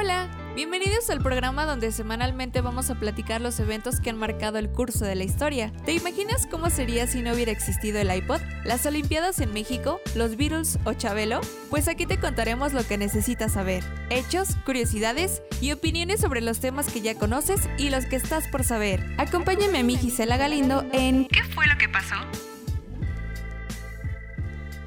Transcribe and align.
Hola, 0.00 0.28
bienvenidos 0.54 1.10
al 1.10 1.18
programa 1.18 1.66
donde 1.66 1.90
semanalmente 1.90 2.60
vamos 2.60 2.88
a 2.88 2.94
platicar 2.94 3.40
los 3.40 3.58
eventos 3.58 3.98
que 3.98 4.10
han 4.10 4.16
marcado 4.16 4.58
el 4.58 4.70
curso 4.70 5.04
de 5.04 5.16
la 5.16 5.24
historia. 5.24 5.72
¿Te 5.84 5.92
imaginas 5.92 6.46
cómo 6.46 6.70
sería 6.70 7.08
si 7.08 7.20
no 7.20 7.32
hubiera 7.32 7.50
existido 7.50 7.98
el 7.98 8.14
iPod, 8.14 8.40
las 8.64 8.86
Olimpiadas 8.86 9.40
en 9.40 9.52
México, 9.52 10.00
los 10.14 10.36
Beatles 10.36 10.78
o 10.84 10.92
Chabelo? 10.92 11.40
Pues 11.68 11.88
aquí 11.88 12.06
te 12.06 12.20
contaremos 12.20 12.74
lo 12.74 12.86
que 12.86 12.96
necesitas 12.96 13.54
saber, 13.54 13.82
hechos, 14.08 14.54
curiosidades 14.64 15.42
y 15.60 15.72
opiniones 15.72 16.20
sobre 16.20 16.42
los 16.42 16.60
temas 16.60 16.92
que 16.92 17.00
ya 17.00 17.16
conoces 17.16 17.68
y 17.76 17.90
los 17.90 18.06
que 18.06 18.14
estás 18.14 18.46
por 18.46 18.62
saber. 18.62 19.04
Acompáñame 19.18 19.78
a 19.78 19.82
mí 19.82 19.96
Gisela 19.96 20.36
Galindo 20.36 20.86
en 20.92 21.26
¿Qué 21.26 21.42
fue 21.42 21.66
lo 21.66 21.76
que 21.76 21.88
pasó? 21.88 22.14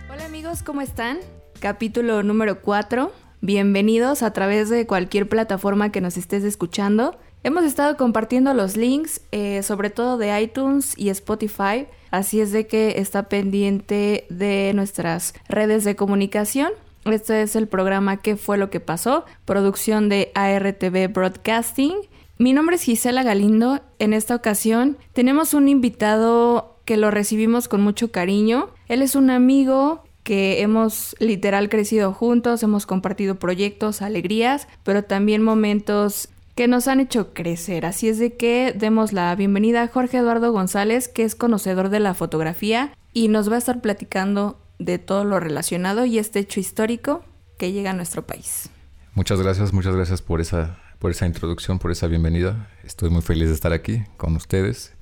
Hola 0.10 0.24
amigos, 0.24 0.64
¿cómo 0.64 0.80
están? 0.80 1.20
Capítulo 1.60 2.24
número 2.24 2.62
4 2.62 3.21
Bienvenidos 3.44 4.22
a 4.22 4.34
través 4.34 4.70
de 4.70 4.86
cualquier 4.86 5.28
plataforma 5.28 5.92
que 5.92 6.00
nos 6.00 6.16
estés 6.16 6.44
escuchando. 6.44 7.18
Hemos 7.42 7.64
estado 7.64 7.98
compartiendo 7.98 8.54
los 8.54 8.78
links, 8.78 9.22
eh, 9.32 9.64
sobre 9.64 9.90
todo 9.90 10.20
de 10.20 10.40
iTunes 10.40 10.94
y 10.96 11.10
Spotify, 11.10 11.88
así 12.12 12.40
es 12.40 12.52
de 12.52 12.68
que 12.68 13.00
está 13.00 13.30
pendiente 13.30 14.28
de 14.30 14.74
nuestras 14.76 15.34
redes 15.50 15.84
de 15.86 15.96
comunicación. 15.96 16.72
Este 17.06 17.42
es 17.42 17.56
el 17.56 17.68
programa 17.68 18.18
¿Qué 18.18 18.38
fue 18.38 18.60
lo 18.60 18.70
que 18.70 18.80
pasó? 18.80 19.26
Producción 19.46 20.08
de 20.08 20.32
ARTV 20.36 21.12
Broadcasting. 21.12 21.96
Mi 22.38 22.54
nombre 22.54 22.76
es 22.76 22.84
Gisela 22.84 23.24
Galindo. 23.24 23.82
En 23.98 24.14
esta 24.14 24.36
ocasión 24.36 25.00
tenemos 25.14 25.56
un 25.56 25.68
invitado 25.68 26.80
que 26.86 26.96
lo 26.96 27.10
recibimos 27.10 27.68
con 27.68 27.82
mucho 27.82 28.12
cariño. 28.12 28.70
Él 28.88 29.02
es 29.02 29.16
un 29.16 29.32
amigo 29.32 30.04
que 30.32 30.62
hemos 30.62 31.14
literal 31.20 31.68
crecido 31.68 32.14
juntos, 32.14 32.64
hemos 32.64 32.86
compartido 32.86 33.36
proyectos, 33.36 34.02
alegrías, 34.02 34.70
pero 34.84 35.04
también 35.04 35.44
momentos 35.44 36.30
que 36.56 36.70
nos 36.70 36.88
han 36.88 37.02
hecho 37.02 37.34
crecer. 37.34 37.86
Así 37.86 38.08
es 38.08 38.18
de 38.18 38.38
que 38.38 38.74
demos 38.74 39.12
la 39.12 39.36
bienvenida 39.36 39.84
a 39.84 39.90
Jorge 39.90 40.20
Eduardo 40.20 40.54
González, 40.54 41.10
que 41.10 41.26
es 41.26 41.36
conocedor 41.36 41.90
de 41.90 42.00
la 42.00 42.14
fotografía 42.14 42.94
y 43.12 43.28
nos 43.28 43.52
va 43.52 43.56
a 43.56 43.58
estar 43.58 43.82
platicando 43.82 44.58
de 44.80 45.00
todo 45.00 45.26
lo 45.26 45.38
relacionado 45.42 46.06
y 46.06 46.18
este 46.18 46.40
hecho 46.40 46.62
histórico 46.62 47.26
que 47.58 47.74
llega 47.74 47.92
a 47.92 47.94
nuestro 47.94 48.26
país. 48.26 48.70
Muchas 49.16 49.42
gracias, 49.42 49.74
muchas 49.74 49.98
gracias 49.98 50.22
por 50.22 50.40
esa, 50.40 50.80
por 51.00 51.12
esa 51.12 51.26
introducción, 51.26 51.78
por 51.78 51.92
esa 51.92 52.08
bienvenida. 52.08 52.70
Estoy 52.86 53.10
muy 53.10 53.22
feliz 53.22 53.50
de 53.50 53.54
estar 53.54 53.74
aquí 53.74 54.04
con 54.16 54.38
ustedes, 54.38 54.94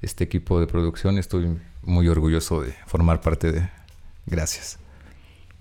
este 0.00 0.24
equipo 0.24 0.60
de 0.60 0.66
producción. 0.66 1.18
Estoy 1.18 1.58
muy 1.82 2.08
orgulloso 2.08 2.62
de 2.62 2.72
formar 2.86 3.20
parte 3.20 3.52
de, 3.52 3.68
Gracias. 4.26 4.78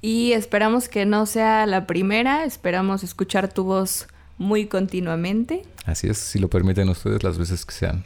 Y 0.02 0.34
esperamos 0.34 0.90
que 0.90 1.06
no 1.06 1.26
sea 1.26 1.66
la 1.68 1.86
primera, 1.86 2.44
esperamos 2.44 3.04
escuchar 3.04 3.54
tu 3.54 3.64
voz 3.64 4.08
muy 4.38 4.66
continuamente. 4.66 5.64
Así 5.86 6.08
es, 6.08 6.18
si 6.18 6.40
lo 6.40 6.50
permiten 6.50 6.90
ustedes, 6.90 7.24
las 7.24 7.38
veces 7.38 7.66
que 7.66 7.74
sean 7.74 8.06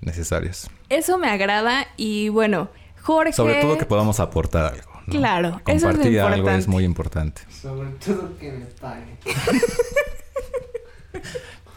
necesarias. 0.00 0.70
Eso 0.88 1.18
me 1.18 1.28
agrada 1.28 1.86
y 1.96 2.30
bueno, 2.30 2.70
Jorge... 3.02 3.34
Sobre 3.34 3.60
todo 3.60 3.76
que 3.76 3.84
podamos 3.84 4.20
aportar 4.20 4.72
algo. 4.72 4.90
Claro, 5.10 5.60
Compartir 5.64 5.76
eso 5.76 5.90
es 5.90 6.20
algo 6.20 6.50
es 6.50 6.66
muy 6.66 6.84
importante. 6.84 7.42
Sobre 7.50 7.90
todo 7.90 8.38
que 8.38 8.52
me 8.52 8.64
paguen. 8.64 9.18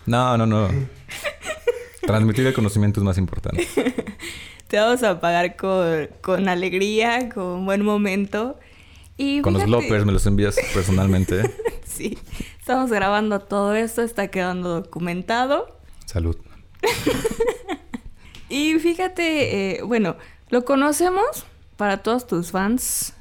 no, 0.05 0.37
no, 0.37 0.45
no. 0.45 0.69
Transmitir 2.01 2.47
el 2.47 2.53
conocimiento 2.53 3.01
es 3.01 3.03
más 3.03 3.17
importante. 3.17 3.67
te 4.67 4.77
vamos 4.77 5.03
a 5.03 5.19
pagar 5.19 5.55
con, 5.55 6.49
alegría, 6.49 7.29
con 7.29 7.65
buen 7.65 7.83
momento. 7.83 8.59
Y 9.17 9.41
con 9.41 9.53
los 9.53 9.65
bloppers 9.65 10.05
me 10.05 10.11
los 10.11 10.25
envías 10.25 10.55
personalmente. 10.73 11.55
sí, 11.85 12.17
estamos 12.59 12.91
grabando 12.91 13.39
todo 13.39 13.73
esto, 13.73 14.01
está 14.01 14.27
quedando 14.27 14.81
documentado. 14.81 15.79
Salud. 16.05 16.37
y 18.49 18.75
fíjate, 18.75 19.77
eh, 19.77 19.81
bueno, 19.83 20.17
lo 20.49 20.65
conocemos 20.65 21.45
para 21.77 22.03
todos 22.03 22.27
tus 22.27 22.51
fans 22.51 23.13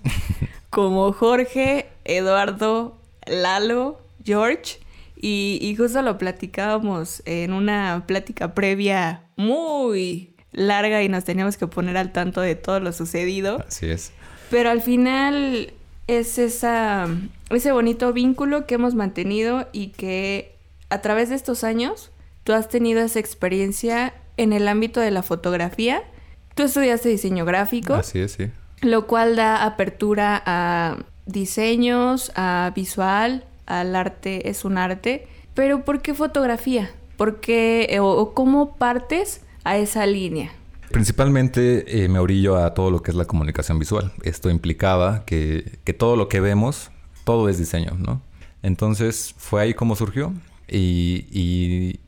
como 0.70 1.12
Jorge, 1.12 1.88
Eduardo, 2.04 3.00
Lalo, 3.26 4.00
George. 4.24 4.80
Y, 5.18 5.58
y 5.62 5.74
justo 5.76 6.02
lo 6.02 6.18
platicábamos 6.18 7.22
en 7.24 7.54
una 7.54 8.04
plática 8.06 8.52
previa 8.52 9.24
muy 9.36 10.35
larga 10.52 11.02
y 11.02 11.08
nos 11.08 11.24
teníamos 11.24 11.56
que 11.56 11.66
poner 11.66 11.96
al 11.96 12.12
tanto 12.12 12.40
de 12.40 12.54
todo 12.54 12.80
lo 12.80 12.92
sucedido. 12.92 13.64
Así 13.66 13.86
es. 13.86 14.12
Pero 14.50 14.70
al 14.70 14.82
final 14.82 15.72
es 16.06 16.38
esa, 16.38 17.08
ese 17.50 17.72
bonito 17.72 18.12
vínculo 18.12 18.66
que 18.66 18.76
hemos 18.76 18.94
mantenido 18.94 19.68
y 19.72 19.88
que 19.88 20.56
a 20.88 21.00
través 21.00 21.28
de 21.28 21.34
estos 21.34 21.64
años 21.64 22.10
tú 22.44 22.52
has 22.52 22.68
tenido 22.68 23.00
esa 23.00 23.18
experiencia 23.18 24.14
en 24.36 24.52
el 24.52 24.68
ámbito 24.68 25.00
de 25.00 25.10
la 25.10 25.22
fotografía. 25.22 26.02
Tú 26.54 26.62
estudiaste 26.62 27.08
diseño 27.08 27.44
gráfico. 27.44 27.94
Así 27.94 28.20
es, 28.20 28.32
sí. 28.32 28.50
Lo 28.82 29.06
cual 29.06 29.36
da 29.36 29.64
apertura 29.64 30.42
a 30.46 30.98
diseños, 31.26 32.30
a 32.36 32.72
visual, 32.74 33.44
al 33.66 33.96
arte, 33.96 34.48
es 34.48 34.64
un 34.64 34.78
arte. 34.78 35.26
Pero 35.54 35.84
¿por 35.84 36.02
qué 36.02 36.14
fotografía? 36.14 36.90
¿Por 37.16 37.40
qué 37.40 37.98
o 38.00 38.34
cómo 38.34 38.76
partes 38.76 39.40
a 39.66 39.76
esa 39.78 40.06
línea? 40.06 40.52
Principalmente 40.92 42.04
eh, 42.04 42.08
me 42.08 42.20
orillo 42.20 42.56
a 42.56 42.72
todo 42.72 42.90
lo 42.90 43.02
que 43.02 43.10
es 43.10 43.16
la 43.16 43.24
comunicación 43.24 43.78
visual. 43.80 44.12
Esto 44.22 44.48
implicaba 44.48 45.24
que, 45.24 45.78
todo 45.98 46.14
lo 46.14 46.28
que 46.28 46.40
vemos, 46.40 46.92
todo 47.24 47.48
es 47.48 47.58
diseño, 47.58 47.96
¿no? 47.98 48.22
Entonces 48.62 49.34
fue 49.36 49.60
ahí 49.60 49.74
como 49.74 49.96
surgió 49.96 50.32
y, 50.68 51.98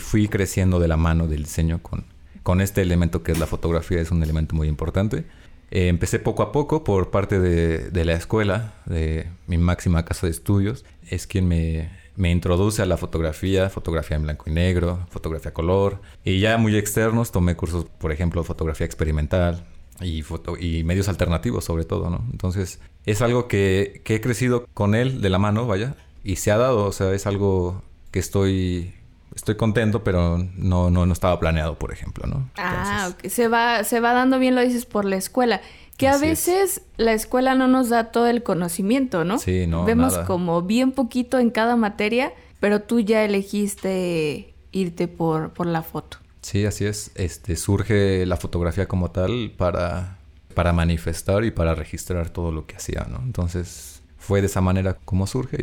fui 0.00 0.28
creciendo 0.28 0.80
de 0.80 0.88
la 0.88 0.96
mano 0.96 1.28
del 1.28 1.44
diseño 1.44 1.80
con, 1.80 2.60
este 2.60 2.82
elemento 2.82 3.22
que 3.22 3.32
es 3.32 3.38
la 3.38 3.46
fotografía, 3.46 4.00
es 4.00 4.10
un 4.10 4.22
elemento 4.22 4.56
muy 4.56 4.68
importante. 4.68 5.24
Eh, 5.70 5.88
empecé 5.88 6.18
poco 6.18 6.42
a 6.42 6.52
poco 6.52 6.84
por 6.84 7.10
parte 7.10 7.40
de, 7.40 7.90
de, 7.90 8.04
la 8.04 8.14
escuela, 8.14 8.74
de 8.86 9.28
mi 9.46 9.58
máxima 9.58 10.04
casa 10.04 10.26
de 10.26 10.32
estudios. 10.32 10.84
Es 11.08 11.26
quien 11.26 11.48
me, 11.48 11.90
me 12.16 12.30
introduce 12.30 12.82
a 12.82 12.86
la 12.86 12.96
fotografía, 12.96 13.70
fotografía 13.70 14.16
en 14.16 14.24
blanco 14.24 14.44
y 14.48 14.52
negro, 14.52 15.06
fotografía 15.10 15.52
color. 15.52 16.00
Y 16.24 16.40
ya 16.40 16.56
muy 16.58 16.76
externos 16.76 17.30
tomé 17.30 17.56
cursos, 17.56 17.84
por 17.84 18.10
ejemplo, 18.10 18.42
fotografía 18.42 18.86
experimental 18.86 19.66
y, 20.00 20.22
foto 20.22 20.56
y 20.58 20.82
medios 20.84 21.08
alternativos 21.08 21.64
sobre 21.64 21.84
todo, 21.84 22.10
¿no? 22.10 22.24
Entonces 22.32 22.80
es 23.04 23.22
algo 23.22 23.48
que, 23.48 24.02
he 24.04 24.20
crecido 24.20 24.66
con 24.74 24.94
él 24.94 25.20
de 25.20 25.30
la 25.30 25.38
mano, 25.38 25.66
vaya, 25.66 25.94
y 26.24 26.36
se 26.36 26.50
ha 26.50 26.56
dado, 26.56 26.86
o 26.86 26.92
sea, 26.92 27.12
es 27.12 27.26
algo 27.26 27.82
que 28.10 28.18
estoy 28.18 28.92
estoy 29.34 29.56
contento, 29.56 30.02
pero 30.02 30.38
no, 30.54 30.90
no, 30.90 31.04
no 31.04 31.12
estaba 31.12 31.38
planeado, 31.38 31.78
por 31.78 31.92
ejemplo, 31.92 32.26
¿no? 32.26 32.48
ah, 32.56 33.10
ok. 33.10 33.28
Se 33.28 33.48
va, 33.48 33.84
se 33.84 34.00
va 34.00 34.14
dando 34.14 34.38
bien, 34.38 34.54
lo 34.54 34.62
dices, 34.62 34.86
por 34.86 35.04
la 35.04 35.16
escuela. 35.16 35.60
Que 35.96 36.08
a 36.08 36.18
veces 36.18 36.82
la 36.96 37.12
escuela 37.12 37.54
no 37.54 37.68
nos 37.68 37.88
da 37.88 38.10
todo 38.10 38.26
el 38.26 38.42
conocimiento, 38.42 39.24
¿no? 39.24 39.38
Sí, 39.38 39.66
no. 39.66 39.84
Vemos 39.84 40.18
como 40.18 40.62
bien 40.62 40.92
poquito 40.92 41.38
en 41.38 41.50
cada 41.50 41.76
materia, 41.76 42.32
pero 42.60 42.82
tú 42.82 43.00
ya 43.00 43.24
elegiste 43.24 44.54
irte 44.72 45.08
por, 45.08 45.52
por 45.52 45.66
la 45.66 45.82
foto. 45.82 46.18
Sí, 46.42 46.64
así 46.64 46.84
es. 46.84 47.10
Este, 47.14 47.56
surge 47.56 48.26
la 48.26 48.36
fotografía 48.36 48.86
como 48.86 49.10
tal 49.10 49.52
para, 49.56 50.18
para 50.54 50.72
manifestar 50.72 51.44
y 51.44 51.50
para 51.50 51.74
registrar 51.74 52.30
todo 52.30 52.52
lo 52.52 52.66
que 52.66 52.76
hacía, 52.76 53.06
¿no? 53.10 53.20
Entonces 53.24 54.02
fue 54.18 54.40
de 54.40 54.46
esa 54.46 54.60
manera 54.60 54.98
como 55.04 55.26
surge 55.26 55.56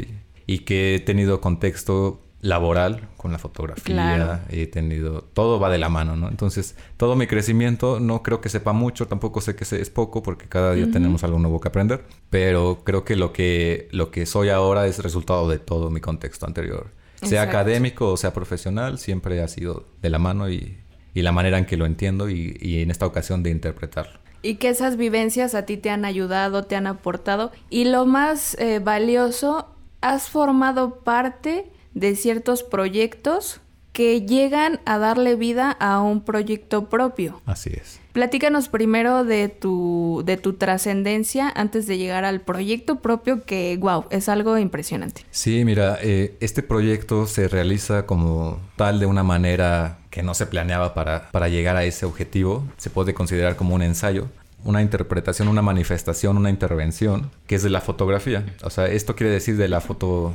y, 0.48 0.54
y 0.56 0.60
que 0.60 0.96
he 0.96 1.00
tenido 1.00 1.42
contexto 1.42 2.23
laboral 2.44 3.08
con 3.16 3.32
la 3.32 3.40
fotografía, 3.40 4.44
he 4.50 4.68
tenido, 4.68 5.22
todo 5.34 5.62
va 5.62 5.70
de 5.70 5.78
la 5.78 5.88
mano, 5.88 6.18
¿no? 6.18 6.28
Entonces, 6.28 6.76
todo 6.98 7.16
mi 7.16 7.26
crecimiento, 7.26 8.02
no 8.02 8.22
creo 8.22 8.42
que 8.42 8.50
sepa 8.50 8.74
mucho, 8.74 9.08
tampoco 9.08 9.40
sé 9.40 9.56
que 9.56 9.64
es 9.64 9.90
poco, 9.90 10.22
porque 10.22 10.50
cada 10.50 10.74
día 10.74 10.92
tenemos 10.92 11.24
algo 11.24 11.40
nuevo 11.40 11.62
que 11.62 11.70
aprender, 11.70 12.04
pero 12.30 12.82
creo 12.84 13.06
que 13.06 13.16
lo 13.16 13.32
que, 13.32 13.88
lo 13.92 14.12
que 14.12 14.26
soy 14.26 14.50
ahora 14.50 14.88
es 14.88 15.00
resultado 15.00 15.48
de 15.48 15.58
todo 15.58 15.90
mi 15.90 16.02
contexto 16.02 16.46
anterior. 16.46 16.92
Sea 17.22 17.44
académico 17.44 18.12
o 18.12 18.18
sea 18.18 18.34
profesional, 18.34 19.00
siempre 19.00 19.42
ha 19.42 19.48
sido 19.48 19.86
de 20.02 20.10
la 20.10 20.20
mano 20.20 20.50
y, 20.50 20.78
la 21.14 21.32
manera 21.32 21.58
en 21.58 21.66
que 21.66 21.78
lo 21.78 21.86
entiendo 21.86 22.30
y, 22.30 22.58
y 22.60 22.82
en 22.82 22.92
esta 22.92 23.06
ocasión 23.06 23.42
de 23.42 23.52
interpretarlo. 23.52 24.20
Y 24.42 24.56
que 24.56 24.68
esas 24.68 24.98
vivencias 24.98 25.56
a 25.56 25.66
ti 25.66 25.78
te 25.78 25.90
han 25.90 26.04
ayudado, 26.04 26.64
te 26.66 26.76
han 26.76 26.88
aportado. 26.88 27.54
Y 27.70 27.86
lo 27.86 28.06
más 28.06 28.58
eh, 28.60 28.80
valioso, 28.80 29.70
has 30.02 30.30
formado 30.30 31.00
parte 31.00 31.72
de 31.94 32.16
ciertos 32.16 32.64
proyectos 32.64 33.62
que 33.94 34.22
llegan 34.26 34.80
a 34.86 34.98
darle 34.98 35.36
vida 35.36 35.72
a 35.72 36.02
un 36.02 36.22
proyecto 36.22 36.90
propio. 36.90 37.42
Así 37.46 37.70
es. 37.72 38.00
Platícanos 38.12 38.68
primero 38.68 39.24
de 39.24 39.50
tu, 39.50 40.24
de 40.26 40.38
tu 40.38 40.54
trascendencia 40.54 41.52
antes 41.56 41.86
de 41.86 41.98
llegar 42.00 42.26
al 42.26 42.42
proyecto 42.42 43.00
propio 43.02 43.44
que, 43.44 43.78
wow, 43.80 44.06
es 44.10 44.30
algo 44.30 44.58
impresionante. 44.58 45.22
Sí, 45.30 45.64
mira, 45.64 46.00
eh, 46.02 46.36
este 46.40 46.64
proyecto 46.64 47.28
se 47.28 47.48
realiza 47.48 48.08
como 48.08 48.60
tal 48.76 49.00
de 49.00 49.06
una 49.06 49.24
manera 49.24 50.00
que 50.10 50.24
no 50.24 50.34
se 50.34 50.48
planeaba 50.48 50.96
para, 50.96 51.30
para 51.32 51.48
llegar 51.48 51.76
a 51.76 51.84
ese 51.84 52.06
objetivo. 52.08 52.64
Se 52.78 52.90
puede 52.90 53.14
considerar 53.14 53.56
como 53.56 53.76
un 53.76 53.84
ensayo 53.84 54.28
una 54.66 54.82
interpretación, 54.82 55.50
una 55.50 55.62
manifestación, 55.62 56.38
una 56.38 56.50
intervención, 56.50 57.32
que 57.48 57.56
es 57.56 57.64
de 57.64 57.70
la 57.70 57.82
fotografía. 57.82 58.46
O 58.64 58.70
sea, 58.70 58.86
esto 58.86 59.14
quiere 59.14 59.34
decir 59.34 59.58
de 59.58 59.68
la 59.68 59.82
foto 59.82 60.34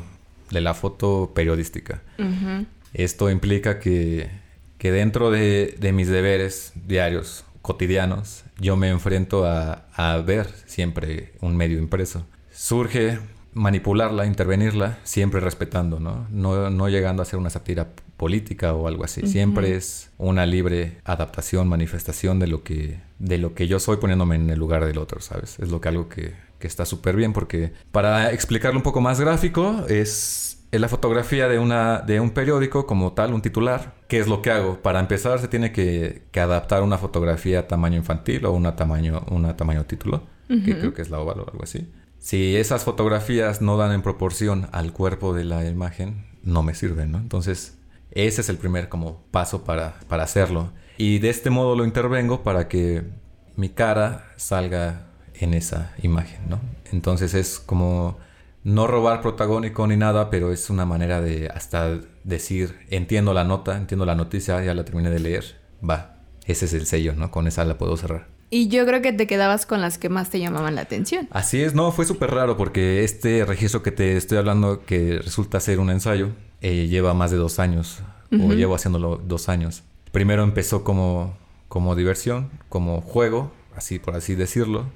de 0.50 0.60
la 0.60 0.74
foto 0.74 1.32
periodística. 1.34 2.02
Esto 2.94 3.30
implica 3.30 3.78
que, 3.78 4.30
que 4.78 4.92
dentro 4.92 5.30
de, 5.30 5.76
de, 5.78 5.92
mis 5.92 6.08
deberes 6.08 6.72
diarios, 6.86 7.44
cotidianos, 7.62 8.44
yo 8.58 8.76
me 8.76 8.88
enfrento 8.88 9.44
a, 9.44 9.86
a 9.92 10.16
ver 10.18 10.48
siempre 10.66 11.32
un 11.40 11.56
medio 11.56 11.78
impreso. 11.78 12.26
Surge 12.50 13.18
manipularla, 13.52 14.26
intervenirla, 14.26 14.98
siempre 15.04 15.40
respetando, 15.40 16.00
¿no? 16.00 16.26
¿no? 16.30 16.70
No, 16.70 16.88
llegando 16.88 17.22
a 17.22 17.26
ser 17.26 17.38
una 17.38 17.50
sátira 17.50 17.88
política 18.16 18.74
o 18.74 18.88
algo 18.88 19.04
así. 19.04 19.26
Siempre 19.26 19.76
es 19.76 20.10
una 20.18 20.46
libre 20.46 20.98
adaptación, 21.04 21.68
manifestación 21.68 22.38
de 22.38 22.46
lo 22.46 22.62
que, 22.62 23.00
de 23.18 23.38
lo 23.38 23.54
que 23.54 23.66
yo 23.66 23.80
soy 23.80 23.98
poniéndome 23.98 24.36
en 24.36 24.50
el 24.50 24.58
lugar 24.58 24.84
del 24.84 24.98
otro, 24.98 25.20
¿sabes? 25.20 25.58
Es 25.58 25.70
lo 25.70 25.80
que 25.80 25.88
algo 25.88 26.08
que, 26.08 26.34
que 26.58 26.66
está 26.66 26.84
súper 26.84 27.16
bien 27.16 27.32
porque 27.32 27.72
para 27.92 28.32
explicarlo 28.32 28.78
un 28.78 28.82
poco 28.82 29.00
más 29.00 29.20
gráfico 29.20 29.84
es, 29.88 30.64
es 30.70 30.80
la 30.80 30.88
fotografía 30.88 31.48
de, 31.48 31.58
una, 31.58 32.00
de 32.00 32.20
un 32.20 32.30
periódico 32.30 32.86
como 32.86 33.12
tal, 33.12 33.32
un 33.32 33.42
titular. 33.42 33.94
¿Qué 34.08 34.18
es 34.18 34.26
lo 34.26 34.42
que 34.42 34.50
hago? 34.50 34.82
Para 34.82 35.00
empezar 35.00 35.38
se 35.38 35.48
tiene 35.48 35.72
que, 35.72 36.22
que 36.30 36.40
adaptar 36.40 36.82
una 36.82 36.98
fotografía 36.98 37.60
a 37.60 37.68
tamaño 37.68 37.96
infantil 37.96 38.46
o 38.46 38.52
una 38.52 38.76
tamaño, 38.76 39.24
una 39.30 39.56
tamaño 39.56 39.84
título, 39.84 40.26
que 40.48 40.78
creo 40.78 40.94
que 40.94 41.02
es 41.02 41.10
la 41.10 41.20
oval 41.20 41.40
o 41.40 41.50
algo 41.50 41.62
así. 41.62 41.88
Si 42.18 42.56
esas 42.56 42.84
fotografías 42.84 43.62
no 43.62 43.76
dan 43.76 43.92
en 43.92 44.02
proporción 44.02 44.68
al 44.72 44.92
cuerpo 44.92 45.34
de 45.34 45.44
la 45.44 45.64
imagen, 45.66 46.26
no 46.42 46.62
me 46.62 46.74
sirven, 46.74 47.12
¿no? 47.12 47.18
Entonces, 47.18 47.78
ese 48.10 48.40
es 48.40 48.48
el 48.48 48.56
primer 48.56 48.88
como 48.88 49.22
paso 49.30 49.64
para, 49.64 50.00
para 50.08 50.24
hacerlo. 50.24 50.72
Y 50.96 51.20
de 51.20 51.28
este 51.28 51.50
modo 51.50 51.76
lo 51.76 51.84
intervengo 51.84 52.42
para 52.42 52.66
que 52.66 53.04
mi 53.56 53.68
cara 53.68 54.24
salga 54.36 55.07
en 55.40 55.54
esa 55.54 55.92
imagen, 56.02 56.40
¿no? 56.48 56.60
Entonces 56.92 57.34
es 57.34 57.58
como 57.58 58.18
no 58.64 58.86
robar 58.86 59.22
protagónico 59.22 59.86
ni 59.86 59.96
nada, 59.96 60.30
pero 60.30 60.52
es 60.52 60.70
una 60.70 60.84
manera 60.84 61.20
de 61.20 61.48
hasta 61.48 61.98
decir, 62.24 62.76
entiendo 62.90 63.32
la 63.32 63.44
nota, 63.44 63.76
entiendo 63.76 64.04
la 64.04 64.14
noticia, 64.14 64.62
ya 64.62 64.74
la 64.74 64.84
terminé 64.84 65.10
de 65.10 65.20
leer, 65.20 65.56
va, 65.88 66.16
ese 66.46 66.66
es 66.66 66.74
el 66.74 66.86
sello, 66.86 67.14
¿no? 67.14 67.30
Con 67.30 67.46
esa 67.46 67.64
la 67.64 67.78
puedo 67.78 67.96
cerrar. 67.96 68.26
Y 68.50 68.68
yo 68.68 68.86
creo 68.86 69.02
que 69.02 69.12
te 69.12 69.26
quedabas 69.26 69.66
con 69.66 69.80
las 69.82 69.98
que 69.98 70.08
más 70.08 70.30
te 70.30 70.40
llamaban 70.40 70.74
la 70.74 70.80
atención. 70.80 71.28
Así 71.30 71.62
es, 71.62 71.74
no, 71.74 71.92
fue 71.92 72.06
súper 72.06 72.30
raro 72.30 72.56
porque 72.56 73.04
este 73.04 73.44
registro 73.44 73.82
que 73.82 73.92
te 73.92 74.16
estoy 74.16 74.38
hablando, 74.38 74.84
que 74.86 75.18
resulta 75.18 75.60
ser 75.60 75.80
un 75.80 75.90
ensayo, 75.90 76.30
eh, 76.62 76.86
lleva 76.88 77.12
más 77.12 77.30
de 77.30 77.36
dos 77.36 77.58
años, 77.58 78.00
o 78.32 78.52
llevo 78.52 78.74
haciéndolo 78.74 79.16
dos 79.16 79.48
años. 79.48 79.82
Primero 80.12 80.42
empezó 80.42 80.84
como, 80.84 81.36
como 81.68 81.94
diversión, 81.94 82.50
como 82.68 83.00
juego, 83.00 83.52
así 83.76 83.98
por 83.98 84.16
así 84.16 84.34
decirlo. 84.34 84.86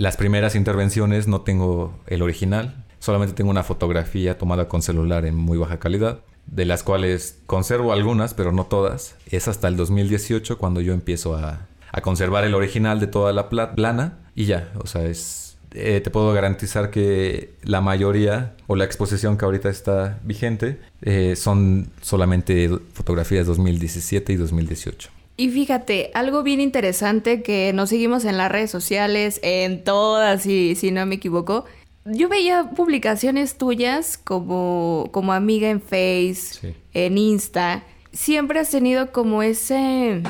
Las 0.00 0.16
primeras 0.16 0.54
intervenciones 0.54 1.28
no 1.28 1.42
tengo 1.42 1.92
el 2.06 2.22
original, 2.22 2.86
solamente 3.00 3.34
tengo 3.34 3.50
una 3.50 3.64
fotografía 3.64 4.38
tomada 4.38 4.66
con 4.66 4.80
celular 4.80 5.26
en 5.26 5.36
muy 5.36 5.58
baja 5.58 5.78
calidad, 5.78 6.20
de 6.46 6.64
las 6.64 6.82
cuales 6.82 7.42
conservo 7.44 7.92
algunas, 7.92 8.32
pero 8.32 8.50
no 8.50 8.64
todas. 8.64 9.16
Es 9.30 9.46
hasta 9.46 9.68
el 9.68 9.76
2018 9.76 10.56
cuando 10.56 10.80
yo 10.80 10.94
empiezo 10.94 11.36
a, 11.36 11.66
conservar 12.00 12.44
el 12.44 12.54
original 12.54 12.98
de 12.98 13.08
toda 13.08 13.34
la 13.34 13.50
plana 13.50 14.20
y 14.34 14.46
ya, 14.46 14.72
o 14.82 14.86
sea, 14.86 15.02
eh, 15.02 16.00
te 16.00 16.10
puedo 16.10 16.32
garantizar 16.32 16.88
que 16.90 17.52
la 17.62 17.82
mayoría 17.82 18.54
o 18.68 18.76
la 18.76 18.84
exposición 18.84 19.36
que 19.36 19.44
ahorita 19.44 19.68
está 19.68 20.18
vigente 20.24 20.80
eh, 21.02 21.36
son 21.36 21.90
solamente 22.00 22.70
fotografías 22.94 23.46
2017 23.46 24.32
y 24.32 24.36
2018. 24.36 25.10
Y 25.40 25.48
fíjate, 25.48 26.10
algo 26.12 26.42
bien 26.42 26.60
interesante 26.60 27.42
que 27.42 27.72
nos 27.72 27.88
seguimos 27.88 28.26
en 28.26 28.36
las 28.36 28.52
redes 28.52 28.70
sociales, 28.70 29.40
en 29.42 29.82
todas, 29.82 30.42
si, 30.42 30.74
si 30.74 30.90
no 30.90 31.06
me 31.06 31.14
equivoco. 31.14 31.64
Yo 32.04 32.28
veía 32.28 32.68
publicaciones 32.76 33.56
tuyas 33.56 34.18
como, 34.18 35.08
como 35.12 35.32
amiga 35.32 35.70
en 35.70 35.80
Face, 35.80 36.76
en 36.92 37.16
Insta. 37.16 37.84
Siempre 38.12 38.60
has 38.60 38.68
tenido 38.68 39.12
como 39.12 39.42
ese 39.42 40.20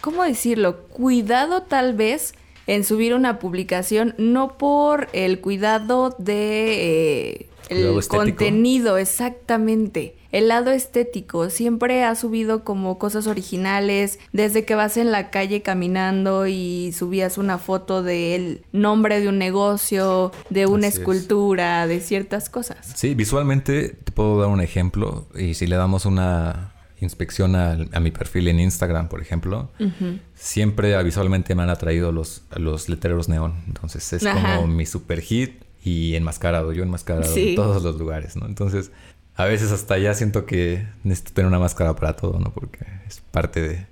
¿cómo 0.00 0.22
decirlo? 0.22 0.84
Cuidado 0.84 1.62
tal 1.62 1.94
vez 1.94 2.34
en 2.68 2.84
subir 2.84 3.12
una 3.14 3.40
publicación, 3.40 4.14
no 4.18 4.56
por 4.56 5.08
el 5.12 5.40
cuidado 5.40 6.14
de... 6.16 7.30
Eh, 7.32 7.49
el 7.70 8.06
contenido, 8.08 8.98
exactamente. 8.98 10.16
El 10.32 10.48
lado 10.48 10.70
estético. 10.70 11.50
Siempre 11.50 12.04
ha 12.04 12.14
subido 12.14 12.64
como 12.64 12.98
cosas 12.98 13.26
originales. 13.26 14.18
Desde 14.32 14.64
que 14.64 14.74
vas 14.74 14.96
en 14.96 15.10
la 15.12 15.30
calle 15.30 15.62
caminando 15.62 16.46
y 16.46 16.92
subías 16.92 17.38
una 17.38 17.58
foto 17.58 18.02
del 18.02 18.64
nombre 18.72 19.20
de 19.20 19.28
un 19.28 19.38
negocio, 19.38 20.32
de 20.50 20.66
una 20.66 20.88
escultura, 20.88 21.86
de 21.86 22.00
ciertas 22.00 22.50
cosas. 22.50 22.92
Sí, 22.94 23.14
visualmente 23.14 23.96
te 24.04 24.12
puedo 24.12 24.40
dar 24.40 24.50
un 24.50 24.60
ejemplo. 24.60 25.26
Y 25.36 25.54
si 25.54 25.66
le 25.66 25.76
damos 25.76 26.06
una 26.06 26.74
inspección 27.00 27.56
a, 27.56 27.76
mi 28.00 28.10
perfil 28.10 28.48
en 28.48 28.60
Instagram, 28.60 29.08
por 29.08 29.22
ejemplo, 29.22 29.70
siempre 30.34 31.00
visualmente 31.02 31.54
me 31.54 31.62
han 31.62 31.70
atraído 31.70 32.12
los, 32.12 32.42
los 32.56 32.88
letreros 32.88 33.28
neón. 33.28 33.54
Entonces 33.66 34.12
es 34.12 34.24
como 34.24 34.66
mi 34.66 34.86
super 34.86 35.20
hit 35.20 35.69
y 35.82 36.14
enmascarado, 36.14 36.72
yo 36.72 36.82
enmascarado 36.82 37.34
en 37.36 37.54
todos 37.54 37.82
los 37.82 37.98
lugares, 37.98 38.36
¿no? 38.36 38.46
Entonces, 38.46 38.90
a 39.36 39.44
veces 39.44 39.72
hasta 39.72 39.98
ya 39.98 40.14
siento 40.14 40.46
que 40.46 40.86
necesito 41.04 41.32
tener 41.34 41.48
una 41.48 41.58
máscara 41.58 41.96
para 41.96 42.16
todo, 42.16 42.38
¿no? 42.38 42.52
Porque 42.52 42.80
es 43.06 43.20
parte 43.30 43.60
de... 43.60 43.86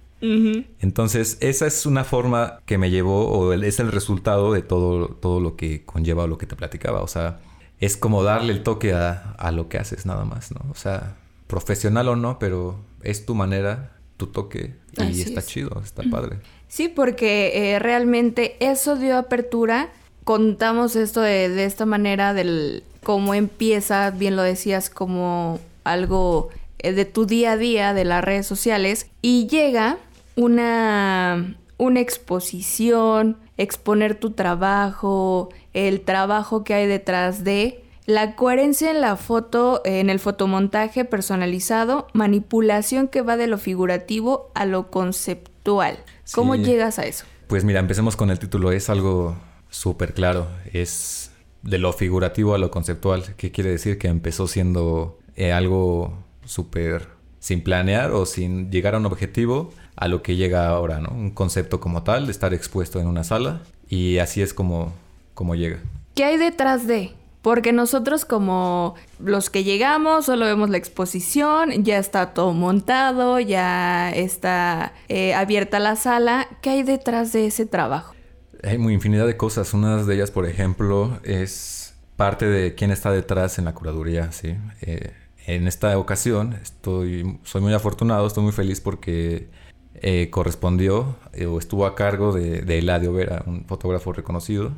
Entonces, 0.80 1.38
esa 1.40 1.66
es 1.66 1.86
una 1.86 2.02
forma 2.02 2.60
que 2.66 2.76
me 2.76 2.90
llevó, 2.90 3.28
o 3.28 3.52
es 3.52 3.78
el 3.78 3.92
resultado 3.92 4.52
de 4.52 4.62
todo, 4.62 5.08
todo 5.08 5.40
lo 5.40 5.54
que 5.56 5.84
conlleva 5.84 6.24
o 6.24 6.26
lo 6.26 6.38
que 6.38 6.46
te 6.46 6.56
platicaba. 6.56 7.02
O 7.02 7.08
sea, 7.08 7.38
es 7.78 7.96
como 7.96 8.24
darle 8.24 8.52
el 8.52 8.64
toque 8.64 8.92
a, 8.92 9.34
a 9.38 9.52
lo 9.52 9.68
que 9.68 9.78
haces 9.78 10.06
nada 10.06 10.24
más, 10.24 10.50
¿no? 10.50 10.60
O 10.70 10.74
sea, 10.74 11.16
profesional 11.46 12.08
o 12.08 12.16
no, 12.16 12.38
pero 12.40 12.78
es 13.02 13.24
tu 13.26 13.34
manera, 13.34 13.92
tu 14.16 14.26
toque 14.26 14.74
y 14.98 15.22
está 15.22 15.42
chido, 15.42 15.80
está 15.84 16.02
padre. 16.10 16.38
Sí, 16.66 16.88
porque 16.88 17.72
eh, 17.72 17.78
realmente 17.78 18.56
eso 18.60 18.96
dio 18.96 19.16
apertura. 19.16 19.90
Contamos 20.28 20.94
esto 20.94 21.22
de, 21.22 21.48
de 21.48 21.64
esta 21.64 21.86
manera 21.86 22.34
del 22.34 22.84
cómo 23.02 23.32
empieza, 23.32 24.10
bien 24.10 24.36
lo 24.36 24.42
decías, 24.42 24.90
como 24.90 25.58
algo 25.84 26.50
eh, 26.80 26.92
de 26.92 27.06
tu 27.06 27.24
día 27.24 27.52
a 27.52 27.56
día 27.56 27.94
de 27.94 28.04
las 28.04 28.22
redes 28.22 28.46
sociales 28.46 29.06
y 29.22 29.46
llega 29.46 29.96
una, 30.36 31.56
una 31.78 32.00
exposición, 32.00 33.38
exponer 33.56 34.16
tu 34.16 34.32
trabajo, 34.32 35.48
el 35.72 36.02
trabajo 36.02 36.62
que 36.62 36.74
hay 36.74 36.86
detrás 36.86 37.42
de 37.42 37.82
la 38.04 38.36
coherencia 38.36 38.90
en 38.90 39.00
la 39.00 39.16
foto, 39.16 39.80
en 39.86 40.10
el 40.10 40.20
fotomontaje 40.20 41.06
personalizado, 41.06 42.06
manipulación 42.12 43.08
que 43.08 43.22
va 43.22 43.38
de 43.38 43.46
lo 43.46 43.56
figurativo 43.56 44.50
a 44.54 44.66
lo 44.66 44.90
conceptual. 44.90 45.96
¿Cómo 46.34 46.54
llegas 46.54 46.98
a 46.98 47.06
eso? 47.06 47.24
Pues 47.46 47.64
mira, 47.64 47.80
empecemos 47.80 48.14
con 48.14 48.28
el 48.28 48.38
título. 48.38 48.72
Es 48.72 48.90
algo 48.90 49.34
súper 49.70 50.14
claro. 50.14 50.48
Es 50.72 51.30
de 51.62 51.78
lo 51.78 51.92
figurativo 51.92 52.54
a 52.54 52.58
lo 52.58 52.70
conceptual. 52.70 53.34
¿Qué 53.36 53.50
quiere 53.50 53.70
decir? 53.70 53.98
Que 53.98 54.08
empezó 54.08 54.46
siendo 54.46 55.18
eh, 55.36 55.52
algo 55.52 56.14
súper 56.44 57.08
sin 57.40 57.62
planear 57.62 58.10
o 58.10 58.26
sin 58.26 58.70
llegar 58.70 58.94
a 58.94 58.98
un 58.98 59.06
objetivo 59.06 59.72
a 59.96 60.08
lo 60.08 60.22
que 60.22 60.36
llega 60.36 60.68
ahora, 60.68 61.00
¿no? 61.00 61.10
Un 61.10 61.30
concepto 61.30 61.80
como 61.80 62.02
tal, 62.02 62.26
de 62.26 62.32
estar 62.32 62.54
expuesto 62.54 63.00
en 63.00 63.06
una 63.06 63.24
sala 63.24 63.60
y 63.88 64.18
así 64.18 64.42
es 64.42 64.54
como, 64.54 64.92
como 65.34 65.54
llega. 65.54 65.78
¿Qué 66.14 66.24
hay 66.24 66.36
detrás 66.36 66.86
de? 66.86 67.12
Porque 67.42 67.72
nosotros 67.72 68.24
como 68.24 68.94
los 69.20 69.50
que 69.50 69.64
llegamos 69.64 70.26
solo 70.26 70.44
vemos 70.44 70.70
la 70.70 70.76
exposición, 70.76 71.84
ya 71.84 71.98
está 71.98 72.34
todo 72.34 72.52
montado, 72.52 73.38
ya 73.40 74.10
está 74.10 74.92
eh, 75.08 75.34
abierta 75.34 75.78
la 75.78 75.96
sala. 75.96 76.48
¿Qué 76.60 76.70
hay 76.70 76.82
detrás 76.82 77.32
de 77.32 77.46
ese 77.46 77.64
trabajo? 77.64 78.14
Hay 78.62 78.78
muy 78.78 78.94
infinidad 78.94 79.26
de 79.26 79.36
cosas. 79.36 79.74
Una 79.74 80.02
de 80.02 80.14
ellas, 80.14 80.30
por 80.30 80.46
ejemplo, 80.46 81.20
es 81.22 81.94
parte 82.16 82.46
de 82.46 82.74
quién 82.74 82.90
está 82.90 83.10
detrás 83.10 83.58
en 83.58 83.64
la 83.64 83.74
curaduría, 83.74 84.32
¿sí? 84.32 84.56
Eh, 84.80 85.12
en 85.46 85.66
esta 85.66 85.96
ocasión 85.98 86.54
estoy, 86.62 87.38
soy 87.44 87.60
muy 87.62 87.72
afortunado, 87.72 88.26
estoy 88.26 88.42
muy 88.42 88.52
feliz 88.52 88.80
porque 88.80 89.48
eh, 89.94 90.28
correspondió 90.30 91.16
o 91.48 91.58
estuvo 91.58 91.86
a 91.86 91.94
cargo 91.94 92.32
de, 92.32 92.62
de 92.62 92.78
Eladio 92.78 93.12
Vera, 93.12 93.42
un 93.46 93.64
fotógrafo 93.64 94.12
reconocido 94.12 94.72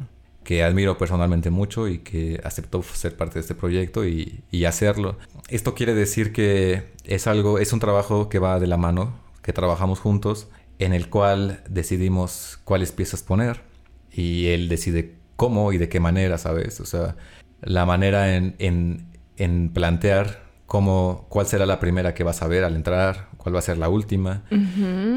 que 0.45 0.63
admiro 0.65 0.99
personalmente 0.99 1.51
mucho 1.51 1.89
y 1.89 1.99
que 1.99 2.41
aceptó 2.45 2.83
ser 2.83 3.17
parte 3.17 3.35
de 3.35 3.41
este 3.41 3.55
proyecto 3.55 4.05
y, 4.05 4.43
hacerlo. 4.65 5.17
Esto 5.49 5.75
quiere 5.75 5.95
decir 5.95 6.33
que 6.33 6.93
es 7.05 7.27
algo, 7.27 7.59
es 7.59 7.73
un 7.73 7.81
trabajo 7.81 8.29
que 8.29 8.39
va 8.39 8.61
de 8.61 8.67
la 8.67 8.77
mano, 8.77 9.15
que 9.43 9.53
trabajamos 9.53 10.01
juntos, 10.01 10.49
en 10.79 10.93
el 10.93 11.09
cual 11.09 11.63
decidimos 11.69 12.59
cuáles 12.65 12.93
piezas 12.93 13.23
poner 13.23 13.63
y 14.13 14.47
él 14.49 14.69
decide 14.69 15.15
cómo 15.37 15.73
y 15.73 15.79
de 15.79 15.89
qué 15.89 16.01
manera, 16.01 16.39
¿sabes? 16.39 16.81
O 16.81 16.87
sea, 16.87 17.17
la 17.63 17.87
manera 17.87 18.37
en, 18.37 18.57
en, 18.59 19.07
en 19.37 19.71
plantear 19.71 20.51
cómo, 20.67 21.27
cuál 21.29 21.47
será 21.47 21.67
la 21.67 21.81
primera 21.81 22.15
que 22.15 22.23
vas 22.23 22.43
a 22.43 22.47
ver 22.47 22.63
al 22.63 22.77
entrar, 22.77 23.29
cuál 23.37 23.55
va 23.55 23.59
a 23.59 23.63
ser 23.63 23.77
la 23.77 23.89
última. 23.89 24.45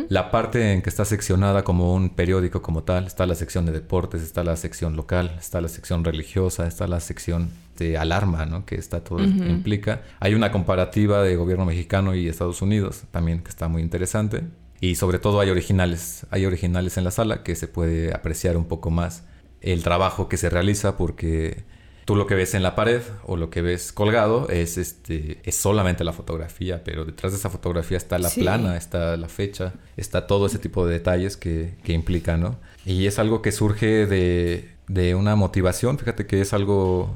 La 0.09 0.31
parte 0.31 0.73
en 0.73 0.81
que 0.81 0.89
está 0.89 1.05
seccionada 1.05 1.63
como 1.63 1.93
un 1.93 2.09
periódico 2.09 2.61
como 2.61 2.83
tal, 2.83 3.05
está 3.05 3.25
la 3.27 3.35
sección 3.35 3.65
de 3.65 3.71
deportes, 3.71 4.23
está 4.23 4.43
la 4.43 4.55
sección 4.55 4.95
local, 4.95 5.35
está 5.37 5.61
la 5.61 5.67
sección 5.67 6.03
religiosa, 6.03 6.65
está 6.65 6.87
la 6.87 6.99
sección 6.99 7.51
de 7.77 7.97
alarma, 7.97 8.45
¿no? 8.45 8.65
Que 8.65 8.75
está 8.75 9.03
todo 9.03 9.23
implica. 9.23 10.01
Hay 10.19 10.33
una 10.33 10.51
comparativa 10.51 11.21
de 11.21 11.35
gobierno 11.35 11.65
mexicano 11.65 12.15
y 12.15 12.27
Estados 12.27 12.61
Unidos 12.61 13.03
también 13.11 13.43
que 13.43 13.49
está 13.49 13.67
muy 13.67 13.81
interesante. 13.81 14.43
Y 14.83 14.95
sobre 14.95 15.17
todo 15.17 15.39
hay 15.39 15.49
originales, 15.49 16.25
hay 16.29 16.45
originales 16.45 16.97
en 16.97 17.05
la 17.05 17.11
sala 17.11 17.41
que 17.41 17.55
se 17.55 17.69
puede 17.69 18.13
apreciar 18.13 18.57
un 18.57 18.65
poco 18.65 18.89
más 18.89 19.23
el 19.61 19.81
trabajo 19.81 20.27
que 20.27 20.35
se 20.35 20.49
realiza 20.49 20.97
porque 20.97 21.63
Tú 22.03 22.17
lo 22.17 22.27
que 22.27 22.35
ves 22.35 22.53
en 22.53 22.63
la 22.63 22.75
pared 22.75 23.01
o 23.25 23.37
lo 23.37 23.49
que 23.49 23.61
ves 23.61 23.93
colgado 23.93 24.49
es 24.49 24.77
este 24.77 25.39
es 25.45 25.55
solamente 25.55 26.03
la 26.03 26.11
fotografía, 26.11 26.83
pero 26.83 27.05
detrás 27.05 27.31
de 27.31 27.37
esa 27.39 27.49
fotografía 27.49 27.95
está 27.95 28.19
la 28.19 28.29
plana, 28.29 28.75
está 28.75 29.15
la 29.15 29.29
fecha, 29.29 29.71
está 29.95 30.27
todo 30.27 30.47
ese 30.47 30.59
tipo 30.59 30.85
de 30.85 30.95
detalles 30.95 31.37
que, 31.37 31.75
que 31.81 31.93
implica, 31.93 32.35
¿no? 32.35 32.57
Y 32.85 33.07
es 33.07 33.19
algo 33.19 33.41
que 33.41 33.53
surge 33.53 34.05
de, 34.05 34.69
de 34.89 35.15
una 35.15 35.37
motivación, 35.37 35.97
fíjate 35.97 36.25
que 36.25 36.41
es 36.41 36.51
algo 36.51 37.15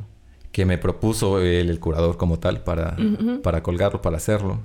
que 0.54 0.66
me 0.66 0.78
propuso 0.78 1.42
el, 1.42 1.78
curador 1.82 2.16
como 2.16 2.40
tal 2.40 2.64
para, 2.64 2.96
para 3.44 3.62
colgarlo, 3.64 4.02
para 4.02 4.16
hacerlo 4.16 4.62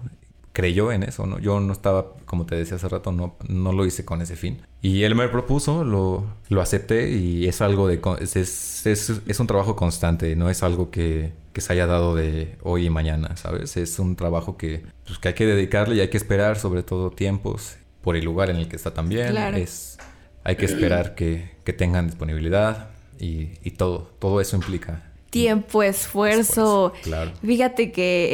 creyó 0.53 0.93
en 0.93 1.03
eso, 1.03 1.27
¿no? 1.27 1.39
Yo 1.39 1.61
no 1.61 1.73
estaba, 1.73 2.13
como 2.27 2.47
te 2.47 2.55
decía 2.55 2.77
hace 2.77 2.89
rato, 2.89 3.11
no, 3.11 3.37
no 3.49 3.73
lo 3.73 3.87
hice 3.87 4.05
con 4.05 4.21
ese 4.21 4.37
fin. 4.37 4.61
Y 4.83 5.05
él 5.05 5.15
me 5.15 5.29
propuso, 5.29 5.85
lo, 5.85 6.27
lo 6.49 6.61
acepté 6.61 7.11
y 7.11 7.47
es 7.49 7.63
algo 7.63 7.89
de... 7.89 8.01
Es, 8.21 8.87
es, 8.87 9.11
es, 9.27 9.41
un 9.41 9.47
trabajo 9.47 9.77
constante, 9.77 10.37
no 10.37 10.51
es 10.51 10.63
algo 10.63 10.91
que, 10.91 11.33
que, 11.53 11.61
se 11.61 11.73
haya 11.73 11.87
dado 11.87 12.15
de 12.15 12.57
hoy 12.63 12.87
y 12.87 12.91
mañana, 12.91 13.37
¿sabes? 13.37 13.77
Es 13.77 13.99
un 13.99 14.17
trabajo 14.17 14.57
que, 14.57 14.83
pues, 15.07 15.19
que 15.19 15.29
hay 15.29 15.35
que 15.35 15.47
dedicarle 15.47 15.97
y 15.97 16.01
hay 16.01 16.09
que 16.09 16.19
esperar 16.19 16.59
sobre 16.59 16.83
todo 16.83 17.11
tiempos 17.11 17.77
por 18.03 18.17
el 18.17 18.25
lugar 18.25 18.51
en 18.51 18.57
el 18.57 18.69
que 18.69 18.77
está 18.77 18.93
también. 18.93 19.31
Claro. 19.31 19.57
Es, 19.57 19.99
hay 20.45 20.57
que 20.57 20.67
esperar 20.67 21.15
que, 21.15 21.53
que 21.65 21.73
tengan 21.73 22.07
disponibilidad 22.07 22.91
y, 23.19 23.53
y, 23.63 23.71
todo, 23.71 24.11
todo 24.19 24.41
eso 24.41 24.57
implica. 24.57 25.03
Tiempo, 25.31 25.83
esfuerzo. 25.83 26.93
Claro. 27.03 27.33
Fíjate 27.43 27.91
que... 27.91 28.29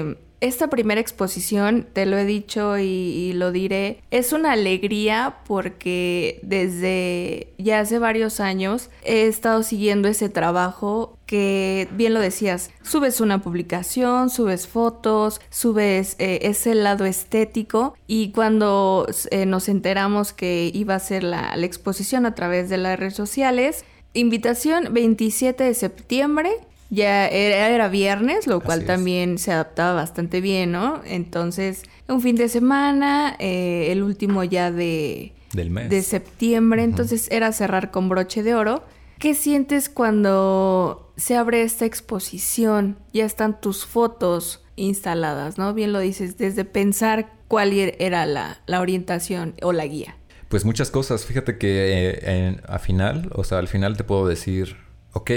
Eh 0.00 0.16
esta 0.44 0.68
primera 0.68 1.00
exposición, 1.00 1.86
te 1.94 2.04
lo 2.04 2.18
he 2.18 2.26
dicho 2.26 2.76
y, 2.78 3.32
lo 3.32 3.50
diré, 3.50 4.02
es 4.10 4.34
una 4.34 4.52
alegría 4.52 5.36
porque 5.46 6.38
desde 6.42 7.54
ya 7.56 7.80
hace 7.80 7.98
varios 7.98 8.40
años 8.40 8.90
he 9.04 9.26
estado 9.26 9.62
siguiendo 9.62 10.06
ese 10.06 10.28
trabajo 10.28 11.16
que 11.24 11.88
bien 11.92 12.12
lo 12.12 12.20
decías, 12.20 12.70
subes 12.82 13.22
una 13.22 13.40
publicación, 13.40 14.28
subes 14.28 14.68
fotos, 14.68 15.40
subes 15.48 16.14
eh, 16.18 16.40
ese 16.42 16.74
lado 16.74 17.06
estético 17.06 17.96
y 18.06 18.30
cuando 18.32 19.06
eh, 19.30 19.46
nos 19.46 19.70
enteramos 19.70 20.34
que 20.34 20.70
iba 20.74 20.94
a 20.94 21.00
ser 21.00 21.24
la, 21.24 21.56
la 21.56 21.64
exposición 21.64 22.26
a 22.26 22.34
través 22.34 22.68
de 22.68 22.76
las 22.76 22.98
redes 22.98 23.14
sociales, 23.14 23.86
invitación 24.12 24.92
27 24.92 25.64
de 25.64 25.72
septiembre 25.74 26.50
ya 26.90 27.26
era, 27.28 27.88
viernes, 27.88 28.46
lo 28.46 28.60
cual 28.60 28.84
también 28.84 29.38
se 29.38 29.52
adaptaba 29.52 29.94
bastante 29.94 30.40
bien, 30.40 30.72
¿no? 30.72 31.00
Entonces, 31.04 31.82
un 32.08 32.20
fin 32.20 32.36
de 32.36 32.48
semana, 32.48 33.36
eh, 33.38 33.88
el 33.90 34.02
último 34.02 34.44
ya 34.44 34.70
de, 34.70 35.32
Del 35.52 35.70
mes. 35.70 35.90
de 35.90 36.02
septiembre, 36.02 36.82
entonces 36.82 37.28
era 37.30 37.52
cerrar 37.52 37.90
con 37.90 38.08
broche 38.08 38.42
de 38.42 38.54
oro. 38.54 38.84
¿Qué 39.18 39.34
sientes 39.34 39.88
cuando 39.88 41.12
se 41.16 41.36
abre 41.36 41.62
esta 41.62 41.86
exposición? 41.86 42.98
Ya 43.12 43.24
están 43.24 43.60
tus 43.60 43.86
fotos 43.86 44.64
instaladas, 44.76 45.58
¿no? 45.58 45.72
Bien 45.74 45.92
lo 45.92 46.00
dices, 46.00 46.36
desde 46.36 46.64
pensar 46.64 47.32
cuál 47.48 47.72
er, 47.72 47.96
era 47.98 48.26
la, 48.26 48.60
orientación 48.78 49.54
o 49.62 49.72
la 49.72 49.86
guía. 49.86 50.16
Pues 50.48 50.64
muchas 50.64 50.90
cosas. 50.90 51.24
Fíjate 51.24 51.58
que 51.58 52.18
eh, 52.22 52.60
a 52.66 52.78
final, 52.78 53.30
o 53.34 53.44
sea, 53.44 53.58
al 53.58 53.68
final 53.68 53.96
te 53.96 54.04
puedo 54.04 54.26
decir, 54.26 54.76
ok, 55.12 55.30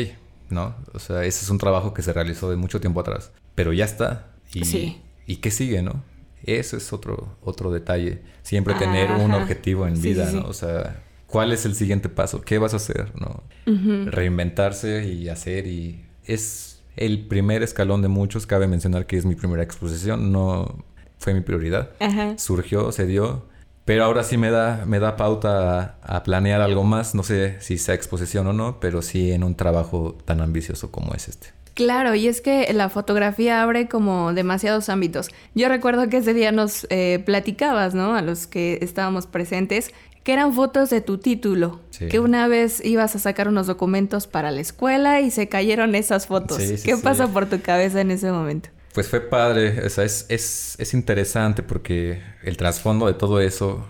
¿no? 0.50 0.76
O 0.94 1.00
sea, 1.00 1.24
ese 1.24 1.44
es 1.44 1.50
un 1.50 1.58
trabajo 1.58 1.94
que 1.94 2.02
se 2.02 2.14
realizó 2.14 2.50
de 2.50 2.56
mucho 2.56 2.80
tiempo 2.80 3.00
atrás, 3.00 3.32
pero 3.56 3.74
ya 3.74 3.86
está. 3.86 4.32
Y, 4.54 4.66
sí. 4.66 5.02
¿Y 5.26 5.38
qué 5.38 5.52
sigue, 5.52 5.82
no? 5.82 6.04
Eso 6.44 6.78
es 6.78 6.94
otro, 6.94 7.38
otro 7.42 7.72
detalle. 7.72 8.22
Siempre 8.44 8.74
tener 8.76 9.12
un 9.12 9.34
objetivo 9.34 9.88
en 9.88 10.02
vida, 10.02 10.32
¿no? 10.32 10.48
O 10.48 10.54
sea, 10.54 11.04
¿cuál 11.26 11.52
es 11.52 11.66
el 11.66 11.76
siguiente 11.76 12.10
paso? 12.10 12.42
¿Qué 12.42 12.58
vas 12.58 12.74
a 12.74 12.78
hacer, 12.78 13.12
no? 13.20 13.44
Reinventarse 13.66 15.08
y 15.08 15.30
hacer 15.30 15.68
y... 15.68 16.06
Es 16.24 16.82
el 16.98 17.28
primer 17.28 17.64
escalón 17.64 18.02
de 18.02 18.10
muchos. 18.10 18.46
Cabe 18.46 18.68
mencionar 18.68 19.06
que 19.06 19.18
es 19.18 19.26
mi 19.26 19.36
primera 19.36 19.64
exposición. 19.64 20.32
No 20.32 20.84
fue 21.18 21.34
mi 21.34 21.42
prioridad. 21.42 21.92
Surgió, 22.38 22.92
se 22.92 23.06
dio 23.06 23.46
pero 23.88 24.04
ahora 24.04 24.26
sí 24.26 24.36
me 24.36 24.52
da, 24.52 24.84
me 24.86 25.00
da 25.00 25.16
pauta 25.16 25.98
a, 26.02 26.24
planear 26.24 26.60
algo 26.60 26.84
más. 26.84 27.16
No 27.16 27.24
sé 27.24 27.56
si 27.62 27.78
sea 27.78 27.96
exposición 27.96 28.46
o 28.48 28.52
no, 28.52 28.82
pero 28.82 29.02
sí 29.02 29.32
en 29.32 29.46
un 29.46 29.56
trabajo 29.56 30.18
tan 30.26 30.42
ambicioso 30.42 30.92
como 30.92 31.14
es 31.14 31.30
este. 31.30 31.48
Claro, 31.74 32.14
y 32.14 32.28
es 32.28 32.42
que 32.42 32.74
la 32.74 32.90
fotografía 32.90 33.64
abre 33.64 33.88
como 33.88 34.34
demasiados 34.34 34.90
ámbitos. 34.90 35.30
Yo 35.56 35.70
recuerdo 35.70 36.10
que 36.10 36.18
ese 36.18 36.34
día 36.34 36.52
nos 36.52 36.86
eh, 36.90 37.24
platicabas, 37.26 37.96
¿no? 37.96 38.14
A 38.14 38.22
los 38.22 38.46
que 38.46 38.78
estábamos 38.82 39.26
presentes, 39.26 39.94
que 40.26 40.34
eran 40.34 40.54
fotos 40.54 40.90
de 40.90 41.00
tu 41.00 41.18
título. 41.18 41.80
Que 42.10 42.20
una 42.20 42.50
vez 42.50 42.84
ibas 42.84 43.16
a 43.16 43.20
sacar 43.20 43.48
unos 43.48 43.68
documentos 43.68 44.28
para 44.28 44.52
la 44.52 44.60
escuela 44.60 45.22
y 45.22 45.32
se 45.32 45.48
cayeron 45.48 45.96
esas 45.96 46.28
fotos. 46.28 46.58
¿Qué 46.58 46.98
pasa 46.98 47.28
por 47.28 47.46
tu 47.46 47.62
cabeza 47.62 48.02
en 48.02 48.12
ese 48.12 48.34
momento? 48.34 48.68
Pues 48.98 49.10
fue 49.10 49.22
padre, 49.22 49.86
o 49.86 49.90
sea, 49.92 50.06
es, 50.06 50.26
es, 50.28 50.76
es 50.80 50.96
interesante 50.96 51.62
porque 51.62 52.20
el 52.42 52.58
trasfondo 52.58 53.06
de 53.06 53.14
todo 53.14 53.40
eso, 53.42 53.86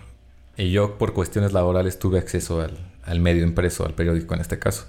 y 0.58 0.70
yo 0.72 0.98
por 0.98 1.14
cuestiones 1.14 1.54
laborales 1.54 1.98
tuve 1.98 2.20
acceso 2.20 2.60
al, 2.60 2.78
al 3.04 3.22
medio 3.22 3.44
impreso, 3.44 3.86
al 3.86 3.94
periódico 3.94 4.34
en 4.34 4.42
este 4.42 4.60
caso. 4.60 4.88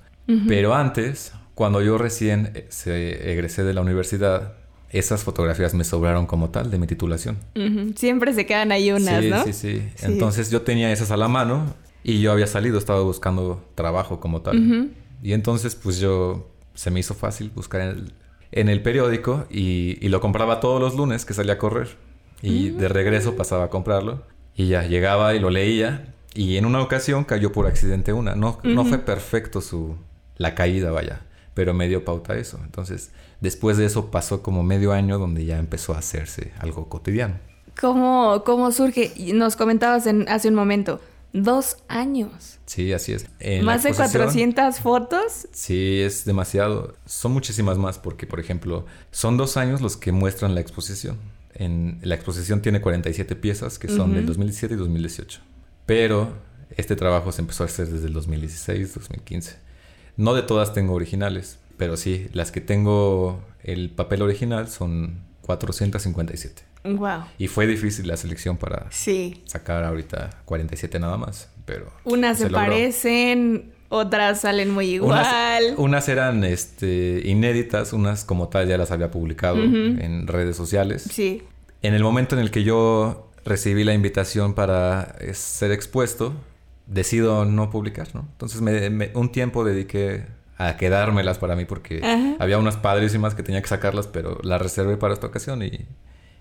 Pero 0.48 0.74
antes, 0.74 1.30
cuando 1.54 1.82
yo 1.82 1.98
recién 1.98 2.50
eh, 2.56 2.66
se 2.68 3.30
egresé 3.30 3.62
de 3.62 3.72
la 3.74 3.80
universidad, 3.80 4.54
esas 4.90 5.22
fotografías 5.22 5.72
me 5.74 5.84
sobraron 5.84 6.26
como 6.26 6.50
tal 6.50 6.68
de 6.72 6.78
mi 6.78 6.88
titulación. 6.88 7.38
Siempre 7.94 8.34
se 8.34 8.44
quedan 8.44 8.72
ahí 8.72 8.90
unas, 8.90 9.24
¿no? 9.24 9.44
Sí, 9.44 9.52
sí, 9.52 9.78
sí. 9.78 10.04
Entonces 10.04 10.50
yo 10.50 10.62
tenía 10.62 10.90
esas 10.90 11.12
a 11.12 11.16
la 11.16 11.28
mano 11.28 11.76
y 12.02 12.20
yo 12.20 12.32
había 12.32 12.48
salido, 12.48 12.76
estaba 12.76 13.02
buscando 13.02 13.64
trabajo 13.76 14.18
como 14.18 14.42
tal. 14.42 14.90
Y 15.22 15.32
entonces 15.32 15.76
pues 15.76 16.00
yo 16.00 16.50
se 16.74 16.90
me 16.90 16.98
hizo 16.98 17.14
fácil 17.14 17.52
buscar 17.54 17.82
el, 17.82 18.12
en 18.52 18.68
el 18.68 18.82
periódico 18.82 19.46
y, 19.50 20.08
lo 20.08 20.20
compraba 20.20 20.60
todos 20.60 20.80
los 20.80 20.94
lunes 20.94 21.24
que 21.24 21.34
salía 21.34 21.54
a 21.54 21.58
correr. 21.58 21.96
Y 22.40 22.70
de 22.70 22.88
regreso 22.88 23.34
pasaba 23.34 23.64
a 23.64 23.68
comprarlo 23.70 24.22
y 24.54 24.68
ya 24.68 24.84
llegaba 24.84 25.34
y 25.34 25.40
lo 25.40 25.50
leía. 25.50 26.14
Y 26.34 26.56
en 26.56 26.66
una 26.66 26.80
ocasión 26.80 27.24
cayó 27.24 27.52
por 27.52 27.66
accidente 27.66 28.12
una. 28.12 28.34
No, 28.36 28.58
no 28.62 28.84
fue 28.84 28.98
perfecto 28.98 29.60
su 29.60 29.96
la 30.36 30.54
caída, 30.54 30.90
vaya, 30.90 31.22
pero 31.54 31.74
me 31.74 31.88
dio 31.88 32.04
pauta 32.04 32.36
eso. 32.36 32.58
Entonces, 32.64 33.10
después 33.40 33.76
de 33.76 33.86
eso 33.86 34.10
pasó 34.10 34.42
como 34.42 34.62
medio 34.62 34.92
año 34.92 35.18
donde 35.18 35.44
ya 35.44 35.58
empezó 35.58 35.94
a 35.94 35.98
hacerse 35.98 36.52
algo 36.60 36.88
cotidiano. 36.88 37.34
¿Cómo, 37.78 38.42
cómo 38.44 38.72
surge? 38.72 39.12
Nos 39.34 39.56
comentabas 39.56 40.06
en, 40.06 40.28
hace 40.28 40.48
un 40.48 40.54
momento, 40.54 41.00
Dos 41.32 41.78
años. 41.88 42.58
Sí, 42.66 42.92
así 42.92 43.12
es. 43.12 43.26
¿Más 43.62 43.82
de 43.82 43.92
400 43.92 44.80
fotos? 44.80 45.46
Sí, 45.52 46.00
es 46.00 46.24
demasiado. 46.24 46.94
Son 47.04 47.32
muchísimas 47.32 47.76
más 47.76 47.98
porque, 47.98 48.26
por 48.26 48.40
ejemplo, 48.40 48.86
son 49.10 49.36
dos 49.36 49.56
años 49.56 49.80
los 49.80 49.96
que 49.96 50.12
muestran 50.12 50.54
la 50.54 50.60
exposición. 50.60 51.18
En, 51.54 51.98
la 52.02 52.14
exposición 52.14 52.62
tiene 52.62 52.80
47 52.80 53.36
piezas 53.36 53.78
que 53.78 53.88
son 53.88 54.14
del 54.14 54.26
2017 54.26 54.74
y 54.74 54.76
2018. 54.76 55.40
Pero 55.86 56.32
este 56.76 56.96
trabajo 56.96 57.32
se 57.32 57.42
empezó 57.42 57.62
a 57.64 57.66
hacer 57.66 57.88
desde 57.88 58.06
el 58.06 58.12
2016, 58.12 58.94
2015. 58.94 59.56
No 60.16 60.34
de 60.34 60.42
todas 60.42 60.72
tengo 60.72 60.94
originales, 60.94 61.58
pero 61.76 61.96
sí, 61.96 62.28
las 62.32 62.50
que 62.50 62.60
tengo 62.60 63.40
el 63.62 63.90
papel 63.90 64.22
original 64.22 64.68
son 64.68 65.20
457. 65.42 66.67
Wow. 66.84 67.24
Y 67.38 67.48
fue 67.48 67.66
difícil 67.66 68.06
la 68.06 68.16
selección 68.16 68.56
para 68.56 68.86
sacar 68.90 69.84
ahorita 69.84 70.30
47 70.44 70.98
nada 70.98 71.16
más, 71.16 71.50
pero... 71.64 71.92
Unas 72.04 72.38
se, 72.38 72.50
parecen, 72.50 73.72
otras 73.88 74.42
salen 74.42 74.70
muy 74.70 74.86
igual. 74.86 75.74
Unas, 75.76 76.08
eran 76.08 76.44
este, 76.44 77.22
inéditas, 77.24 77.92
unas 77.92 78.24
como 78.24 78.48
tal 78.48 78.68
ya 78.68 78.78
las 78.78 78.90
había 78.90 79.10
publicado 79.10 79.62
en 79.62 80.26
redes 80.26 80.56
sociales. 80.56 81.02
Sí. 81.10 81.42
En 81.82 81.94
el 81.94 82.02
momento 82.02 82.36
en 82.36 82.42
el 82.42 82.50
que 82.50 82.64
yo 82.64 83.28
recibí 83.44 83.84
la 83.84 83.94
invitación 83.94 84.54
para 84.54 85.16
eh, 85.20 85.34
ser 85.34 85.72
expuesto, 85.72 86.34
decido 86.86 87.44
no 87.44 87.70
publicar, 87.70 88.08
¿no? 88.14 88.26
Entonces 88.32 88.60
me, 88.60 89.10
un 89.14 89.30
tiempo 89.30 89.64
dediqué 89.64 90.26
a 90.56 90.76
quedármelas 90.76 91.38
para 91.38 91.54
mí 91.54 91.64
porque 91.64 92.00
había 92.38 92.58
unas 92.58 92.76
padrísimas 92.76 93.34
que 93.34 93.42
tenía 93.42 93.62
que 93.62 93.68
sacarlas, 93.68 94.08
pero 94.08 94.38
las 94.42 94.60
reservé 94.60 94.96
para 94.96 95.14
esta 95.14 95.28
ocasión 95.28 95.62
y 95.62 95.86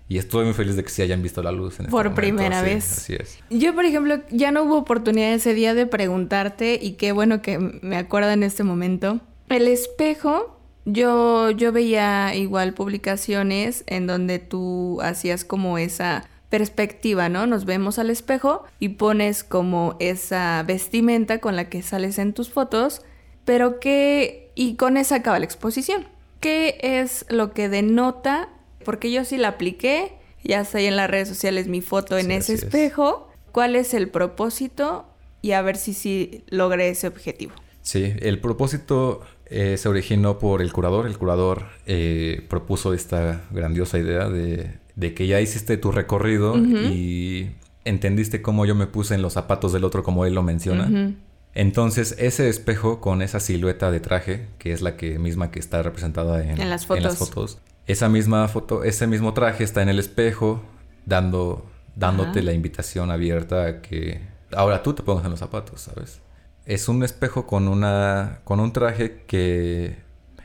y 0.08 0.16
estoy 0.16 0.46
muy 0.46 0.54
feliz 0.54 0.74
de 0.76 0.82
que 0.82 0.88
sí 0.88 1.02
hayan 1.02 1.22
visto 1.22 1.42
la 1.42 1.52
luz. 1.52 1.78
En 1.78 1.86
este 1.86 1.90
Por 1.90 2.14
primera 2.14 2.62
vez. 2.62 2.92
Así 2.92 3.14
es. 3.14 3.38
Yo, 3.50 3.74
por 3.74 3.84
ejemplo, 3.84 4.20
ya 4.30 4.50
no 4.50 4.62
hubo 4.62 4.78
oportunidad 4.78 5.32
ese 5.32 5.52
día 5.52 5.74
de 5.74 5.86
preguntarte 5.86 6.78
y 6.80 6.92
qué 6.92 7.12
bueno 7.12 7.42
que 7.42 7.58
me 7.58 7.96
acuerdo 7.96 8.30
en 8.30 8.42
este 8.42 8.64
momento. 8.64 9.20
El 9.50 9.68
espejo, 9.68 10.58
yo, 10.86 11.50
yo 11.50 11.72
veía 11.72 12.34
igual 12.34 12.72
publicaciones 12.72 13.84
en 13.86 14.06
donde 14.06 14.38
tú 14.38 14.98
hacías 15.02 15.44
como 15.44 15.76
esa 15.76 16.26
perspectiva, 16.48 17.28
¿no? 17.28 17.46
Nos 17.46 17.66
vemos 17.66 17.98
al 17.98 18.08
espejo 18.08 18.64
y 18.80 18.90
pones 18.90 19.44
como 19.44 19.96
esa 20.00 20.62
vestimenta 20.66 21.38
con 21.38 21.54
la 21.54 21.68
que 21.68 21.82
sales 21.82 22.18
en 22.18 22.32
tus 22.32 22.48
fotos, 22.48 23.02
pero 23.44 23.78
que... 23.78 24.52
y 24.54 24.76
con 24.76 24.96
esa 24.96 25.16
acaba 25.16 25.38
la 25.38 25.44
exposición. 25.44 26.06
¿Qué 26.40 26.78
es 26.80 27.26
lo 27.28 27.52
que 27.52 27.68
denota? 27.68 28.48
Porque 28.88 29.12
yo 29.12 29.22
sí 29.26 29.36
la 29.36 29.48
apliqué, 29.48 30.12
ya 30.42 30.62
está 30.62 30.78
ahí 30.78 30.86
en 30.86 30.96
las 30.96 31.10
redes 31.10 31.28
sociales 31.28 31.68
mi 31.68 31.82
foto 31.82 32.16
en 32.16 32.28
Sí, 32.28 32.32
ese 32.32 32.54
es. 32.54 32.62
espejo. 32.62 33.28
¿Cuál 33.52 33.76
es 33.76 33.92
el 33.92 34.08
propósito? 34.08 35.04
Y 35.42 35.52
a 35.52 35.60
ver 35.60 35.76
si 35.76 35.92
sí 35.92 36.42
logré 36.48 36.88
ese 36.88 37.06
objetivo. 37.06 37.52
Sí, 37.82 38.14
el 38.20 38.40
propósito 38.40 39.20
eh, 39.44 39.76
se 39.76 39.90
originó 39.90 40.38
por 40.38 40.62
el 40.62 40.72
curador. 40.72 41.06
El 41.06 41.18
curador 41.18 41.64
eh, 41.84 42.46
propuso 42.48 42.94
esta 42.94 43.42
grandiosa 43.50 43.98
idea 43.98 44.30
de, 44.30 44.78
de 44.96 45.12
que 45.12 45.26
ya 45.26 45.38
hiciste 45.42 45.76
tu 45.76 45.92
recorrido 45.92 46.56
y 46.56 47.50
entendiste 47.84 48.40
cómo 48.40 48.64
yo 48.64 48.74
me 48.74 48.86
puse 48.86 49.14
en 49.14 49.20
los 49.20 49.34
zapatos 49.34 49.74
del 49.74 49.84
otro, 49.84 50.02
como 50.02 50.24
él 50.24 50.32
lo 50.34 50.42
menciona. 50.42 51.12
Entonces, 51.54 52.14
ese 52.18 52.48
espejo 52.48 53.02
con 53.02 53.20
esa 53.20 53.38
silueta 53.38 53.90
de 53.90 54.00
traje, 54.00 54.46
que 54.58 54.72
es 54.72 54.80
la 54.80 54.96
que 54.96 55.18
misma 55.18 55.50
que 55.50 55.58
está 55.58 55.82
representada 55.82 56.42
en, 56.42 56.58
En 56.58 56.70
las 56.70 56.86
fotos. 56.86 57.18
fotos, 57.18 57.58
esa 57.88 58.08
misma 58.08 58.48
foto, 58.48 58.84
ese 58.84 59.08
mismo 59.08 59.34
traje 59.34 59.64
está 59.64 59.82
en 59.82 59.90
el 59.90 59.98
espejo, 59.98 60.62
dando, 61.06 61.70
dándote 61.96 62.40
Ajá. 62.40 62.46
la 62.46 62.52
invitación 62.54 63.10
abierta 63.10 63.64
a 63.66 63.82
que 63.82 64.22
ahora 64.52 64.82
tú 64.84 64.94
te 64.94 65.02
pongas 65.02 65.24
en 65.24 65.32
los 65.32 65.40
zapatos, 65.40 65.82
¿sabes? 65.82 66.22
Es 66.66 66.88
un 66.88 67.02
espejo 67.04 67.46
con 67.46 67.68
una, 67.68 68.40
con 68.44 68.60
un 68.60 68.72
traje 68.72 69.24
que 69.26 69.98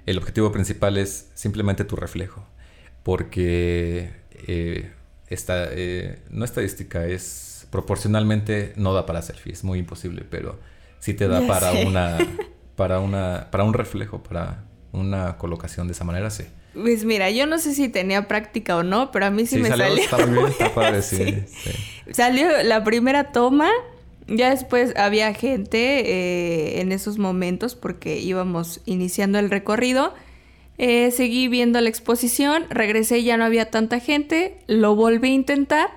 el 0.08 0.18
objetivo 0.18 0.52
principal 0.52 0.98
es 0.98 1.32
simplemente 1.36 1.86
tu 1.86 1.96
reflejo, 1.98 2.46
porque 3.04 4.14
eh, 4.48 4.94
esta, 5.28 5.66
eh, 5.72 6.24
no 6.32 6.46
estadística 6.46 7.06
es 7.06 7.68
proporcionalmente 7.72 8.74
no 8.78 8.94
da 8.94 9.06
para 9.06 9.22
selfie, 9.22 9.54
es 9.54 9.64
muy 9.64 9.80
imposible, 9.80 10.26
pero 10.30 10.60
sí 11.00 11.14
te 11.14 11.28
da 11.28 11.42
Ya 11.42 11.48
para 11.48 11.72
sé. 11.72 11.86
una, 11.88 12.38
para 12.76 13.00
una, 13.00 13.50
para 13.52 13.64
un 13.66 13.74
reflejo, 13.74 14.24
para 14.24 14.66
una 14.94 15.38
colocación 15.38 15.88
de 15.88 15.94
esa 15.94 16.06
manera, 16.06 16.30
sí. 16.32 16.46
Pues 16.74 17.06
mira, 17.06 17.30
yo 17.30 17.46
no 17.46 17.60
sé 17.60 17.74
si 17.76 17.88
tenía 17.90 18.28
práctica 18.28 18.76
o 18.78 18.84
no, 18.84 19.12
pero 19.12 19.28
a 19.28 19.30
mí 19.30 19.46
sí, 19.46 19.58
me 19.58 19.70
salió, 19.70 19.86
salió. 19.88 20.04
está 20.04 20.26
bien, 20.26 20.46
está 20.48 20.70
padre, 20.74 21.02
sí, 21.02 21.18
Sí. 21.18 21.34
sí. 21.48 22.14
Salió 22.14 22.64
la 22.64 22.84
primera 22.84 23.32
toma, 23.32 23.70
ya 24.28 24.50
después 24.50 24.94
había 24.96 25.34
gente 25.34 26.00
eh, 26.06 26.82
en 26.82 26.92
esos 26.92 27.18
momentos 27.20 27.76
porque 27.76 28.20
íbamos 28.20 28.82
iniciando 28.86 29.38
el 29.40 29.50
recorrido. 29.50 30.14
Eh, 30.80 31.12
seguí 31.12 31.48
viendo 31.48 31.80
la 31.82 31.90
exposición, 31.90 32.66
regresé 32.72 33.20
y 33.20 33.26
ya 33.26 33.38
no 33.38 33.46
había 33.46 33.70
tanta 33.70 34.00
gente, 34.00 34.58
lo 34.66 34.96
volví 34.96 35.30
a 35.30 35.34
intentar 35.34 35.90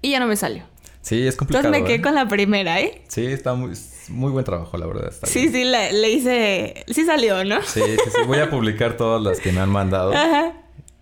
y 0.00 0.10
ya 0.10 0.20
no 0.20 0.26
me 0.28 0.36
salió. 0.36 0.62
Sí, 1.00 1.26
es 1.26 1.34
complicado. 1.34 1.66
Entonces 1.66 1.82
me 1.82 1.86
quedé 1.88 1.96
¿eh? 1.96 2.02
con 2.02 2.14
la 2.14 2.28
primera, 2.28 2.80
¿eh? 2.80 3.02
Sí, 3.08 3.26
está 3.26 3.54
muy, 3.54 3.72
es 4.02 4.10
muy 4.10 4.30
buen 4.32 4.44
trabajo, 4.44 4.76
la 4.76 4.86
verdad. 4.86 5.08
está 5.08 5.26
Sí, 5.26 5.40
bien. 5.48 5.52
sí, 5.52 5.64
la- 5.64 5.92
le 5.92 6.10
hice... 6.10 6.84
Sí 6.88 7.04
salió, 7.04 7.44
¿no? 7.44 7.62
Sí, 7.62 7.80
sí, 7.80 8.10
sí. 8.14 8.22
Voy 8.26 8.38
a 8.38 8.50
publicar 8.50 8.96
todas 8.96 9.22
las 9.22 9.40
que 9.40 9.52
me 9.52 9.60
han 9.60 9.70
mandado. 9.70 10.12
Ajá. 10.14 10.54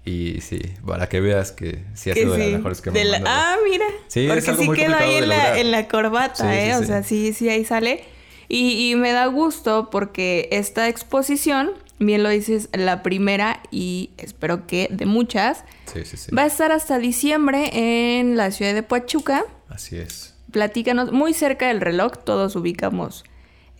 Y 0.05 0.41
sí, 0.41 0.61
para 0.87 1.09
que 1.09 1.21
veas 1.21 1.53
que 1.53 1.85
sí 1.95 2.11
ha 2.11 2.15
sido 2.15 2.33
de 2.33 2.39
las 2.39 2.49
mejores 2.59 2.81
que 2.81 2.91
me 2.91 3.01
han 3.01 3.11
la- 3.11 3.19
mandado. 3.19 3.39
Ah, 3.39 3.57
mira. 3.71 3.85
Sí, 4.09 4.27
es 4.27 4.33
Porque 4.33 4.51
algo 4.51 4.63
sí 4.63 4.69
muy 4.69 4.77
queda 4.77 4.99
ahí 4.99 5.15
en 5.17 5.29
la, 5.29 5.59
en 5.59 5.71
la 5.71 5.89
corbata, 5.89 6.51
Sí, 6.51 6.59
¿eh? 6.59 6.77
O 6.77 6.85
sea, 6.85 7.03
sí, 7.03 7.33
sí, 7.35 7.49
ahí 7.49 7.65
sale. 7.65 8.03
Y, 8.49 8.91
y 8.91 8.97
me 8.97 9.13
da 9.13 9.27
gusto 9.27 9.91
porque 9.93 10.49
esta 10.53 10.89
exposición, 10.89 11.71
bien 11.99 12.23
lo 12.23 12.31
dices, 12.31 12.69
la 12.73 13.03
primera 13.03 13.63
y 13.71 14.11
espero 14.17 14.67
que 14.67 14.89
de 14.91 15.07
muchas, 15.07 15.65
Sí, 15.93 16.05
sí, 16.05 16.17
sí. 16.17 16.35
va 16.35 16.43
a 16.43 16.47
estar 16.47 16.73
hasta 16.73 16.99
diciembre 16.99 17.71
en 18.19 18.37
la 18.37 18.51
ciudad 18.51 18.75
de 18.75 18.83
Pachuca. 18.83 19.45
Así 19.69 19.97
es. 19.99 20.30
Platícanos, 20.53 21.13
muy 21.13 21.35
cerca 21.35 21.69
del 21.69 21.81
reloj, 21.81 22.13
todos 22.25 22.57
ubicamos 22.57 23.25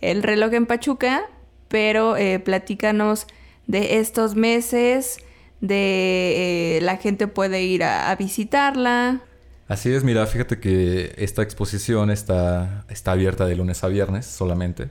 el 0.01 0.23
reloj 0.23 0.53
en 0.53 0.65
Pachuca, 0.65 1.23
pero 1.67 2.17
eh, 2.17 2.39
platícanos 2.39 3.27
de 3.67 3.99
estos 3.99 4.35
meses, 4.35 5.19
de 5.61 6.77
eh, 6.77 6.81
la 6.81 6.97
gente 6.97 7.27
puede 7.27 7.63
ir 7.63 7.83
a, 7.83 8.09
a 8.09 8.15
visitarla. 8.15 9.21
Así 9.67 9.93
es, 9.93 10.03
mira, 10.03 10.25
fíjate 10.25 10.59
que 10.59 11.13
esta 11.17 11.43
exposición 11.43 12.11
está, 12.11 12.83
está 12.89 13.13
abierta 13.13 13.45
de 13.45 13.55
lunes 13.55 13.83
a 13.83 13.87
viernes 13.87 14.25
solamente, 14.25 14.89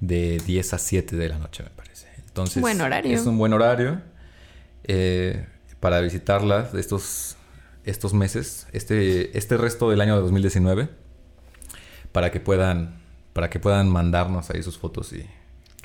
de 0.00 0.42
10 0.44 0.74
a 0.74 0.78
7 0.78 1.16
de 1.16 1.28
la 1.28 1.38
noche, 1.38 1.62
me 1.62 1.70
parece. 1.70 2.08
Entonces, 2.26 2.60
Buen 2.60 2.80
horario. 2.80 3.14
Es 3.14 3.24
un 3.26 3.38
buen 3.38 3.52
horario 3.52 4.00
eh, 4.84 5.46
para 5.80 6.00
visitarla 6.00 6.62
de 6.62 6.80
estos, 6.80 7.36
estos 7.84 8.14
meses, 8.14 8.66
este, 8.72 9.36
este 9.38 9.56
resto 9.56 9.90
del 9.90 10.00
año 10.00 10.16
de 10.16 10.22
2019, 10.22 10.88
para 12.16 12.30
que 12.32 12.40
puedan, 12.40 12.94
para 13.34 13.50
que 13.50 13.60
puedan 13.60 13.90
mandarnos 13.90 14.48
ahí 14.48 14.62
sus 14.62 14.78
fotos 14.78 15.12
y, 15.12 15.16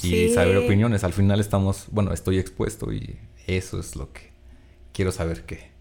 y 0.01 0.27
Sí. 0.27 0.29
saber 0.33 0.55
opiniones. 0.55 1.03
Al 1.03 1.11
final 1.11 1.41
estamos, 1.41 1.87
bueno, 1.91 2.13
estoy 2.13 2.39
expuesto 2.39 2.93
y 2.93 3.17
eso 3.47 3.81
es 3.81 3.97
lo 3.97 4.13
que 4.13 4.31
quiero 4.93 5.11
saber 5.11 5.43
que, 5.43 5.71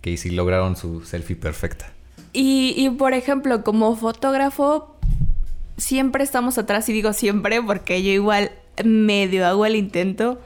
que 0.00 0.16
si 0.16 0.30
lograron 0.30 0.74
su 0.76 1.04
selfie 1.04 1.36
perfecta. 1.36 1.92
Y, 2.32 2.72
y, 2.78 2.88
por 2.88 3.12
ejemplo, 3.12 3.62
como 3.62 3.94
fotógrafo, 3.94 4.96
siempre 5.76 6.24
estamos 6.24 6.56
atrás, 6.56 6.88
y 6.88 6.94
digo 6.94 7.12
siempre 7.12 7.60
porque 7.60 8.02
yo 8.02 8.10
igual 8.10 8.52
medio 8.82 9.46
hago 9.46 9.66
el 9.66 9.76
intento, 9.76 10.40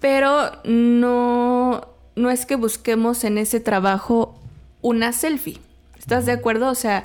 pero 0.00 0.50
no, 0.64 1.88
no 2.16 2.30
es 2.30 2.46
que 2.46 2.56
busquemos 2.56 3.22
en 3.24 3.36
ese 3.36 3.60
trabajo 3.60 4.40
una 4.80 5.12
selfie. 5.12 5.58
¿Estás 5.98 6.24
de 6.24 6.32
acuerdo? 6.32 6.70
O 6.70 6.74
sea, 6.74 7.04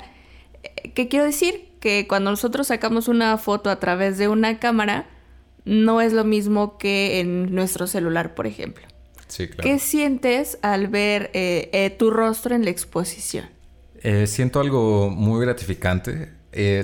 ¿qué 0.94 1.10
quiero 1.10 1.26
decir? 1.26 1.73
Que 1.84 2.08
cuando 2.08 2.32
nosotros 2.32 2.68
sacamos 2.68 3.10
una 3.10 3.38
foto 3.38 3.70
a 3.70 3.78
través 3.78 4.18
de 4.18 4.30
una 4.30 4.58
cámara, 4.58 5.06
no 5.66 6.00
es 6.00 6.14
lo 6.14 6.24
mismo 6.24 6.78
que 6.78 7.20
en 7.20 7.54
nuestro 7.54 7.88
celular, 7.88 8.36
por 8.36 8.48
ejemplo. 8.48 8.86
Sí, 9.28 9.50
claro. 9.50 9.64
¿Qué 9.64 9.80
sientes 9.80 10.58
al 10.62 10.88
ver 10.88 11.30
eh, 11.34 11.70
eh, 11.74 11.90
tu 11.90 12.10
rostro 12.10 12.56
en 12.56 12.64
la 12.64 12.70
exposición? 12.70 13.50
Eh, 14.02 14.28
siento 14.28 14.62
algo 14.62 15.10
muy 15.10 15.42
gratificante. 15.42 16.32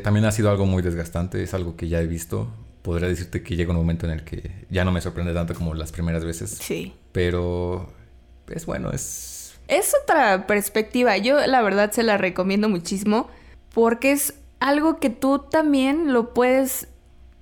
También 0.03 0.25
ha 0.25 0.33
sido 0.33 0.49
algo 0.49 0.65
muy 0.65 0.83
desgastante. 0.83 1.41
Es 1.43 1.53
algo 1.53 1.77
que 1.77 1.87
ya 1.87 2.01
he 2.01 2.05
visto. 2.05 2.53
Podría 2.81 3.07
decirte 3.07 3.41
que 3.41 3.55
llega 3.55 3.71
un 3.71 3.77
momento 3.77 4.05
en 4.05 4.11
el 4.11 4.25
que 4.25 4.65
ya 4.69 4.83
no 4.83 4.91
me 4.91 4.99
sorprende 4.99 5.33
tanto 5.33 5.53
como 5.53 5.75
las 5.75 5.93
primeras 5.93 6.25
veces. 6.25 6.57
Sí. 6.59 6.93
Pero 7.13 7.89
es 8.53 8.65
bueno, 8.65 8.91
es... 8.91 9.53
Es 9.69 9.95
otra 10.03 10.45
perspectiva. 10.45 11.15
Yo 11.15 11.39
la 11.47 11.61
verdad 11.61 11.89
se 11.93 12.03
la 12.03 12.17
recomiendo 12.17 12.67
muchísimo 12.67 13.29
porque 13.73 14.11
es 14.11 14.33
algo 14.59 14.99
que 14.99 15.09
tú 15.09 15.39
también 15.39 16.13
lo 16.13 16.33
puedes 16.33 16.87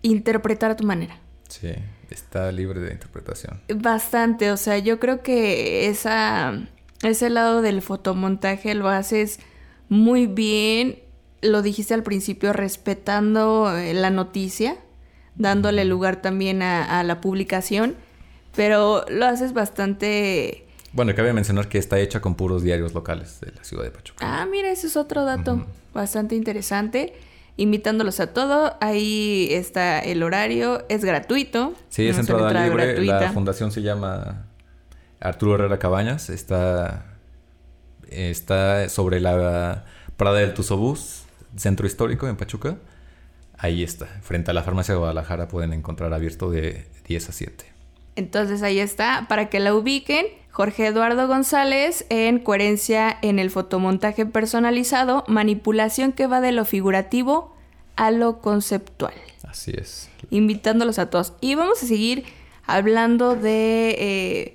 interpretar 0.02 0.72
a 0.72 0.76
tu 0.76 0.86
manera. 0.86 1.20
Sí, 1.50 1.72
está 2.10 2.52
libre 2.52 2.80
de 2.80 2.92
interpretación. 2.92 3.62
Bastante, 3.74 4.52
o 4.52 4.58
sea, 4.58 4.78
yo 4.78 5.00
creo 5.00 5.24
que 5.24 5.88
esa, 5.88 6.68
ese 7.04 7.30
lado 7.30 7.62
del 7.62 7.82
fotomontaje 7.82 8.74
lo 8.76 8.90
haces 8.90 9.40
muy 9.90 10.28
bien. 10.28 11.00
Lo 11.42 11.62
dijiste 11.62 11.94
al 11.94 12.04
principio, 12.04 12.54
respetando 12.54 13.76
eh, 13.78 13.94
la 13.94 14.10
noticia, 14.10 14.78
dándole 15.36 15.86
lugar 15.86 16.22
también 16.22 16.62
a, 16.62 17.00
a 17.00 17.04
la 17.04 17.22
publicación, 17.22 17.96
pero 18.56 19.06
lo 19.10 19.26
haces 19.26 19.54
bastante... 19.54 20.67
Bueno, 20.98 21.14
cabe 21.14 21.32
mencionar 21.32 21.70
que 21.70 21.78
está 21.78 22.00
hecha 22.00 22.22
con 22.22 22.34
puros 22.34 22.64
diarios 22.64 22.96
locales 22.96 23.40
de 23.40 23.52
la 23.52 23.64
ciudad 23.64 23.84
de 23.84 23.92
Pachuca. 23.92 24.18
Ah, 24.20 24.48
mira, 24.50 24.72
ese 24.72 24.88
es 24.88 24.98
otro 24.98 25.26
dato 25.26 25.64
bastante 25.94 26.34
interesante. 26.34 27.14
Invitándolos 27.56 28.20
a 28.20 28.34
todo, 28.34 28.76
ahí 28.82 29.48
está 29.52 30.00
el 30.00 30.24
horario, 30.24 30.84
es 30.90 31.06
gratuito. 31.06 31.76
Sí, 31.90 32.08
es 32.08 32.18
entrada 32.18 32.52
libre. 32.66 33.00
La 33.06 33.32
fundación 33.32 33.72
se 33.72 33.84
llama 33.84 34.48
Arturo 35.20 35.54
Herrera 35.54 35.78
Cabañas. 35.78 36.32
Está, 36.32 37.06
está 38.10 38.90
sobre 38.90 39.20
la 39.20 39.86
Prada 40.18 40.40
del 40.40 40.56
Tuzobús, 40.56 41.26
centro 41.58 41.86
histórico 41.86 42.28
en 42.28 42.38
Pachuca. 42.38 42.76
Ahí 43.56 43.84
está. 43.84 44.08
Frente 44.24 44.50
a 44.50 44.56
la 44.56 44.64
farmacia 44.64 44.96
de 44.96 44.98
Guadalajara 44.98 45.48
pueden 45.48 45.74
encontrar 45.74 46.12
abierto 46.12 46.50
de 46.50 46.88
10 47.08 47.30
a 47.30 47.32
7. 47.34 47.66
Entonces 48.16 48.64
ahí 48.64 48.80
está, 48.80 49.28
para 49.30 49.48
que 49.48 49.60
la 49.60 49.76
ubiquen. 49.76 50.26
Jorge 50.58 50.88
Eduardo 50.88 51.28
González 51.28 52.08
en 52.10 52.40
Coherencia 52.40 53.16
en 53.22 53.38
el 53.38 53.52
fotomontaje 53.52 54.26
personalizado, 54.26 55.24
manipulación 55.28 56.14
que 56.14 56.26
va 56.26 56.42
de 56.42 56.52
lo 56.52 56.66
figurativo 56.66 57.54
a 57.96 58.10
lo 58.10 58.42
conceptual. 58.42 59.14
Así 59.48 59.74
es. 59.78 60.10
Invitándolos 60.32 60.98
a 60.98 61.12
todos. 61.12 61.34
Y 61.42 61.54
vamos 61.54 61.84
a 61.84 61.86
seguir 61.86 62.26
hablando 62.66 63.36
de, 63.36 63.98
eh, 64.00 64.54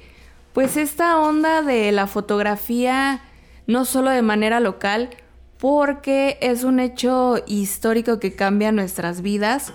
pues, 0.53 0.77
esta 0.77 1.21
onda 1.21 1.63
de 1.63 1.93
la 1.93 2.09
fotografía, 2.09 3.23
no 3.69 3.85
solo 3.85 4.11
de 4.11 4.23
manera 4.23 4.59
local, 4.59 5.11
porque 5.57 6.37
es 6.41 6.65
un 6.65 6.81
hecho 6.81 7.45
histórico 7.47 8.19
que 8.19 8.35
cambia 8.35 8.73
nuestras 8.73 9.23
vidas, 9.23 9.73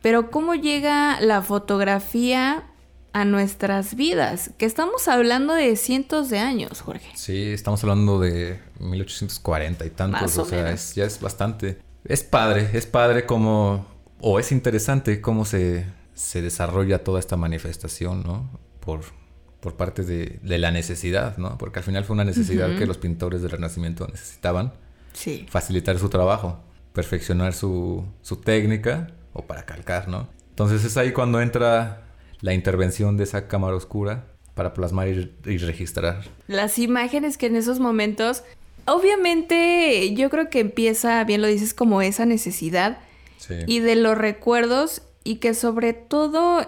pero 0.00 0.30
cómo 0.30 0.54
llega 0.54 1.20
la 1.20 1.42
fotografía 1.42 2.71
a 3.12 3.24
nuestras 3.24 3.94
vidas, 3.94 4.50
que 4.58 4.64
estamos 4.66 5.06
hablando 5.08 5.52
de 5.54 5.76
cientos 5.76 6.30
de 6.30 6.38
años, 6.38 6.80
Jorge. 6.80 7.10
Sí, 7.14 7.48
estamos 7.52 7.82
hablando 7.84 8.18
de 8.18 8.58
1840 8.80 9.84
y 9.84 9.90
tantos, 9.90 10.22
Más 10.22 10.38
o 10.38 10.42
o, 10.42 10.44
sea, 10.46 10.64
menos. 10.64 10.80
es- 10.80 10.94
ya 10.94 11.04
es 11.04 11.20
bastante. 11.20 11.78
Es 12.04 12.22
padre, 12.24 12.70
es 12.72 12.86
padre 12.86 13.26
cómo, 13.26 13.86
o 14.20 14.38
es 14.40 14.50
interesante 14.52 15.20
cómo 15.20 15.44
se, 15.44 15.84
se 16.14 16.42
desarrolla 16.42 17.04
toda 17.04 17.20
esta 17.20 17.36
manifestación, 17.36 18.22
¿no? 18.24 18.48
Por, 18.80 19.00
por 19.60 19.76
parte 19.76 20.02
de, 20.02 20.40
de 20.42 20.58
la 20.58 20.70
necesidad, 20.70 21.36
¿no? 21.36 21.58
Porque 21.58 21.78
al 21.80 21.84
final 21.84 22.04
fue 22.04 22.14
una 22.14 22.24
necesidad 22.24 22.76
que 22.76 22.86
los 22.86 22.98
pintores 22.98 23.42
del 23.42 23.50
Renacimiento 23.52 24.06
necesitaban, 24.08 24.72
Sí. 25.12 25.46
facilitar 25.50 25.98
su 25.98 26.08
trabajo, 26.08 26.58
perfeccionar 26.94 27.52
su, 27.52 28.04
su 28.22 28.36
técnica 28.36 29.08
o 29.34 29.42
para 29.46 29.64
calcar, 29.64 30.08
¿no? 30.08 30.26
Entonces 30.50 30.84
es 30.84 30.96
ahí 30.96 31.12
cuando 31.12 31.40
entra 31.40 32.02
la 32.42 32.52
intervención 32.52 33.16
de 33.16 33.24
esa 33.24 33.48
cámara 33.48 33.74
oscura 33.74 34.26
para 34.54 34.74
plasmar 34.74 35.08
y, 35.08 35.32
y 35.46 35.56
registrar. 35.58 36.22
Las 36.48 36.78
imágenes 36.78 37.38
que 37.38 37.46
en 37.46 37.56
esos 37.56 37.78
momentos, 37.80 38.42
obviamente 38.84 40.12
yo 40.14 40.28
creo 40.30 40.50
que 40.50 40.60
empieza, 40.60 41.22
bien 41.24 41.40
lo 41.42 41.48
dices, 41.48 41.74
como 41.74 42.02
esa 42.02 42.26
necesidad 42.26 42.98
Sí. 43.38 43.54
y 43.66 43.80
de 43.80 43.96
los 43.96 44.16
recuerdos 44.16 45.02
y 45.24 45.36
que 45.36 45.52
sobre 45.54 45.94
todo 45.94 46.64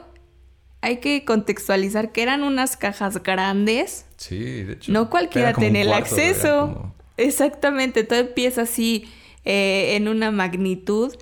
hay 0.81 0.97
que 0.99 1.25
contextualizar 1.25 2.11
que 2.11 2.23
eran 2.23 2.43
unas 2.43 2.77
cajas 2.77 3.23
grandes. 3.23 4.07
Sí, 4.17 4.39
de 4.65 4.73
hecho. 4.75 4.91
No 4.93 5.09
cualquiera 5.09 5.53
tiene 5.55 5.83
el 5.83 5.89
cuarto, 5.89 6.05
acceso. 6.17 6.61
como- 6.75 6.95
Exactamente, 7.17 8.03
todo 8.03 8.19
empieza 8.19 8.63
así 8.63 9.09
eh, 9.45 9.95
en 9.95 10.09
una 10.09 10.33
magnitud 10.33 11.15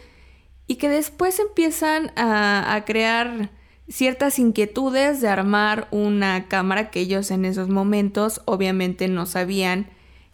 y 0.67 0.77
que 0.77 0.89
después 0.89 1.39
empiezan 1.39 2.13
a, 2.17 2.75
a 2.75 2.85
crear 2.87 3.51
ciertas 3.89 4.39
inquietudes 4.39 5.21
de 5.21 5.29
armar 5.29 5.89
una 5.91 6.49
cámara 6.49 6.91
que 6.91 7.01
ellos 7.01 7.31
en 7.31 7.45
esos 7.45 7.69
momentos 7.69 8.41
obviamente 8.45 9.09
no 9.09 9.27
sabían 9.27 9.91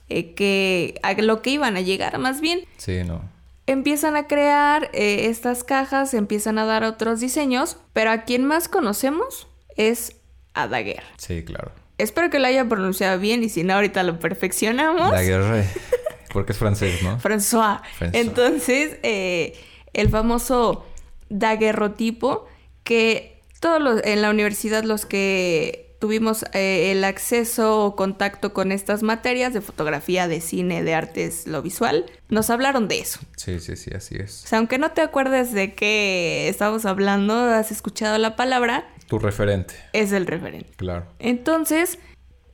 eh, 0.09 0.35
que 0.35 0.99
a 1.03 1.13
lo 1.15 1.43
que 1.43 1.51
iban 1.51 1.77
a 1.77 1.81
llegar 1.81 2.19
más 2.19 2.41
bien 2.41 2.61
Sí, 2.77 3.03
no. 3.05 3.23
empiezan 3.67 4.17
a 4.17 4.27
crear 4.27 4.91
eh, 4.93 5.27
estas 5.29 5.65
cajas, 5.65 6.15
empiezan 6.15 6.59
a 6.59 6.65
dar 6.65 6.85
otros 6.85 7.21
diseños, 7.21 7.79
pero 7.93 8.11
a 8.11 8.23
quien 8.25 8.45
más 8.45 8.69
conocemos 8.69 9.49
es 9.77 10.17
a 10.55 10.67
Daguerre. 10.69 11.05
Sí, 11.19 11.45
claro. 11.45 11.73
Espero 11.99 12.31
que 12.31 12.39
lo 12.39 12.47
haya 12.47 12.65
pronunciado 12.69 13.19
bien 13.19 13.43
y 13.45 13.49
si 13.49 13.65
no, 13.65 13.75
ahorita 13.75 14.03
lo 14.03 14.19
perfeccionamos. 14.19 15.11
Daguerre. 15.11 15.67
Porque 16.33 16.53
es 16.53 16.59
francés, 16.59 17.03
¿no? 17.03 17.19
François. 17.19 17.81
François. 17.99 18.11
Entonces, 18.13 18.99
eh, 19.03 19.59
el 19.95 20.09
famoso 20.11 20.85
daguerrotipo 21.29 22.47
que 22.85 23.38
todos 23.61 23.81
los, 23.81 24.01
en 24.05 24.23
la 24.23 24.31
universidad 24.31 24.85
los 24.85 25.07
que 25.07 25.89
tuvimos 25.99 26.45
eh, 26.53 26.93
el 26.93 27.03
acceso 27.05 27.85
o 27.85 27.97
contacto 27.97 28.53
con 28.53 28.71
estas 28.71 29.03
materias 29.03 29.53
de 29.53 29.61
fotografía, 29.61 30.29
de 30.29 30.41
cine, 30.41 30.85
de 30.85 30.95
artes, 30.95 31.47
lo 31.47 31.61
visual, 31.61 32.07
nos 32.29 32.51
hablaron 32.51 32.87
de 32.87 33.01
eso. 33.01 33.19
Sí, 33.37 33.59
sí, 33.59 33.77
sí, 33.77 33.91
así 33.95 34.17
es. 34.17 34.45
O 34.45 34.49
sea, 34.49 34.59
aunque 34.59 34.79
no 34.79 34.93
te 34.93 35.01
acuerdes 35.01 35.53
de 35.53 35.75
qué 35.75 36.49
estamos 36.49 36.87
hablando, 36.87 37.35
has 37.35 37.73
escuchado 37.73 38.17
la 38.19 38.37
palabra, 38.37 38.89
Tu 39.09 39.19
referente, 39.19 39.75
es 39.93 40.13
el 40.13 40.27
referente. 40.27 40.71
claro. 40.77 41.07
Entonces, 41.19 41.99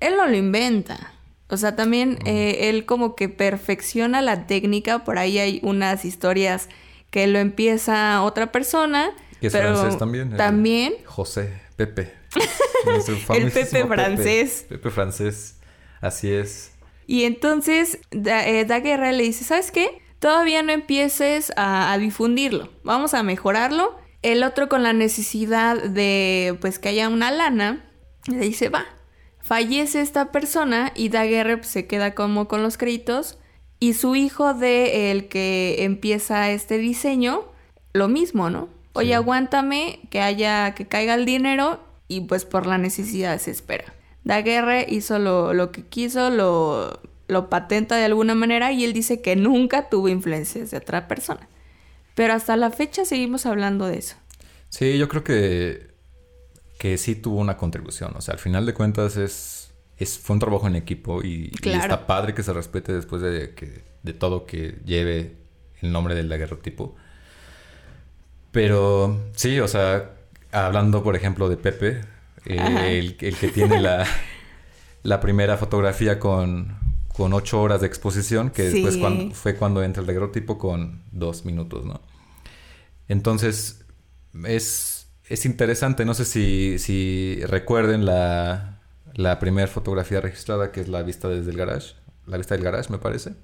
él 0.01 0.17
no 0.17 0.27
lo 0.27 0.37
inventa. 0.37 1.12
O 1.49 1.57
sea, 1.57 1.77
también 1.77 2.19
eh, 2.25 2.71
él 2.71 2.87
como 2.87 3.14
que 3.14 3.29
perfecciona 3.29 4.23
la 4.23 4.47
técnica. 4.47 5.05
Por 5.05 5.19
ahí 5.19 5.38
hay 5.38 5.61
unas 5.62 6.05
historias 6.05 6.69
que 7.11 7.27
lo 7.27 7.38
empieza 7.38 8.23
otra 8.23 8.51
persona. 8.51 9.11
Que 9.52 9.57
es 9.59 9.62
pero 9.62 9.76
francés 9.76 9.98
también. 9.98 10.30
el 10.33 10.37
También. 10.37 10.94
José, 11.04 11.52
Pepe. 11.76 12.12
Famosísimo 13.26 13.88
Pepe 13.88 13.94
francés. 13.94 14.66
Pepe 14.68 14.90
francés. 14.90 15.57
Así 16.00 16.33
es. 16.33 16.72
Y 17.07 17.24
entonces 17.24 17.98
Da- 18.11 18.46
eh, 18.48 18.64
Daguerre 18.64 19.12
le 19.12 19.22
dice, 19.24 19.44
¿sabes 19.44 19.70
qué? 19.70 20.00
Todavía 20.18 20.62
no 20.62 20.72
empieces 20.72 21.52
a, 21.57 21.92
a 21.92 21.98
difundirlo. 21.98 22.70
Vamos 22.83 23.14
a 23.14 23.22
mejorarlo. 23.22 23.96
El 24.22 24.42
otro 24.42 24.68
con 24.70 24.83
la 24.83 24.92
necesidad 24.94 25.83
de 25.83 26.57
pues 26.61 26.78
que 26.78 26.88
haya 26.88 27.09
una 27.09 27.30
lana, 27.30 27.85
le 28.26 28.38
dice, 28.38 28.70
va. 28.70 28.87
Fallece 29.42 30.00
esta 30.00 30.33
persona 30.33 30.92
y 30.94 31.11
Daguerre 31.11 31.59
pues, 31.59 31.68
se 31.68 31.87
queda 31.87 32.14
como 32.14 32.48
con 32.48 32.62
los 32.62 32.78
créditos. 32.78 33.38
Y 33.80 33.92
su 33.92 34.14
hijo 34.16 34.54
de 34.54 35.11
el 35.11 35.28
que 35.28 35.85
empieza 35.85 36.50
este 36.50 36.78
diseño, 36.78 37.44
lo 37.92 38.09
mismo, 38.09 38.48
¿no? 38.48 38.68
Oye, 38.94 39.09
Sí. 39.09 39.12
aguántame 39.12 40.00
que 40.11 40.20
haya, 40.20 40.74
que 40.74 40.87
caiga 40.87 41.14
el 41.14 41.24
dinero 41.26 41.80
y 42.09 42.22
pues 42.22 42.44
por 42.44 42.66
la 42.66 42.78
necesidad 42.78 43.38
se 43.38 43.50
espera. 43.50 43.92
Daguerre 44.24 44.87
hizo 44.88 45.18
lo, 45.18 45.52
lo 45.52 45.70
que 45.70 45.85
quiso, 45.85 46.30
lo, 46.30 47.00
lo 47.28 47.50
patenta 47.50 47.96
de 47.96 48.04
alguna 48.04 48.35
manera 48.35 48.72
y 48.72 48.85
él 48.85 48.92
dice 48.92 49.20
que 49.20 49.37
nunca 49.37 49.88
tuvo 49.90 50.09
influencias 50.09 50.70
de 50.70 50.78
otra 50.78 51.09
persona. 51.09 51.48
Pero 52.14 52.33
hasta 52.33 52.57
la 52.57 52.70
fecha 52.70 53.04
seguimos 53.04 53.44
hablando 53.46 53.87
de 53.87 53.98
eso. 53.98 54.16
Sí, 54.68 54.96
yo 54.98 55.09
creo 55.09 55.24
que, 55.24 55.88
que 56.78 56.96
sí 56.98 57.16
tuvo 57.16 57.40
una 57.40 57.57
contribución. 57.57 58.12
O 58.16 58.20
sea, 58.20 58.35
al 58.35 58.40
final 58.40 58.64
de 58.66 58.74
cuentas 58.74 59.16
es, 59.16 59.72
es 59.98 60.18
fue 60.18 60.35
un 60.35 60.40
trabajo 60.40 60.66
en 60.68 60.76
equipo 60.76 61.22
y, 61.22 61.52
está 61.64 62.07
padre 62.07 62.35
que 62.35 62.42
se 62.42 62.52
respete 62.52 62.92
después 62.92 63.20
de, 63.22 63.54
que, 63.54 63.83
de 64.02 64.12
todo 64.12 64.46
que 64.46 64.78
lleve 64.85 65.37
el 65.80 65.92
nombre 65.92 66.14
del 66.14 66.28
daguerrotipo. 66.28 66.94
Pero 68.55 69.21
sí, 69.35 69.59
o 69.59 69.67
sea, 69.67 70.12
hablando 70.53 71.03
por 71.03 71.17
ejemplo 71.17 71.49
de 71.49 71.57
Pepe, 71.57 72.03
eh, 72.47 73.01
el, 73.01 73.17
el 73.19 73.37
que 73.37 73.49
tiene 73.49 73.81
la, 73.81 74.07
la 75.03 75.21
primera 75.21 75.57
fotografía 75.57 76.21
con, 76.21 76.79
con 77.09 77.33
ocho 77.33 77.61
horas 77.61 77.81
de 77.81 77.88
exposición, 77.88 78.51
que 78.51 78.62
después 78.71 78.97
cuando, 78.97 79.35
fue 79.35 79.57
cuando 79.57 79.83
entra 79.83 80.03
el 80.03 80.07
daguerrotipo 80.07 80.57
con 80.57 81.03
dos 81.11 81.45
minutos, 81.45 81.85
¿no? 81.85 82.01
Entonces, 83.09 83.85
es, 84.47 85.09
es 85.29 85.47
interesante, 85.47 86.05
no 86.05 86.14
sé 86.14 86.25
si, 86.25 86.79
si 86.79 87.40
recuerden 87.47 88.07
la, 88.07 88.79
la 89.14 89.40
primera 89.40 89.67
fotografía 89.67 90.21
registrada, 90.21 90.71
que 90.71 90.81
es 90.81 90.87
la 90.87 91.03
vista 91.03 91.29
desde 91.29 91.51
el 91.51 91.57
garage, 91.57 91.97
la 92.27 92.37
vista 92.37 92.55
del 92.55 92.62
garage, 92.62 92.88
me 92.88 92.99
parece, 92.99 93.35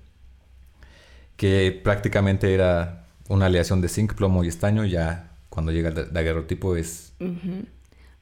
que 1.36 1.80
prácticamente 1.82 2.54
era 2.54 3.09
una 3.30 3.46
aleación 3.46 3.80
de 3.80 3.88
zinc, 3.88 4.14
plomo 4.14 4.44
y 4.44 4.48
estaño, 4.48 4.84
ya 4.84 5.30
cuando 5.48 5.72
llega 5.72 5.88
el 5.88 5.94
da- 5.94 6.04
daguerrotipo 6.04 6.76
es. 6.76 7.12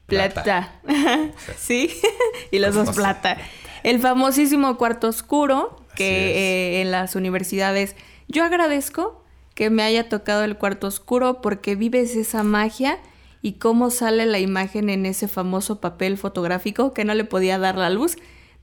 Plata. 0.06 0.42
Plata. 0.42 0.72
sí, 1.58 1.90
y 2.50 2.58
los 2.58 2.74
dos 2.74 2.94
plata. 2.96 3.36
El 3.82 4.00
famosísimo 4.00 4.76
cuarto 4.78 5.08
oscuro 5.08 5.76
que 5.94 6.30
es. 6.30 6.36
eh, 6.36 6.80
en 6.82 6.90
las 6.90 7.14
universidades. 7.16 7.94
Yo 8.28 8.44
agradezco 8.44 9.24
que 9.54 9.70
me 9.70 9.82
haya 9.82 10.08
tocado 10.08 10.44
el 10.44 10.56
cuarto 10.56 10.86
oscuro 10.86 11.40
porque 11.40 11.74
vives 11.74 12.14
esa 12.16 12.42
magia 12.42 12.98
y 13.42 13.54
cómo 13.54 13.90
sale 13.90 14.26
la 14.26 14.38
imagen 14.38 14.90
en 14.90 15.06
ese 15.06 15.28
famoso 15.28 15.80
papel 15.80 16.16
fotográfico 16.18 16.92
que 16.94 17.04
no 17.04 17.14
le 17.14 17.24
podía 17.24 17.58
dar 17.58 17.76
la 17.76 17.90
luz, 17.90 18.16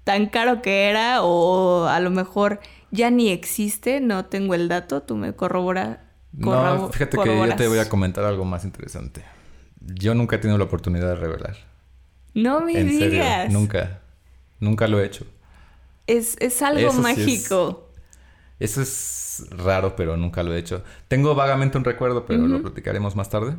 tan 0.04 0.28
caro 0.28 0.62
que 0.62 0.90
era 0.90 1.24
o 1.24 1.86
a 1.88 2.00
lo 2.00 2.10
mejor 2.12 2.60
ya 2.92 3.10
ni 3.10 3.30
existe, 3.30 4.00
no 4.02 4.26
tengo 4.26 4.54
el 4.54 4.68
dato, 4.68 5.02
tú 5.02 5.16
me 5.16 5.34
corrobora. 5.34 6.05
No, 6.38 6.90
fíjate 6.92 7.18
que 7.18 7.26
yo 7.48 7.56
te 7.56 7.68
voy 7.68 7.80
a 7.80 7.88
comentar 7.90 8.24
algo 8.26 8.46
más 8.46 8.64
interesante. 8.66 9.24
Yo 9.82 10.14
nunca 10.16 10.36
he 10.36 10.40
tenido 10.40 10.58
la 10.58 10.66
oportunidad 10.66 11.08
de 11.10 11.16
revelar. 11.16 11.56
No 12.34 12.62
me 12.62 12.80
en 12.80 12.90
serio, 12.90 13.10
digas. 13.12 13.52
nunca. 13.52 14.02
Nunca 14.60 14.88
lo 14.88 15.00
he 15.00 15.06
hecho. 15.06 15.26
Es, 16.08 16.36
es 16.40 16.62
algo 16.62 16.80
Eso 16.80 16.92
sí 16.92 16.98
es- 16.98 17.04
mágico. 17.04 17.90
Eso 18.60 18.82
es 18.82 19.46
raro, 19.52 19.96
pero 19.96 20.16
nunca 20.18 20.42
lo 20.44 20.54
he 20.54 20.60
hecho. 20.60 20.84
Tengo 21.08 21.36
vagamente 21.36 21.78
un 21.78 21.84
recuerdo, 21.84 22.26
pero 22.26 22.48
lo 22.48 22.62
platicaremos 22.62 23.16
más 23.16 23.30
tarde. 23.30 23.56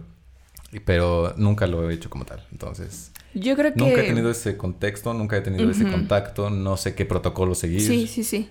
Pero 0.84 1.32
nunca 1.36 1.66
lo 1.66 1.88
he 1.88 1.94
hecho 1.94 2.10
como 2.10 2.24
tal. 2.24 2.44
Entonces, 2.50 3.12
Yo 3.34 3.54
creo 3.56 3.72
que... 3.72 3.78
nunca 3.78 4.00
he 4.02 4.06
tenido 4.06 4.30
ese 4.30 4.56
contexto, 4.56 5.14
nunca 5.14 5.36
he 5.36 5.40
tenido 5.42 5.70
ese 5.70 5.86
contacto, 5.90 6.50
no 6.50 6.76
sé 6.76 6.94
qué 6.94 7.04
protocolo 7.04 7.54
seguir. 7.54 7.80
Sí, 7.82 8.06
sí, 8.06 8.24
sí. 8.24 8.50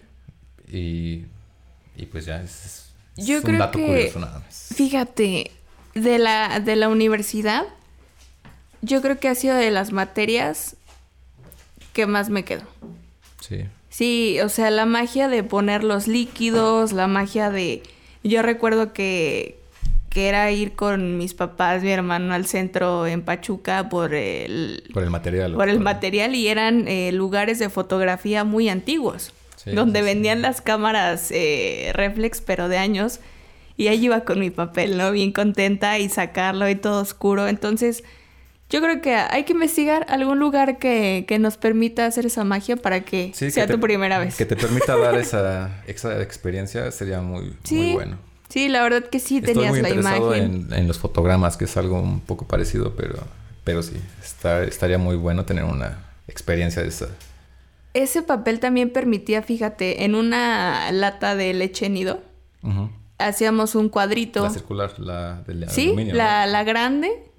Y, 0.71 1.25
y 1.97 2.05
pues 2.11 2.25
ya 2.25 2.41
es, 2.41 2.84
es 3.17 3.25
Yo 3.25 3.37
un 3.37 3.43
creo 3.43 3.59
dato 3.59 3.77
que- 3.79 3.85
curioso 3.85 4.19
nada 4.19 4.39
más. 4.39 4.69
Fíjate, 4.75 5.51
de 5.93 6.17
la, 6.19 6.59
de 6.59 6.75
la 6.75 6.89
universidad, 6.89 7.63
yo 8.81 9.01
creo 9.01 9.19
que 9.19 9.27
ha 9.29 9.35
sido 9.35 9.55
de 9.55 9.71
las 9.71 9.91
materias 9.91 10.75
que 11.93 12.05
más 12.07 12.29
me 12.29 12.43
quedo. 12.43 12.63
Sí. 13.41 13.65
Sí, 13.89 14.37
o 14.43 14.49
sea, 14.49 14.69
la 14.71 14.85
magia 14.85 15.29
de 15.29 15.43
poner 15.43 15.83
los 15.83 16.07
líquidos, 16.07 16.91
la 16.91 17.07
magia 17.07 17.49
de... 17.49 17.81
Yo 18.23 18.41
recuerdo 18.41 18.91
que, 18.91 19.57
que 20.09 20.27
era 20.27 20.51
ir 20.51 20.73
con 20.73 21.17
mis 21.17 21.33
papás, 21.33 21.81
mi 21.83 21.91
hermano 21.91 22.33
al 22.33 22.45
centro 22.45 23.07
en 23.07 23.21
Pachuca 23.21 23.87
por 23.87 24.13
el, 24.13 24.83
Por 24.93 25.03
el 25.03 25.09
material. 25.11 25.53
por 25.53 25.69
el 25.69 25.79
material 25.79 26.35
y 26.35 26.49
eran 26.49 26.87
eh, 26.89 27.11
lugares 27.13 27.59
de 27.59 27.69
fotografía 27.69 28.43
muy 28.43 28.67
antiguos, 28.67 29.31
Sí, 29.65 29.71
donde 29.71 29.99
sí, 29.99 30.05
vendían 30.05 30.41
las 30.41 30.61
cámaras 30.61 31.29
eh, 31.31 31.91
reflex, 31.93 32.39
pero 32.41 32.69
de 32.69 32.77
años. 32.77 33.19
Y 33.77 33.87
ahí 33.89 34.05
iba 34.05 34.21
con 34.21 34.39
mi 34.39 34.51
papel, 34.51 34.97
¿no? 34.97 35.11
Bien 35.11 35.33
contenta 35.33 35.99
y 35.99 36.07
sacarlo 36.07 36.69
y 36.69 36.75
todo 36.75 37.01
oscuro. 37.01 37.47
Entonces, 37.49 38.03
Yo 38.69 38.81
creo 38.81 38.99
que 39.01 39.15
hay 39.15 39.43
que 39.43 39.53
investigar 39.53 40.05
algún 40.09 40.39
lugar 40.39 40.79
que, 40.79 41.25
que 41.27 41.37
nos 41.39 41.57
permita 41.57 42.05
hacer 42.07 42.25
esa 42.25 42.43
magia 42.43 42.77
para 42.77 43.01
que 43.01 43.31
Sí, 43.35 43.51
sea 43.51 43.67
que 43.67 43.73
tu 43.73 43.79
primera 43.79 44.17
vez. 44.17 44.35
Que 44.37 44.45
te 44.45 44.55
permita 44.55 44.95
dar 44.97 45.15
esa, 45.19 45.83
esa 45.87 46.21
experiencia 46.21 46.91
sería 46.91 47.21
muy, 47.21 47.53
muy 47.71 47.93
bueno. 47.93 48.17
Sí, 48.49 48.67
la 48.69 48.81
verdad 48.83 49.05
que 49.09 49.19
sí 49.19 49.37
Estoy 49.37 49.53
tenías 49.53 49.69
muy 49.69 49.81
la 49.81 49.89
interesado 49.89 50.35
imagen. 50.35 50.67
en, 50.71 50.73
en 50.73 50.87
los 50.87 50.97
fotogramas, 50.99 51.57
que 51.57 51.65
es 51.65 51.77
algo 51.77 51.99
un 52.01 52.21
poco 52.21 52.47
parecido, 52.47 52.95
pero, 52.95 53.15
pero 53.63 53.83
sí, 53.83 53.97
está, 54.23 54.63
estaría 54.63 54.97
muy 54.97 55.15
bueno 55.15 55.45
tener 55.45 55.63
una 55.65 55.99
experiencia 56.27 56.81
de 56.81 56.87
esa. 56.89 57.09
Ese 57.95 58.21
papel 58.21 58.59
también 58.59 58.91
permitía, 58.91 59.41
fíjate, 59.41 60.03
en 60.03 60.15
una 60.15 60.91
lata 60.91 61.33
de 61.33 61.53
leche 61.53 61.89
nido, 61.89 62.19
hacíamos 63.17 63.73
un 63.73 63.87
cuadrito. 63.87 64.43
La 64.43 64.49
circular, 64.49 64.99
la 64.99 65.43
del 65.43 65.69
sí, 65.69 65.85
aluminio. 65.87 66.13
¿no? 66.13 66.19
la, 66.19 66.63
grande, 66.65 67.31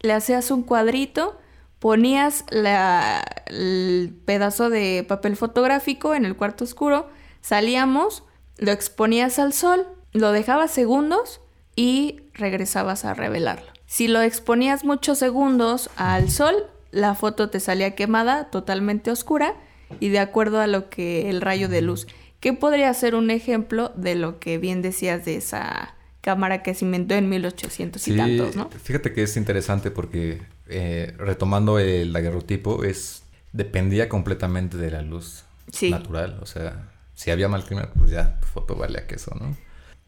le 0.00 0.12
hacías 0.12 0.50
un 0.50 0.64
cuadrito, 0.64 1.38
ponías 1.78 2.44
la, 2.50 3.24
el 3.46 4.20
pedazo 4.26 4.68
de 4.68 5.02
papel 5.08 5.34
fotográfico 5.34 6.14
en 6.14 6.26
el 6.26 6.36
cuarto 6.36 6.64
oscuro, 6.64 7.08
salíamos, 7.40 8.22
lo 8.58 8.72
exponías 8.72 9.38
al 9.38 9.54
sol, 9.54 9.86
lo 10.12 10.30
dejabas 10.30 10.72
segundos 10.72 11.40
y 11.74 12.20
regresabas 12.34 13.06
a 13.06 13.14
revelarlo. 13.14 13.72
Si 13.86 14.08
lo 14.08 14.20
exponías 14.20 14.84
muchos 14.84 15.16
segundos 15.16 15.88
al 15.96 16.28
sol, 16.28 16.66
la 16.90 17.14
foto 17.14 17.48
te 17.48 17.60
salía 17.60 17.94
quemada, 17.94 18.50
totalmente 18.50 19.10
oscura 19.10 19.54
y 20.00 20.08
de 20.08 20.18
acuerdo 20.18 20.60
a 20.60 20.66
lo 20.66 20.88
que 20.90 21.30
el 21.30 21.40
rayo 21.40 21.68
de 21.68 21.82
luz. 21.82 22.06
¿Qué 22.40 22.52
podría 22.52 22.92
ser 22.94 23.14
un 23.14 23.30
ejemplo 23.30 23.92
de 23.96 24.14
lo 24.14 24.38
que 24.38 24.58
bien 24.58 24.82
decías 24.82 25.24
de 25.24 25.36
esa 25.36 25.94
cámara 26.20 26.62
que 26.62 26.74
se 26.74 26.84
inventó 26.84 27.14
en 27.14 27.28
1800 27.28 28.06
y 28.08 28.10
Sí, 28.12 28.16
tantos, 28.16 28.56
¿no? 28.56 28.68
fíjate 28.70 29.12
que 29.12 29.22
es 29.22 29.36
interesante 29.36 29.90
porque 29.90 30.42
eh, 30.68 31.14
retomando 31.18 31.78
el 31.78 32.12
daguerrotipo, 32.12 32.82
es 32.84 33.22
dependía 33.52 34.08
completamente 34.08 34.76
de 34.76 34.90
la 34.90 35.02
luz 35.02 35.44
Sí. 35.72 35.90
natural. 35.90 36.38
O 36.42 36.46
sea, 36.46 36.88
si 37.14 37.30
había 37.30 37.48
mal 37.48 37.64
clima, 37.64 37.88
pues 37.96 38.10
ya 38.10 38.38
tu 38.40 38.46
foto 38.48 38.74
valía 38.76 39.06
queso, 39.06 39.34
¿no? 39.40 39.56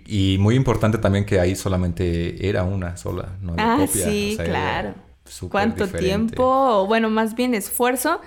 Y 0.06 0.36
muy 0.38 0.54
importante 0.54 0.98
también 0.98 1.24
que 1.24 1.38
ahí 1.40 1.54
solamente 1.54 2.48
era 2.48 2.64
una 2.64 2.96
sola, 2.96 3.36
no 3.40 3.52
había 3.52 3.74
Ah, 3.74 3.76
copia. 3.86 4.04
sí, 4.04 4.30
o 4.32 4.36
sea, 4.36 4.44
era 4.44 4.52
claro. 4.54 4.94
¿Cuánto 5.50 5.84
diferente. 5.84 6.08
tiempo? 6.08 6.44
O 6.44 6.86
bueno, 6.86 7.10
más 7.10 7.34
bien 7.34 7.54
esfuerzo 7.54 8.20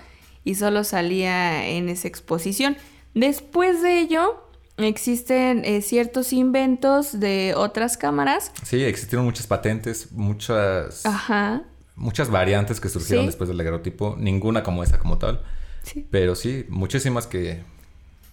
y 0.44 0.56
solo 0.56 0.84
salía 0.84 1.68
en 1.68 1.90
esa 1.90 2.08
exposición. 2.08 2.78
Después 3.14 3.82
de 3.82 4.00
ello, 4.00 4.44
existen 4.78 5.64
eh, 5.66 5.82
ciertos 5.82 6.34
inventos 6.34 7.20
de 7.20 7.54
otras 7.56 7.98
cámaras. 7.98 8.52
Sí, 8.64 8.84
existieron 8.84 9.26
muchas 9.26 9.48
patentes, 9.48 10.12
muchas, 10.12 11.06
Ajá. 11.06 11.62
muchas 11.96 12.30
variantes 12.30 12.80
que 12.80 12.90
surgieron 12.90 13.24
Sí. 13.24 13.28
después 13.28 13.48
del 13.48 13.58
daguerrotipo. 13.58 14.16
Ninguna 14.18 14.64
como 14.64 14.84
esa 14.84 14.98
como 14.98 15.18
tal. 15.18 15.44
Sí. 15.84 16.08
Pero 16.10 16.36
sí, 16.36 16.66
muchísimas 16.70 17.28
que 17.28 17.64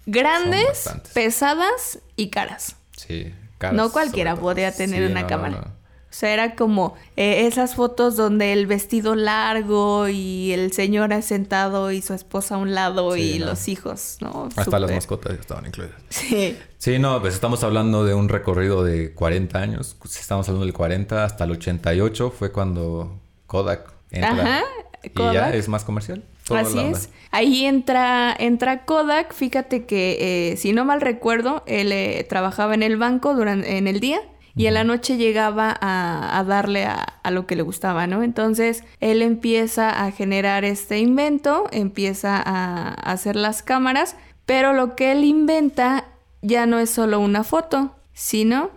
Grandes, 0.07 0.89
pesadas 1.15 1.99
y 2.17 2.31
caras. 2.31 2.77
sí. 2.97 3.35
caras, 3.59 3.77
no 3.77 3.91
cualquiera 3.93 4.37
podía 4.37 4.73
tener 4.73 5.01
Sí, 5.07 5.11
una 5.13 5.21
no, 5.23 5.27
no, 5.27 5.27
cámara. 5.27 5.51
no. 5.67 5.78
O 6.11 6.15
sea, 6.19 6.33
era 6.33 6.55
como 6.57 6.95
eh, 7.17 7.47
esas 7.47 7.75
fotos 7.75 8.17
donde 8.17 8.53
el 8.55 8.67
vestido 8.67 9.15
largo 9.15 10.09
y 10.09 10.53
el 10.53 10.73
señor 10.73 11.13
sentado 11.23 11.93
y 11.93 12.01
su 12.01 12.15
esposa 12.15 12.55
a 12.55 12.59
un 12.59 12.75
lado 12.75 13.15
Sí, 13.15 13.35
y 13.35 13.39
no. 13.39 13.47
los 13.47 13.69
hijos, 13.69 14.17
¿no? 14.21 14.49
Hasta 14.57 14.79
las 14.79 14.91
mascotas 14.91 15.35
ya 15.35 15.41
estaban 15.41 15.67
incluidas. 15.67 15.95
Sí. 16.09 16.57
Sí, 16.79 16.99
no, 16.99 17.21
pues 17.21 17.35
estamos 17.35 17.63
hablando 17.63 18.05
de 18.05 18.15
un 18.15 18.29
recorrido 18.29 18.83
de 18.85 19.13
40 19.13 19.59
años. 19.59 19.97
Si 20.09 20.21
estamos 20.21 20.49
hablando 20.49 20.65
del 20.65 20.75
40 20.75 21.25
hasta 21.25 21.45
el 21.45 21.51
88 21.53 22.31
fue 22.37 22.53
cuando 22.53 23.21
Kodak 23.47 23.93
entra. 24.11 24.31
Ajá, 24.31 24.63
Y 25.03 25.11
Kodak. 25.11 25.35
ya 25.35 25.55
es 25.55 25.69
más 25.69 25.85
comercial. 25.85 26.23
Así 26.51 26.79
es. 26.79 27.11
Ahí 27.31 27.67
entra, 27.67 28.35
entra 28.39 28.87
Kodak. 28.87 29.35
Fíjate 29.35 29.85
que, 29.85 30.53
eh, 30.53 30.57
si 30.57 30.73
no 30.73 30.87
mal 30.87 31.03
recuerdo, 31.03 31.63
él 31.67 31.93
eh, 31.93 32.25
trabajaba 32.29 32.73
en 32.75 32.83
el 32.83 32.97
banco 32.97 33.35
durante, 33.35 33.77
en 33.77 33.87
el 33.87 34.01
día 34.01 34.21
y 34.59 34.67
en 34.67 34.75
la 34.75 34.85
noche 34.85 35.17
llegaba 35.17 35.75
a, 35.81 36.39
a 36.39 36.45
darle 36.45 36.85
a, 36.85 36.95
a 37.23 37.31
lo 37.31 37.47
que 37.47 37.57
le 37.57 37.63
gustaba, 37.63 38.07
¿no? 38.07 38.23
Entonces 38.23 38.85
él 39.01 39.23
empieza 39.23 40.05
a 40.05 40.11
generar 40.11 40.65
este 40.65 40.99
invento, 40.99 41.65
empieza 41.71 42.37
a, 42.37 42.89
a 42.89 43.13
hacer 43.13 43.37
las 43.37 43.63
cámaras, 43.63 44.17
pero 44.45 44.73
lo 44.75 44.97
que 44.97 45.13
él 45.13 45.25
inventa 45.25 46.05
ya 46.43 46.67
no 46.67 46.79
es 46.79 46.91
solo 46.91 47.21
una 47.21 47.45
foto, 47.45 47.95
sino 48.13 48.71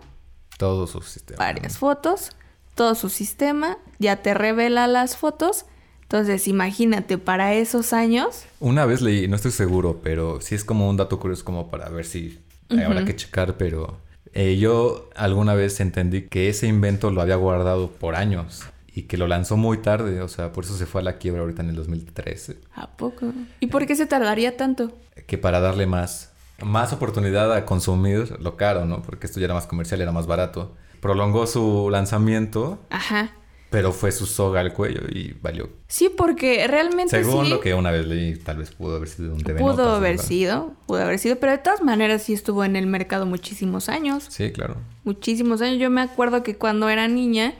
Todo 0.58 0.86
su 0.86 1.02
sistema. 1.02 1.38
varias 1.38 1.76
fotos, 1.78 2.30
todo 2.74 2.94
su 2.94 3.08
sistema, 3.08 3.76
ya 3.98 4.16
te 4.22 4.34
revela 4.34 4.86
las 4.86 5.16
fotos. 5.16 5.66
Entonces, 6.02 6.46
imagínate, 6.46 7.16
para 7.18 7.54
esos 7.54 7.92
años, 7.94 8.44
Una 8.60 8.84
vez 8.84 9.00
leí, 9.00 9.28
no 9.28 9.36
estoy 9.36 9.50
seguro, 9.50 10.00
pero 10.02 10.40
sí 10.42 10.54
es 10.54 10.62
como 10.62 10.88
un 10.90 10.96
dato 10.98 11.18
curioso 11.18 11.42
como 11.44 11.70
para 11.70 11.88
ver 11.88 12.04
si 12.04 12.38
habrá 12.70 13.04
que 13.06 13.16
checar, 13.16 13.56
pero 13.56 13.96
eh, 14.34 14.56
yo 14.56 15.10
alguna 15.14 15.54
vez 15.54 15.80
entendí 15.80 16.22
que 16.22 16.48
ese 16.48 16.66
invento 16.66 17.10
lo 17.10 17.20
había 17.22 17.36
guardado 17.36 17.90
por 17.90 18.14
años 18.14 18.62
y 18.94 19.02
que 19.02 19.16
lo 19.16 19.26
lanzó 19.26 19.56
muy 19.56 19.78
tarde, 19.78 20.20
o 20.20 20.28
sea, 20.28 20.52
por 20.52 20.64
eso 20.64 20.76
se 20.76 20.86
fue 20.86 21.00
a 21.00 21.04
la 21.04 21.18
quiebra 21.18 21.42
ahorita 21.42 21.62
en 21.62 21.70
el 21.70 21.76
2013, 21.76 22.58
¿a 22.74 22.88
poco? 22.88 23.32
¿Y 23.60 23.68
por 23.68 23.86
qué 23.86 23.96
se 23.96 24.06
tardaría 24.06 24.56
tanto? 24.56 24.92
que 25.26 25.38
para 25.38 25.60
darle 25.60 25.86
más, 25.86 26.32
más 26.62 26.92
oportunidad 26.92 27.52
a 27.54 27.64
consumir 27.64 28.36
lo 28.40 28.56
caro, 28.56 28.84
¿no? 28.86 29.02
Porque 29.02 29.26
esto 29.26 29.40
ya 29.40 29.44
era 29.46 29.54
más 29.54 29.66
comercial, 29.66 30.00
era 30.00 30.12
más 30.12 30.26
barato. 30.26 30.74
Prolongó 31.00 31.46
su 31.46 31.88
lanzamiento, 31.90 32.78
Ajá. 32.90 33.32
Pero 33.72 33.90
fue 33.90 34.12
su 34.12 34.26
soga 34.26 34.60
al 34.60 34.72
cuello 34.72 35.00
y 35.10 35.32
valió. 35.42 35.68
Sí, 35.88 36.08
porque 36.14 36.64
realmente 36.68 37.10
Según 37.22 37.46
sí. 37.46 37.50
lo 37.50 37.58
que 37.60 37.74
una 37.74 37.90
vez 37.90 38.06
leí, 38.06 38.36
tal 38.36 38.58
vez 38.58 38.70
pudo 38.70 38.94
haber 38.96 39.08
sido 39.08 39.34
un 39.34 39.42
TV 39.42 39.58
Pudo 39.58 39.72
Notas, 39.78 39.96
haber 39.96 40.12
¿verdad? 40.12 40.24
sido, 40.24 40.72
pudo 40.86 41.02
haber 41.02 41.18
sido, 41.18 41.36
pero 41.40 41.50
de 41.52 41.58
todas 41.58 41.82
maneras 41.82 42.22
sí 42.22 42.32
estuvo 42.34 42.62
en 42.64 42.76
el 42.76 42.86
mercado 42.86 43.26
muchísimos 43.26 43.88
años. 43.88 44.26
Sí, 44.28 44.52
claro. 44.52 44.76
Muchísimos 45.02 45.60
años. 45.62 45.78
Yo 45.80 45.90
me 45.90 46.02
acuerdo 46.02 46.44
que 46.44 46.56
cuando 46.56 46.88
era 46.88 47.08
niña 47.08 47.54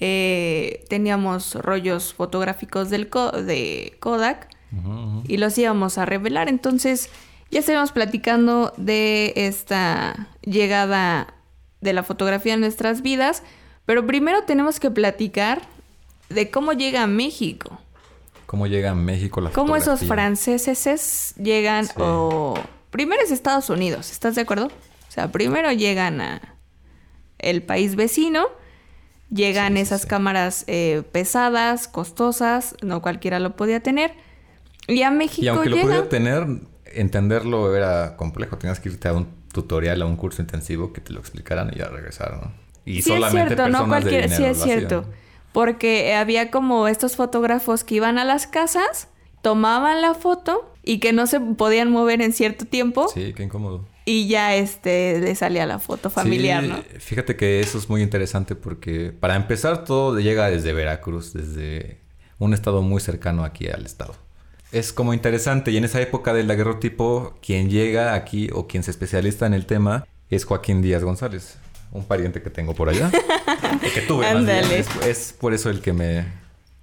eh, 0.00 0.84
teníamos 0.88 1.54
rollos 1.54 2.14
fotográficos 2.14 2.90
del 2.90 3.08
Co- 3.08 3.30
de 3.30 3.96
Kodak 4.00 4.48
y 5.28 5.36
los 5.36 5.56
íbamos 5.58 5.98
a 5.98 6.06
revelar. 6.06 6.48
Entonces, 6.48 7.10
ya 7.50 7.60
estábamos 7.60 7.92
platicando 7.92 8.72
de 8.78 9.34
esta 9.36 10.28
llegada 10.40 11.34
de 11.82 11.92
la 11.92 12.02
fotografía 12.02 12.54
en 12.54 12.60
nuestras 12.60 13.02
vidas, 13.02 13.42
pero 13.86 14.06
primero 14.06 14.42
tenemos 14.44 14.80
que 14.80 14.90
platicar 14.90 15.62
de 16.28 16.50
cómo 16.50 16.72
llega 16.72 17.02
a 17.02 17.06
México. 17.06 17.78
¿Cómo 18.46 18.66
llega 18.66 18.90
a 18.90 18.94
México 18.94 19.40
la 19.40 19.50
¿Cómo 19.50 19.76
esos 19.76 20.00
franceses 20.04 20.86
es- 20.86 21.34
llegan 21.36 21.86
Sí. 21.86 21.92
o... 21.98 22.54
Primero 22.90 23.22
es 23.22 23.30
Estados 23.30 23.70
Unidos, 23.70 24.10
¿estás 24.10 24.34
de 24.34 24.42
acuerdo? 24.42 24.66
O 24.66 25.10
sea, 25.12 25.32
primero 25.32 25.72
llegan 25.72 26.20
a 26.20 26.40
el 27.38 27.62
país 27.62 27.96
vecino, 27.96 28.44
llegan 29.30 29.74
Sí, 29.74 29.80
esas 29.80 30.02
sí. 30.02 30.08
cámaras 30.08 30.64
eh, 30.66 31.02
pesadas, 31.10 31.88
costosas, 31.88 32.76
no 32.82 33.00
cualquiera 33.00 33.38
lo 33.40 33.56
podía 33.56 33.80
tener. 33.82 34.12
Y 34.88 35.02
a 35.02 35.10
México 35.10 35.42
Y 35.42 35.48
aunque 35.48 35.70
lo 35.70 35.80
pudiera 35.80 36.08
tener, 36.10 36.46
entenderlo 36.84 37.74
era 37.74 38.16
complejo. 38.18 38.58
Tenías 38.58 38.78
que 38.80 38.90
irte 38.90 39.08
a 39.08 39.14
un 39.14 39.26
tutorial, 39.52 40.02
a 40.02 40.06
un 40.06 40.16
curso 40.16 40.42
intensivo 40.42 40.92
que 40.92 41.00
te 41.00 41.12
lo 41.14 41.20
explicaran 41.20 41.70
y 41.74 41.78
ya 41.78 41.88
regresar, 41.88 42.36
¿no? 42.42 42.52
Y 42.84 43.02
sí 43.02 43.12
es 43.12 43.30
cierto, 43.30 43.68
no 43.68 43.86
cualquiera, 43.88 44.28
sí 44.28 44.44
es 44.44 44.62
cierto. 44.62 45.04
Porque 45.52 46.14
había 46.14 46.50
como 46.50 46.88
estos 46.88 47.16
fotógrafos 47.16 47.84
que 47.84 47.96
iban 47.96 48.18
a 48.18 48.24
las 48.24 48.46
casas, 48.46 49.08
tomaban 49.42 50.00
la 50.00 50.14
foto 50.14 50.72
y 50.82 50.98
que 50.98 51.12
no 51.12 51.26
se 51.26 51.40
podían 51.40 51.90
mover 51.90 52.22
en 52.22 52.32
cierto 52.32 52.64
tiempo 52.64 53.08
Sí, 53.12 53.32
qué 53.36 53.42
incómodo. 53.44 53.84
y 54.04 54.26
ya 54.28 54.54
este 54.56 55.20
le 55.20 55.34
salía 55.34 55.66
la 55.66 55.78
foto 55.78 56.10
familiar, 56.10 56.62
Sí, 56.64 56.68
¿no? 56.70 56.76
Fíjate 57.00 57.36
que 57.36 57.60
eso 57.60 57.76
es 57.78 57.88
muy 57.88 58.02
interesante 58.02 58.54
porque 58.56 59.12
para 59.12 59.36
empezar 59.36 59.84
todo 59.84 60.18
llega 60.18 60.48
desde 60.48 60.72
Veracruz, 60.72 61.32
desde 61.34 61.98
un 62.38 62.54
estado 62.54 62.82
muy 62.82 63.00
cercano 63.00 63.44
aquí 63.44 63.68
al 63.68 63.84
estado. 63.84 64.14
Es 64.72 64.92
como 64.92 65.12
interesante 65.12 65.70
y 65.70 65.76
en 65.76 65.84
esa 65.84 66.00
época 66.00 66.32
del 66.32 66.46
daguerrotipo 66.48 67.34
quien 67.42 67.68
llega 67.68 68.14
aquí 68.14 68.48
o 68.54 68.66
quien 68.66 68.82
se 68.82 68.90
especializa 68.90 69.46
en 69.46 69.52
el 69.54 69.66
tema 69.66 70.06
es 70.30 70.46
Joaquín 70.46 70.80
Díaz 70.82 71.04
González, 71.04 71.58
un 71.92 72.04
pariente 72.04 72.42
que 72.42 72.50
tengo 72.50 72.74
por 72.74 72.88
allá, 72.88 73.10
que 73.94 74.00
tuve 74.02 74.24
más 74.32 74.44
bien. 74.44 74.56
Ándale. 74.58 74.78
Es, 74.78 74.88
es 75.06 75.32
por 75.38 75.54
eso 75.54 75.70
el 75.70 75.80
que 75.80 75.92
me 75.92 76.26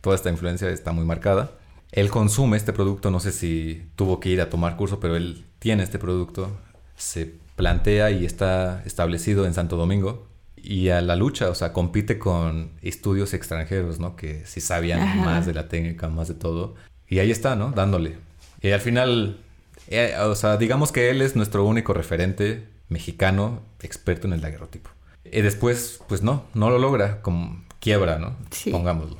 toda 0.02 0.16
esta 0.16 0.30
influencia 0.30 0.70
está 0.70 0.92
muy 0.92 1.06
marcada. 1.06 1.52
Él 1.92 2.10
consume 2.10 2.58
este 2.58 2.72
producto, 2.74 3.10
no 3.12 3.20
sé 3.20 3.32
si 3.32 3.90
tuvo 3.96 4.20
que 4.20 4.30
ir 4.30 4.42
a 4.42 4.50
tomar 4.50 4.78
curso, 4.78 5.00
pero 5.00 5.16
él 5.16 5.46
tiene 5.58 5.84
este 5.84 6.00
producto, 6.00 6.56
se 6.96 7.34
plantea 7.56 8.12
y 8.12 8.26
está 8.26 8.84
establecido 8.86 9.46
en 9.46 9.54
Santo 9.54 9.76
Domingo 9.76 10.28
y 10.56 10.90
a 10.90 11.02
la 11.02 11.16
lucha, 11.16 11.50
o 11.50 11.56
sea, 11.56 11.74
compite 11.74 12.20
con 12.20 12.72
estudios 12.82 13.34
extranjeros, 13.34 14.00
¿no? 14.00 14.16
Que 14.16 14.46
sí 14.46 14.62
sabían 14.62 15.02
Ajá. 15.02 15.16
más 15.26 15.46
de 15.46 15.54
la 15.54 15.68
técnica, 15.68 16.10
más 16.10 16.28
de 16.28 16.36
todo. 16.36 16.76
Y 17.08 17.20
ahí 17.20 17.32
está, 17.32 17.56
¿no? 17.56 17.72
Dándole. 17.72 18.18
Y 18.62 18.72
al 18.72 18.82
final, 18.82 19.40
eh, 19.88 20.16
o 20.22 20.36
sea, 20.36 20.58
digamos 20.58 20.92
que 20.92 21.10
él 21.10 21.22
es 21.22 21.36
nuestro 21.36 21.66
único 21.66 21.94
referente 21.94 22.66
mexicano 22.90 23.62
experto 23.82 24.28
en 24.28 24.34
el 24.34 24.42
daguerrotipo. 24.42 24.90
Y 25.26 25.42
después, 25.42 26.02
pues 26.08 26.22
no, 26.22 26.46
no 26.54 26.70
lo 26.70 26.80
logra, 26.80 27.22
como 27.22 27.64
quiebra, 27.80 28.20
¿no? 28.20 28.36
Sí. 28.52 28.72
Pongámoslo. 28.72 29.18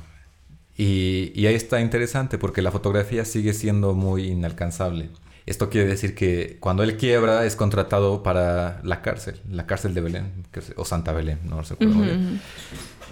Y, 0.76 1.32
y 1.34 1.46
ahí 1.46 1.54
está 1.54 1.80
interesante 1.80 2.38
porque 2.38 2.62
la 2.62 2.70
fotografía 2.70 3.24
sigue 3.24 3.52
siendo 3.52 3.94
muy 3.94 4.28
inalcanzable. 4.28 5.10
Esto 5.46 5.68
quiere 5.68 5.88
decir 5.88 6.14
que 6.14 6.58
cuando 6.60 6.82
él 6.82 6.96
quiebra 6.96 7.44
es 7.44 7.56
contratado 7.56 8.22
para 8.22 8.80
la 8.84 9.02
cárcel, 9.02 9.40
la 9.50 9.66
cárcel 9.66 9.94
de 9.94 10.00
Belén, 10.00 10.46
que 10.52 10.60
o 10.76 10.84
Santa 10.84 11.12
Belén, 11.12 11.40
no 11.44 11.60
recuerdo 11.62 11.94
muy 11.94 12.06
bien. 12.06 12.40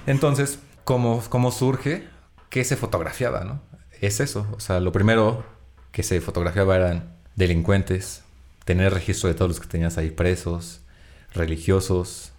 Entonces, 0.06 0.58
¿cómo, 0.84 1.22
¿cómo 1.28 1.50
surge? 1.50 2.04
¿Qué 2.48 2.64
se 2.64 2.76
fotografiaba, 2.76 3.44
no? 3.44 3.60
Es 4.00 4.20
eso. 4.20 4.46
O 4.52 4.60
sea, 4.60 4.80
lo 4.80 4.92
primero 4.92 5.44
que 5.90 6.02
se 6.02 6.20
fotografiaba 6.20 6.76
eran 6.76 7.12
delincuentes, 7.34 8.22
tener 8.64 8.92
registro 8.94 9.28
de 9.28 9.34
todos 9.34 9.48
los 9.48 9.60
que 9.60 9.66
tenías 9.66 9.98
ahí 9.98 10.10
presos, 10.10 10.80
religiosos. 11.34 12.32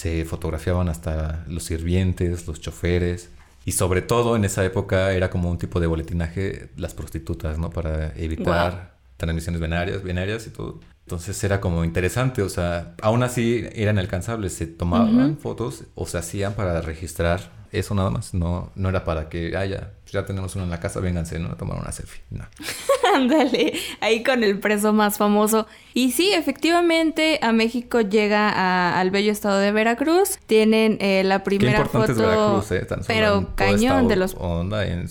Se 0.00 0.24
fotografiaban 0.24 0.88
hasta 0.88 1.44
los 1.46 1.64
sirvientes, 1.64 2.46
los 2.46 2.58
choferes. 2.58 3.28
Y 3.66 3.72
sobre 3.72 4.00
todo 4.00 4.34
en 4.34 4.46
esa 4.46 4.64
época 4.64 5.12
era 5.12 5.28
como 5.28 5.50
un 5.50 5.58
tipo 5.58 5.78
de 5.78 5.86
boletinaje 5.86 6.70
las 6.78 6.94
prostitutas, 6.94 7.58
¿no? 7.58 7.68
Para 7.68 8.14
evitar 8.16 8.94
transmisiones 9.18 9.60
venarias, 9.60 10.02
venarias 10.02 10.46
y 10.46 10.50
todo. 10.50 10.80
Entonces 11.04 11.44
era 11.44 11.60
como 11.60 11.84
interesante, 11.84 12.40
o 12.40 12.48
sea, 12.48 12.94
aún 13.02 13.22
así 13.22 13.66
eran 13.74 13.98
alcanzables, 13.98 14.54
se 14.54 14.66
tomaban 14.66 15.36
fotos 15.36 15.84
o 15.94 16.06
se 16.06 16.16
hacían 16.16 16.54
para 16.54 16.80
registrar 16.80 17.50
eso 17.72 17.94
nada 17.94 18.10
más, 18.10 18.34
no, 18.34 18.70
no 18.74 18.88
era 18.88 19.04
para 19.04 19.28
que, 19.28 19.56
ah, 19.56 19.64
ya, 19.64 19.92
ya 20.10 20.26
tenemos 20.26 20.54
uno 20.56 20.64
en 20.64 20.70
la 20.70 20.80
casa, 20.80 21.00
vénganse, 21.00 21.38
¿no? 21.38 21.50
A 21.52 21.56
tomar 21.56 21.78
una 21.78 21.92
selfie, 21.92 22.22
no. 22.30 22.44
Ándale, 23.14 23.72
ahí 24.00 24.22
con 24.22 24.42
el 24.44 24.58
preso 24.58 24.92
más 24.92 25.18
famoso. 25.18 25.66
Y 25.94 26.12
sí, 26.12 26.32
efectivamente, 26.32 27.38
a 27.42 27.52
México 27.52 28.00
llega 28.00 28.48
a- 28.50 28.98
al 29.00 29.10
bello 29.10 29.32
estado 29.32 29.58
de 29.58 29.72
Veracruz. 29.72 30.38
Tienen 30.46 30.98
eh, 31.00 31.22
la 31.24 31.38
Qué 31.40 31.44
primera 31.44 31.78
importante 31.80 32.14
foto. 32.14 32.22
es 32.30 32.36
Veracruz, 32.36 32.70
¿eh? 32.72 32.84
Tan 32.86 33.04
solo 33.04 33.06
pero 33.08 33.52
cañón 33.56 34.08
de 34.08 34.16
los 34.16 34.34
Onda, 34.38 34.86
en 34.86 35.08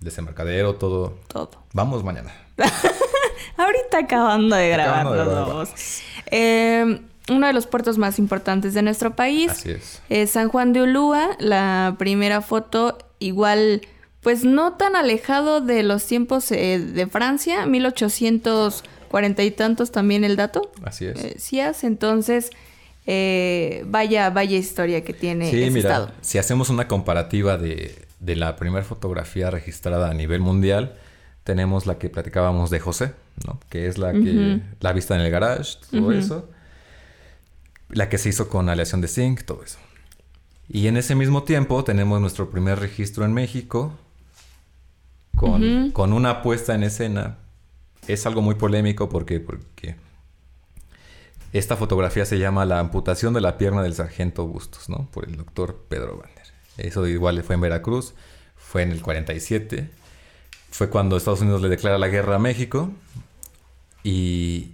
desembarcadero, 0.00 0.74
todo. 0.76 1.18
todo. 1.28 1.50
Vamos 1.72 2.04
mañana. 2.04 2.32
Ahorita 3.56 3.98
acabando 3.98 4.54
de 4.56 4.68
grabar, 4.70 5.00
Acabando 5.00 5.12
de 5.12 5.18
nos 5.24 5.28
grabar, 5.34 5.48
vamos. 5.48 5.68
vamos. 5.68 6.02
Eh, 6.30 7.00
uno 7.28 7.46
de 7.46 7.52
los 7.52 7.66
puertos 7.66 7.98
más 7.98 8.18
importantes 8.18 8.74
de 8.74 8.82
nuestro 8.82 9.14
país. 9.16 9.50
Así 9.50 9.70
es. 9.70 10.00
Eh, 10.08 10.26
San 10.26 10.48
Juan 10.48 10.72
de 10.72 10.82
Ulúa, 10.82 11.30
la 11.38 11.96
primera 11.98 12.40
foto, 12.40 12.98
igual, 13.18 13.82
pues 14.22 14.44
no 14.44 14.74
tan 14.74 14.96
alejado 14.96 15.60
de 15.60 15.82
los 15.82 16.04
tiempos 16.06 16.50
eh, 16.52 16.78
de 16.78 17.06
Francia, 17.06 17.66
1840 17.66 19.42
y 19.42 19.50
tantos 19.50 19.90
también 19.92 20.24
el 20.24 20.36
dato. 20.36 20.70
Así 20.82 21.06
es. 21.06 21.22
Eh, 21.24 21.36
Cías, 21.38 21.84
entonces, 21.84 22.50
eh, 23.06 23.84
vaya, 23.86 24.30
vaya 24.30 24.56
historia 24.56 25.02
que 25.04 25.12
tiene 25.14 25.50
Sí, 25.50 25.62
ese 25.62 25.70
mira, 25.70 25.88
estado. 25.90 26.10
si 26.20 26.38
hacemos 26.38 26.68
una 26.70 26.88
comparativa 26.88 27.56
de, 27.56 28.06
de 28.20 28.36
la 28.36 28.56
primera 28.56 28.84
fotografía 28.84 29.50
registrada 29.50 30.10
a 30.10 30.14
nivel 30.14 30.40
mundial, 30.40 30.94
tenemos 31.44 31.86
la 31.86 31.96
que 31.98 32.10
platicábamos 32.10 32.68
de 32.70 32.80
José, 32.80 33.12
¿no? 33.46 33.58
Que 33.70 33.86
es 33.86 33.96
la 33.96 34.12
que 34.12 34.18
Ujú. 34.18 34.60
la 34.80 34.92
vista 34.92 35.14
en 35.14 35.22
el 35.22 35.30
garage, 35.30 35.76
todo 35.90 36.12
eso. 36.12 36.48
La 37.88 38.08
que 38.08 38.18
se 38.18 38.28
hizo 38.28 38.48
con 38.48 38.68
aleación 38.68 39.00
de 39.00 39.08
zinc, 39.08 39.42
todo 39.42 39.62
eso. 39.64 39.78
Y 40.68 40.86
en 40.88 40.96
ese 40.96 41.14
mismo 41.14 41.44
tiempo 41.44 41.82
tenemos 41.84 42.20
nuestro 42.20 42.50
primer 42.50 42.78
registro 42.78 43.24
en 43.24 43.32
México 43.32 43.94
con, 45.34 45.90
con 45.92 46.12
una 46.12 46.42
puesta 46.42 46.74
en 46.74 46.82
escena. 46.82 47.38
Es 48.06 48.26
algo 48.26 48.42
muy 48.42 48.56
polémico 48.56 49.08
porque, 49.08 49.40
porque 49.40 49.96
esta 51.52 51.76
fotografía 51.76 52.26
se 52.26 52.38
llama 52.38 52.66
La 52.66 52.78
amputación 52.80 53.32
de 53.32 53.40
la 53.40 53.56
pierna 53.56 53.82
del 53.82 53.94
sargento 53.94 54.46
Bustos, 54.46 54.88
¿no? 54.90 55.08
Por 55.10 55.26
el 55.26 55.36
doctor 55.36 55.86
Pedro 55.88 56.18
Bander. 56.18 56.46
Eso 56.76 57.06
igual 57.06 57.42
fue 57.42 57.54
en 57.54 57.62
Veracruz, 57.62 58.14
fue 58.56 58.82
en 58.82 58.92
el 58.92 59.00
47. 59.00 59.90
Fue 60.70 60.90
cuando 60.90 61.16
Estados 61.16 61.40
Unidos 61.40 61.62
le 61.62 61.70
declara 61.70 61.98
la 61.98 62.08
guerra 62.08 62.36
a 62.36 62.38
México. 62.38 62.90
Y, 64.04 64.72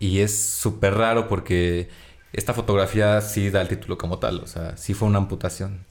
y 0.00 0.20
es 0.20 0.36
súper 0.36 0.94
raro 0.94 1.28
porque 1.28 1.88
esta 2.34 2.52
fotografía 2.54 3.20
sí 3.20 3.50
da 3.50 3.60
el 3.62 3.68
título 3.68 3.96
como 3.98 4.18
tal, 4.18 4.40
o 4.40 4.46
sea, 4.46 4.76
sí 4.76 4.94
fue 4.94 5.08
una 5.08 5.18
amputación. 5.18 5.84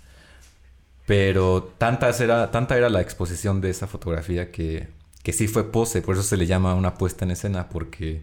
Pero 1.06 1.74
tantas 1.78 2.22
era, 2.22 2.50
tanta 2.52 2.78
era 2.78 2.90
la 2.90 3.02
exposición 3.02 3.60
de 3.60 3.70
esa 3.70 3.88
fotografía 3.88 4.52
que, 4.52 4.88
que 5.22 5.34
sí 5.34 5.48
fue 5.48 5.70
pose, 5.72 6.02
por 6.02 6.16
eso 6.16 6.24
se 6.24 6.38
le 6.38 6.46
llama 6.46 6.76
una 6.76 6.94
puesta 6.96 7.26
en 7.26 7.32
escena, 7.32 7.68
porque 7.70 8.22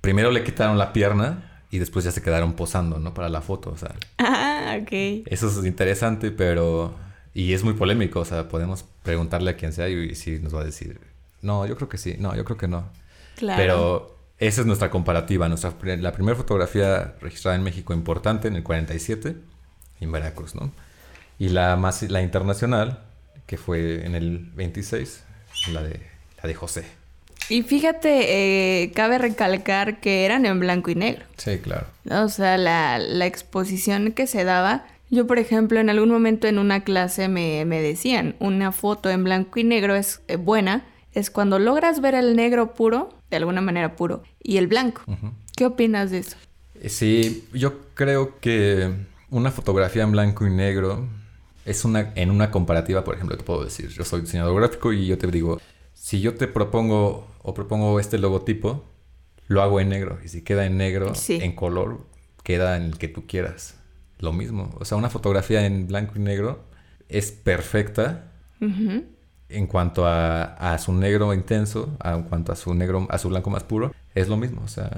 primero 0.00 0.30
le 0.30 0.44
quitaron 0.44 0.76
la 0.78 0.92
pierna 0.92 1.62
y 1.70 1.78
después 1.78 2.04
ya 2.04 2.10
se 2.12 2.22
quedaron 2.22 2.52
posando, 2.52 2.98
¿no? 2.98 3.14
Para 3.14 3.28
la 3.30 3.40
foto, 3.40 3.70
o 3.70 3.76
sea, 3.78 3.94
Ah, 4.18 4.76
ok. 4.80 4.92
eso 5.26 5.48
es 5.48 5.64
interesante, 5.64 6.30
pero... 6.30 6.94
Y 7.36 7.52
es 7.52 7.64
muy 7.64 7.72
polémico, 7.74 8.20
o 8.20 8.24
sea, 8.24 8.48
podemos 8.48 8.84
preguntarle 9.02 9.50
a 9.50 9.56
quien 9.56 9.72
sea 9.72 9.88
y, 9.88 9.94
y 9.94 10.14
sí 10.14 10.38
nos 10.40 10.54
va 10.54 10.60
a 10.60 10.64
decir, 10.64 11.00
no, 11.42 11.66
yo 11.66 11.74
creo 11.76 11.88
que 11.88 11.98
sí, 11.98 12.14
no, 12.18 12.36
yo 12.36 12.44
creo 12.44 12.56
que 12.56 12.68
no. 12.68 12.84
Claro. 13.34 13.60
Pero 13.60 14.13
esa 14.38 14.60
es 14.62 14.66
nuestra 14.66 14.90
comparativa, 14.90 15.48
nuestra, 15.48 15.72
la 15.96 16.12
primera 16.12 16.36
fotografía 16.36 17.14
registrada 17.20 17.56
en 17.56 17.62
México 17.62 17.94
importante 17.94 18.48
en 18.48 18.56
el 18.56 18.62
47, 18.62 19.36
en 20.00 20.12
Veracruz, 20.12 20.54
¿no? 20.54 20.72
Y 21.38 21.48
la 21.50 21.76
más, 21.76 22.02
la 22.02 22.22
internacional, 22.22 23.00
que 23.46 23.56
fue 23.56 24.04
en 24.04 24.14
el 24.14 24.50
26, 24.54 25.24
la 25.72 25.82
de, 25.82 26.00
la 26.42 26.48
de 26.48 26.54
José. 26.54 26.84
Y 27.48 27.62
fíjate, 27.62 28.82
eh, 28.82 28.92
cabe 28.92 29.18
recalcar 29.18 30.00
que 30.00 30.24
eran 30.24 30.46
en 30.46 30.60
blanco 30.60 30.90
y 30.90 30.94
negro. 30.94 31.24
Sí, 31.36 31.58
claro. 31.58 31.86
O 32.10 32.28
sea, 32.28 32.56
la, 32.56 32.98
la 32.98 33.26
exposición 33.26 34.12
que 34.12 34.26
se 34.26 34.44
daba. 34.44 34.86
Yo, 35.10 35.26
por 35.26 35.38
ejemplo, 35.38 35.78
en 35.78 35.90
algún 35.90 36.10
momento 36.10 36.48
en 36.48 36.58
una 36.58 36.82
clase 36.84 37.28
me, 37.28 37.64
me 37.66 37.82
decían, 37.82 38.34
una 38.40 38.72
foto 38.72 39.10
en 39.10 39.24
blanco 39.24 39.60
y 39.60 39.64
negro 39.64 39.94
es 39.94 40.22
eh, 40.26 40.36
buena, 40.36 40.84
es 41.14 41.30
cuando 41.30 41.58
logras 41.58 42.00
ver 42.00 42.14
el 42.14 42.36
negro 42.36 42.74
puro, 42.74 43.10
de 43.30 43.36
alguna 43.36 43.60
manera 43.60 43.96
puro, 43.96 44.22
y 44.42 44.56
el 44.58 44.66
blanco. 44.66 45.02
¿Qué 45.56 45.64
opinas 45.66 46.10
de 46.10 46.18
eso? 46.18 46.36
Sí, 46.88 47.46
yo 47.54 47.80
creo 47.94 48.38
que 48.40 48.90
una 49.30 49.50
fotografía 49.50 50.02
en 50.02 50.12
blanco 50.12 50.46
y 50.46 50.50
negro 50.50 51.06
es 51.64 51.84
una, 51.84 52.12
en 52.16 52.30
una 52.30 52.50
comparativa, 52.50 53.04
por 53.04 53.14
ejemplo, 53.14 53.36
te 53.36 53.44
puedo 53.44 53.64
decir, 53.64 53.88
yo 53.88 54.04
soy 54.04 54.22
diseñador 54.22 54.54
gráfico 54.60 54.92
y 54.92 55.06
yo 55.06 55.16
te 55.16 55.26
digo, 55.28 55.60
si 55.94 56.20
yo 56.20 56.34
te 56.34 56.46
propongo 56.48 57.26
o 57.42 57.54
propongo 57.54 57.98
este 58.00 58.18
logotipo, 58.18 58.84
lo 59.46 59.62
hago 59.62 59.80
en 59.80 59.88
negro. 59.90 60.18
Y 60.24 60.28
si 60.28 60.42
queda 60.42 60.66
en 60.66 60.76
negro, 60.76 61.14
Sí. 61.14 61.38
en 61.40 61.54
color, 61.54 62.00
queda 62.42 62.76
en 62.76 62.82
el 62.84 62.98
que 62.98 63.08
tú 63.08 63.26
quieras. 63.26 63.76
Lo 64.18 64.32
mismo. 64.32 64.74
O 64.78 64.84
sea, 64.84 64.98
una 64.98 65.10
fotografía 65.10 65.64
en 65.66 65.86
blanco 65.86 66.14
y 66.16 66.18
negro 66.20 66.64
es 67.08 67.30
perfecta. 67.32 68.32
En 69.56 69.66
cuanto 69.66 70.06
a, 70.06 70.42
a 70.72 70.78
su 70.78 70.92
negro 70.92 71.32
intenso, 71.34 71.88
a- 72.00 72.14
en 72.14 72.22
cuanto 72.24 72.52
a 72.52 72.56
su 72.56 72.74
negro, 72.74 73.06
a 73.10 73.18
su 73.18 73.28
blanco 73.28 73.50
más 73.50 73.62
puro, 73.64 73.92
es 74.14 74.28
lo 74.28 74.36
mismo. 74.36 74.62
O 74.64 74.68
sea, 74.68 74.90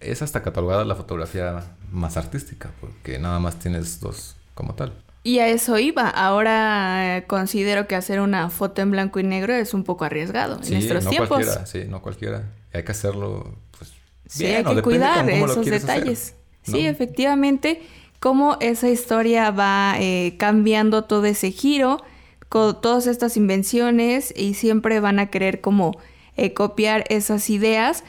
es 0.00 0.22
hasta 0.22 0.42
catalogada 0.42 0.84
la 0.84 0.94
fotografía 0.94 1.62
más 1.90 2.16
artística, 2.16 2.70
porque 2.80 3.18
nada 3.18 3.38
más 3.40 3.56
tienes 3.58 4.00
dos 4.00 4.36
como 4.54 4.74
tal. 4.74 4.92
Y 5.22 5.38
a 5.40 5.48
eso 5.48 5.78
iba. 5.78 6.08
Ahora 6.08 7.18
eh, 7.18 7.24
considero 7.26 7.86
que 7.86 7.94
hacer 7.94 8.20
una 8.20 8.48
foto 8.48 8.80
en 8.80 8.90
blanco 8.90 9.20
y 9.20 9.22
negro 9.22 9.52
es 9.54 9.74
un 9.74 9.84
poco 9.84 10.04
arriesgado 10.06 10.58
en 10.62 10.72
nuestros 10.72 11.04
no 11.04 11.10
tiempos. 11.10 11.28
cualquiera, 11.28 11.66
sí, 11.66 11.84
no 11.88 12.00
cualquiera. 12.00 12.44
Hay 12.72 12.84
que 12.84 12.92
hacerlo, 12.92 13.54
pues, 13.76 13.92
Sí, 14.26 14.44
bien, 14.44 14.66
hay 14.66 14.74
que 14.76 14.82
cuidar 14.82 15.28
esos 15.28 15.58
hacer, 15.58 15.80
detalles. 15.80 16.34
¿no? 16.66 16.72
Sí, 16.74 16.86
efectivamente, 16.86 17.82
cómo 18.18 18.56
esa 18.60 18.88
historia 18.88 19.50
va 19.50 19.96
eh, 19.98 20.36
cambiando 20.38 21.04
todo 21.04 21.24
ese 21.26 21.50
giro, 21.50 22.02
con 22.50 22.80
todas 22.80 23.06
estas 23.06 23.38
invenciones 23.38 24.34
y 24.36 24.54
siempre 24.54 25.00
van 25.00 25.20
a 25.20 25.30
querer 25.30 25.60
como 25.62 25.98
eh, 26.36 26.52
copiar 26.52 27.04
esas 27.08 27.48
ideas, 27.48 28.04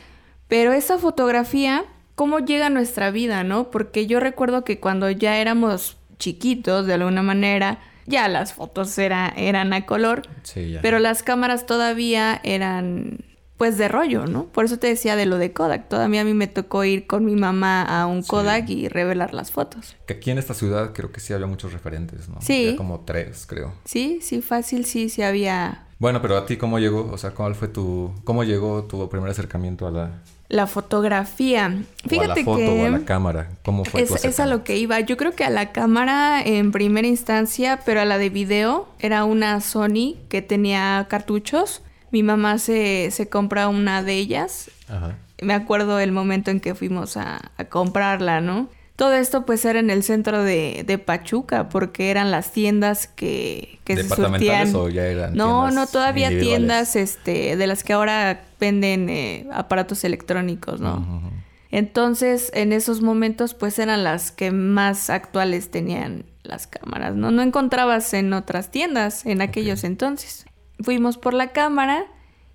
pero 0.47 0.73
esa 0.73 0.97
fotografía, 0.97 1.85
¿cómo 2.15 2.39
llega 2.39 2.65
a 2.65 2.69
nuestra 2.71 3.11
vida, 3.11 3.43
no? 3.43 3.69
Porque 3.69 4.07
yo 4.07 4.19
recuerdo 4.19 4.65
que 4.65 4.79
cuando 4.79 5.09
ya 5.11 5.37
éramos 5.37 5.97
chiquitos, 6.17 6.87
de 6.87 6.95
alguna 6.95 7.21
manera, 7.21 7.79
ya 8.07 8.27
las 8.27 8.53
fotos 8.53 8.97
era, 8.97 9.31
eran 9.37 9.73
a 9.73 9.85
color, 9.85 10.23
Sí, 10.41 10.75
pero 10.81 10.97
las 10.97 11.21
cámaras 11.21 11.67
todavía 11.67 12.41
eran 12.43 13.23
pues 13.61 13.77
de 13.77 13.87
rollo, 13.87 14.25
¿no? 14.25 14.45
Por 14.45 14.65
eso 14.65 14.79
te 14.79 14.87
decía 14.87 15.15
de 15.15 15.27
lo 15.27 15.37
de 15.37 15.53
Kodak. 15.53 15.87
Todavía 15.87 16.21
a 16.21 16.23
mí 16.23 16.33
me 16.33 16.47
tocó 16.47 16.83
ir 16.83 17.05
con 17.05 17.25
mi 17.25 17.35
mamá 17.35 17.83
a 17.83 18.07
un 18.07 18.23
Sí. 18.23 18.29
Kodak 18.31 18.67
y 18.71 18.87
revelar 18.87 19.35
las 19.35 19.51
fotos. 19.51 19.95
Que 20.07 20.13
aquí 20.13 20.31
en 20.31 20.39
esta 20.39 20.55
ciudad 20.55 20.93
creo 20.93 21.11
que 21.11 21.19
sí 21.19 21.31
había 21.31 21.45
muchos 21.45 21.71
referentes, 21.71 22.27
¿no? 22.27 22.41
Sí. 22.41 22.65
Había 22.65 22.75
como 22.77 23.01
tres, 23.01 23.45
creo. 23.45 23.75
Sí, 23.85 24.17
sí, 24.23 24.41
fácil, 24.41 24.83
sí, 24.85 25.09
sí 25.09 25.21
había 25.21 25.85
Bueno, 25.99 26.23
pero 26.23 26.37
a 26.37 26.47
ti 26.47 26.57
cómo 26.57 26.79
llegó, 26.79 27.07
o 27.11 27.19
sea, 27.19 27.35
¿cuál 27.35 27.53
fue 27.53 27.67
tu, 27.67 28.11
cómo 28.23 28.43
llegó 28.43 28.85
tu 28.85 29.07
primer 29.09 29.29
acercamiento 29.29 29.85
a 29.85 29.91
la, 29.91 30.11
la 30.49 30.65
fotografía. 30.65 31.83
Fíjate 32.07 32.17
o 32.17 32.31
a 32.31 32.35
la 32.35 32.43
foto 32.43 32.57
que 32.57 32.81
o 32.81 32.85
a 32.87 32.89
la 32.89 33.05
cámara? 33.05 33.51
¿Cómo 33.63 33.85
fue 33.85 34.01
es, 34.01 34.25
es 34.25 34.39
a 34.39 34.47
lo 34.47 34.63
que 34.63 34.77
iba. 34.77 34.99
Yo 35.01 35.17
creo 35.17 35.33
que 35.33 35.43
a 35.43 35.51
la 35.51 35.71
cámara 35.71 36.41
en 36.41 36.71
primera 36.71 37.07
instancia, 37.07 37.79
pero 37.85 38.01
a 38.01 38.05
la 38.05 38.17
de 38.17 38.31
video 38.31 38.87
era 38.97 39.23
una 39.23 39.61
Sony 39.61 40.15
que 40.29 40.41
tenía 40.41 41.05
cartuchos. 41.11 41.83
Mi 42.11 42.23
mamá 42.23 42.57
se, 42.57 43.09
se 43.11 43.29
compra 43.29 43.67
una 43.69 44.03
de 44.03 44.13
ellas 44.15 44.69
Ajá. 44.89 45.15
me 45.41 45.53
acuerdo 45.53 45.99
el 45.99 46.11
momento 46.11 46.51
en 46.51 46.59
que 46.59 46.75
fuimos 46.75 47.17
a, 47.17 47.51
a 47.57 47.65
comprarla, 47.65 48.41
¿no? 48.41 48.69
Todo 48.97 49.13
esto 49.13 49.45
pues 49.47 49.65
era 49.65 49.79
en 49.79 49.89
el 49.89 50.03
centro 50.03 50.43
de, 50.43 50.83
de 50.85 50.97
Pachuca, 50.99 51.69
porque 51.69 52.11
eran 52.11 52.29
las 52.29 52.51
tiendas 52.51 53.07
que, 53.07 53.79
que 53.83 53.95
se 53.95 54.03
¿Departamentales 54.03 54.71
surtían. 54.71 54.75
o 54.75 54.89
ya 54.89 55.05
eran 55.07 55.33
No, 55.35 55.71
no, 55.71 55.87
todavía 55.87 56.29
tiendas 56.29 56.95
este, 56.95 57.55
de 57.55 57.67
las 57.67 57.83
que 57.83 57.93
ahora 57.93 58.43
venden 58.59 59.09
eh, 59.09 59.47
aparatos 59.53 60.03
electrónicos, 60.03 60.81
¿no? 60.81 61.31
Entonces, 61.71 62.51
en 62.53 62.73
esos 62.73 63.01
momentos, 63.01 63.53
pues 63.55 63.79
eran 63.79 64.03
las 64.03 64.31
que 64.31 64.51
más 64.51 65.09
actuales 65.09 65.71
tenían 65.71 66.25
las 66.43 66.67
cámaras, 66.67 67.15
¿no? 67.15 67.31
No 67.31 67.41
encontrabas 67.41 68.13
en 68.13 68.33
otras 68.33 68.69
tiendas 68.69 69.25
en 69.25 69.41
aquellos 69.41 69.83
entonces. 69.83 70.45
Fuimos 70.81 71.17
por 71.17 71.33
la 71.33 71.51
cámara 71.51 72.05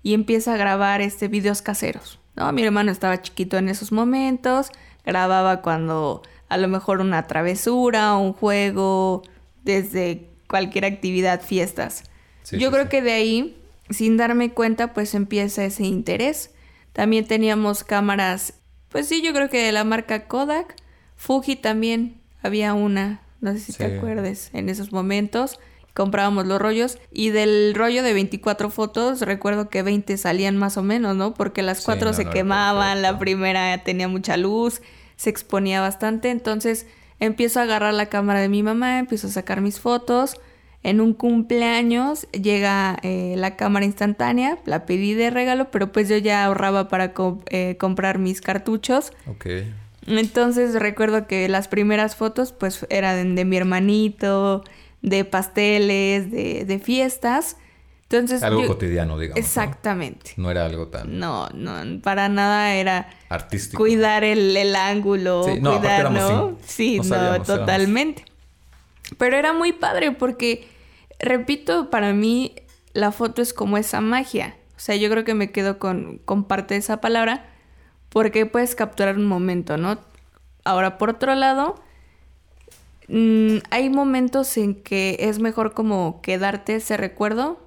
y 0.03 0.13
empieza 0.13 0.53
a 0.53 0.57
grabar 0.57 1.01
este 1.01 1.27
videos 1.27 1.61
caseros, 1.61 2.19
¿no? 2.35 2.51
Mi 2.51 2.63
hermano 2.63 2.91
estaba 2.91 3.21
chiquito 3.21 3.57
en 3.57 3.69
esos 3.69 3.91
momentos, 3.91 4.71
grababa 5.05 5.61
cuando 5.61 6.21
a 6.49 6.57
lo 6.57 6.67
mejor 6.67 7.01
una 7.01 7.27
travesura, 7.27 8.15
un 8.15 8.33
juego, 8.33 9.23
desde 9.63 10.29
cualquier 10.47 10.85
actividad, 10.85 11.41
fiestas. 11.41 12.03
Sí, 12.43 12.57
Yo 12.57 12.69
sí, 12.69 12.73
creo 12.73 12.83
sí. 12.83 12.89
que 12.89 13.01
de 13.01 13.11
ahí, 13.11 13.57
sin 13.89 14.17
darme 14.17 14.51
cuenta, 14.53 14.93
pues 14.93 15.13
empieza 15.13 15.65
ese 15.65 15.83
interés. 15.83 16.51
También 16.93 17.27
teníamos 17.27 17.83
cámaras, 17.83 18.53
pues 18.89 19.07
sí, 19.07 19.21
yo 19.21 19.33
creo 19.33 19.49
que 19.49 19.61
de 19.61 19.71
la 19.71 19.83
marca 19.83 20.27
Kodak. 20.27 20.75
Fuji 21.15 21.55
también 21.55 22.21
había 22.41 22.73
una, 22.73 23.21
no 23.41 23.51
sé 23.53 23.59
si 23.59 23.73
te 23.73 23.97
acuerdes, 23.97 24.49
en 24.53 24.69
esos 24.69 24.91
momentos. 24.91 25.59
Comprábamos 25.97 26.45
los 26.45 26.61
rollos 26.61 26.99
y 27.11 27.31
del 27.31 27.73
rollo 27.73 28.03
de 28.03 28.13
24 28.13 28.69
fotos 28.69 29.21
recuerdo 29.21 29.67
que 29.67 29.81
20 29.81 30.15
salían 30.17 30.55
más 30.55 30.77
o 30.77 30.83
menos, 30.83 31.15
¿no? 31.15 31.33
Porque 31.33 31.63
las 31.63 31.79
Sí, 31.79 31.85
cuatro 31.85 32.09
no, 32.09 32.13
se 32.13 32.25
no 32.25 32.29
quemaban, 32.29 33.01
la 33.01 33.17
primera 33.17 33.83
tenía 33.83 34.07
mucha 34.07 34.37
luz, 34.37 34.83
se 35.15 35.31
exponía 35.31 35.81
bastante, 35.81 36.29
entonces 36.29 36.85
empiezo 37.19 37.59
a 37.59 37.63
agarrar 37.63 37.95
la 37.95 38.05
cámara 38.05 38.41
de 38.41 38.47
mi 38.47 38.61
mamá, 38.61 38.99
empiezo 38.99 39.25
a 39.25 39.31
sacar 39.31 39.59
mis 39.61 39.79
fotos. 39.79 40.39
En 40.83 41.01
un 41.01 41.15
cumpleaños 41.15 42.27
llega 42.31 42.99
eh, 43.01 43.33
la 43.35 43.55
cámara 43.55 43.83
instantánea, 43.83 44.59
la 44.65 44.85
pedí 44.85 45.15
de 45.15 45.31
regalo, 45.31 45.71
pero 45.71 45.91
pues 45.91 46.09
yo 46.09 46.17
ya 46.17 46.45
ahorraba 46.45 46.89
para 46.89 47.13
eh, 47.47 47.75
comprar 47.79 48.19
mis 48.19 48.39
cartuchos. 48.39 49.13
Ok. 49.25 49.47
Entonces 50.05 50.75
recuerdo 50.75 51.25
que 51.25 51.49
las 51.49 51.67
primeras 51.67 52.15
fotos 52.15 52.51
pues 52.53 52.85
eran 52.91 53.33
de 53.33 53.45
mi 53.45 53.57
hermanito, 53.57 54.63
de 55.09 55.25
pasteles, 55.25 56.31
de, 56.31 56.65
de 56.65 56.79
fiestas. 56.79 57.57
Entonces 58.03 58.41
Algo 58.43 58.61
yo- 58.61 58.67
cotidiano, 58.67 59.19
digamos. 59.19 59.39
Exactamente. 59.39 60.31
¿no? 60.37 60.49
era 60.49 60.65
algo 60.65 60.87
tan 60.87 61.19
No, 61.19 61.49
no, 61.53 62.01
para 62.01 62.29
nada 62.29 62.73
era 62.75 63.09
artístico. 63.29 63.77
cuidar 63.83 64.23
el, 64.23 64.55
el 64.55 64.75
ángulo, 64.77 65.43
Sí, 65.43 65.59
no, 65.59 65.77
cuidar, 65.77 65.99
éramos 66.01 66.31
¿no? 66.31 66.57
Sí, 66.65 66.99
no 67.03 67.15
éramos- 67.15 67.47
totalmente. 67.47 68.23
Pero 69.17 69.35
era 69.37 69.51
muy 69.53 69.73
padre 69.73 70.11
porque, 70.13 70.67
repito, 71.19 71.89
para 71.89 72.13
mí 72.13 72.55
la 72.93 73.11
foto 73.11 73.41
es 73.41 73.53
como 73.53 73.77
esa 73.77 73.99
magia. 74.01 74.55
O 74.75 74.79
sea, 74.79 74.95
yo 74.95 75.09
creo 75.09 75.23
que 75.25 75.33
me 75.33 75.51
quedo 75.51 75.77
con, 75.79 76.19
con 76.19 76.43
parte 76.45 76.75
de 76.75 76.79
esa 76.79 77.01
palabra 77.01 77.45
porque 78.09 78.45
puedes 78.45 78.73
capturar 78.75 79.17
un 79.17 79.25
momento, 79.25 79.75
¿no? 79.77 79.99
Ahora, 80.63 80.97
por 80.97 81.09
otro 81.09 81.35
lado, 81.35 81.75
mm, 83.07 83.57
hay 83.69 83.89
momentos 83.89 84.55
en 84.57 84.75
que 84.75 85.17
es 85.19 85.39
mejor 85.39 85.73
como 85.73 86.21
quedarte 86.21 86.75
ese 86.75 86.97
recuerdo 86.97 87.59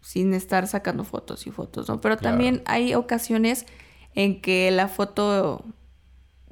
sin 0.00 0.32
estar 0.34 0.66
sacando 0.66 1.04
fotos 1.04 1.46
y 1.46 1.50
fotos, 1.50 1.88
¿no? 1.88 2.00
Pero 2.00 2.16
Claro. 2.16 2.32
también 2.36 2.62
hay 2.66 2.94
ocasiones 2.94 3.66
en 4.14 4.40
que 4.40 4.70
la 4.70 4.88
foto 4.88 5.64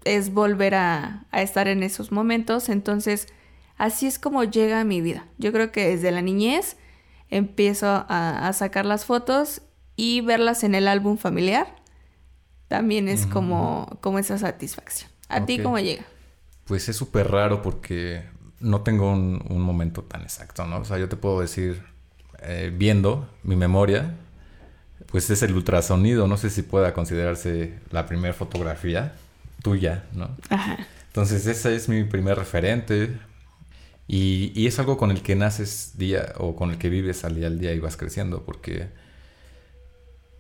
es 0.05 0.33
volver 0.33 0.75
a, 0.75 1.27
a 1.31 1.43
estar 1.43 1.67
en 1.69 1.83
esos 1.83 2.13
momentos, 2.13 2.69
entonces 2.69 3.27
así 3.77 4.07
es 4.07 4.19
como 4.19 4.45
llega 4.45 4.81
a 4.81 4.85
mi 4.85 5.01
vida. 5.01 5.27
Yo 5.39 5.53
creo 5.53 5.73
que 5.73 5.89
desde 5.89 6.11
la 6.11 6.23
niñez 6.23 6.77
empiezo 7.31 7.87
a, 7.87 8.47
a 8.49 8.53
sacar 8.53 8.87
las 8.87 9.05
fotos 9.05 9.63
y 9.97 10.21
verlas 10.21 10.63
en 10.63 10.75
el 10.75 10.87
álbum 10.89 11.17
familiar. 11.17 11.75
También 12.69 13.09
es 13.09 13.27
como, 13.27 13.99
como 14.03 14.19
esa 14.19 14.37
satisfacción. 14.39 15.11
¿A 15.29 15.47
ti 15.47 15.59
cómo 15.59 15.79
llega? 15.79 16.05
Pues 16.69 16.89
es 16.89 16.97
súper 16.97 17.31
raro 17.31 17.63
porque 17.63 18.23
no 18.61 18.83
tengo 18.83 19.11
un, 19.11 19.43
un 19.49 19.63
momento 19.63 20.03
tan 20.03 20.23
exacto, 20.23 20.67
¿no? 20.67 20.79
O 20.79 20.85
sea, 20.85 20.99
yo 20.99 21.09
te 21.09 21.17
puedo 21.17 21.41
decir, 21.41 21.83
eh, 22.43 22.73
viendo 22.73 23.29
mi 23.43 23.57
memoria, 23.57 24.15
pues 25.07 25.31
es 25.31 25.43
el 25.43 25.55
ultrasonido. 25.55 26.29
No 26.29 26.37
sé 26.37 26.51
si 26.51 26.63
pueda 26.63 26.93
considerarse 26.93 27.79
la 27.91 28.07
primera 28.07 28.35
fotografía 28.35 29.15
tuya, 29.63 30.05
¿no? 30.13 30.31
Ajá. 30.51 30.79
Entonces 31.07 31.47
ese 31.47 31.75
es 31.75 31.89
mi 31.89 32.05
primer 32.05 32.39
referente 32.39 33.19
y, 34.07 34.53
y 34.55 34.67
es 34.67 34.79
algo 34.79 34.97
con 34.97 35.11
el 35.11 35.23
que 35.23 35.35
naces 35.35 35.93
día 35.97 36.33
o 36.37 36.55
con 36.55 36.71
el 36.71 36.79
que 36.79 36.91
vives 36.91 37.25
al 37.25 37.35
día 37.35 37.47
al 37.49 37.59
día 37.59 37.73
y 37.73 37.81
vas 37.81 37.97
creciendo 37.97 38.45
porque... 38.45 38.89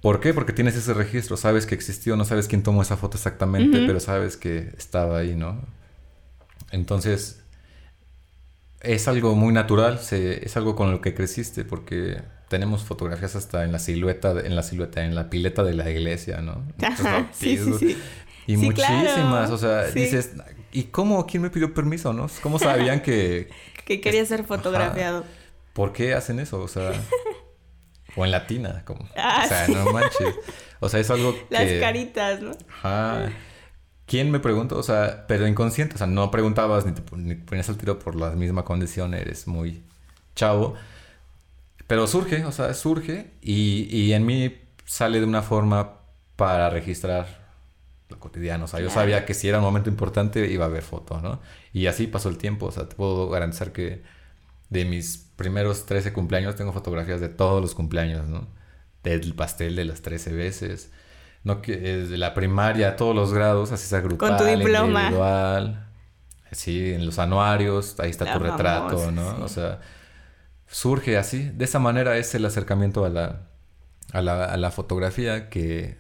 ¿Por 0.01 0.20
qué? 0.20 0.33
Porque 0.33 0.53
tienes 0.53 0.76
ese 0.76 0.95
registro, 0.95 1.37
sabes 1.37 1.66
que 1.66 1.74
existió, 1.74 2.14
no 2.14 2.24
sabes 2.24 2.47
quién 2.47 2.62
tomó 2.62 2.83
esa 2.83 2.97
foto 2.97 3.16
exactamente, 3.16 3.85
pero 3.85 3.99
sabes 3.99 4.37
que 4.37 4.72
estaba 4.79 5.18
ahí, 5.18 5.35
¿no? 5.35 5.61
Entonces, 6.71 7.43
es 8.81 9.09
algo 9.09 9.35
muy 9.35 9.53
natural, 9.53 9.99
se- 9.99 10.45
es 10.45 10.57
algo 10.57 10.77
con 10.77 10.91
lo 10.93 11.01
que 11.01 11.14
creciste 11.14 11.64
porque 11.64 12.21
tenemos 12.49 12.85
fotografías 12.85 13.37
hasta 13.37 13.64
en 13.64 13.73
la 13.73 13.79
silueta, 13.79 14.31
en 14.45 14.55
la 14.57 14.62
silueta, 14.62 15.05
en 15.05 15.14
la 15.14 15.29
pileta 15.31 15.64
de 15.64 15.75
la 15.75 15.91
iglesia, 15.91 16.41
¿no? 16.41 16.62
Ajá, 16.83 17.29
sí, 17.33 17.57
sí, 17.59 17.73
sí. 17.79 17.99
Y 18.47 18.57
Sí, 18.57 18.64
muchísimas, 18.64 19.12
claro. 19.51 19.55
o 19.55 19.59
sea, 19.59 19.83
dices, 19.91 20.31
¿y 20.73 20.85
cómo? 20.85 21.27
¿Quién 21.27 21.43
me 21.43 21.51
pidió 21.51 21.75
permiso, 21.75 22.12
no? 22.12 22.29
¿Cómo 22.43 22.59
sabían 22.59 23.01
que... 23.03 23.49
Que 23.85 24.03
quería 24.03 24.25
ser 24.27 24.41
Ajá. 24.41 24.49
fotografiado. 24.49 25.25
¿Por 25.73 25.93
qué 25.95 26.12
hacen 26.14 26.41
eso? 26.41 26.61
O 26.61 26.69
sea... 26.69 26.93
O 28.16 28.25
en 28.25 28.31
latina, 28.33 28.83
como... 28.85 29.07
Ah, 29.16 29.43
o 29.45 29.49
sea, 29.49 29.69
no 29.69 29.93
manches. 29.93 30.35
O 30.81 30.89
sea, 30.89 30.99
es 30.99 31.11
algo 31.11 31.35
que... 31.35 31.47
Las 31.51 31.71
caritas, 31.81 32.41
¿no? 32.41 32.53
Ajá. 32.83 33.31
¿Quién 34.09 34.30
me 34.32 34.40
preguntó? 34.40 34.78
O 34.78 34.82
sea, 34.82 35.26
pero 35.28 35.46
inconsciente. 35.46 35.94
O 35.96 35.98
sea, 35.98 36.09
no 36.09 36.30
preguntabas 36.32 36.86
ni 36.86 36.92
te 36.92 37.02
ponías 37.02 37.68
al 37.68 37.76
tiro 37.78 37.98
por 38.00 38.16
la 38.16 38.30
misma 38.30 38.64
condición. 38.64 39.14
Eres 39.14 39.46
muy 39.46 39.84
chavo. 40.34 40.74
Pero 41.86 42.06
surge, 42.06 42.44
o 42.44 42.52
sea, 42.52 42.74
surge. 42.74 43.30
Y, 43.42 43.88
y 43.94 44.12
en 44.14 44.26
mí 44.26 44.56
sale 44.84 45.20
de 45.20 45.26
una 45.26 45.42
forma 45.42 46.00
para 46.36 46.70
registrar 46.70 47.48
lo 48.09 48.18
cotidiano. 48.18 48.64
O 48.66 48.68
sea, 48.68 48.80
yo 48.80 48.90
sabía 48.90 49.24
que 49.26 49.34
si 49.34 49.48
era 49.48 49.59
un 49.59 49.64
momento 49.64 49.90
importante 49.90 50.50
iba 50.50 50.64
a 50.64 50.68
haber 50.68 50.82
foto, 50.82 51.20
¿no? 51.20 51.40
Y 51.72 51.86
así 51.86 52.06
pasó 52.06 52.28
el 52.30 52.38
tiempo. 52.38 52.66
O 52.66 52.72
sea, 52.72 52.88
te 52.88 52.96
puedo 52.96 53.28
garantizar 53.30 53.72
que 53.72 54.02
de 54.70 54.84
mis 54.86 55.18
primeros 55.36 55.86
13 55.86 56.12
cumpleaños 56.12 56.56
tengo 56.56 56.72
fotografías 56.72 57.20
de 57.20 57.28
todos 57.28 57.62
los 57.62 57.74
cumpleaños, 57.74 58.28
¿no? 58.28 58.48
Del 59.04 59.34
pastel 59.34 59.76
de 59.76 59.84
las 59.84 60.02
13 60.02 60.32
veces. 60.34 60.90
No 61.49 61.62
que 61.62 61.76
desde 61.76 62.18
la 62.18 62.34
primaria, 62.34 62.96
todos 62.96 63.14
los 63.14 63.32
grados, 63.32 63.72
así 63.72 63.86
sea 63.86 64.01
grupal, 64.01 64.18
Con 64.18 64.36
tu 64.36 64.44
diploma. 64.44 65.11
individual. 65.11 65.86
Sí, 66.53 66.92
en 66.94 67.07
los 67.07 67.18
anuarios, 67.18 67.96
ahí 68.01 68.11
está 68.11 68.24
La 68.24 68.32
tu 68.32 68.38
retrato, 68.38 69.11
¿no? 69.12 69.36
sí. 69.36 69.42
O 69.44 69.49
sea, 69.49 69.80
surge 70.66 71.18
así. 71.18 71.51
De 71.51 71.64
esa 71.66 71.78
manera 71.80 72.16
es 72.18 72.34
el 72.34 72.44
acercamiento 72.46 73.05
a 73.05 73.11
la, 73.11 73.49
a 74.12 74.22
la, 74.22 74.44
a 74.46 74.57
la 74.59 74.70
fotografía 74.72 75.51
que, 75.51 75.99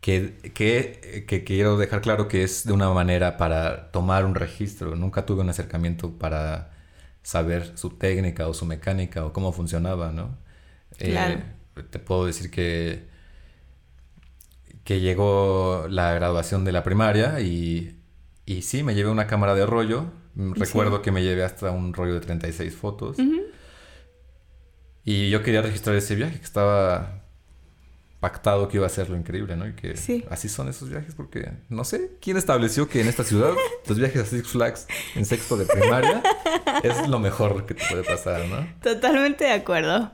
que, 0.00 0.36
que, 0.54 1.24
que 1.26 1.44
quiero 1.44 1.76
dejar 1.76 2.00
claro 2.02 2.28
que 2.28 2.42
es 2.42 2.66
de 2.66 2.72
una 2.72 2.90
manera 2.92 3.36
para 3.36 3.90
tomar 3.92 4.24
un 4.26 4.34
registro. 4.34 4.96
Nunca 4.96 5.24
tuve 5.26 5.42
un 5.42 5.48
acercamiento 5.50 6.18
para 6.18 6.72
saber 7.22 7.76
su 7.78 7.90
técnica 7.90 8.48
o 8.48 8.54
su 8.54 8.66
mecánica 8.66 9.24
o 9.24 9.32
cómo 9.32 9.52
funcionaba, 9.52 10.12
¿no? 10.12 10.38
Eh, 10.98 11.10
Claro. 11.10 11.42
te 11.90 11.98
puedo 12.00 12.26
decir 12.26 12.50
que, 12.50 13.08
que 14.84 15.00
llegó 15.00 15.86
la 15.88 16.12
graduación 16.14 16.64
de 16.64 16.72
la 16.72 16.82
primaria 16.82 17.40
y, 17.40 17.98
y 18.46 18.62
sí, 18.62 18.82
me 18.82 18.94
llevé 18.94 19.10
una 19.10 19.26
cámara 19.26 19.54
de 19.54 19.64
rollo. 19.66 20.04
Mm, 20.34 20.52
Recuerdo 20.54 21.00
que 21.02 21.10
me 21.10 21.22
llevé 21.22 21.42
hasta 21.44 21.70
un 21.70 21.94
rollo 21.94 22.14
de 22.14 22.20
36 22.20 22.74
fotos. 22.74 23.16
Y 25.04 25.30
yo 25.30 25.42
quería 25.42 25.62
registrar 25.62 25.96
ese 25.96 26.14
viaje 26.14 26.38
que 26.38 26.44
estaba 26.44 27.20
pactado 28.20 28.68
que 28.68 28.78
iba 28.78 28.86
a 28.86 28.90
ser 28.90 29.10
lo 29.10 29.16
increíble, 29.18 29.54
¿no? 29.54 29.68
Y 29.68 29.74
que 29.74 29.98
Sí. 29.98 30.24
así 30.30 30.48
son 30.48 30.68
esos 30.68 30.88
viajes 30.88 31.14
porque 31.14 31.52
no 31.68 31.84
sé 31.84 32.12
quién 32.22 32.38
estableció 32.38 32.88
que 32.88 33.02
en 33.02 33.08
esta 33.08 33.22
ciudad 33.22 33.52
los 33.86 33.98
viajes 33.98 34.22
a 34.22 34.24
Six 34.24 34.48
Flags 34.48 34.86
en 35.14 35.26
sexto 35.26 35.58
de 35.58 35.66
primaria 35.66 36.22
es 36.82 37.06
lo 37.06 37.18
mejor 37.18 37.66
que 37.66 37.74
te 37.74 37.84
puede 37.86 38.02
pasar, 38.02 38.46
¿no? 38.48 38.66
Totalmente 38.82 39.44
de 39.44 39.52
acuerdo. 39.52 40.10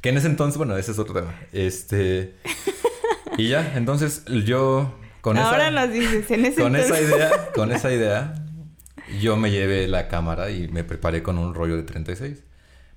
Que 0.00 0.08
en 0.08 0.16
ese 0.16 0.28
entonces, 0.28 0.56
bueno, 0.56 0.78
ese 0.78 0.92
es 0.92 0.98
otro 0.98 1.12
tema. 1.12 1.38
Este 1.52 2.36
y 3.40 3.48
ya, 3.48 3.72
entonces 3.76 4.24
yo 4.44 4.94
con 5.20 5.36
Ahora 5.38 5.68
esa 5.68 5.70
nos 5.86 5.92
dices, 5.92 6.30
en 6.30 6.44
ese 6.46 6.62
con 6.62 6.76
esa 6.76 7.00
idea, 7.00 7.30
con 7.54 7.72
esa 7.72 7.92
idea 7.92 8.34
yo 9.20 9.36
me 9.36 9.50
llevé 9.50 9.88
la 9.88 10.08
cámara 10.08 10.50
y 10.50 10.68
me 10.68 10.84
preparé 10.84 11.22
con 11.22 11.36
un 11.38 11.54
rollo 11.54 11.76
de 11.76 11.82
36. 11.82 12.44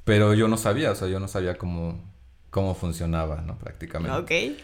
Pero 0.03 0.33
yo 0.33 0.47
no 0.47 0.57
sabía, 0.57 0.91
o 0.91 0.95
sea, 0.95 1.07
yo 1.07 1.19
no 1.19 1.27
sabía 1.27 1.57
cómo 1.57 1.99
cómo 2.49 2.75
funcionaba, 2.75 3.41
¿no? 3.41 3.57
Prácticamente. 3.57 4.17
Ok. 4.17 4.57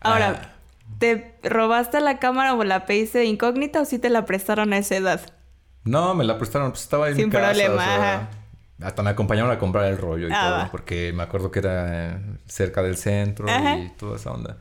Ahora, 0.00 0.54
¿Te 0.98 1.36
robaste 1.42 2.00
la 2.00 2.18
cámara 2.18 2.52
o 2.54 2.64
la 2.64 2.84
pediste 2.84 3.24
incógnita 3.24 3.80
o 3.80 3.84
sí 3.86 3.98
te 3.98 4.10
la 4.10 4.26
prestaron 4.26 4.72
a 4.74 4.78
esa 4.78 4.96
edad? 4.96 5.20
No, 5.84 6.14
me 6.14 6.24
la 6.24 6.36
prestaron, 6.36 6.70
pues 6.72 6.82
estaba 6.82 7.08
en 7.08 7.16
Sin 7.16 7.26
mi 7.26 7.32
casa. 7.32 7.46
problema, 7.46 7.74
o 7.74 7.78
sea, 7.78 8.30
hasta 8.82 9.02
me 9.02 9.10
acompañaron 9.10 9.50
a 9.50 9.58
comprar 9.58 9.86
el 9.86 9.96
rollo 9.96 10.28
y 10.28 10.32
Ah, 10.32 10.40
todo, 10.48 10.58
va. 10.58 10.70
porque 10.70 11.12
me 11.14 11.22
acuerdo 11.22 11.50
que 11.50 11.60
era 11.60 12.20
cerca 12.46 12.82
del 12.82 12.96
centro 12.98 13.48
Ajá. 13.48 13.78
y 13.78 13.88
toda 13.96 14.16
esa 14.16 14.32
onda. 14.32 14.58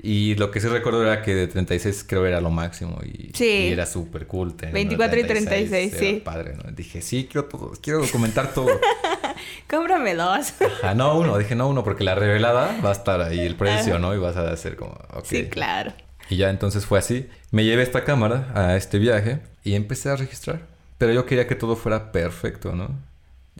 Y 0.00 0.36
lo 0.36 0.50
que 0.52 0.60
sí 0.60 0.68
recuerdo 0.68 1.02
era 1.02 1.22
que 1.22 1.34
de 1.34 1.48
36 1.48 2.04
creo 2.08 2.24
era 2.24 2.40
lo 2.40 2.50
máximo 2.50 3.00
y, 3.04 3.32
Sí. 3.34 3.66
y 3.68 3.72
era 3.72 3.84
súper 3.84 4.26
cool. 4.28 4.54
tener 4.54 4.72
24 4.72 5.18
y 5.18 5.24
36, 5.24 5.92
era 5.92 5.98
sí. 5.98 6.22
padre, 6.24 6.54
¿no? 6.54 6.70
Dije, 6.70 7.02
sí, 7.02 7.28
quiero 7.30 7.46
todo, 7.48 7.72
quiero 7.82 8.00
documentar 8.00 8.52
todo. 8.54 8.68
Cómprame 9.68 10.14
dos. 10.14 10.54
Ajá, 10.60 10.94
no 10.94 11.18
uno, 11.18 11.36
dije 11.38 11.54
no 11.56 11.68
uno, 11.68 11.82
porque 11.82 12.04
la 12.04 12.14
revelada 12.14 12.80
va 12.84 12.90
a 12.90 12.92
estar 12.92 13.20
ahí 13.20 13.40
el 13.40 13.56
precio, 13.56 13.98
¿no? 13.98 14.14
Y 14.14 14.18
vas 14.18 14.36
a 14.36 14.50
hacer 14.52 14.76
como, 14.76 14.92
ok. 15.14 15.24
Sí, 15.24 15.46
claro. 15.48 15.92
Y 16.30 16.36
ya 16.36 16.50
entonces 16.50 16.86
fue 16.86 16.98
así. 16.98 17.28
Me 17.50 17.64
llevé 17.64 17.82
esta 17.82 18.04
cámara 18.04 18.52
a 18.54 18.76
este 18.76 18.98
viaje 18.98 19.40
y 19.64 19.74
empecé 19.74 20.10
a 20.10 20.16
registrar. 20.16 20.60
Pero 20.98 21.12
yo 21.12 21.26
quería 21.26 21.46
que 21.46 21.54
todo 21.54 21.74
fuera 21.76 22.12
perfecto, 22.12 22.72
¿no? 22.72 22.90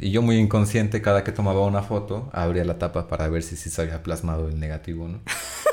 Y 0.00 0.10
yo 0.12 0.22
muy 0.22 0.36
inconsciente, 0.36 1.02
cada 1.02 1.24
que 1.24 1.32
tomaba 1.32 1.64
una 1.66 1.82
foto, 1.82 2.30
abría 2.32 2.64
la 2.64 2.78
tapa 2.78 3.08
para 3.08 3.28
ver 3.28 3.42
si, 3.42 3.56
si 3.56 3.70
se 3.70 3.82
había 3.82 4.02
plasmado 4.02 4.48
el 4.48 4.60
negativo, 4.60 5.08
¿no? 5.08 5.20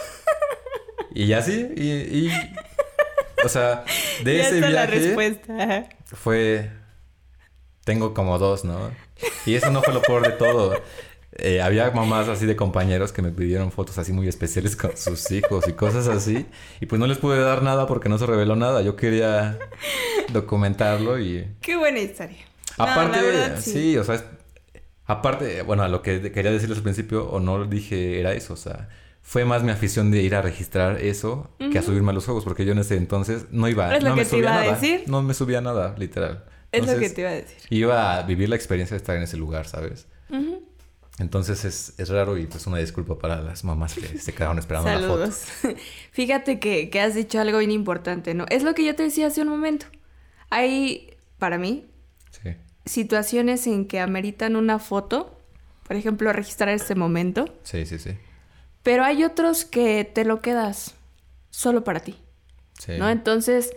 y 1.15 1.33
así, 1.33 1.67
y, 1.75 1.89
y... 2.27 2.31
O 3.43 3.49
sea, 3.49 3.83
de 4.23 4.37
Ya 4.37 4.41
ese 4.47 4.55
está 4.55 4.69
la 4.69 4.85
viaje 4.85 4.99
respuesta. 5.07 5.87
fue... 6.05 6.69
Tengo 7.83 8.13
como 8.13 8.37
dos, 8.39 8.65
¿no? 8.65 8.91
Y 9.45 9.53
eso 9.55 9.69
no 9.71 9.81
fue 9.83 9.93
lo 9.93 10.01
peor 10.01 10.23
de 10.23 10.31
todo. 10.31 10.73
Eh, 11.37 11.61
había 11.61 11.91
mamás 11.91 12.27
así 12.29 12.45
de 12.47 12.55
compañeros 12.55 13.11
que 13.11 13.21
me 13.21 13.29
pidieron 13.29 13.71
fotos 13.71 13.97
así 13.99 14.11
muy 14.13 14.27
especiales 14.27 14.75
con 14.75 14.97
sus 14.97 15.29
hijos 15.31 15.67
y 15.67 15.73
cosas 15.73 16.07
así. 16.07 16.45
Y 16.81 16.87
pues 16.87 16.99
no 16.99 17.05
les 17.07 17.17
pude 17.19 17.39
dar 17.39 17.61
nada 17.61 17.85
porque 17.87 18.09
no 18.09 18.17
se 18.17 18.25
reveló 18.25 18.55
nada. 18.55 18.81
Yo 18.81 18.95
quería 18.95 19.59
documentarlo 20.33 21.19
y... 21.19 21.47
Qué 21.61 21.75
buena 21.77 21.99
historia. 21.99 22.37
Aparte, 22.77 23.21
verdad, 23.21 23.59
sí. 23.61 23.97
o 23.97 24.03
sea, 24.03 24.15
es- 24.15 24.23
aparte, 25.05 25.61
bueno, 25.61 25.83
a 25.83 25.87
lo 25.87 26.01
que 26.01 26.31
quería 26.31 26.51
decirles 26.51 26.77
al 26.79 26.83
principio 26.83 27.25
o 27.29 27.39
no 27.39 27.65
dije 27.65 28.19
era 28.19 28.33
eso, 28.33 28.53
o 28.53 28.57
sea, 28.57 28.89
fue 29.27 29.43
más 29.43 29.63
mi 29.63 29.71
afición 29.71 30.11
de 30.11 30.21
ir 30.21 30.35
a 30.35 30.41
registrar 30.43 31.01
eso 31.01 31.49
que 31.71 31.79
a 31.79 31.81
subirme 31.81 32.11
a 32.11 32.13
los 32.13 32.25
juegos, 32.25 32.43
porque 32.43 32.63
yo 32.63 32.73
en 32.73 32.77
ese 32.77 32.95
entonces 32.95 33.47
no 33.49 33.67
iba, 33.67 33.95
Es 33.95 34.03
lo 34.03 34.09
no 34.09 34.15
que 34.15 34.21
me 34.21 34.23
te 34.25 34.29
subía 34.29 34.41
iba 34.43 34.51
a 34.53 34.59
nada, 34.61 34.71
decir. 34.75 35.03
no 35.07 35.23
me 35.23 35.33
subía 35.33 35.61
nada, 35.61 35.95
literal. 35.97 36.45
Es 36.71 36.85
lo 36.85 36.99
que 36.99 37.09
te 37.09 37.21
iba 37.21 37.31
a 37.31 37.33
decir. 37.33 37.57
Iba 37.71 38.17
a 38.17 38.21
vivir 38.23 38.49
la 38.49 38.55
experiencia 38.55 38.93
de 38.93 38.99
estar 38.99 39.15
en 39.17 39.23
ese 39.23 39.35
lugar, 39.37 39.67
¿sabes? 39.67 40.07
Entonces 41.17 41.63
es, 41.63 41.93
es 41.97 42.09
raro 42.09 42.37
y 42.37 42.45
pues 42.45 42.67
una 42.67 42.77
disculpa 42.77 43.17
para 43.17 43.41
las 43.41 43.63
mamás 43.63 43.95
que 43.95 44.19
se 44.19 44.33
quedaron 44.33 44.59
esperando 44.59 44.89
la 44.91 45.07
foto. 45.07 45.31
Fíjate 46.11 46.59
que, 46.59 46.89
que 46.89 46.99
has 46.99 47.15
dicho 47.15 47.39
algo 47.39 47.57
bien 47.59 47.71
importante, 47.71 48.33
¿no? 48.33 48.45
Es 48.49 48.63
lo 48.63 48.73
que 48.75 48.83
yo 48.85 48.95
te 48.95 49.03
decía 49.03 49.27
hace 49.27 49.41
un 49.41 49.47
momento. 49.47 49.85
Hay, 50.49 51.15
para 51.39 51.57
mí, 51.57 51.85
Sí. 52.43 52.49
situaciones 52.85 53.65
en 53.65 53.87
que 53.87 54.01
ameritan 54.01 54.55
una 54.57 54.77
foto, 54.77 55.39
por 55.87 55.95
ejemplo, 55.95 56.31
registrar 56.33 56.69
este 56.69 56.95
momento, 56.95 57.45
Sí, 57.63 57.85
sí, 57.85 57.97
sí. 57.97 58.11
Pero 58.85 59.03
hay 59.03 59.23
otros 59.23 59.65
que 59.65 60.03
te 60.05 60.25
lo 60.25 60.43
quedas 60.43 60.93
solo 61.49 61.83
para 61.83 62.01
ti, 62.01 62.15
Sí. 62.77 62.91
¿no? 62.99 63.09
Entonces, 63.09 63.71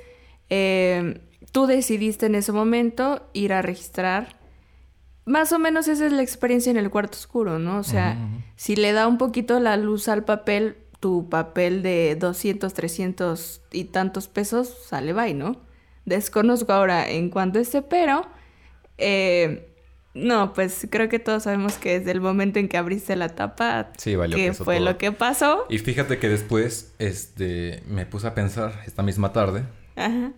eh, 0.50 1.22
tú 1.50 1.64
decidiste 1.66 2.26
en 2.26 2.34
ese 2.34 2.52
momento 2.52 3.26
ir 3.32 3.54
a 3.54 3.62
registrar. 3.62 4.36
Más 5.24 5.50
o 5.52 5.58
menos 5.58 5.88
esa 5.88 6.04
es 6.04 6.12
la 6.12 6.20
experiencia 6.20 6.68
en 6.70 6.76
el 6.76 6.90
cuarto 6.90 7.16
oscuro, 7.16 7.58
¿no? 7.58 7.78
O 7.78 7.84
sea, 7.84 8.18
si 8.56 8.76
le 8.76 8.92
da 8.92 9.06
un 9.08 9.16
poquito 9.16 9.58
la 9.60 9.78
luz 9.78 10.08
al 10.08 10.24
papel, 10.26 10.76
tu 11.00 11.30
papel 11.30 11.82
de 11.82 12.14
200, 12.16 12.74
300 12.74 13.62
y 13.72 13.84
tantos 13.84 14.28
pesos 14.28 14.68
sale 14.88 15.14
bye, 15.14 15.32
¿no? 15.32 15.56
Desconozco 16.04 16.72
ahora 16.74 17.08
en 17.08 17.30
cuánto 17.30 17.58
esté, 17.60 17.80
pero 17.80 18.26
eh, 18.98 19.67
no, 20.18 20.52
pues 20.52 20.86
creo 20.90 21.08
que 21.08 21.18
todos 21.18 21.44
sabemos 21.44 21.74
que 21.74 21.98
desde 21.98 22.10
el 22.12 22.20
momento 22.20 22.58
en 22.58 22.68
que 22.68 22.76
abriste 22.76 23.16
la 23.16 23.28
tapa, 23.30 23.90
Sí, 23.98 24.16
valió 24.16 24.36
que 24.36 24.52
fue 24.52 24.76
todo. 24.76 24.84
lo 24.86 24.98
que 24.98 25.12
pasó. 25.12 25.64
Y 25.70 25.78
fíjate 25.78 26.18
que 26.18 26.28
después, 26.28 26.92
este, 26.98 27.82
me 27.88 28.04
puse 28.06 28.26
a 28.26 28.34
pensar 28.34 28.82
esta 28.86 29.02
misma 29.02 29.32
tarde 29.32 29.62
Ajá. 29.96 30.32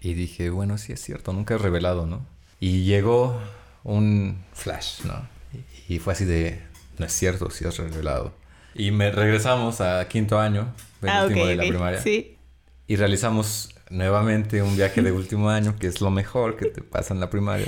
y 0.00 0.14
dije, 0.14 0.50
bueno, 0.50 0.78
sí 0.78 0.92
es 0.92 1.00
cierto, 1.00 1.32
nunca 1.32 1.54
he 1.54 1.58
revelado, 1.58 2.06
¿no? 2.06 2.24
Y 2.60 2.84
llegó 2.84 3.40
un 3.84 4.44
flash, 4.52 5.02
¿no? 5.04 5.28
Y, 5.88 5.98
fue 5.98 6.12
así 6.12 6.24
de, 6.24 6.62
no 6.98 7.06
es 7.06 7.12
cierto, 7.12 7.50
sí 7.50 7.64
has 7.64 7.76
revelado. 7.78 8.32
Y 8.74 8.90
me 8.92 9.10
regresamos 9.10 9.80
a 9.80 10.06
quinto 10.08 10.38
año, 10.38 10.72
el 11.02 11.08
Ah, 11.08 11.24
último 11.26 11.46
de 11.46 11.56
la 11.56 11.64
primaria. 11.64 12.00
Sí. 12.00 12.36
Y 12.86 12.96
realizamos 12.96 13.74
nuevamente 13.90 14.62
un 14.62 14.76
viaje 14.76 15.02
de 15.02 15.12
último 15.12 15.50
año, 15.50 15.76
que 15.78 15.86
es 15.88 16.00
lo 16.00 16.10
mejor 16.10 16.56
que 16.56 16.66
te 16.66 16.80
pasa 16.82 17.12
en 17.12 17.20
la 17.20 17.28
primaria, 17.28 17.66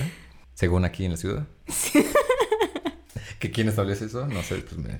según 0.55 0.85
aquí 0.85 1.05
en 1.05 1.13
la 1.13 1.17
ciudad. 1.17 1.47
¿Que 3.39 3.51
quién 3.51 3.69
establece 3.69 4.07
eso? 4.07 4.27
No 4.27 4.43
sé, 4.43 4.57
pues 4.57 4.77
me, 4.79 4.89
Ya 4.89 4.97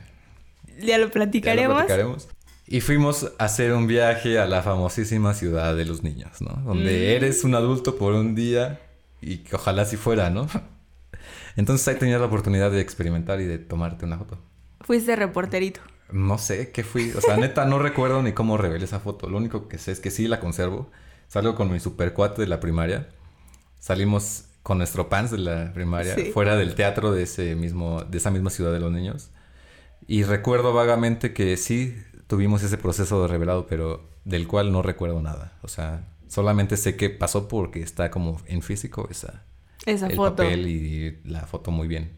lo 0.77 0.85
ya 0.87 0.99
lo 0.99 1.11
platicaremos. 1.11 1.75
platicaremos. 1.77 2.29
Y 2.67 2.81
fuimos 2.81 3.31
a 3.39 3.45
hacer 3.45 3.73
un 3.73 3.87
viaje 3.87 4.39
a 4.39 4.47
la 4.47 4.63
famosísima 4.63 5.35
ciudad 5.35 5.77
de 5.77 5.85
los 5.85 6.03
niños, 6.03 6.41
¿no? 6.41 6.63
Donde 6.65 6.91
Mm. 6.91 7.17
eres 7.17 7.45
un 7.45 7.55
adulto 7.55 7.97
por 7.97 8.15
un 8.15 8.35
día 8.35 8.81
y 9.21 9.39
que 9.39 9.57
ojalá 9.57 9.83
así 9.83 9.97
fuera, 9.97 10.31
¿no? 10.31 10.47
Entonces 11.57 11.87
ahí 11.89 11.97
tenías 11.97 12.21
la 12.21 12.27
oportunidad 12.27 12.71
de 12.71 12.81
experimentar 12.81 13.41
y 13.41 13.45
de 13.45 13.59
tomarte 13.59 14.05
una 14.05 14.19
foto. 14.19 14.39
Fuiste 14.81 15.15
reporterito. 15.15 15.81
No 16.11 16.37
sé 16.39 16.71
qué 16.71 16.85
fui, 16.85 17.13
o 17.13 17.21
sea, 17.21 17.37
neta 17.37 17.65
no 17.65 17.79
recuerdo 17.89 18.23
ni 18.23 18.33
cómo 18.33 18.57
revelé 18.59 18.85
esa 18.85 19.01
foto. 19.01 19.29
Lo 19.29 19.37
único 19.39 19.69
que 19.69 19.79
sé 19.79 19.93
es 19.93 20.01
que 20.01 20.11
sí 20.11 20.27
la 20.29 20.41
conservo. 20.41 20.91
Salgo 21.29 21.55
con 21.55 21.71
mi 21.73 21.81
super 21.81 22.13
cuate 22.13 22.43
de 22.43 22.49
la 22.49 22.61
primaria. 22.61 23.09
Salimos 23.79 24.45
con 24.65 24.79
nuestro 24.79 25.09
pants 25.09 25.31
de 25.31 25.39
la 25.39 25.73
primaria 25.73 26.17
Sí. 26.17 26.33
fuera 26.33 26.57
del 26.57 26.75
teatro 26.75 27.13
de 27.13 27.23
ese 27.23 27.55
mismo 27.55 28.03
de 28.03 28.19
esa 28.19 28.33
misma 28.33 28.51
ciudad 28.51 28.73
de 28.73 28.81
los 28.81 28.91
niños. 28.91 29.31
Y 30.09 30.25
recuerdo 30.25 30.73
vagamente 30.75 31.33
que 31.33 31.57
sí 31.57 31.97
tuvimos 32.27 32.63
ese 32.65 32.77
proceso 32.79 33.23
de 33.23 33.29
revelado, 33.29 33.67
pero 33.69 34.09
del 34.25 34.49
cual 34.49 34.73
no 34.73 34.83
recuerdo 34.83 35.23
nada. 35.23 35.53
O 35.63 35.69
sea, 35.69 36.09
solamente 36.29 36.77
sé 36.77 36.97
que 36.97 37.09
pasó 37.11 37.47
porque 37.47 37.81
está 37.83 38.11
como 38.11 38.41
en 38.47 38.61
físico 38.63 39.07
esa 39.11 39.45
Esa 39.87 40.09
el 40.09 40.17
foto. 40.17 40.37
papel 40.43 40.67
y 40.67 41.19
la 41.25 41.47
foto 41.47 41.71
muy 41.71 41.87
bien. 41.87 42.11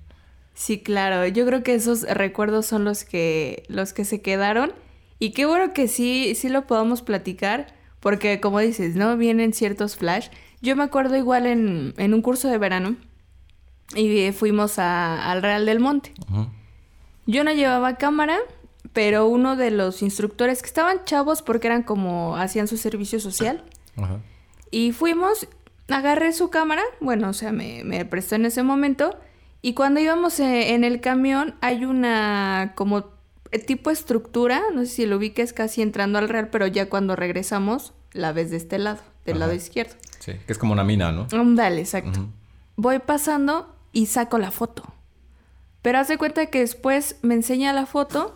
Sí, 0.55 0.81
claro. 0.83 1.27
Yo 1.27 1.45
creo 1.47 1.63
que 1.63 1.75
esos 1.75 2.03
recuerdos 2.03 2.65
son 2.67 2.85
los 2.85 3.05
que, 3.05 3.65
los 3.69 3.93
que 3.93 4.05
se 4.07 4.23
quedaron. 4.23 4.73
Y 5.19 5.33
qué 5.33 5.45
bueno 5.47 5.73
que 5.75 5.87
sí, 5.89 6.35
sí 6.35 6.49
lo 6.49 6.67
podamos 6.67 7.03
platicar. 7.03 7.75
Porque 8.01 8.41
como 8.41 8.61
dices, 8.61 8.95
¿no? 8.95 9.17
Vienen 9.17 9.53
ciertos 9.53 9.97
flash. 9.97 10.29
Yo 10.63 10.77
me 10.77 10.85
acuerdo 10.85 11.17
igual 11.17 11.47
en, 11.47 11.95
en 11.97 12.15
un 12.15 12.23
curso 12.23 12.49
de 12.49 12.59
verano. 12.59 12.97
Y 13.95 14.33
fuimos 14.33 14.79
a- 14.79 15.31
al 15.31 15.43
Real 15.43 15.65
del 15.67 15.81
Monte. 15.81 16.13
Yo 17.27 17.45
no 17.45 17.53
llevaba 17.53 17.97
cámara, 17.97 18.39
pero 18.93 19.27
uno 19.27 19.57
de 19.57 19.71
los 19.71 20.03
instructores 20.03 20.61
que 20.63 20.67
estaban 20.69 21.05
chavos 21.05 21.43
porque 21.43 21.67
eran 21.69 21.83
como 21.83 22.37
hacían 22.37 22.69
su 22.69 22.77
servicio 22.77 23.21
social. 23.21 23.65
Y 24.71 24.93
fuimos, 24.93 25.47
agarré 25.89 26.33
su 26.33 26.51
cámara, 26.51 26.83
bueno, 27.01 27.29
o 27.29 27.33
sea, 27.33 27.53
me, 27.53 27.83
me 27.85 28.05
prestó 28.05 28.35
en 28.35 28.47
ese 28.47 28.63
momento. 28.63 29.17
Y 29.63 29.75
cuando 29.75 30.01
íbamos 30.01 30.39
eh, 30.41 30.75
en 30.75 30.85
el 30.85 31.01
camión, 31.01 31.55
hay 31.61 31.85
una 31.85 32.73
como 32.77 33.05
eh, 33.53 33.59
tipo 33.59 33.91
estructura, 33.91 34.63
no 34.75 34.81
sé 34.81 34.87
si 34.87 35.07
lo 35.07 35.17
ubiques 35.17 35.53
casi 35.53 35.83
entrando 35.83 36.19
al 36.19 36.29
real, 36.29 36.49
pero 36.51 36.67
ya 36.67 36.89
cuando 36.89 37.15
regresamos, 37.17 37.93
la 38.17 38.33
ves 38.33 38.51
de 38.51 38.57
este 38.57 38.79
lado, 38.79 39.01
del 39.25 39.37
Ajá. 39.37 39.47
lado 39.47 39.55
izquierdo. 39.55 39.95
Sí, 40.19 40.33
que 40.47 40.53
es 40.53 40.59
como 40.59 40.73
una 40.73 40.85
mina, 40.85 41.13
¿no? 41.13 41.27
Dale, 41.55 41.81
exacto. 41.81 42.29
Voy 42.77 42.99
pasando 42.99 43.75
y 43.93 44.07
saco 44.07 44.39
la 44.39 44.51
foto. 44.51 44.83
Pero 45.83 45.99
haz 45.99 46.09
de 46.09 46.19
cuenta 46.19 46.47
que 46.47 46.61
después 46.61 47.17
me 47.23 47.35
enseña 47.35 47.73
la 47.73 47.87
foto 47.87 48.35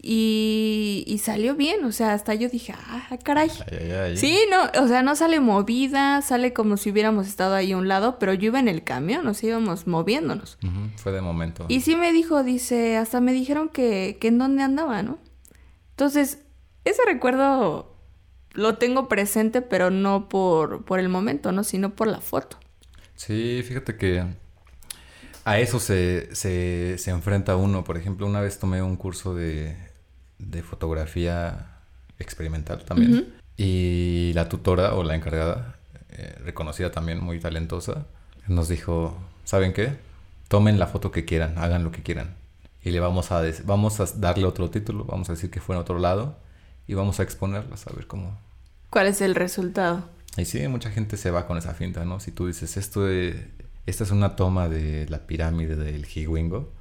y, 0.00 1.04
y 1.06 1.18
salió 1.18 1.54
bien. 1.54 1.84
O 1.84 1.92
sea, 1.92 2.12
hasta 2.12 2.34
yo 2.34 2.48
dije, 2.48 2.74
ah, 2.76 3.16
caray. 3.22 3.50
Ay, 3.70 3.78
ay, 3.80 3.90
ay. 3.92 4.16
Sí, 4.16 4.38
no, 4.50 4.82
o 4.82 4.88
sea, 4.88 5.02
no 5.02 5.14
sale 5.14 5.38
movida, 5.40 6.20
sale 6.22 6.52
como 6.52 6.76
si 6.76 6.90
hubiéramos 6.90 7.28
estado 7.28 7.54
ahí 7.54 7.72
a 7.72 7.76
un 7.76 7.86
lado, 7.88 8.18
pero 8.18 8.34
yo 8.34 8.46
iba 8.46 8.58
en 8.58 8.68
el 8.68 8.82
camión, 8.82 9.24
nos 9.24 9.42
íbamos 9.44 9.86
moviéndonos. 9.86 10.58
Fue 10.96 11.12
de 11.12 11.20
momento. 11.20 11.66
Y 11.68 11.82
sí 11.82 11.94
me 11.94 12.12
dijo, 12.12 12.42
dice, 12.42 12.96
hasta 12.96 13.20
me 13.20 13.32
dijeron 13.32 13.68
que, 13.68 14.18
que 14.20 14.28
en 14.28 14.38
dónde 14.38 14.62
andaba, 14.64 15.02
¿no? 15.02 15.18
Entonces, 15.90 16.40
ese 16.84 17.02
recuerdo 17.06 17.91
lo 18.54 18.76
tengo 18.76 19.08
presente, 19.08 19.62
pero 19.62 19.90
no 19.90 20.28
por, 20.28 20.84
por 20.84 20.98
el 20.98 21.08
momento, 21.08 21.52
¿no? 21.52 21.64
Sino 21.64 21.94
por 21.94 22.08
la 22.08 22.20
foto. 22.20 22.58
Sí, 23.14 23.62
fíjate 23.66 23.96
que 23.96 24.24
a 25.44 25.58
eso 25.58 25.80
se, 25.80 26.34
se, 26.34 26.96
se 26.98 27.10
enfrenta 27.10 27.56
uno. 27.56 27.84
Por 27.84 27.96
ejemplo, 27.96 28.26
una 28.26 28.40
vez 28.40 28.58
tomé 28.58 28.82
un 28.82 28.96
curso 28.96 29.34
de, 29.34 29.76
de 30.38 30.62
fotografía 30.62 31.78
experimental 32.18 32.84
también. 32.84 33.34
Y 33.56 34.32
la 34.34 34.48
tutora 34.48 34.94
o 34.94 35.04
la 35.04 35.14
encargada, 35.14 35.76
eh, 36.10 36.36
reconocida 36.44 36.90
también, 36.90 37.22
muy 37.22 37.38
talentosa, 37.38 38.06
nos 38.48 38.68
dijo, 38.68 39.16
¿saben 39.44 39.72
qué? 39.72 39.96
Tomen 40.48 40.78
la 40.78 40.86
foto 40.86 41.10
que 41.10 41.24
quieran, 41.24 41.58
hagan 41.58 41.84
lo 41.84 41.92
que 41.92 42.02
quieran. 42.02 42.34
Y 42.82 42.90
le 42.90 43.00
vamos 43.00 43.30
a, 43.30 43.42
vamos 43.64 44.00
a 44.00 44.06
darle 44.16 44.44
otro 44.46 44.70
título, 44.70 45.04
vamos 45.04 45.28
a 45.28 45.34
decir 45.34 45.50
que 45.50 45.60
fue 45.60 45.76
en 45.76 45.80
otro 45.80 45.98
lado. 45.98 46.36
Y 46.86 46.94
vamos 46.94 47.20
a 47.20 47.22
exponerlas 47.22 47.86
a 47.86 47.92
ver 47.92 48.06
cómo... 48.06 48.38
¿Cuál 48.90 49.06
es 49.06 49.20
el 49.20 49.34
resultado? 49.34 50.08
Y 50.36 50.44
sí, 50.44 50.66
mucha 50.68 50.90
gente 50.90 51.16
se 51.16 51.30
va 51.30 51.46
con 51.46 51.58
esa 51.58 51.74
finta, 51.74 52.04
¿no? 52.04 52.20
Si 52.20 52.30
tú 52.30 52.46
dices, 52.46 52.76
esto 52.76 53.04
de, 53.04 53.50
esta 53.86 54.04
es 54.04 54.10
una 54.10 54.36
toma 54.36 54.68
de 54.68 55.06
la 55.08 55.26
pirámide 55.26 55.76
del 55.76 56.06
Higwingo, 56.06 56.72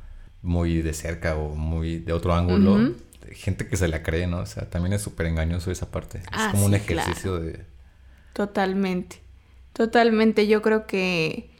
muy 0.42 0.82
de 0.82 0.94
cerca 0.94 1.36
o 1.36 1.56
muy 1.56 2.00
de 2.00 2.14
otro 2.14 2.34
ángulo, 2.34 2.96
gente 3.32 3.68
que 3.68 3.78
se 3.78 3.88
la 3.88 4.04
cree, 4.04 4.28
¿no? 4.28 4.40
O 4.40 4.46
sea, 4.46 4.70
también 4.70 4.94
es 4.94 5.02
súper 5.02 5.28
engañoso 5.28 5.72
esa 5.72 5.92
parte. 5.92 6.22
Ah, 6.32 6.48
es 6.48 6.52
como 6.52 6.66
un 6.66 6.74
ejercicio 6.74 7.40
de... 7.40 7.66
Totalmente. 8.34 9.22
Totalmente. 9.74 10.48
Yo 10.48 10.62
creo 10.62 10.88
que 10.88 11.52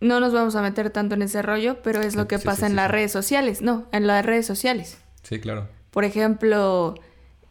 no 0.00 0.20
nos 0.20 0.32
vamos 0.32 0.54
a 0.56 0.62
meter 0.62 0.90
tanto 0.90 1.14
en 1.14 1.22
ese 1.22 1.42
rollo, 1.42 1.82
pero 1.82 2.00
es 2.00 2.14
lo 2.14 2.28
que 2.28 2.38
sí, 2.38 2.44
pasa 2.44 2.66
sí, 2.66 2.70
en 2.72 2.76
las 2.76 2.90
redes 2.90 3.12
sociales. 3.12 3.62
No, 3.62 3.88
en 3.92 4.06
las 4.06 4.24
redes 4.24 4.46
sociales. 4.46 4.98
Sí, 5.22 5.40
claro. 5.40 5.68
Por 5.90 6.04
ejemplo, 6.04 6.94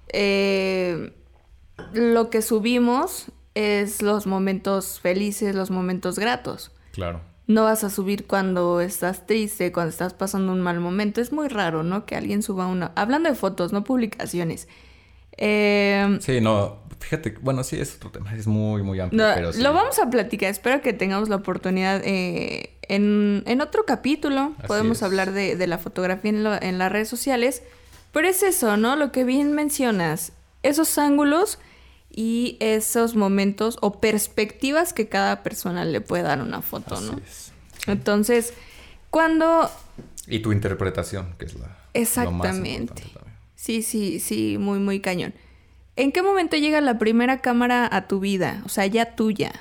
eh, 0.09 1.13
lo 1.93 2.29
que 2.29 2.41
subimos 2.41 3.25
es 3.55 4.01
los 4.01 4.27
momentos 4.27 4.99
felices, 4.99 5.55
los 5.55 5.71
momentos 5.71 6.17
gratos. 6.19 6.71
Claro. 6.93 7.21
No 7.47 7.63
vas 7.63 7.83
a 7.83 7.89
subir 7.89 8.27
cuando 8.27 8.81
estás 8.81 9.25
triste, 9.25 9.71
cuando 9.71 9.89
estás 9.91 10.13
pasando 10.13 10.51
un 10.51 10.61
mal 10.61 10.79
momento. 10.79 11.21
Es 11.21 11.31
muy 11.31 11.47
raro, 11.47 11.81
¿no? 11.81 12.05
Que 12.05 12.15
alguien 12.15 12.43
suba 12.43 12.67
una... 12.67 12.91
Hablando 12.95 13.29
de 13.29 13.35
fotos, 13.35 13.71
no 13.71 13.83
publicaciones. 13.83 14.67
Eh, 15.37 16.17
Sí, 16.21 16.41
no, 16.41 16.79
fíjate, 16.99 17.35
bueno, 17.41 17.63
sí, 17.63 17.79
es 17.79 17.95
otro 17.95 18.11
tema, 18.11 18.35
es 18.35 18.47
muy, 18.47 18.81
muy 18.83 18.99
amplio, 18.99 19.25
no, 19.27 19.33
pero 19.35 19.53
sí. 19.53 19.61
Lo 19.61 19.71
vamos 19.73 19.97
a 19.99 20.09
platicar. 20.09 20.49
Espero 20.49 20.81
que 20.81 20.93
tengamos 20.93 21.29
la 21.29 21.37
oportunidad 21.37 22.01
eh, 22.03 22.77
en, 22.89 23.43
en 23.45 23.61
otro 23.61 23.85
capítulo. 23.85 24.53
Así 24.57 24.67
Podemos 24.67 24.97
es. 24.97 25.03
hablar 25.03 25.31
de, 25.31 25.55
de 25.55 25.67
la 25.67 25.77
fotografía 25.77 26.29
en, 26.31 26.43
lo- 26.43 26.61
en 26.61 26.77
las 26.79 26.91
redes 26.91 27.07
sociales. 27.07 27.63
Pero 28.17 28.29
es 28.29 28.41
eso, 28.41 28.77
¿no? 28.77 28.95
Lo 28.95 29.11
que 29.11 29.23
bien 29.23 29.53
mencionas. 29.53 30.31
Esos 30.63 30.97
ángulos 30.97 31.59
y 32.09 32.57
esos 32.59 33.15
momentos 33.15 33.77
o 33.79 34.01
perspectivas 34.01 34.91
que 34.91 35.07
cada 35.07 35.43
persona 35.43 35.85
le 35.85 36.01
puede 36.01 36.23
dar 36.23 36.41
una 36.41 36.63
foto, 36.63 36.95
Así 36.95 37.11
¿no? 37.11 37.19
es. 37.19 37.51
Entonces, 37.85 38.55
cuando 39.11 39.69
Y 40.25 40.39
tu 40.39 40.51
interpretación, 40.51 41.35
que 41.37 41.45
es 41.45 41.53
la... 41.53 41.67
lo 41.67 41.71
más 41.71 41.93
Exactamente. 41.93 43.03
Sí, 43.53 43.83
sí, 43.83 44.19
sí, 44.19 44.57
muy, 44.57 44.79
muy 44.79 44.99
cañón. 44.99 45.35
¿En 45.95 46.11
qué 46.11 46.23
momento 46.23 46.57
llega 46.57 46.81
la 46.81 46.97
primera 46.97 47.41
cámara 47.41 47.87
a 47.91 48.07
tu 48.07 48.19
vida? 48.19 48.63
O 48.65 48.69
sea, 48.69 48.87
ya 48.87 49.15
tuya. 49.15 49.51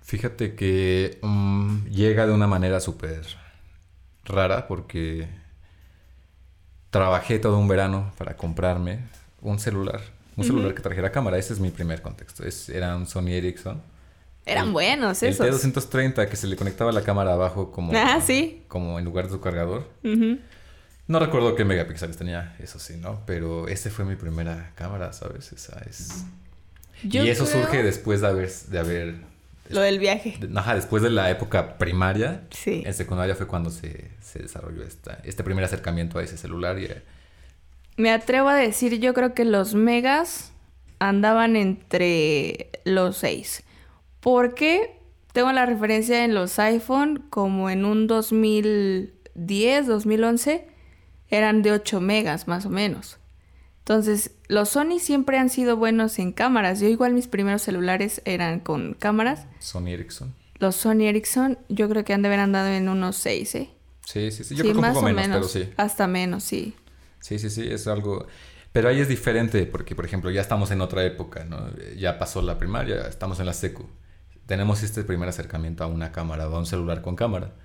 Fíjate 0.00 0.54
que 0.54 1.18
mm, 1.20 1.88
llega 1.88 2.26
de 2.26 2.32
una 2.32 2.46
manera 2.46 2.80
súper 2.80 3.26
rara 4.24 4.66
porque 4.66 5.28
trabajé 6.90 7.38
todo 7.38 7.58
un 7.58 7.68
verano 7.68 8.12
para 8.18 8.36
comprarme 8.36 9.00
un 9.40 9.58
celular. 9.58 10.00
Un 10.36 10.44
celular 10.44 10.74
que 10.74 10.80
trajera 10.80 11.12
cámara. 11.12 11.36
Ese 11.38 11.52
es 11.52 11.60
mi 11.60 11.70
primer 11.70 12.00
contexto. 12.02 12.44
Es, 12.44 12.68
era 12.70 12.96
un 12.96 13.06
Sony 13.06 13.28
Ericsson. 13.28 13.82
Eran 14.46 14.68
El- 14.68 14.72
buenos 14.72 15.22
El 15.22 15.30
esos. 15.30 15.46
T230 15.64 16.28
que 16.28 16.36
se 16.36 16.46
le 16.46 16.56
conectaba 16.56 16.92
la 16.92 17.02
cámara 17.02 17.34
abajo 17.34 17.70
como, 17.70 17.92
Ah, 17.94 18.20
sí. 18.24 18.64
como 18.68 18.98
en 18.98 19.04
lugar 19.04 19.26
de 19.26 19.32
su 19.32 19.40
cargador. 19.40 19.86
No 21.06 21.18
recuerdo 21.18 21.56
qué 21.56 21.64
megapíxeles 21.64 22.16
tenía, 22.16 22.54
eso 22.60 22.78
sí, 22.78 22.96
¿no? 22.96 23.20
Pero 23.26 23.66
ese 23.68 23.90
fue 23.90 24.04
mi 24.04 24.14
primera 24.16 24.72
cámara, 24.76 25.12
¿sabes? 25.12 25.52
Esa 25.52 25.78
es... 25.88 26.24
Yo 27.02 27.24
y 27.24 27.28
eso 27.30 27.44
creo- 27.44 27.62
surge 27.64 27.82
después 27.82 28.20
de 28.20 28.28
haber... 28.28 28.50
De 28.50 28.78
haber 28.78 29.14
Lo 29.70 29.80
del 29.80 29.98
viaje. 29.98 30.38
ajá, 30.54 30.74
después 30.74 31.02
de 31.02 31.10
la 31.10 31.30
época 31.30 31.78
primaria. 31.78 32.42
Sí. 32.50 32.82
En 32.84 32.94
secundaria 32.94 33.34
fue 33.34 33.46
cuando 33.46 33.70
se, 33.70 34.10
se 34.20 34.40
desarrolló 34.40 34.82
esta, 34.82 35.20
este 35.24 35.44
primer 35.44 35.64
acercamiento 35.64 36.18
a 36.18 36.22
ese 36.22 36.36
celular. 36.36 36.78
Y, 36.78 36.88
Me 37.96 38.10
atrevo 38.10 38.48
a 38.48 38.54
decir, 38.54 38.98
yo 38.98 39.14
creo 39.14 39.34
que 39.34 39.44
los 39.44 39.74
megas 39.74 40.52
andaban 40.98 41.56
entre 41.56 42.70
los 42.84 43.16
seis. 43.16 43.62
Porque 44.20 44.98
tengo 45.32 45.52
la 45.52 45.66
referencia 45.66 46.24
en 46.24 46.34
los 46.34 46.58
iPhone 46.58 47.24
como 47.30 47.70
en 47.70 47.84
un 47.84 48.06
2010, 48.06 49.86
2011, 49.86 50.66
eran 51.28 51.62
de 51.62 51.72
8 51.72 52.00
megas 52.00 52.48
más 52.48 52.66
o 52.66 52.70
menos. 52.70 53.19
Entonces, 53.90 54.30
los 54.46 54.68
Sony 54.68 55.00
siempre 55.00 55.36
han 55.36 55.50
sido 55.50 55.76
buenos 55.76 56.20
en 56.20 56.30
cámaras. 56.30 56.78
Yo 56.78 56.86
igual 56.86 57.12
mis 57.12 57.26
primeros 57.26 57.62
celulares 57.62 58.22
eran 58.24 58.60
con 58.60 58.94
cámaras. 58.94 59.48
Sony 59.58 59.88
Ericsson. 59.88 60.32
Los 60.60 60.76
Sony 60.76 61.08
Ericsson 61.08 61.58
yo 61.68 61.88
creo 61.88 62.04
que 62.04 62.14
han 62.14 62.22
de 62.22 62.28
haber 62.28 62.38
andado 62.38 62.68
en 62.68 62.88
unos 62.88 63.16
6, 63.16 63.54
¿eh? 63.56 63.70
Sí, 64.04 64.30
sí, 64.30 64.44
sí. 64.44 64.54
Yo 64.54 64.62
creo 64.62 64.74
que 64.74 64.78
un 64.78 64.94
poco 64.94 65.06
menos, 65.06 65.26
pero 65.26 65.48
sí. 65.48 65.72
Hasta 65.76 66.06
menos, 66.06 66.44
sí. 66.44 66.76
Sí, 67.18 67.40
sí, 67.40 67.50
sí, 67.50 67.66
es 67.68 67.88
algo... 67.88 68.28
Pero 68.70 68.88
ahí 68.88 69.00
es 69.00 69.08
diferente 69.08 69.66
porque, 69.66 69.96
por 69.96 70.04
ejemplo, 70.04 70.30
ya 70.30 70.40
estamos 70.40 70.70
en 70.70 70.82
otra 70.82 71.04
época, 71.04 71.44
¿no? 71.44 71.58
Ya 71.96 72.16
pasó 72.20 72.42
la 72.42 72.60
primaria, 72.60 73.08
estamos 73.08 73.40
en 73.40 73.46
la 73.46 73.54
secu. 73.54 73.88
Tenemos 74.46 74.84
este 74.84 75.02
primer 75.02 75.28
acercamiento 75.28 75.82
a 75.82 75.88
una 75.88 76.12
cámara 76.12 76.48
o 76.48 76.54
a 76.54 76.58
un 76.60 76.66
celular 76.66 77.02
con 77.02 77.16
cámara. 77.16 77.56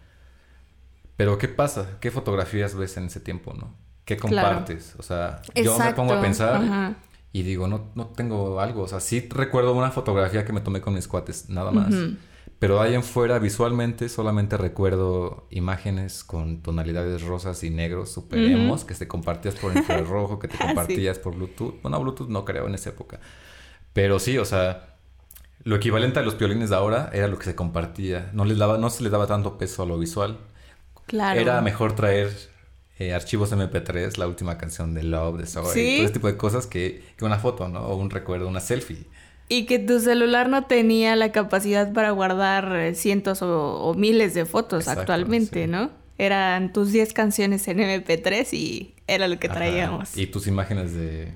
Pero 1.18 1.38
¿qué 1.38 1.50
pasa? 1.50 2.00
¿Qué 2.00 2.10
fotografías 2.10 2.74
ves 2.74 2.98
en 2.98 3.06
ese 3.06 3.20
tiempo, 3.20 3.54
no? 3.54 3.85
¿Qué 4.06 4.18
Claro. 4.18 4.48
compartes? 4.50 4.96
O 4.98 5.04
sea, 5.04 5.42
yo 5.56 5.78
me 5.80 5.94
pongo 5.94 6.14
a 6.14 6.22
pensar 6.22 6.56
ajá. 6.64 6.94
y 7.34 7.42
digo, 7.44 7.68
no, 7.68 7.90
no 7.96 8.06
tengo 8.08 8.60
algo. 8.62 8.84
O 8.84 8.88
sea, 8.88 9.00
sí 9.00 9.28
recuerdo 9.30 9.74
una 9.74 9.92
fotografía 9.92 10.46
que 10.46 10.54
me 10.54 10.62
tomé 10.62 10.80
con 10.82 10.94
mis 10.94 11.08
cuates, 11.08 11.50
nada 11.50 11.72
más. 11.72 11.94
Ujú. 11.94 12.16
Pero 12.60 12.80
ahí 12.82 12.94
en 12.96 13.04
fuera, 13.04 13.38
visualmente, 13.40 14.08
solamente 14.08 14.56
recuerdo 14.58 15.46
imágenes 15.50 16.24
con 16.24 16.62
tonalidades 16.62 17.24
rosas 17.24 17.64
y 17.64 17.70
negros 17.70 18.12
super 18.12 18.40
Ujú. 18.40 18.48
emos 18.54 18.86
que 18.86 18.94
te 18.94 19.08
compartías 19.08 19.56
por 19.56 19.76
infrarrojo, 19.76 20.40
que 20.40 20.48
te 20.48 20.56
sí. 20.58 20.64
compartías 20.64 21.20
por 21.20 21.36
Bluetooth. 21.36 21.82
Bueno, 21.82 22.00
Bluetooth 22.00 22.30
no 22.30 22.46
creo 22.46 22.68
en 22.68 22.76
esa 22.76 22.92
época. 22.92 23.20
Pero 23.92 24.20
sí, 24.20 24.38
o 24.38 24.46
sea, 24.46 24.96
lo 25.64 25.76
equivalente 25.76 26.20
a 26.20 26.22
los 26.24 26.36
piolines 26.36 26.70
de 26.70 26.76
ahora 26.76 27.10
era 27.12 27.28
lo 27.28 27.38
que 27.40 27.46
se 27.46 27.56
compartía. 27.56 28.30
No, 28.34 28.46
les 28.46 28.58
daba, 28.58 28.78
no 28.78 28.90
se 28.90 29.04
les 29.04 29.12
daba 29.12 29.26
tanto 29.28 29.58
peso 29.58 29.84
a 29.84 29.86
lo 29.86 29.98
visual. 29.98 30.38
Claro. 31.08 31.40
Era 31.40 31.62
mejor 31.62 31.94
traer 31.94 32.32
eh, 33.00 33.14
archivos 33.14 33.52
MP3, 33.52 34.18
la 34.18 34.28
última 34.28 34.58
canción 34.58 34.94
de 34.94 35.04
Love, 35.04 35.40
de 35.40 35.46
Sí. 35.48 35.54
todo 35.56 35.72
ese 35.74 36.10
tipo 36.14 36.28
de 36.28 36.38
cosas 36.38 36.66
que, 36.68 37.04
que 37.18 37.26
una 37.26 37.38
foto, 37.40 37.68
¿no? 37.68 37.82
O 37.88 37.96
un 37.98 38.10
recuerdo, 38.10 38.48
una 38.48 38.62
selfie. 38.62 39.06
Y 39.50 39.66
que 39.66 39.78
tu 39.80 40.00
celular 40.00 40.50
no 40.50 40.64
tenía 40.66 41.16
la 41.16 41.32
capacidad 41.32 41.94
para 41.94 42.12
guardar 42.12 42.76
eh, 42.76 42.96
cientos 42.96 43.42
o, 43.42 43.76
o 43.82 43.94
miles 43.94 44.34
de 44.34 44.46
fotos 44.46 44.80
Exacto, 44.82 45.02
actualmente, 45.02 45.66
sí. 45.66 45.70
¿no? 45.70 45.92
Eran 46.18 46.72
tus 46.74 46.92
10 46.94 47.14
canciones 47.14 47.68
en 47.68 47.80
MP3 47.80 48.54
y 48.54 48.96
era 49.08 49.28
lo 49.28 49.38
que 49.38 49.48
Ajá. 49.48 49.56
traíamos. 49.58 50.18
Y 50.18 50.28
tus 50.28 50.48
imágenes 50.48 50.94
de, 50.94 51.32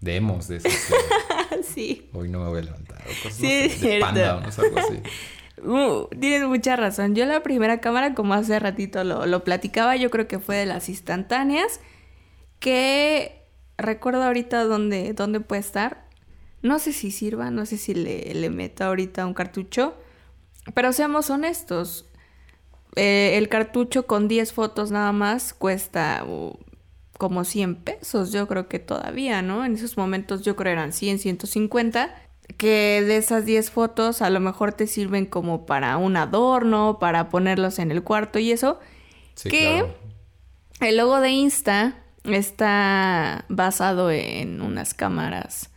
de 0.00 0.16
emos, 0.16 0.48
de 0.48 0.56
esas 0.56 0.72
que 1.50 1.62
sí. 1.62 2.08
hoy 2.12 2.28
no 2.28 2.40
me 2.40 2.48
voy 2.48 2.58
a 2.58 2.62
levantar. 2.64 2.98
O 3.02 3.22
cosas 3.22 3.38
Sí, 3.38 3.68
no 3.70 3.74
sé, 3.80 3.88
de 3.88 4.00
panda 4.00 4.36
o 4.36 4.40
no 4.40 4.50
sé, 4.52 4.60
algo 4.62 4.78
así. 4.80 4.98
Uh, 5.62 6.08
tienes 6.20 6.46
mucha 6.48 6.76
razón. 6.76 7.14
Yo 7.14 7.24
la 7.24 7.42
primera 7.42 7.80
cámara, 7.80 8.14
como 8.14 8.34
hace 8.34 8.58
ratito 8.58 9.04
lo, 9.04 9.44
platicaba, 9.44 9.96
yo 9.96 10.10
creo 10.10 10.28
que 10.28 10.38
fue 10.38 10.56
de 10.56 10.66
las 10.66 10.88
instantáneas, 10.88 11.80
que 12.58 13.42
recuerdo 13.78 14.22
ahorita 14.22 14.64
dónde, 14.64 15.12
dónde 15.14 15.40
puede 15.40 15.60
estar. 15.60 16.06
No 16.62 16.78
sé 16.78 16.92
si 16.92 17.10
sirva, 17.10 17.50
no 17.50 17.66
sé 17.66 17.76
si 17.78 17.94
le, 17.94 18.34
le 18.34 18.50
meto 18.50 18.84
ahorita 18.84 19.26
un 19.26 19.34
cartucho, 19.34 19.94
pero 20.74 20.92
seamos 20.92 21.30
honestos. 21.30 22.06
eh, 22.96 23.36
el 23.36 23.48
cartucho 23.48 24.06
con 24.06 24.28
10 24.28 24.52
fotos 24.52 24.90
nada 24.90 25.12
más 25.12 25.52
cuesta 25.54 26.24
uh, 26.26 26.58
como 27.18 27.44
100 27.44 27.76
pesos, 27.76 28.32
yo 28.32 28.46
creo 28.48 28.68
que 28.68 28.78
todavía, 28.78 29.42
¿no? 29.42 29.64
En 29.64 29.74
esos 29.74 29.96
momentos 29.96 30.42
yo 30.42 30.56
creo 30.56 30.72
eran 30.72 30.92
100, 30.92 31.18
150, 31.18 32.14
que 32.56 33.02
de 33.06 33.16
esas 33.16 33.44
10 33.44 33.70
fotos 33.70 34.22
a 34.22 34.30
lo 34.30 34.40
mejor 34.40 34.72
te 34.72 34.86
sirven 34.86 35.26
como 35.26 35.66
para 35.66 35.96
un 35.96 36.16
adorno, 36.16 36.98
para 37.00 37.28
ponerlos 37.28 37.78
en 37.78 37.90
el 37.90 38.02
cuarto 38.02 38.38
y 38.38 38.52
eso. 38.52 38.78
Sí, 39.34 39.50
que 39.50 39.78
claro. 39.80 39.94
el 40.80 40.96
logo 40.96 41.20
de 41.20 41.30
Insta 41.30 41.96
está 42.24 43.44
basado 43.48 44.10
en 44.10 44.60
unas 44.62 44.94
cámaras 44.94 45.70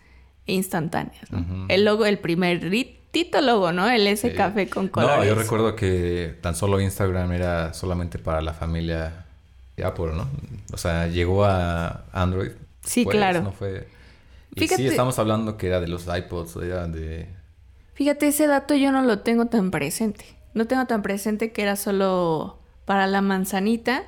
instantáneas, 0.45 1.31
¿no? 1.31 1.65
El 1.69 1.85
logo, 1.85 2.05
el 2.05 2.17
primer 2.19 2.69
tito 3.11 3.41
logo, 3.41 3.71
¿no? 3.71 3.87
El 3.89 4.17
Sí. 4.17 4.31
café 4.33 4.69
con 4.69 4.87
colores. 4.87 5.17
No, 5.17 5.25
yo 5.25 5.35
recuerdo 5.35 5.75
que 5.75 6.35
tan 6.41 6.55
solo 6.55 6.79
Instagram 6.81 7.31
era 7.33 7.73
solamente 7.73 8.17
para 8.19 8.41
la 8.41 8.53
familia 8.53 9.25
de 9.77 9.83
Apple, 9.85 10.13
¿no? 10.15 10.27
O 10.71 10.77
sea, 10.77 11.07
llegó 11.07 11.45
a 11.45 12.03
Android. 12.13 12.51
Sí, 12.83 13.01
después, 13.01 13.17
claro. 13.17 13.41
No 13.41 13.51
fue... 13.51 13.87
Y 14.65 14.67
sí, 14.67 14.87
estamos 14.87 15.19
hablando 15.19 15.57
que 15.57 15.67
era 15.67 15.79
de 15.79 15.87
los 15.87 16.07
iPods, 16.07 16.57
era 16.57 16.87
de... 16.87 17.29
Fíjate, 17.93 18.27
ese 18.27 18.47
dato 18.47 18.75
yo 18.75 18.91
no 18.91 19.01
lo 19.01 19.19
tengo 19.19 19.47
tan 19.47 19.71
presente. 19.71 20.25
No 20.53 20.67
tengo 20.67 20.85
tan 20.85 21.01
presente 21.01 21.51
que 21.51 21.61
era 21.61 21.75
solo 21.75 22.59
para 22.85 23.07
la 23.07 23.21
manzanita. 23.21 24.03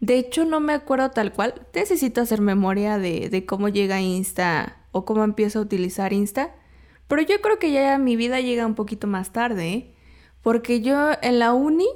De 0.00 0.18
hecho, 0.18 0.44
no 0.44 0.60
me 0.60 0.72
acuerdo 0.72 1.10
tal 1.10 1.32
cual. 1.32 1.66
Necesito 1.74 2.20
hacer 2.20 2.40
memoria 2.40 2.98
de, 2.98 3.28
de 3.28 3.46
cómo 3.46 3.68
llega 3.68 4.00
Insta 4.00 4.78
o 4.92 5.04
cómo 5.04 5.24
empiezo 5.24 5.58
a 5.58 5.62
utilizar 5.62 6.12
Insta. 6.12 6.54
Pero 7.06 7.22
yo 7.22 7.40
creo 7.40 7.58
que 7.58 7.70
ya 7.70 7.98
mi 7.98 8.16
vida 8.16 8.40
llega 8.40 8.66
un 8.66 8.74
poquito 8.74 9.06
más 9.06 9.32
tarde, 9.32 9.72
¿eh? 9.72 9.94
Porque 10.42 10.80
yo 10.80 11.10
en 11.22 11.38
la 11.38 11.52
uni 11.52 11.88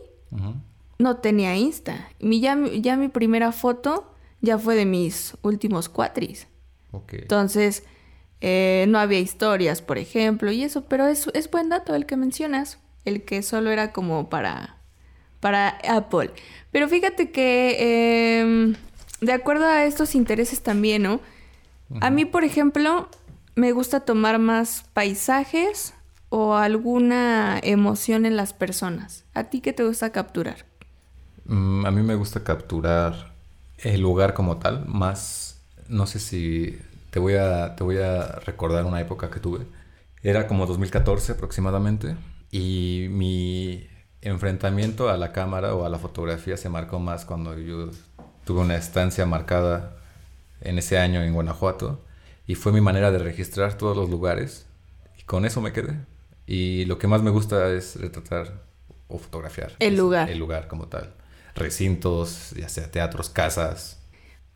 no 0.98 1.16
tenía 1.16 1.56
Insta. 1.56 2.08
Mi, 2.20 2.40
ya, 2.40 2.58
ya 2.80 2.96
mi 2.96 3.08
primera 3.08 3.52
foto 3.52 4.14
ya 4.40 4.58
fue 4.58 4.74
de 4.74 4.86
mis 4.86 5.36
últimos 5.42 5.88
cuatris. 5.88 6.46
Ok. 6.92 7.14
Entonces, 7.14 7.84
eh, 8.40 8.86
no 8.88 8.98
había 8.98 9.18
historias, 9.18 9.82
por 9.82 9.98
ejemplo, 9.98 10.52
y 10.52 10.62
eso, 10.62 10.84
pero 10.84 11.06
es, 11.06 11.28
es 11.34 11.50
buen 11.50 11.68
dato 11.68 11.94
el 11.94 12.06
que 12.06 12.16
mencionas, 12.16 12.78
el 13.04 13.24
que 13.24 13.42
solo 13.42 13.70
era 13.70 13.92
como 13.92 14.28
para, 14.28 14.76
para 15.40 15.78
Apple. 15.88 16.30
Pero 16.70 16.88
fíjate 16.88 17.30
que, 17.30 18.40
em, 18.40 18.74
de 19.20 19.32
acuerdo 19.32 19.66
a 19.66 19.84
estos 19.84 20.14
intereses 20.14 20.62
también, 20.62 21.02
¿no? 21.02 21.20
A 22.00 22.10
mí, 22.10 22.26
por 22.26 22.44
ejemplo, 22.44 23.08
me 23.54 23.72
gusta 23.72 24.00
tomar 24.00 24.38
más 24.38 24.84
paisajes 24.92 25.94
o 26.28 26.54
alguna 26.54 27.58
emoción 27.62 28.26
en 28.26 28.36
las 28.36 28.52
personas. 28.52 29.24
¿A 29.32 29.44
ti 29.44 29.60
qué 29.60 29.72
te 29.72 29.84
gusta 29.84 30.10
capturar? 30.10 30.66
Mm, 31.46 31.86
a 31.86 31.90
mí 31.90 32.02
me 32.02 32.14
gusta 32.14 32.44
capturar 32.44 33.32
el 33.78 34.00
lugar 34.02 34.34
como 34.34 34.58
tal, 34.58 34.86
más, 34.86 35.62
no 35.88 36.06
sé 36.06 36.18
si 36.18 36.78
te 37.18 37.22
voy 37.22 37.34
a, 37.34 37.74
te 37.74 37.82
voy 37.82 37.98
a 37.98 38.26
recordar 38.46 38.84
una 38.84 39.00
época 39.00 39.28
que 39.28 39.40
tuve. 39.40 39.66
Era 40.22 40.46
como 40.46 40.66
2014 40.66 41.32
aproximadamente 41.32 42.14
y 42.52 43.08
mi 43.10 43.88
enfrentamiento 44.22 45.08
a 45.08 45.16
la 45.16 45.32
cámara 45.32 45.74
o 45.74 45.84
a 45.84 45.88
la 45.88 45.98
fotografía 45.98 46.56
se 46.56 46.68
marcó 46.68 47.00
más 47.00 47.24
cuando 47.24 47.58
yo 47.58 47.90
tuve 48.44 48.60
una 48.60 48.76
estancia 48.76 49.26
marcada 49.26 49.96
en 50.60 50.78
ese 50.78 50.96
año 50.96 51.20
en 51.20 51.34
Guanajuato 51.34 52.04
y 52.46 52.54
fue 52.54 52.70
mi 52.70 52.80
manera 52.80 53.10
de 53.10 53.18
registrar 53.18 53.74
todos 53.74 53.96
los 53.96 54.08
lugares 54.08 54.66
y 55.18 55.24
con 55.24 55.44
eso 55.44 55.60
me 55.60 55.72
quedé. 55.72 55.98
Y 56.46 56.84
lo 56.84 56.98
que 56.98 57.08
más 57.08 57.22
me 57.22 57.30
gusta 57.30 57.68
es 57.72 58.00
retratar 58.00 58.62
o 59.08 59.18
fotografiar. 59.18 59.72
El 59.80 59.96
lugar. 59.96 60.30
El 60.30 60.38
lugar 60.38 60.68
como 60.68 60.86
tal. 60.86 61.14
Recintos, 61.56 62.52
ya 62.52 62.68
sea 62.68 62.92
teatros, 62.92 63.28
casas. 63.28 63.97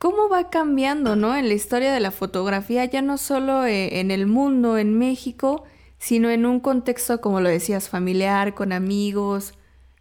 ¿Cómo 0.02 0.28
va 0.28 0.50
cambiando, 0.50 1.14
no? 1.14 1.36
En 1.36 1.46
la 1.46 1.54
historia 1.54 1.92
de 1.92 2.00
la 2.00 2.10
fotografía, 2.10 2.84
ya 2.86 3.02
no 3.02 3.18
solo 3.18 3.64
eh, 3.64 4.00
en 4.00 4.10
el 4.10 4.26
mundo, 4.26 4.76
en 4.76 4.98
México, 4.98 5.62
sino 6.00 6.28
en 6.28 6.44
un 6.44 6.58
contexto, 6.58 7.20
como 7.20 7.40
lo 7.40 7.48
decías, 7.48 7.88
familiar, 7.88 8.52
con 8.56 8.72
amigos. 8.72 9.54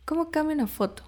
¿Cómo 0.06 0.32
cambia 0.32 0.56
una 0.56 0.66
foto? 0.66 1.04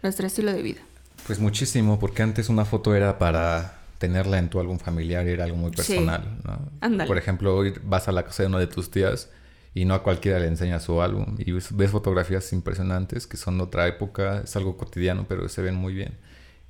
Nuestro 0.00 0.28
estilo 0.28 0.52
de 0.52 0.62
vida. 0.62 0.80
Pues 1.26 1.40
muchísimo, 1.40 1.98
porque 1.98 2.22
antes 2.22 2.48
una 2.48 2.64
foto 2.64 2.94
era 2.94 3.18
para 3.18 3.80
tenerla 3.98 4.38
en 4.38 4.48
tu 4.48 4.60
álbum 4.60 4.78
familiar, 4.78 5.26
era 5.26 5.42
algo 5.42 5.56
muy 5.56 5.72
Sí. 5.72 5.78
personal, 5.78 6.38
¿no? 6.44 6.70
Ándale. 6.80 7.08
Por 7.08 7.18
ejemplo, 7.18 7.56
hoy 7.56 7.74
vas 7.82 8.06
a 8.06 8.12
la 8.12 8.22
casa 8.24 8.44
de 8.44 8.48
una 8.48 8.60
de 8.60 8.68
tus 8.68 8.92
tías 8.92 9.28
y 9.74 9.86
no 9.86 9.94
a 9.94 10.04
cualquiera 10.04 10.38
le 10.38 10.46
enseñas 10.46 10.84
su 10.84 11.02
álbum 11.02 11.34
y 11.38 11.50
ves, 11.50 11.74
ves 11.76 11.90
fotografías 11.90 12.52
impresionantes 12.52 13.26
que 13.26 13.36
son 13.36 13.58
de 13.58 13.64
otra 13.64 13.88
época, 13.88 14.42
es 14.44 14.54
algo 14.54 14.76
cotidiano, 14.76 15.26
pero 15.28 15.48
se 15.48 15.62
ven 15.62 15.74
muy 15.74 15.94
bien. 15.94 16.16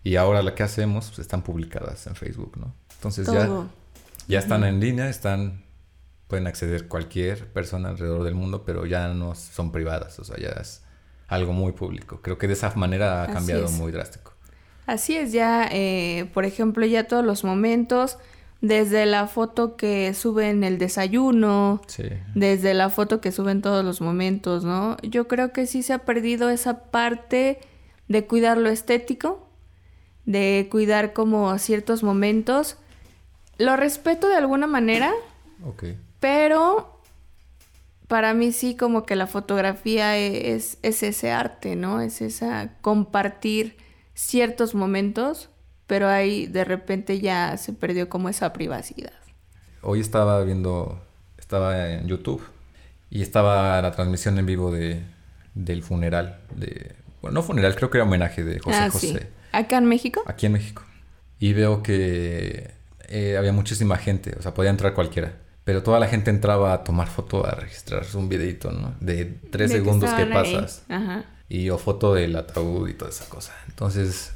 Y 0.07 0.15
ahora 0.15 0.41
lo 0.43 0.55
que 0.55 0.63
hacemos 0.63 1.07
pues, 1.09 1.19
están 1.19 1.43
publicadas 1.43 2.07
en 2.07 2.15
Facebook, 2.15 2.57
¿no? 2.59 2.73
Entonces 2.95 3.27
ya, 3.27 3.47
Todo. 3.47 3.67
ya 4.29 4.39
están 4.39 4.63
en 4.63 4.79
línea, 4.79 5.09
están 5.09 5.65
pueden 6.29 6.47
acceder 6.47 6.87
cualquier 6.87 7.53
persona 7.53 7.89
alrededor 7.89 8.23
del 8.23 8.35
mundo, 8.37 8.63
pero 8.65 8.87
ya 8.87 9.09
no 9.09 9.35
son 9.35 9.73
privadas, 9.73 10.19
o 10.21 10.25
sea, 10.25 10.37
ya 10.39 10.51
es 10.61 10.83
algo 11.27 11.53
muy 11.53 11.73
público. 11.73 12.21
Creo 12.23 12.39
que 12.39 12.47
de 12.47 12.53
esa 12.53 12.73
manera 12.77 13.25
ha 13.25 13.27
cambiado 13.33 13.69
muy 13.71 13.91
drástico. 13.91 14.33
Así 14.87 15.17
es, 15.17 15.33
ya, 15.33 15.69
eh, 15.73 16.31
por 16.33 16.45
ejemplo, 16.45 16.87
ya 16.87 17.09
todos 17.09 17.25
los 17.25 17.43
momentos, 17.43 18.19
desde 18.61 19.07
la 19.07 19.27
foto 19.27 19.77
que 19.77 20.15
suben 20.15 20.63
el 20.63 20.79
desayuno, 20.79 21.83
Sí. 21.89 22.05
desde 22.37 22.75
la 22.75 22.91
foto 22.91 23.21
que 23.21 23.33
suben 23.33 23.61
todos 23.61 23.85
los 23.85 24.01
momentos, 24.01 24.65
¿no? 24.65 24.97
Yo 25.03 25.27
creo 25.27 25.53
que 25.53 25.67
sí 25.67 25.83
se 25.83 25.93
ha 25.93 25.99
perdido 26.05 26.49
esa 26.49 26.85
parte 26.93 27.59
de 28.09 28.27
cuidar 28.27 28.57
lo 28.59 28.69
estético, 28.69 29.46
de 30.27 30.69
cuidar 30.71 31.13
como 31.13 31.57
ciertos 31.59 32.03
momentos. 32.03 32.77
Lo 33.59 33.77
respeto 33.77 34.29
de 34.29 34.37
alguna 34.37 34.67
manera, 34.67 35.13
Ok. 35.65 35.85
pero 36.21 37.01
para 38.09 38.35
mí 38.35 38.53
sí 38.53 38.77
como 38.77 39.05
que 39.05 39.17
la 39.17 39.27
fotografía 39.27 40.19
e-, 40.19 40.55
es, 40.55 40.79
es 40.83 41.03
ese 41.03 41.31
arte, 41.31 41.77
¿no? 41.77 42.01
Es 42.01 42.21
esa 42.21 42.73
compartir 42.81 43.77
ciertos 44.15 44.75
momentos, 44.75 45.49
pero 45.87 46.09
ahí 46.09 46.47
de 46.47 46.65
repente 46.65 47.21
ya 47.21 47.57
se 47.57 47.73
perdió 47.73 48.09
como 48.09 48.29
esa 48.29 48.53
privacidad. 48.53 49.13
Hoy 49.83 50.01
estaba 50.01 50.43
viendo, 50.43 51.01
estaba 51.39 51.93
en 51.93 52.09
YouTube 52.09 52.43
y 53.11 53.23
estaba 53.23 53.81
la 53.81 53.93
transmisión 53.93 54.39
en 54.39 54.47
vivo 54.47 54.73
de, 54.73 55.03
del 55.55 55.83
funeral 55.83 56.41
de, 56.55 56.97
bueno, 57.23 57.35
no 57.35 57.43
funeral, 57.43 57.75
creo 57.77 57.91
que 57.91 57.99
era 57.99 58.05
homenaje 58.05 58.43
de 58.43 58.59
José 58.59 58.77
ah, 58.77 58.91
José, 58.91 59.07
sí. 59.07 59.19
¿Acá 59.57 59.79
en 59.79 59.87
México? 59.87 60.23
aquí 60.27 60.47
en 60.47 60.53
México. 60.53 60.83
Y 61.39 61.53
veo 61.53 61.83
que 61.83 62.71
eh, 63.09 63.37
había 63.39 63.53
muchísima 63.53 63.97
gente, 63.97 64.35
o 64.39 64.43
sea, 64.43 64.55
podía 64.55 64.71
entrar 64.71 64.95
cualquiera. 64.95 65.35
Pero 65.65 65.83
toda 65.83 65.99
la 65.99 66.07
gente 66.07 66.31
entraba 66.31 66.73
a 66.73 66.85
tomar 66.85 67.09
foto, 67.09 67.45
a 67.45 67.51
registrar 67.53 68.05
un 68.15 68.29
videito, 68.29 68.71
¿no? 68.71 68.95
De 69.01 69.25
tres 69.51 69.71
De 69.71 69.79
segundos 69.79 70.13
que 70.13 70.27
pasas. 70.27 70.85
Ajá. 70.89 71.25
Y 71.49 71.71
o 71.71 71.79
foto 71.79 72.15
del 72.15 72.37
ataúd 72.37 72.89
y 72.89 72.95
toda 72.95 73.11
esa 73.11 73.29
cosa. 73.29 73.53
Entonces, 73.69 74.33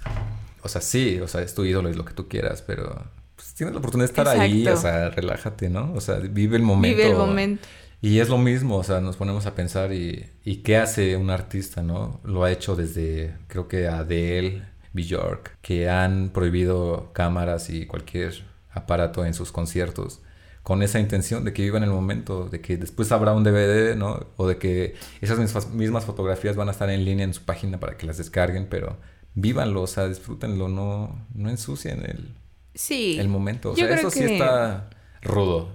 o 0.62 0.68
sea, 0.68 0.80
sí, 0.80 1.20
o 1.20 1.28
sea, 1.28 1.42
es 1.42 1.54
tu 1.54 1.64
ídolo 1.64 1.88
y 1.90 1.94
lo 1.94 2.04
que 2.04 2.14
tú 2.14 2.26
quieras, 2.26 2.62
pero 2.62 3.04
pues, 3.36 3.54
tienes 3.54 3.74
la 3.74 3.78
oportunidad 3.78 4.08
de 4.08 4.12
estar 4.12 4.28
ahí, 4.28 4.66
o 4.66 4.76
sea, 4.76 5.10
relájate, 5.10 5.68
¿no? 5.68 5.92
O 5.94 6.00
sea, 6.00 6.16
vive 6.16 6.56
el 6.56 6.62
momento. 6.62 6.96
Vive 6.96 7.10
el 7.10 7.16
momento. 7.16 7.68
Y 8.02 8.18
es 8.18 8.28
lo 8.28 8.38
mismo, 8.38 8.76
o 8.76 8.84
sea, 8.84 9.00
nos 9.00 9.16
ponemos 9.16 9.46
a 9.46 9.54
pensar 9.54 9.92
y, 9.92 10.26
y 10.44 10.56
qué 10.62 10.78
hace 10.78 11.16
un 11.16 11.30
artista, 11.30 11.82
¿no? 11.82 12.20
Lo 12.24 12.44
ha 12.44 12.50
hecho 12.50 12.74
desde, 12.74 13.36
creo 13.46 13.68
que 13.68 13.86
Adele, 13.86 14.62
Bjork, 14.92 15.56
que 15.62 15.88
han 15.88 16.30
prohibido 16.30 17.10
cámaras 17.12 17.70
y 17.70 17.86
cualquier 17.86 18.44
aparato 18.72 19.24
en 19.24 19.34
sus 19.34 19.52
conciertos 19.52 20.20
con 20.62 20.82
esa 20.82 21.00
intención 21.00 21.42
de 21.44 21.52
que 21.54 21.62
vivan 21.62 21.82
el 21.82 21.90
momento, 21.90 22.46
de 22.48 22.60
que 22.60 22.76
después 22.76 23.10
habrá 23.12 23.32
un 23.32 23.42
DVD, 23.44 23.96
¿no? 23.96 24.26
O 24.36 24.46
de 24.46 24.58
que 24.58 24.94
esas 25.22 25.38
mismas, 25.38 25.70
mismas 25.70 26.04
fotografías 26.04 26.54
van 26.54 26.68
a 26.68 26.72
estar 26.72 26.90
en 26.90 27.04
línea 27.04 27.24
en 27.24 27.32
su 27.32 27.42
página 27.42 27.80
para 27.80 27.96
que 27.96 28.06
las 28.06 28.18
descarguen, 28.18 28.66
pero 28.68 28.96
vívanlo, 29.34 29.82
o 29.82 29.86
sea, 29.86 30.06
disfrútenlo, 30.06 30.68
no, 30.68 31.26
no 31.34 31.48
ensucien 31.50 32.04
el, 32.04 32.34
Sí. 32.74 33.16
el 33.18 33.28
momento. 33.28 33.70
O 33.70 33.72
Yo 33.74 33.86
sea, 33.86 33.96
creo 33.96 33.98
eso 34.00 34.10
sí 34.10 34.20
que- 34.20 34.34
está 34.34 34.90
rudo. 35.22 35.70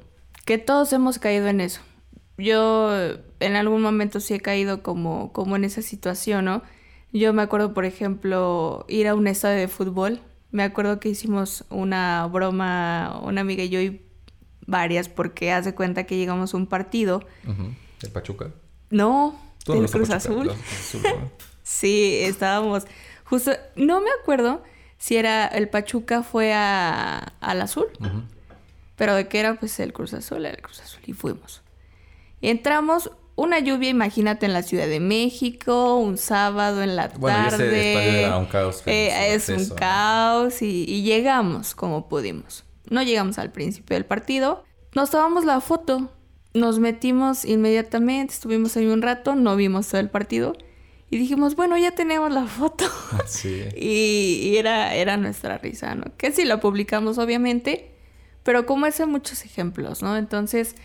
Que 0.45 0.59
todos 0.59 0.93
hemos 0.93 1.17
caído 1.17 1.47
en 1.47 1.61
eso. 1.61 1.81
Yo 2.37 2.91
en 3.39 3.55
algún 3.55 3.81
momento 3.81 4.19
sí 4.19 4.35
he 4.35 4.39
caído 4.39 4.83
como, 4.83 5.33
como 5.33 5.55
en 5.55 5.63
esa 5.63 5.81
situación, 5.81 6.45
¿no? 6.45 6.61
Yo 7.17 7.33
me 7.33 7.41
acuerdo, 7.41 7.73
por 7.73 7.85
ejemplo, 7.85 8.85
ir 8.89 9.07
a 9.07 9.15
un 9.15 9.27
estadio 9.27 9.59
de 9.59 9.67
fútbol. 9.67 10.19
Me 10.51 10.63
acuerdo 10.63 10.99
que 10.99 11.09
hicimos 11.09 11.65
una 11.69 12.27
broma, 12.27 13.19
una 13.23 13.41
amiga 13.41 13.63
y 13.63 13.69
yo 13.69 13.79
y 13.79 14.05
varias, 14.67 15.07
porque 15.09 15.51
hace 15.51 15.73
cuenta 15.73 16.05
que 16.05 16.17
llegamos 16.17 16.53
a 16.53 16.57
un 16.57 16.67
partido. 16.67 17.23
¿El 18.01 18.11
Pachuca? 18.11 18.51
No, 18.89 19.39
eres 19.67 19.91
Cruz 19.91 20.09
Pachuca, 20.09 20.15
Azul. 20.15 20.51
Sí, 21.63 22.19
estábamos 22.21 22.85
justo, 23.25 23.51
no 23.75 23.99
me 24.01 24.09
acuerdo 24.21 24.61
si 24.97 25.17
era 25.17 25.47
el 25.47 25.67
Pachuca 25.67 26.23
fue 26.23 26.53
a, 26.53 27.17
al 27.41 27.61
Azul, 27.61 27.87
pero 28.95 29.15
de 29.15 29.27
que 29.27 29.39
era 29.39 29.59
pues 29.59 29.79
el 29.79 29.91
Cruz 29.91 30.13
Azul, 30.13 30.45
el 30.45 30.61
Cruz 30.61 30.81
Azul 30.81 31.01
y 31.05 31.13
fuimos. 31.13 31.61
Entramos, 32.41 33.11
una 33.35 33.59
lluvia, 33.59 33.89
imagínate 33.89 34.45
en 34.45 34.53
la 34.53 34.63
Ciudad 34.63 34.87
de 34.87 34.99
México, 34.99 35.95
un 35.97 36.17
sábado 36.17 36.81
en 36.83 36.95
la 36.95 37.09
Bueno, 37.09 37.49
tarde. 37.49 38.21
era 38.23 38.37
un 38.37 38.45
caos, 38.45 38.81
Eh, 38.85 39.33
es 39.35 39.49
un 39.49 39.69
caos 39.75 40.61
y, 40.61 40.85
y 40.87 41.03
llegamos 41.03 41.75
como 41.75 42.07
pudimos. 42.07 42.63
No 42.89 43.01
llegamos 43.03 43.37
al 43.39 43.51
principio 43.51 43.95
del 43.95 44.05
partido, 44.05 44.63
nos 44.93 45.09
tomamos 45.09 45.43
la 45.43 45.59
foto, 45.59 46.11
nos 46.53 46.79
metimos 46.79 47.43
inmediatamente, 47.43 48.33
estuvimos 48.33 48.77
ahí 48.77 48.87
un 48.87 49.01
rato, 49.01 49.35
no 49.35 49.55
vimos 49.55 49.87
todo 49.89 49.99
el 49.99 50.09
partido 50.09 50.55
y 51.09 51.17
dijimos, 51.17 51.55
bueno, 51.55 51.77
ya 51.77 51.91
tenemos 51.91 52.31
la 52.31 52.45
foto. 52.45 52.85
Sí. 53.25 53.63
Y, 53.75 54.39
y 54.51 54.57
era, 54.57 54.95
era 54.95 55.17
nuestra 55.17 55.57
risa, 55.57 55.93
¿no? 55.95 56.05
Que 56.17 56.31
sí 56.31 56.45
la 56.45 56.59
publicamos, 56.61 57.17
obviamente, 57.17 57.91
pero 58.43 58.65
como 58.65 58.85
ese 58.85 59.05
muchos 59.05 59.43
ejemplos, 59.43 60.01
¿no? 60.01 60.15
Entonces, 60.15 60.75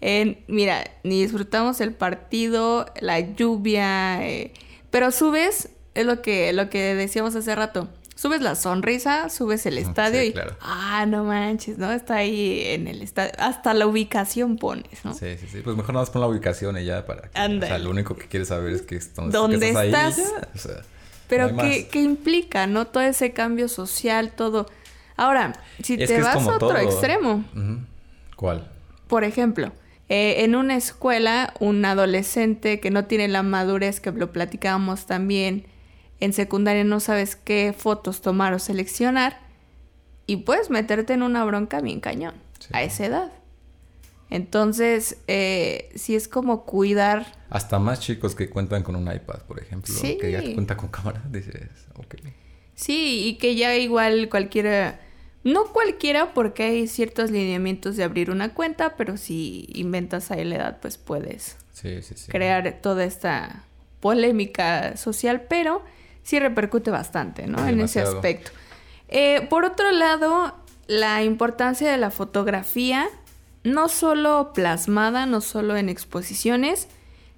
eh, 0.00 0.42
mira, 0.48 0.84
ni 1.04 1.22
disfrutamos 1.22 1.80
el 1.80 1.92
partido, 1.94 2.86
la 3.00 3.20
lluvia, 3.20 4.26
eh, 4.26 4.52
pero 4.90 5.10
subes, 5.10 5.70
es 5.94 6.06
lo 6.06 6.22
que, 6.22 6.52
lo 6.52 6.70
que 6.70 6.94
decíamos 6.94 7.34
hace 7.36 7.54
rato, 7.54 7.88
subes 8.14 8.40
la 8.42 8.54
sonrisa, 8.54 9.28
subes 9.28 9.66
el 9.66 9.78
Ujú, 9.78 9.88
estadio 9.88 10.20
sí, 10.20 10.26
y, 10.28 10.32
claro. 10.32 10.56
ah, 10.60 11.04
no 11.06 11.24
manches, 11.24 11.78
¿no? 11.78 11.90
Está 11.92 12.16
ahí 12.16 12.62
en 12.66 12.86
el 12.88 13.02
estadio, 13.02 13.32
hasta 13.38 13.74
la 13.74 13.86
ubicación 13.86 14.56
pones, 14.56 15.04
¿no? 15.04 15.14
Sí, 15.14 15.36
sí, 15.38 15.46
sí. 15.50 15.60
Pues 15.62 15.76
mejor 15.76 15.94
nada 15.94 16.02
más 16.02 16.10
pon 16.10 16.20
la 16.22 16.28
ubicación 16.28 16.76
y 16.78 16.84
ya 16.84 17.04
para 17.06 17.22
que... 17.22 17.40
O 17.40 17.60
sea, 17.60 17.78
lo 17.78 17.90
único 17.90 18.16
que 18.16 18.26
quieres 18.26 18.48
saber 18.48 18.72
es 18.74 18.82
que, 18.82 18.98
que 18.98 19.04
¿Dónde 19.26 19.56
estás 19.66 19.76
ahí 19.76 19.90
y 19.90 19.94
estás? 19.94 20.34
O 20.54 20.58
sea, 20.58 20.82
Pero 21.28 21.50
no 21.52 21.62
¿qué, 21.62 21.88
qué 21.90 22.00
implica, 22.02 22.66
no? 22.66 22.86
Todo 22.86 23.02
ese 23.02 23.32
cambio 23.32 23.68
social, 23.68 24.32
todo. 24.32 24.66
Ahora, 25.16 25.52
si 25.82 25.94
Es 25.94 26.08
te 26.08 26.16
que 26.16 26.22
vas 26.22 26.36
a 26.36 26.56
otro 26.56 26.58
todo. 26.58 26.78
extremo. 26.78 27.44
¿Cuál? 28.36 28.66
por 29.06 29.24
ejemplo, 29.24 29.72
eh, 30.10 30.42
en 30.44 30.54
una 30.56 30.76
escuela, 30.76 31.54
un 31.60 31.82
adolescente 31.84 32.80
que 32.80 32.90
no 32.90 33.06
tiene 33.06 33.28
la 33.28 33.42
madurez 33.42 34.00
que 34.00 34.10
lo 34.12 34.32
platicábamos 34.32 35.06
también, 35.06 35.64
en 36.20 36.32
secundaria 36.34 36.84
no 36.84 37.00
sabes 37.00 37.36
qué 37.36 37.72
fotos 37.76 38.20
tomar 38.20 38.52
o 38.52 38.58
seleccionar, 38.58 39.38
y 40.26 40.36
puedes 40.38 40.68
meterte 40.68 41.12
en 41.14 41.22
una 41.22 41.44
bronca 41.44 41.80
bien 41.80 42.00
cañón. 42.00 42.34
Sí. 42.60 42.68
a 42.72 42.82
esa 42.82 43.06
edad. 43.06 43.32
Entonces, 44.28 45.16
eh, 45.26 45.90
sí 45.96 46.14
es 46.14 46.28
como 46.28 46.64
cuidar. 46.64 47.26
Hasta 47.48 47.78
más 47.78 48.00
chicos 48.00 48.34
que 48.34 48.48
cuentan 48.50 48.82
con 48.82 48.94
un 48.96 49.10
iPad, 49.12 49.40
por 49.48 49.58
ejemplo, 49.60 49.92
Sí. 49.94 50.18
que 50.20 50.30
ya 50.30 50.40
cuenta 50.54 50.76
con 50.76 50.88
cámara, 50.88 51.22
dices, 51.30 51.54
ok. 51.96 52.16
Sí, 52.74 53.24
y 53.26 53.38
que 53.38 53.56
ya 53.56 53.74
igual 53.76 54.28
cualquiera. 54.28 55.00
No 55.42 55.64
cualquiera, 55.72 56.34
porque 56.34 56.64
hay 56.64 56.86
ciertos 56.86 57.30
lineamientos 57.30 57.96
de 57.96 58.04
abrir 58.04 58.30
una 58.30 58.52
cuenta, 58.52 58.96
pero 58.96 59.16
si 59.16 59.68
inventas 59.74 60.30
ahí 60.30 60.44
la 60.44 60.56
edad, 60.56 60.78
pues 60.80 60.98
puedes 60.98 61.56
Sí, 61.72 62.02
sí, 62.02 62.14
sí. 62.14 62.30
crear 62.30 62.78
toda 62.82 63.04
esta 63.04 63.64
polémica 64.00 64.96
social, 64.96 65.42
pero 65.48 65.82
sí 66.22 66.38
repercute 66.38 66.90
bastante, 66.90 67.46
¿no? 67.46 67.66
En 67.66 67.80
ese 67.80 68.00
aspecto. 68.00 68.50
Eh, 69.08 69.46
por 69.48 69.64
otro 69.64 69.90
lado, 69.92 70.54
la 70.86 71.22
importancia 71.22 71.90
de 71.90 71.96
la 71.96 72.10
fotografía, 72.10 73.08
no 73.64 73.88
solo 73.88 74.52
plasmada, 74.54 75.26
no 75.26 75.40
solo 75.40 75.76
en 75.76 75.88
exposiciones, 75.88 76.88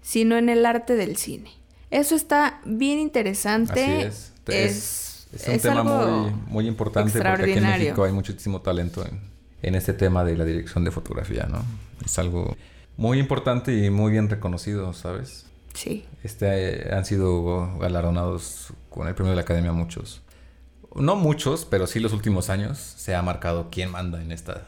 sino 0.02 0.36
en 0.36 0.48
el 0.48 0.66
arte 0.66 0.96
del 0.96 1.16
cine. 1.16 1.50
Eso 1.90 2.14
está 2.14 2.60
bien 2.64 2.98
interesante. 2.98 3.84
Así 3.84 4.02
es. 4.06 4.32
Es, 4.48 5.11
es 5.32 5.48
un 5.48 5.54
es 5.54 5.62
tema 5.62 5.82
muy, 5.82 6.32
muy 6.46 6.66
importante 6.68 7.12
porque 7.12 7.28
aquí 7.28 7.52
en. 7.52 7.64
México 7.64 8.04
hay 8.04 8.12
muchísimo 8.12 8.60
talento 8.60 9.04
en, 9.04 9.20
en 9.62 9.74
este 9.74 9.92
tema 9.92 10.24
de 10.24 10.36
la 10.36 10.44
dirección 10.44 10.84
de 10.84 10.90
fotografía, 10.90 11.46
¿no? 11.46 11.64
Es 12.04 12.18
algo 12.18 12.56
muy 12.96 13.18
importante 13.18 13.72
y 13.72 13.90
muy 13.90 14.12
bien 14.12 14.28
reconocido, 14.28 14.92
¿sabes? 14.92 15.46
Sí. 15.74 16.04
Este, 16.22 16.88
eh, 16.88 16.94
han 16.94 17.04
sido 17.04 17.78
galardonados 17.78 18.72
con 18.90 19.08
el 19.08 19.14
premio 19.14 19.30
de 19.30 19.36
la 19.36 19.42
Academia 19.42 19.72
muchos. 19.72 20.22
No 20.94 21.16
muchos, 21.16 21.64
pero 21.64 21.86
sí 21.86 22.00
los 22.00 22.12
últimos 22.12 22.50
años 22.50 22.78
se 22.78 23.14
ha 23.14 23.22
marcado 23.22 23.68
quién 23.70 23.90
manda 23.90 24.20
en 24.20 24.32
esta, 24.32 24.66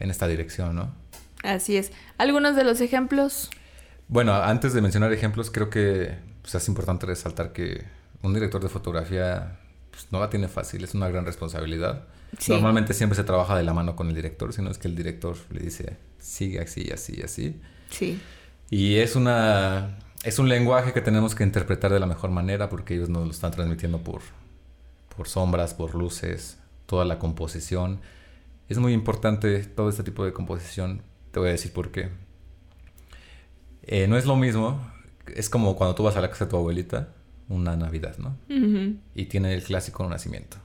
en 0.00 0.10
esta 0.10 0.26
dirección, 0.26 0.74
¿no? 0.74 0.92
Así 1.44 1.76
es. 1.76 1.92
Algunos 2.18 2.56
de 2.56 2.64
los 2.64 2.80
ejemplos. 2.80 3.50
Bueno, 4.08 4.34
antes 4.34 4.72
de 4.72 4.80
mencionar 4.80 5.12
ejemplos, 5.12 5.50
creo 5.52 5.70
que 5.70 6.16
pues, 6.42 6.54
es 6.56 6.68
importante 6.68 7.06
resaltar 7.06 7.52
que 7.52 7.84
un 8.22 8.34
director 8.34 8.60
de 8.60 8.68
fotografía 8.68 9.60
pues, 9.96 10.12
no 10.12 10.20
la 10.20 10.28
tiene 10.28 10.48
fácil, 10.48 10.84
es 10.84 10.94
una 10.94 11.08
gran 11.08 11.24
responsabilidad. 11.24 12.04
Sí. 12.38 12.52
Normalmente 12.52 12.92
siempre 12.92 13.16
se 13.16 13.24
trabaja 13.24 13.56
de 13.56 13.62
la 13.62 13.72
mano 13.72 13.96
con 13.96 14.08
el 14.08 14.14
director, 14.14 14.52
sino 14.52 14.70
es 14.70 14.76
que 14.76 14.88
el 14.88 14.94
director 14.94 15.36
le 15.50 15.60
dice, 15.60 15.96
sigue 16.18 16.60
así, 16.60 16.90
así, 16.92 17.22
así. 17.22 17.60
Sí. 17.90 18.20
Y 18.68 18.96
es 18.96 19.16
una 19.16 19.96
es 20.26 20.38
un 20.38 20.48
lenguaje 20.48 20.92
que 20.92 21.00
tenemos 21.00 21.34
que 21.34 21.44
interpretar 21.44 21.92
de 21.92 22.00
la 22.00 22.06
mejor 22.06 22.30
manera 22.30 22.68
porque 22.68 22.94
ellos 22.94 23.08
nos 23.08 23.24
lo 23.24 23.30
están 23.30 23.52
transmitiendo 23.52 23.98
por, 23.98 24.22
por 25.16 25.28
sombras, 25.28 25.72
por 25.72 25.94
luces, 25.94 26.58
toda 26.86 27.04
la 27.04 27.18
composición. 27.18 28.00
Es 28.68 28.78
muy 28.78 28.92
importante 28.92 29.60
todo 29.64 29.88
este 29.88 30.02
tipo 30.02 30.24
de 30.24 30.32
composición. 30.32 31.02
Te 31.30 31.38
voy 31.38 31.50
a 31.50 31.52
decir 31.52 31.72
por 31.72 31.92
qué. 31.92 32.10
Eh, 33.84 34.08
no 34.08 34.16
es 34.16 34.26
lo 34.26 34.34
mismo. 34.34 34.80
Es 35.32 35.48
como 35.48 35.76
cuando 35.76 35.94
tú 35.94 36.02
vas 36.02 36.16
a 36.16 36.20
la 36.20 36.28
casa 36.28 36.46
de 36.46 36.50
tu 36.50 36.56
abuelita, 36.56 37.10
una 37.48 37.76
Navidad, 37.76 38.16
¿no? 38.18 38.36
Y 39.14 39.26
tiene 39.26 39.54
el 39.54 39.62
clásico 39.62 40.08
nacimiento. 40.08 40.56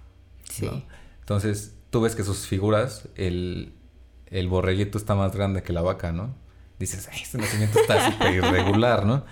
Sí. 0.44 0.66
¿no? 0.66 0.84
Entonces, 1.20 1.76
tú 1.90 2.02
ves 2.02 2.16
que 2.16 2.24
sus 2.24 2.48
figuras, 2.48 3.08
el, 3.16 3.74
el 4.28 4.48
borreguito 4.48 4.98
está 4.98 5.16
más 5.16 5.36
grande 5.36 5.64
que 5.64 5.74
la 5.74 5.82
vaca, 5.82 6.12
¿no? 6.12 6.36
Dices, 6.80 7.08
"Ay, 7.12 7.20
este 7.22 7.38
nacimiento 7.38 7.80
está 7.80 8.12
súper 8.12 8.34
irregular, 8.34 9.06
¿no? 9.06 9.24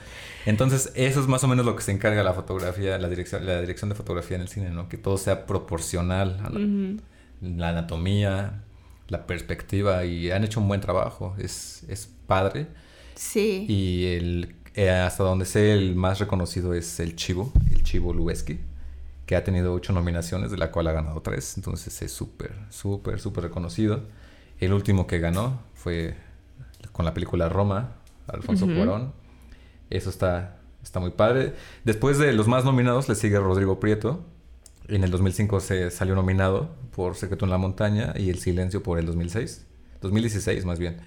Entonces, 0.45 0.91
eso 0.95 1.19
es 1.19 1.27
más 1.27 1.43
o 1.43 1.47
menos 1.47 1.65
lo 1.65 1.75
que 1.75 1.81
se 1.81 1.91
encarga 1.91 2.23
la 2.23 2.33
fotografía, 2.33 2.97
la 2.99 3.09
dirección, 3.09 3.45
la 3.45 3.59
dirección 3.59 3.89
de 3.89 3.95
fotografía 3.95 4.35
en 4.35 4.41
el 4.43 4.47
cine, 4.47 4.69
¿no? 4.69 4.87
Que 4.87 4.97
todo 4.97 5.17
sea 5.17 5.45
proporcional 5.47 6.39
a 6.43 6.49
la, 6.49 6.97
la 7.41 7.69
anatomía, 7.69 8.63
la 9.07 9.25
perspectiva, 9.25 10.05
y 10.05 10.29
han 10.31 10.43
hecho 10.43 10.59
un 10.59 10.67
buen 10.67 10.79
trabajo. 10.79 11.35
Es, 11.39 11.83
es 11.89 12.09
padre. 12.27 12.67
Sí. 13.15 13.65
Y 13.67 14.05
el, 14.15 14.55
eh, 14.75 14.89
hasta 14.89 15.23
donde 15.23 15.45
sé, 15.45 15.73
el 15.73 15.95
más 15.95 16.19
reconocido 16.19 16.73
es 16.73 16.99
el 16.99 17.15
Chivo, 17.15 17.51
el 17.71 17.83
Chivo 17.83 18.13
Lubeski, 18.13 18.59
que 19.25 19.35
ha 19.35 19.43
tenido 19.43 19.73
ocho 19.73 19.93
nominaciones, 19.93 20.51
de 20.51 20.57
la 20.57 20.71
cual 20.71 20.87
ha 20.87 20.91
ganado 20.91 21.21
tres. 21.21 21.57
Entonces 21.57 22.01
es 22.01 22.11
súper, 22.11 22.53
súper, 22.69 23.19
súper 23.19 23.45
reconocido. 23.45 24.03
El 24.59 24.73
último 24.73 25.07
que 25.07 25.19
ganó 25.19 25.59
fue 25.73 26.15
con 26.91 27.05
la 27.05 27.13
película 27.13 27.49
Roma, 27.49 27.95
Alfonso 28.27 28.65
Ujú. 28.65 28.75
Cuarón. 28.75 29.13
Eso 29.89 30.09
está, 30.09 30.57
está 30.83 30.99
muy 30.99 31.11
padre. 31.11 31.53
Después 31.83 32.17
de 32.17 32.33
los 32.33 32.47
más 32.47 32.65
nominados 32.65 33.09
le 33.09 33.15
sigue 33.15 33.39
Rodrigo 33.39 33.79
Prieto. 33.79 34.23
En 34.87 35.03
el 35.03 35.11
2005 35.11 35.59
se 35.59 35.91
salió 35.91 36.15
nominado 36.15 36.69
por 36.95 37.15
Secreto 37.15 37.45
en 37.45 37.51
la 37.51 37.57
Montaña 37.57 38.13
y 38.17 38.29
El 38.29 38.39
Silencio 38.39 38.81
por 38.83 38.99
el 38.99 39.05
2006. 39.05 39.65
2016 40.01 40.65
más 40.65 40.79
bien. 40.79 40.97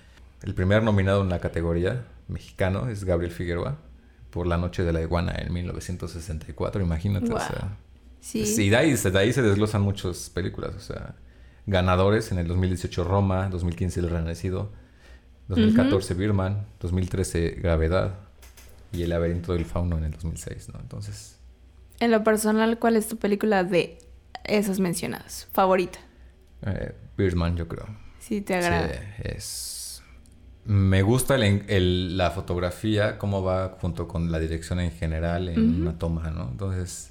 El 0.43 0.55
primer 0.55 0.83
nominado 0.83 1.23
en 1.23 1.29
la 1.29 1.41
categoría 1.41 2.05
mexicano 2.33 2.89
es 2.89 3.05
Gabriel 3.05 3.33
Figueroa 3.33 3.79
por 4.31 4.47
La 4.47 4.57
Noche 4.57 4.83
de 4.83 4.93
la 4.93 5.01
Iguana 5.03 5.35
en 5.37 5.53
1964. 5.53 6.83
Imagínate, 6.83 7.27
o 7.27 7.31
Guau. 7.31 7.47
sea. 7.47 7.77
Sí. 8.21 8.47
Sí, 8.47 8.71
de 8.71 8.77
ahí, 8.77 8.95
de 8.95 9.19
ahí 9.19 9.33
se 9.33 9.43
desglosan 9.43 9.83
muchas 9.83 10.31
películas. 10.31 10.75
O 10.77 10.81
sea, 10.81 11.15
ganadores 11.67 12.33
en 12.33 12.39
el 12.39 12.47
2018 12.49 13.05
Roma, 13.05 13.49
2015 13.49 14.01
El 14.01 14.11
Renecido, 14.11 14.73
2014 15.49 16.15
Birman, 16.15 16.67
2013 16.81 17.51
Gravedad 17.61 18.15
y 18.93 19.03
El 19.03 19.11
laberinto 19.11 19.53
del 19.53 19.65
fauno 19.65 19.99
en 19.99 20.05
el 20.05 20.13
2006, 20.13 20.69
¿no? 20.73 20.81
Entonces, 20.81 21.39
En 22.01 22.11
lo 22.11 22.23
personal, 22.25 22.79
¿cuál 22.79 22.97
es 22.97 23.09
tu 23.09 23.17
película 23.17 23.65
de 23.65 23.99
esas 24.45 24.81
mencionadas? 24.81 25.49
Favorita. 25.53 25.99
eh, 26.67 26.95
Birdman 27.17 27.57
yo 27.57 27.69
creo. 27.69 27.87
Sí, 28.21 28.41
te 28.41 28.55
agrada. 28.55 28.89
Sí, 28.89 28.95
es... 29.25 29.79
Me 30.65 31.03
gusta 31.03 31.35
el 31.35 31.65
el- 31.69 32.17
la 32.17 32.31
fotografía, 32.31 33.19
cómo 33.19 33.43
va 33.43 33.77
junto 33.81 34.07
con 34.07 34.31
la 34.31 34.39
dirección 34.39 34.79
en 34.81 34.93
general 34.93 35.49
en 35.49 35.81
una 35.83 35.99
toma, 35.99 36.31
¿no? 36.31 36.49
Entonces... 36.51 37.09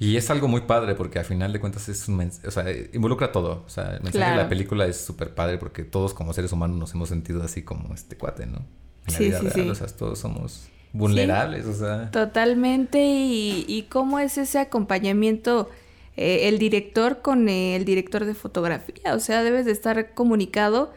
Y 0.00 0.16
es 0.16 0.28
algo 0.28 0.48
muy 0.48 0.62
padre 0.62 0.94
porque 0.96 1.20
al 1.20 1.24
final 1.24 1.52
de 1.52 1.60
cuentas 1.60 1.88
es 1.88 2.08
un 2.08 2.20
o 2.20 2.50
sea, 2.50 2.64
involucra 2.92 3.30
todo. 3.30 3.62
O 3.64 3.68
sea, 3.68 3.94
el 3.96 4.02
mensaje 4.02 4.32
de 4.32 4.36
la 4.36 4.48
película 4.48 4.86
es 4.86 4.96
súper 5.00 5.34
padre 5.34 5.56
porque 5.56 5.84
todos 5.84 6.14
como 6.14 6.32
seres 6.32 6.52
humanos 6.52 6.76
nos 6.76 6.92
hemos 6.94 7.08
sentido 7.08 7.42
así 7.42 7.62
como 7.62 7.94
este 7.94 8.16
cuate, 8.16 8.46
¿no? 8.46 8.58
En 9.06 9.12
la 9.12 9.18
Sí, 9.18 9.24
vida 9.26 9.38
sí, 9.40 9.48
real, 9.48 9.66
sí. 9.66 9.70
o 9.70 9.74
sea, 9.76 9.86
todos 9.86 10.18
somos 10.18 10.66
vulnerables, 10.92 11.66
o 11.66 11.72
sea... 11.74 12.10
Totalmente. 12.10 12.98
Y, 13.04 13.64
y 13.68 13.82
cómo 13.84 14.18
es 14.18 14.36
ese 14.36 14.58
acompañamiento 14.58 15.70
eh, 16.16 16.48
el 16.48 16.58
director 16.58 17.22
con 17.22 17.48
el 17.48 17.84
director 17.84 18.24
de 18.24 18.34
fotografía. 18.34 19.14
O 19.14 19.20
sea, 19.20 19.42
debes 19.44 19.64
de 19.64 19.72
estar 19.72 20.12
comunicado. 20.14 20.92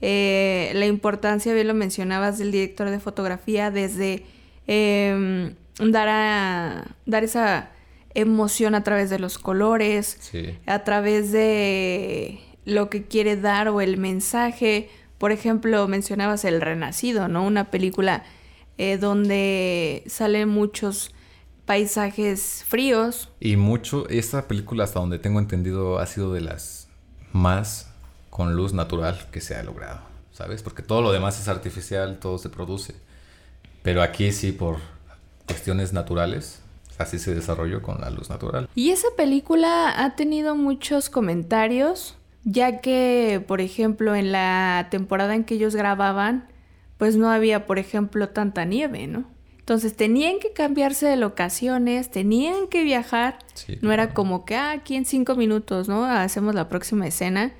Eh, 0.00 0.70
la 0.74 0.86
importancia, 0.86 1.52
bien 1.54 1.68
lo 1.68 1.74
mencionabas, 1.74 2.38
del 2.38 2.52
director 2.52 2.90
de 2.90 3.00
fotografía 3.00 3.70
desde 3.70 4.24
eh, 4.66 5.54
dar, 5.80 6.08
a, 6.08 6.96
dar 7.06 7.24
esa 7.24 7.70
emoción 8.14 8.74
a 8.74 8.82
través 8.82 9.10
de 9.10 9.18
los 9.18 9.38
colores, 9.38 10.16
Sí. 10.20 10.56
a 10.66 10.84
través 10.84 11.32
de 11.32 12.40
lo 12.64 12.88
que 12.90 13.04
quiere 13.04 13.36
dar 13.36 13.68
o 13.68 13.80
el 13.80 13.96
mensaje. 13.98 14.88
Por 15.18 15.32
ejemplo, 15.32 15.86
mencionabas 15.88 16.44
El 16.44 16.60
Renacido, 16.60 17.28
¿no? 17.28 17.46
Una 17.46 17.70
película 17.70 18.24
eh, 18.78 18.98
donde 18.98 20.02
salen 20.06 20.48
muchos 20.48 21.14
paisajes 21.64 22.64
fríos. 22.68 23.30
Y 23.40 23.56
mucho, 23.56 24.08
esta 24.08 24.46
película 24.48 24.84
hasta 24.84 25.00
donde 25.00 25.18
tengo 25.18 25.38
entendido 25.40 25.98
ha 25.98 26.06
sido 26.06 26.32
de 26.32 26.40
las 26.40 26.88
más 27.32 27.92
con 28.36 28.54
luz 28.54 28.74
natural 28.74 29.18
que 29.32 29.40
se 29.40 29.54
ha 29.54 29.62
logrado, 29.62 30.00
¿sabes? 30.30 30.62
Porque 30.62 30.82
todo 30.82 31.00
lo 31.00 31.10
demás 31.10 31.40
es 31.40 31.48
artificial, 31.48 32.18
todo 32.20 32.36
se 32.36 32.50
produce. 32.50 32.94
Pero 33.82 34.02
aquí 34.02 34.30
sí 34.30 34.52
por 34.52 34.76
cuestiones 35.46 35.94
naturales, 35.94 36.60
así 36.98 37.18
se 37.18 37.34
desarrolló 37.34 37.80
con 37.80 37.98
la 38.02 38.10
luz 38.10 38.28
natural. 38.28 38.68
Y 38.74 38.90
esa 38.90 39.08
película 39.16 40.04
ha 40.04 40.16
tenido 40.16 40.54
muchos 40.54 41.08
comentarios, 41.08 42.18
ya 42.44 42.82
que, 42.82 43.42
por 43.48 43.62
ejemplo, 43.62 44.14
en 44.14 44.32
la 44.32 44.88
temporada 44.90 45.34
en 45.34 45.44
que 45.44 45.54
ellos 45.54 45.74
grababan, 45.74 46.46
pues 46.98 47.16
no 47.16 47.30
había, 47.30 47.64
por 47.64 47.78
ejemplo, 47.78 48.28
tanta 48.28 48.66
nieve, 48.66 49.06
¿no? 49.06 49.24
Entonces 49.60 49.96
tenían 49.96 50.40
que 50.40 50.52
cambiarse 50.52 51.06
de 51.06 51.16
locaciones, 51.16 52.10
tenían 52.10 52.68
que 52.68 52.82
viajar. 52.82 53.38
Sí, 53.54 53.78
no 53.80 53.92
era 53.92 54.12
como 54.12 54.44
que, 54.44 54.56
ah, 54.56 54.72
aquí 54.72 54.94
en 54.94 55.06
cinco 55.06 55.36
minutos, 55.36 55.88
¿no? 55.88 56.04
Hacemos 56.04 56.54
la 56.54 56.68
próxima 56.68 57.06
escena. 57.06 57.54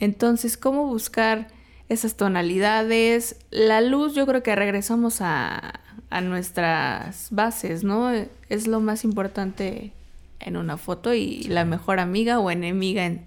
Entonces, 0.00 0.56
¿cómo 0.56 0.86
buscar 0.86 1.48
esas 1.88 2.16
tonalidades? 2.16 3.36
La 3.50 3.80
luz, 3.80 4.14
yo 4.14 4.26
creo 4.26 4.42
que 4.42 4.54
regresamos 4.54 5.20
a, 5.20 5.80
a 6.10 6.20
nuestras 6.20 7.28
bases, 7.30 7.84
¿no? 7.84 8.10
Es 8.48 8.66
lo 8.66 8.80
más 8.80 9.04
importante 9.04 9.92
en 10.40 10.56
una 10.56 10.76
foto 10.76 11.14
y 11.14 11.42
la 11.44 11.64
mejor 11.64 11.98
amiga 12.00 12.38
o 12.38 12.50
enemiga 12.50 13.04
en 13.06 13.26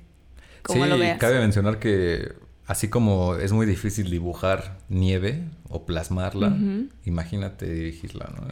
como 0.64 0.84
sí, 0.84 0.90
lo 0.90 0.98
veas. 0.98 1.18
cabe 1.20 1.40
mencionar 1.40 1.80
que 1.80 2.34
así 2.68 2.88
como 2.88 3.36
es 3.36 3.52
muy 3.52 3.66
difícil 3.66 4.10
dibujar 4.12 4.78
nieve 4.90 5.44
o 5.70 5.86
plasmarla, 5.86 6.56
imagínate 7.04 7.66
dirigirla, 7.70 8.32
¿no? 8.36 8.48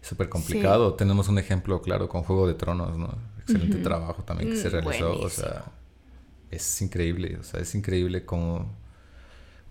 Es 0.00 0.08
súper 0.08 0.28
complicado. 0.28 0.94
Tenemos 0.94 1.28
un 1.28 1.38
ejemplo 1.38 1.82
claro 1.82 2.08
con 2.08 2.22
Juego 2.22 2.46
de 2.46 2.54
Tronos, 2.54 2.96
¿no? 2.96 3.14
Excelente 3.40 3.78
trabajo 3.78 4.22
también 4.22 4.50
que 4.50 4.56
se 4.56 4.68
Mm, 4.68 4.72
realizó. 4.72 5.12
O 5.18 5.28
sea, 5.28 5.64
es 6.54 6.82
increíble. 6.82 7.36
O 7.38 7.42
sea, 7.42 7.60
es 7.60 7.74
increíble 7.74 8.24
cómo 8.24 8.74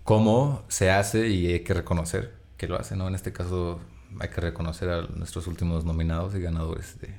cómo 0.04 0.62
se 0.68 0.90
hace 0.90 1.28
y 1.28 1.46
hay 1.52 1.60
que 1.60 1.74
reconocer 1.74 2.34
que 2.56 2.68
lo 2.68 2.78
hace, 2.78 2.94
¿no? 2.94 3.08
En 3.08 3.14
este 3.14 3.32
caso 3.32 3.80
hay 4.20 4.28
que 4.28 4.40
reconocer 4.40 4.90
a 4.90 5.02
nuestros 5.02 5.48
últimos 5.48 5.84
nominados 5.84 6.34
y 6.36 6.40
ganadores 6.40 7.00
de... 7.00 7.12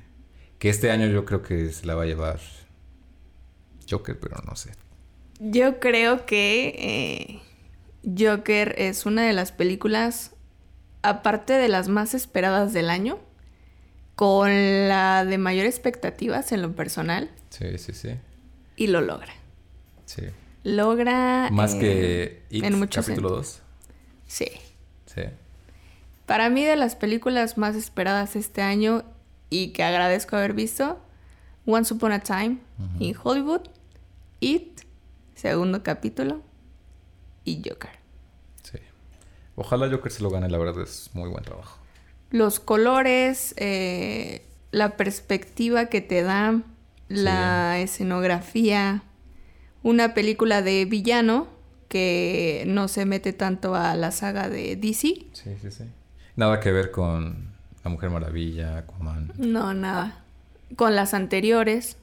Que 0.58 0.70
este 0.70 0.90
año 0.90 1.06
yo 1.08 1.26
creo 1.26 1.42
que 1.42 1.70
se 1.70 1.84
la 1.84 1.94
va 1.94 2.04
a 2.04 2.06
llevar 2.06 2.40
Joker, 3.90 4.18
pero 4.18 4.36
no 4.46 4.56
sé. 4.56 4.72
Yo 5.38 5.80
creo 5.80 6.24
que 6.24 7.42
eh, 8.04 8.16
Joker 8.18 8.74
es 8.78 9.04
una 9.04 9.26
de 9.26 9.34
las 9.34 9.52
películas, 9.52 10.34
aparte 11.02 11.52
de 11.52 11.68
las 11.68 11.88
más 11.88 12.14
esperadas 12.14 12.72
del 12.72 12.88
año, 12.88 13.18
con 14.14 14.48
la 14.88 15.26
de 15.26 15.36
mayor 15.36 15.66
expectativas 15.66 16.52
en 16.52 16.62
lo 16.62 16.74
personal. 16.74 17.30
Sí, 17.50 17.76
sí, 17.76 17.92
sí. 17.92 18.14
Y 18.76 18.86
lo 18.86 19.02
logra. 19.02 19.34
Sí. 20.06 20.22
Logra... 20.64 21.50
Más 21.52 21.74
eh, 21.74 21.78
que 21.78 22.56
It, 22.56 22.64
en 22.64 22.78
muchos 22.78 23.04
capítulo 23.04 23.28
sentidos. 23.28 23.62
2. 24.26 24.26
Sí. 24.26 24.48
Sí. 25.06 25.22
Para 26.24 26.48
mí, 26.50 26.64
de 26.64 26.76
las 26.76 26.96
películas 26.96 27.58
más 27.58 27.76
esperadas 27.76 28.34
este 28.34 28.62
año 28.62 29.04
y 29.50 29.68
que 29.68 29.84
agradezco 29.84 30.36
haber 30.36 30.54
visto, 30.54 30.98
Once 31.66 31.92
Upon 31.94 32.12
a 32.12 32.20
Time 32.20 32.58
in 32.98 33.14
Hollywood, 33.22 33.62
It, 34.40 34.80
segundo 35.34 35.82
capítulo, 35.82 36.42
y 37.44 37.62
Joker. 37.64 37.90
Sí. 38.62 38.78
Ojalá 39.54 39.88
Joker 39.88 40.10
se 40.10 40.22
lo 40.22 40.30
gane, 40.30 40.48
la 40.48 40.58
verdad 40.58 40.82
es 40.82 41.10
muy 41.14 41.28
buen 41.28 41.44
trabajo. 41.44 41.78
Los 42.30 42.58
colores, 42.58 43.54
eh, 43.56 44.44
la 44.72 44.96
perspectiva 44.96 45.86
que 45.86 46.00
te 46.00 46.22
da, 46.22 46.60
la 47.08 47.78
escenografía, 47.78 49.04
una 49.86 50.14
película 50.14 50.62
de 50.62 50.84
villano 50.84 51.46
que 51.88 52.64
no 52.66 52.88
se 52.88 53.06
mete 53.06 53.32
tanto 53.32 53.76
a 53.76 53.94
la 53.94 54.10
saga 54.10 54.48
de 54.48 54.74
DC. 54.74 55.06
Sí, 55.32 55.56
sí, 55.62 55.70
sí. 55.70 55.84
Nada 56.34 56.58
que 56.58 56.72
ver 56.72 56.90
con 56.90 57.52
La 57.84 57.90
Mujer 57.90 58.10
Maravilla, 58.10 58.78
Aquaman. 58.78 59.32
No, 59.38 59.74
nada. 59.74 60.24
Con 60.74 60.96
las 60.96 61.14
anteriores, 61.14 61.98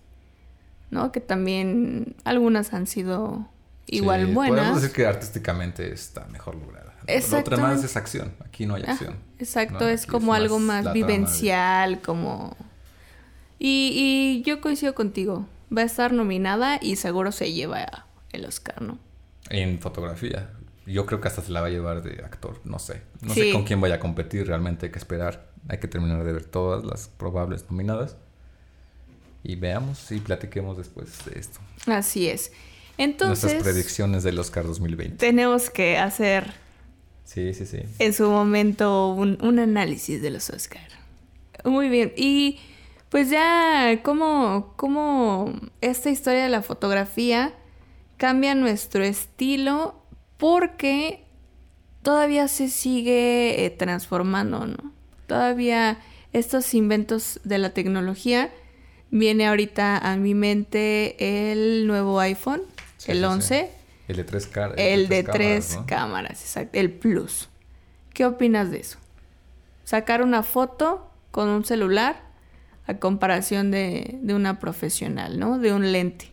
¿no? 0.91 1.11
Que 1.11 1.19
también 1.19 2.15
algunas 2.23 2.73
han 2.73 2.87
sido 2.87 3.49
igual 3.87 4.27
Sí, 4.27 4.33
buenas. 4.33 4.59
Podemos 4.59 4.81
decir 4.81 4.95
que 4.95 5.05
artísticamente 5.05 5.91
está 5.91 6.25
mejor 6.27 6.55
lograda. 6.55 6.95
La 7.05 7.37
otra 7.39 7.57
más 7.57 7.83
es 7.83 7.97
acción. 7.97 8.31
Aquí 8.45 8.65
no 8.65 8.75
hay 8.75 8.83
Ah, 8.87 8.93
acción. 8.93 9.17
exacto, 9.39 9.83
¿no? 9.83 9.87
es 9.89 10.05
como 10.05 10.33
algo 10.33 10.57
más 10.59 10.93
vivencial, 10.93 11.99
como... 12.01 12.55
Y, 13.59 14.39
y 14.39 14.43
yo 14.43 14.61
coincido 14.61 14.95
contigo. 14.95 15.45
Va 15.75 15.81
a 15.81 15.85
estar 15.85 16.13
nominada 16.13 16.79
y 16.81 16.95
seguro 16.97 17.31
se 17.31 17.51
lleva 17.53 18.07
el 18.31 18.45
Oscar, 18.45 18.81
¿no? 18.81 18.99
En 19.49 19.79
fotografía. 19.79 20.49
Yo 20.85 21.05
creo 21.05 21.21
que 21.21 21.27
hasta 21.27 21.41
se 21.41 21.51
la 21.51 21.61
va 21.61 21.67
a 21.67 21.69
llevar 21.69 22.03
de 22.03 22.23
actor. 22.23 22.59
No 22.65 22.79
sé. 22.79 23.01
No 23.21 23.33
Sí. 23.33 23.41
sé 23.41 23.51
con 23.53 23.63
quién 23.63 23.79
vaya 23.81 23.95
a 23.95 23.99
competir. 23.99 24.47
Realmente 24.47 24.87
hay 24.87 24.91
que 24.91 24.99
esperar. 24.99 25.49
Hay 25.69 25.77
que 25.79 25.87
terminar 25.87 26.23
de 26.23 26.33
ver 26.33 26.43
todas 26.45 26.83
las 26.83 27.07
probables 27.07 27.65
nominadas. 27.69 28.17
Y 29.43 29.55
veamos 29.55 30.11
y 30.11 30.19
platiquemos 30.19 30.77
después 30.77 31.25
de 31.25 31.39
esto. 31.39 31.59
Así 31.87 32.27
es. 32.29 32.51
Entonces, 32.97 33.43
Nuestras 33.53 33.63
predicciones 33.73 34.23
del 34.23 34.37
Oscar 34.39 34.65
2020. 34.65 35.17
tenemos 35.17 35.69
que 35.69 35.97
hacer 35.97 36.53
Sí, 37.25 37.53
sí, 37.53 37.65
sí. 37.65 37.79
en 37.99 38.13
su 38.13 38.29
momento 38.29 39.09
un, 39.13 39.37
un 39.41 39.59
análisis 39.59 40.21
de 40.21 40.29
los 40.29 40.49
Oscar. 40.49 40.87
Muy 41.65 41.89
bien. 41.89 42.13
Y 42.15 42.59
pues 43.13 43.29
ya, 43.29 43.99
¿cómo, 44.01 44.73
¿cómo 44.75 45.53
esta 45.81 46.09
historia 46.09 46.41
de 46.41 46.49
la 46.49 46.63
fotografía 46.63 47.53
cambia 48.17 48.55
nuestro 48.55 49.03
estilo? 49.03 49.93
Porque 50.37 51.23
todavía 52.01 52.47
se 52.47 52.69
sigue 52.69 53.65
eh, 53.65 53.69
transformando, 53.69 54.65
¿no? 54.65 54.91
Todavía 55.27 55.99
estos 56.31 56.73
inventos 56.73 57.39
de 57.43 57.59
la 57.59 57.69
tecnología. 57.69 58.51
Viene 59.11 59.45
ahorita 59.45 59.95
a 59.99 60.15
mi 60.15 60.33
mente 60.33 61.51
el 61.51 61.85
nuevo 61.85 62.19
iPhone, 62.19 62.63
Sí, 62.97 63.11
el 63.11 63.17
sí, 63.17 63.21
sí. 63.21 63.25
11. 63.27 63.71
El 64.07 64.15
de 64.17 64.23
tres 64.23 64.47
caras. 64.47 64.75
El 64.79 65.07
de 65.07 65.21
tres 65.21 65.67
cámaras, 65.67 65.75
¿no? 65.75 65.85
cámaras, 65.85 66.41
exacto. 66.41 66.79
El 66.79 66.91
Plus. 66.91 67.47
¿Qué 68.11 68.25
opinas 68.25 68.71
de 68.71 68.79
eso? 68.79 68.97
Sacar 69.83 70.23
una 70.23 70.41
foto 70.41 71.11
con 71.29 71.49
un 71.49 71.63
celular 71.63 72.32
a 72.87 72.95
comparación 72.99 73.71
de, 73.71 74.19
de 74.21 74.33
una 74.33 74.59
profesional, 74.59 75.39
¿no? 75.39 75.57
De 75.59 75.73
un 75.73 75.91
lente. 75.91 76.31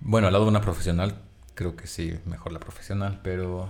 Bueno, 0.00 0.26
al 0.28 0.32
lado 0.32 0.44
de 0.44 0.50
una 0.50 0.60
profesional, 0.60 1.16
creo 1.54 1.76
que 1.76 1.86
sí, 1.86 2.14
mejor 2.24 2.52
la 2.52 2.60
profesional, 2.60 3.20
pero 3.22 3.68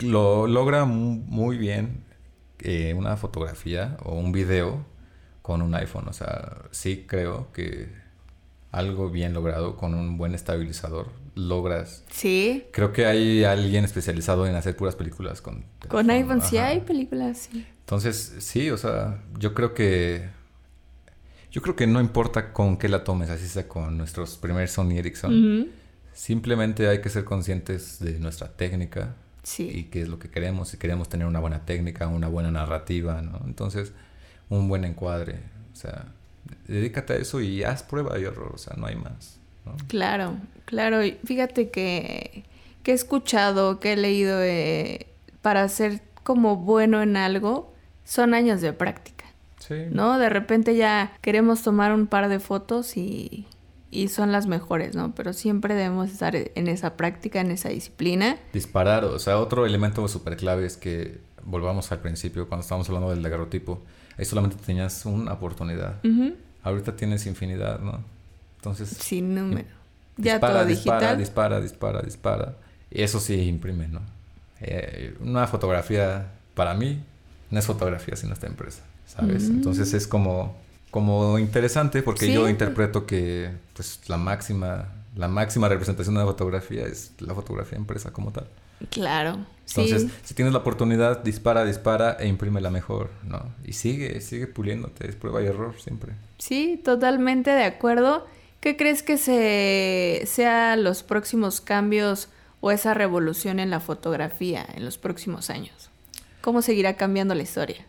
lo 0.00 0.46
logra 0.46 0.84
mu- 0.84 1.22
muy 1.26 1.56
bien 1.58 2.04
eh, 2.60 2.94
una 2.94 3.16
fotografía 3.16 3.96
o 4.04 4.14
un 4.14 4.32
video 4.32 4.84
con 5.42 5.62
un 5.62 5.74
iPhone. 5.74 6.06
O 6.08 6.12
sea, 6.12 6.56
sí 6.70 7.04
creo 7.08 7.50
que 7.52 7.88
algo 8.70 9.10
bien 9.10 9.32
logrado 9.34 9.76
con 9.76 9.94
un 9.94 10.16
buen 10.18 10.34
estabilizador 10.34 11.08
logras. 11.34 12.04
Sí. 12.10 12.66
Creo 12.72 12.92
que 12.92 13.06
hay 13.06 13.42
alguien 13.44 13.84
especializado 13.84 14.46
en 14.46 14.54
hacer 14.54 14.76
puras 14.76 14.96
películas 14.96 15.40
con 15.40 15.64
Con 15.88 16.10
iPhone 16.10 16.42
sí 16.42 16.58
hay 16.58 16.80
películas, 16.80 17.48
sí. 17.50 17.66
Entonces, 17.80 18.34
sí, 18.38 18.70
o 18.70 18.76
sea, 18.76 19.22
yo 19.38 19.54
creo 19.54 19.74
que. 19.74 20.28
Yo 21.52 21.60
creo 21.60 21.76
que 21.76 21.86
no 21.86 22.00
importa 22.00 22.54
con 22.54 22.78
qué 22.78 22.88
la 22.88 23.04
tomes, 23.04 23.28
así 23.28 23.46
sea 23.46 23.68
con 23.68 23.98
nuestros 23.98 24.38
primer 24.38 24.68
Sony 24.68 24.92
Ericsson. 24.92 25.68
Simplemente 26.14 26.88
hay 26.88 27.02
que 27.02 27.10
ser 27.10 27.24
conscientes 27.24 27.98
de 28.00 28.18
nuestra 28.18 28.48
técnica 28.48 29.14
y 29.58 29.84
qué 29.84 30.00
es 30.02 30.08
lo 30.08 30.18
que 30.18 30.30
queremos. 30.30 30.70
Si 30.70 30.78
queremos 30.78 31.10
tener 31.10 31.26
una 31.26 31.40
buena 31.40 31.66
técnica, 31.66 32.08
una 32.08 32.28
buena 32.28 32.50
narrativa, 32.50 33.20
¿no? 33.20 33.42
Entonces, 33.44 33.92
un 34.48 34.66
buen 34.66 34.86
encuadre. 34.86 35.40
O 35.74 35.76
sea, 35.76 36.06
dedícate 36.66 37.12
a 37.12 37.16
eso 37.16 37.40
y 37.42 37.62
haz 37.64 37.82
prueba 37.82 38.18
y 38.18 38.24
error. 38.24 38.52
O 38.54 38.58
sea, 38.58 38.74
no 38.78 38.86
hay 38.86 38.96
más. 38.96 39.38
¿no? 39.66 39.76
Claro, 39.88 40.38
claro. 40.64 41.04
Y 41.04 41.18
Fíjate 41.24 41.68
que, 41.68 42.44
que 42.82 42.92
he 42.92 42.94
escuchado, 42.94 43.78
que 43.78 43.92
he 43.92 43.96
leído, 43.96 44.42
eh, 44.42 45.06
para 45.42 45.68
ser 45.68 46.00
como 46.22 46.56
bueno 46.56 47.02
en 47.02 47.18
algo, 47.18 47.74
son 48.04 48.32
años 48.32 48.62
de 48.62 48.72
práctica. 48.72 49.21
Sí. 49.72 49.86
¿no? 49.90 50.18
De 50.18 50.28
repente 50.28 50.76
ya 50.76 51.12
queremos 51.20 51.62
tomar 51.62 51.92
un 51.92 52.06
par 52.06 52.28
de 52.28 52.40
fotos 52.40 52.96
y, 52.96 53.46
y 53.90 54.08
son 54.08 54.32
las 54.32 54.46
mejores, 54.46 54.94
¿no? 54.94 55.14
Pero 55.14 55.32
siempre 55.32 55.74
debemos 55.74 56.10
estar 56.10 56.34
en 56.36 56.68
esa 56.68 56.96
práctica, 56.96 57.40
en 57.40 57.50
esa 57.50 57.68
disciplina. 57.68 58.36
Disparar, 58.52 59.04
o 59.04 59.18
sea, 59.18 59.38
otro 59.38 59.66
elemento 59.66 60.06
súper 60.08 60.36
clave 60.36 60.66
es 60.66 60.76
que 60.76 61.20
volvamos 61.44 61.90
al 61.92 61.98
principio, 62.00 62.48
cuando 62.48 62.62
estábamos 62.62 62.88
hablando 62.88 63.10
del 63.10 63.22
daguerrotipo, 63.22 63.82
ahí 64.18 64.24
solamente 64.24 64.56
tenías 64.64 65.04
una 65.06 65.32
oportunidad. 65.32 66.04
Ujú. 66.04 66.34
Ahorita 66.62 66.94
tienes 66.96 67.26
infinidad, 67.26 67.80
¿no? 67.80 68.00
Entonces, 68.56 68.88
Sin 68.90 69.34
número. 69.34 69.68
Ya 70.16 70.34
dispara, 70.34 70.54
todo 70.60 70.66
dispara, 70.66 70.98
digital. 70.98 71.18
dispara, 71.18 71.60
dispara, 71.60 72.02
dispara. 72.02 72.54
Y 72.90 73.02
eso 73.02 73.18
sí 73.18 73.34
imprime, 73.34 73.88
¿no? 73.88 74.00
Eh, 74.60 75.16
una 75.20 75.46
fotografía, 75.48 76.30
para 76.54 76.74
mí, 76.74 77.02
no 77.52 77.58
es 77.58 77.66
fotografía 77.66 78.16
sin 78.16 78.32
esta 78.32 78.48
empresa, 78.48 78.82
¿sabes? 79.06 79.48
Mm. 79.48 79.52
Entonces 79.52 79.94
es 79.94 80.08
como, 80.08 80.56
como 80.90 81.38
interesante 81.38 82.02
porque 82.02 82.26
Sí. 82.26 82.32
yo 82.32 82.48
interpreto 82.48 83.06
que 83.06 83.50
pues 83.74 84.00
la 84.08 84.16
máxima, 84.16 84.88
la 85.14 85.28
máxima 85.28 85.68
representación 85.68 86.14
de 86.16 86.20
la 86.22 86.26
fotografía 86.26 86.84
es 86.86 87.12
la 87.20 87.34
fotografía 87.34 87.78
impresa 87.78 88.10
como 88.12 88.32
tal. 88.32 88.48
Claro. 88.90 89.38
Entonces, 89.68 90.02
sí. 90.02 90.10
si 90.24 90.34
tienes 90.34 90.52
la 90.52 90.58
oportunidad, 90.58 91.22
dispara, 91.22 91.64
dispara 91.64 92.16
e 92.18 92.26
imprime 92.26 92.60
la 92.60 92.70
mejor, 92.70 93.10
¿no? 93.22 93.44
Y 93.64 93.74
sigue, 93.74 94.20
sigue 94.20 94.46
puliéndote, 94.48 95.08
es 95.08 95.14
prueba 95.14 95.40
y 95.40 95.46
error 95.46 95.74
siempre. 95.78 96.14
Sí, 96.38 96.80
totalmente 96.82 97.50
de 97.50 97.64
acuerdo. 97.64 98.26
¿Qué 98.60 98.76
crees 98.76 99.02
que 99.02 99.18
se 99.18 100.22
sean 100.26 100.82
los 100.84 101.02
próximos 101.02 101.60
cambios 101.60 102.28
o 102.60 102.70
esa 102.70 102.94
revolución 102.94 103.60
en 103.60 103.70
la 103.70 103.80
fotografía 103.80 104.66
en 104.74 104.84
los 104.84 104.98
próximos 104.98 105.48
años? 105.50 105.90
¿Cómo 106.42 106.60
seguirá 106.60 106.96
cambiando 106.96 107.34
la 107.34 107.42
historia? 107.44 107.86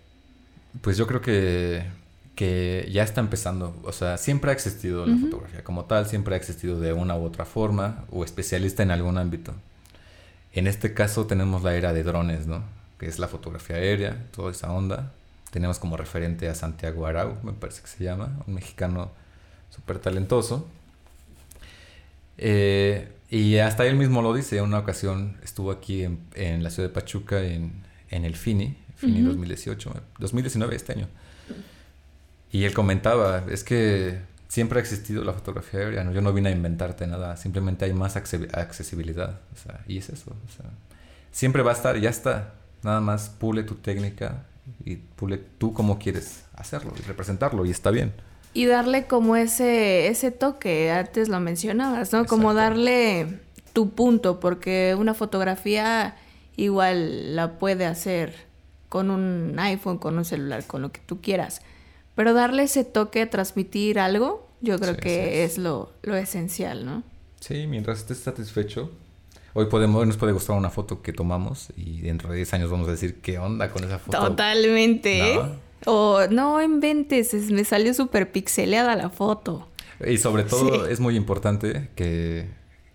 Pues 0.82 0.96
yo 0.96 1.08
creo 1.08 1.22
que, 1.22 1.84
que 2.36 2.88
ya 2.92 3.04
está 3.04 3.20
empezando. 3.20 3.76
O 3.84 3.92
sea, 3.92 4.18
siempre 4.18 4.52
ha 4.52 4.54
existido 4.54 5.06
la 5.08 5.18
fotografía 5.18 5.64
como 5.64 5.86
tal, 5.86 6.06
siempre 6.06 6.36
ha 6.36 6.38
existido 6.38 6.80
de 6.80 6.94
una 6.94 7.18
u 7.18 7.24
otra 7.26 7.46
forma 7.46 8.06
o 8.12 8.24
especialista 8.24 8.84
en 8.84 8.92
algún 8.92 9.18
ámbito. 9.18 9.54
En 10.54 10.68
este 10.68 10.94
caso 10.94 11.26
tenemos 11.26 11.64
la 11.64 11.76
era 11.76 11.94
de 11.94 12.04
drones, 12.04 12.46
¿no? 12.46 12.64
Que 13.00 13.08
es 13.08 13.18
la 13.18 13.28
fotografía 13.28 13.78
aérea, 13.78 14.28
toda 14.32 14.52
esa 14.52 14.72
onda. 14.72 15.12
Tenemos 15.50 15.80
como 15.80 15.98
referente 15.98 16.48
a 16.48 16.54
Santiago 16.56 17.08
Arau, 17.08 17.38
me 17.44 17.54
parece 17.54 17.82
que 17.82 17.88
se 17.88 18.04
llama, 18.04 18.40
un 18.46 18.54
mexicano 18.54 19.12
súper 19.72 19.98
talentoso. 19.98 20.68
Eh, 22.38 23.12
y 23.30 23.58
hasta 23.58 23.86
él 23.88 23.96
mismo 23.96 24.22
lo 24.22 24.34
dice, 24.34 24.62
una 24.62 24.78
ocasión 24.80 25.38
estuvo 25.44 25.72
aquí 25.72 26.04
en, 26.04 26.20
en 26.36 26.64
la 26.64 26.70
ciudad 26.70 26.90
de 26.90 26.94
Pachuca, 26.94 27.42
en, 27.42 27.83
en 28.16 28.26
el 28.26 28.36
FINI, 28.36 28.76
FINI 28.96 29.20
Ujú. 29.22 29.30
2018, 29.30 29.94
2019 30.20 30.76
este 30.76 30.94
año. 30.94 31.08
Y 32.52 32.66
él 32.66 32.74
comentaba, 32.74 33.44
es 33.50 33.64
que 33.64 34.20
siempre 34.48 34.78
ha 34.80 34.82
existido 34.82 35.24
la 35.24 35.34
fotografía 35.34 35.80
aérea, 35.80 36.12
yo 36.12 36.22
no 36.22 36.32
vine 36.34 36.50
a 36.50 36.52
inventarte 36.52 37.08
nada, 37.08 37.36
simplemente 37.38 37.86
hay 37.86 37.94
más 37.94 38.16
acce- 38.16 38.48
accesibilidad, 38.56 39.40
o 39.54 39.58
sea, 39.58 39.82
y 39.88 39.98
es 39.98 40.10
eso. 40.10 40.32
o 40.32 40.52
sea. 40.56 40.70
siempre 41.32 41.64
va 41.64 41.72
a 41.72 41.74
estar, 41.74 41.98
ya 42.00 42.10
está. 42.12 42.54
Nada 42.84 43.00
más 43.02 43.30
pule 43.30 43.64
tu 43.64 43.76
técnica 43.76 44.44
y 44.86 44.98
pule 44.98 45.38
tú 45.58 45.74
cómo 45.74 45.98
quieres 45.98 46.44
hacerlo 46.54 46.94
y 47.00 47.02
representarlo 47.08 47.66
y 47.66 47.72
está 47.72 47.90
bien. 47.92 48.12
Y 48.54 48.66
darle 48.66 49.06
como 49.08 49.36
ese, 49.36 50.08
ese 50.10 50.30
toque, 50.30 50.92
antes 50.92 51.30
lo 51.30 51.40
mencionabas, 51.40 52.12
¿no? 52.14 52.26
Como 52.26 52.52
Exacto. 52.52 52.70
darle 52.76 53.40
tu 53.72 53.90
punto, 53.92 54.40
porque 54.40 54.96
una 55.00 55.16
fotografía 55.16 56.16
igual 56.56 57.36
la 57.36 57.58
puede 57.60 57.86
hacer 57.86 58.34
con 58.90 59.10
un 59.10 59.56
iPhone, 59.60 59.98
con 59.98 60.18
un 60.18 60.26
celular, 60.26 60.66
con 60.68 60.82
lo 60.82 60.92
que 60.92 61.02
tú 61.06 61.20
quieras. 61.22 61.62
Pero 62.16 62.34
darle 62.34 62.64
ese 62.64 62.84
toque, 62.84 63.26
transmitir 63.26 63.98
algo, 64.00 64.48
yo 64.62 64.78
creo 64.78 64.94
Sí, 64.94 65.00
que 65.02 65.10
sí. 65.26 65.40
es 65.40 65.58
lo, 65.58 65.92
lo 66.04 66.16
esencial, 66.16 66.86
¿no? 66.86 67.04
Sí, 67.40 67.66
mientras 67.68 68.00
estés 68.00 68.20
satisfecho. 68.20 68.92
Hoy 69.56 69.66
podemos, 69.66 70.06
nos 70.08 70.18
puede 70.18 70.32
gustar 70.32 70.56
una 70.58 70.70
foto 70.70 71.02
que 71.02 71.12
tomamos 71.14 71.68
y 71.76 72.02
dentro 72.02 72.30
de 72.30 72.38
10 72.38 72.54
años 72.54 72.72
vamos 72.72 72.88
a 72.88 72.92
decir 72.92 73.20
qué 73.22 73.38
onda 73.40 73.70
con 73.70 73.84
esa 73.84 74.00
foto. 74.00 74.18
Totalmente. 74.20 75.36
No. 75.36 75.74
O 75.86 76.28
no 76.30 76.62
inventes, 76.62 77.34
es- 77.34 77.52
me 77.52 77.66
salió 77.66 77.94
súper 77.94 78.32
pixeleada 78.32 78.96
la 78.96 79.10
foto. 79.10 79.68
Y 80.08 80.18
sobre 80.18 80.44
todo 80.44 80.86
Sí. 80.86 80.92
es 80.92 81.00
muy 81.00 81.16
importante 81.16 81.90
que, 81.96 82.48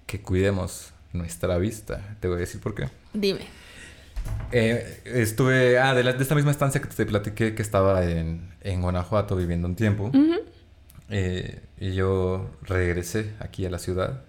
que 0.06 0.20
cuidemos 0.20 0.92
nuestra 1.12 1.58
vista. 1.58 2.16
Te 2.20 2.28
voy 2.28 2.38
a 2.38 2.40
decir 2.40 2.60
por 2.60 2.74
qué. 2.74 2.88
Dime. 3.12 3.40
Eh, 4.52 5.02
estuve, 5.04 5.78
ah, 5.78 5.94
de, 5.94 6.02
la- 6.04 6.12
de 6.12 6.22
esta 6.22 6.34
misma 6.34 6.50
estancia 6.50 6.80
que 6.80 6.88
te 6.88 7.06
platiqué 7.06 7.54
que 7.54 7.62
estaba 7.62 8.04
en, 8.04 8.50
en 8.62 8.80
Guanajuato 8.82 9.36
viviendo 9.36 9.68
un 9.68 9.76
tiempo. 9.76 10.04
Ujú. 10.06 10.34
Eh, 11.10 11.60
y 11.78 11.92
yo 11.94 12.50
regresé 12.62 13.32
aquí 13.40 13.64
a 13.66 13.70
la 13.70 13.78
ciudad 13.78 14.24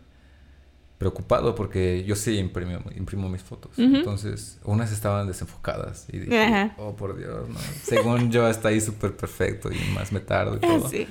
preocupado 0.97 1.55
porque 1.55 2.03
yo 2.03 2.15
sí 2.17 2.38
imprimo, 2.38 2.80
imprimo 2.95 3.30
mis 3.30 3.41
fotos. 3.41 3.71
Entonces, 3.77 4.59
unas 4.65 4.91
estaban 4.91 5.27
desenfocadas 5.27 6.05
y 6.11 6.19
dije, 6.19 6.38
Ajá. 6.43 6.75
oh 6.77 6.95
por 6.97 7.17
Dios, 7.17 7.47
no. 7.47 7.57
Según 7.84 8.32
yo 8.32 8.49
está 8.49 8.67
ahí 8.69 8.82
súper 8.82 9.15
perfecto 9.15 9.69
y 9.71 9.77
más 9.93 10.11
me 10.11 10.19
tardo 10.19 10.57
y 10.57 10.59
todo. 10.59 10.89
Sí. 10.89 11.07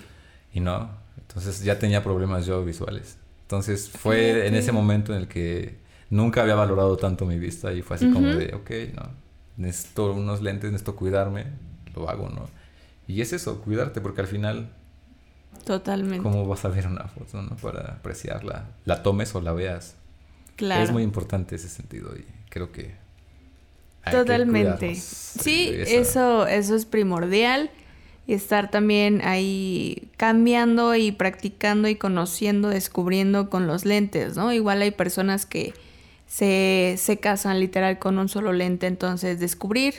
Y 0.52 0.60
no, 0.60 0.90
entonces 1.16 1.62
ya 1.64 1.78
tenía 1.78 2.02
problemas 2.04 2.44
yo 2.44 2.62
visuales. 2.64 3.16
Entonces 3.42 3.88
fue 3.88 4.46
en 4.46 4.54
ese 4.54 4.72
momento 4.72 5.14
en 5.14 5.20
el 5.22 5.28
que 5.28 5.78
nunca 6.10 6.42
había 6.42 6.54
valorado 6.54 6.96
tanto 6.96 7.24
mi 7.26 7.38
vista 7.38 7.72
y 7.72 7.82
fue 7.82 7.96
así 7.96 8.10
como 8.10 8.28
de, 8.28 8.54
ok, 8.54 8.70
no, 8.94 9.10
necesito 9.56 10.12
unos 10.12 10.42
lentes, 10.42 10.70
necesito 10.72 10.96
cuidarme, 10.96 11.46
lo 11.94 12.08
hago, 12.08 12.28
¿no? 12.28 12.46
Y 13.06 13.20
es 13.20 13.32
eso, 13.32 13.60
cuidarte, 13.62 14.00
porque 14.00 14.20
al 14.20 14.26
final, 14.26 14.70
Totalmente. 15.64 16.22
¿cómo 16.22 16.46
vas 16.46 16.64
a 16.64 16.68
ver 16.68 16.86
una 16.86 17.04
foto, 17.08 17.42
no? 17.42 17.56
Para 17.56 17.94
apreciarla, 17.94 18.66
la 18.84 19.02
tomes 19.02 19.34
o 19.34 19.40
la 19.40 19.52
veas. 19.52 19.96
Claro. 20.56 20.82
Es 20.82 20.90
muy 20.90 21.02
importante 21.02 21.56
ese 21.56 21.68
sentido 21.68 22.14
y 22.16 22.24
creo 22.50 22.72
que... 22.72 22.94
hay 24.02 24.12
Totalmente. 24.12 24.94
Sí, 24.94 25.70
esa- 25.74 25.90
eso, 25.96 26.46
eso 26.46 26.74
es 26.74 26.84
primordial. 26.86 27.70
Y 28.26 28.34
estar 28.34 28.70
también 28.70 29.22
ahí 29.24 30.10
cambiando 30.18 30.94
y 30.94 31.12
practicando 31.12 31.88
y 31.88 31.96
conociendo, 31.96 32.68
descubriendo 32.68 33.48
con 33.48 33.66
los 33.66 33.86
lentes, 33.86 34.36
¿no? 34.36 34.52
Igual 34.52 34.82
hay 34.82 34.90
personas 34.90 35.46
que 35.46 35.72
se, 36.28 36.94
se 36.98 37.16
casan 37.18 37.58
literal 37.58 37.98
con 37.98 38.18
un 38.18 38.28
solo 38.28 38.52
lente, 38.52 38.86
entonces 38.86 39.40
descubrir 39.40 39.94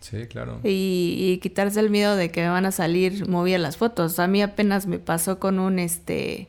Sí, 0.00 0.26
claro. 0.28 0.60
y, 0.64 1.16
y 1.18 1.38
quitarse 1.38 1.78
el 1.80 1.88
miedo 1.90 2.16
de 2.16 2.30
que 2.30 2.42
me 2.42 2.48
van 2.50 2.66
a 2.66 2.72
salir 2.72 3.28
movidas 3.28 3.60
las 3.60 3.76
fotos. 3.76 4.18
A 4.18 4.26
mí 4.26 4.42
apenas 4.42 4.86
me 4.86 4.98
pasó 4.98 5.38
con 5.38 5.58
un 5.58 5.78
este 5.78 6.46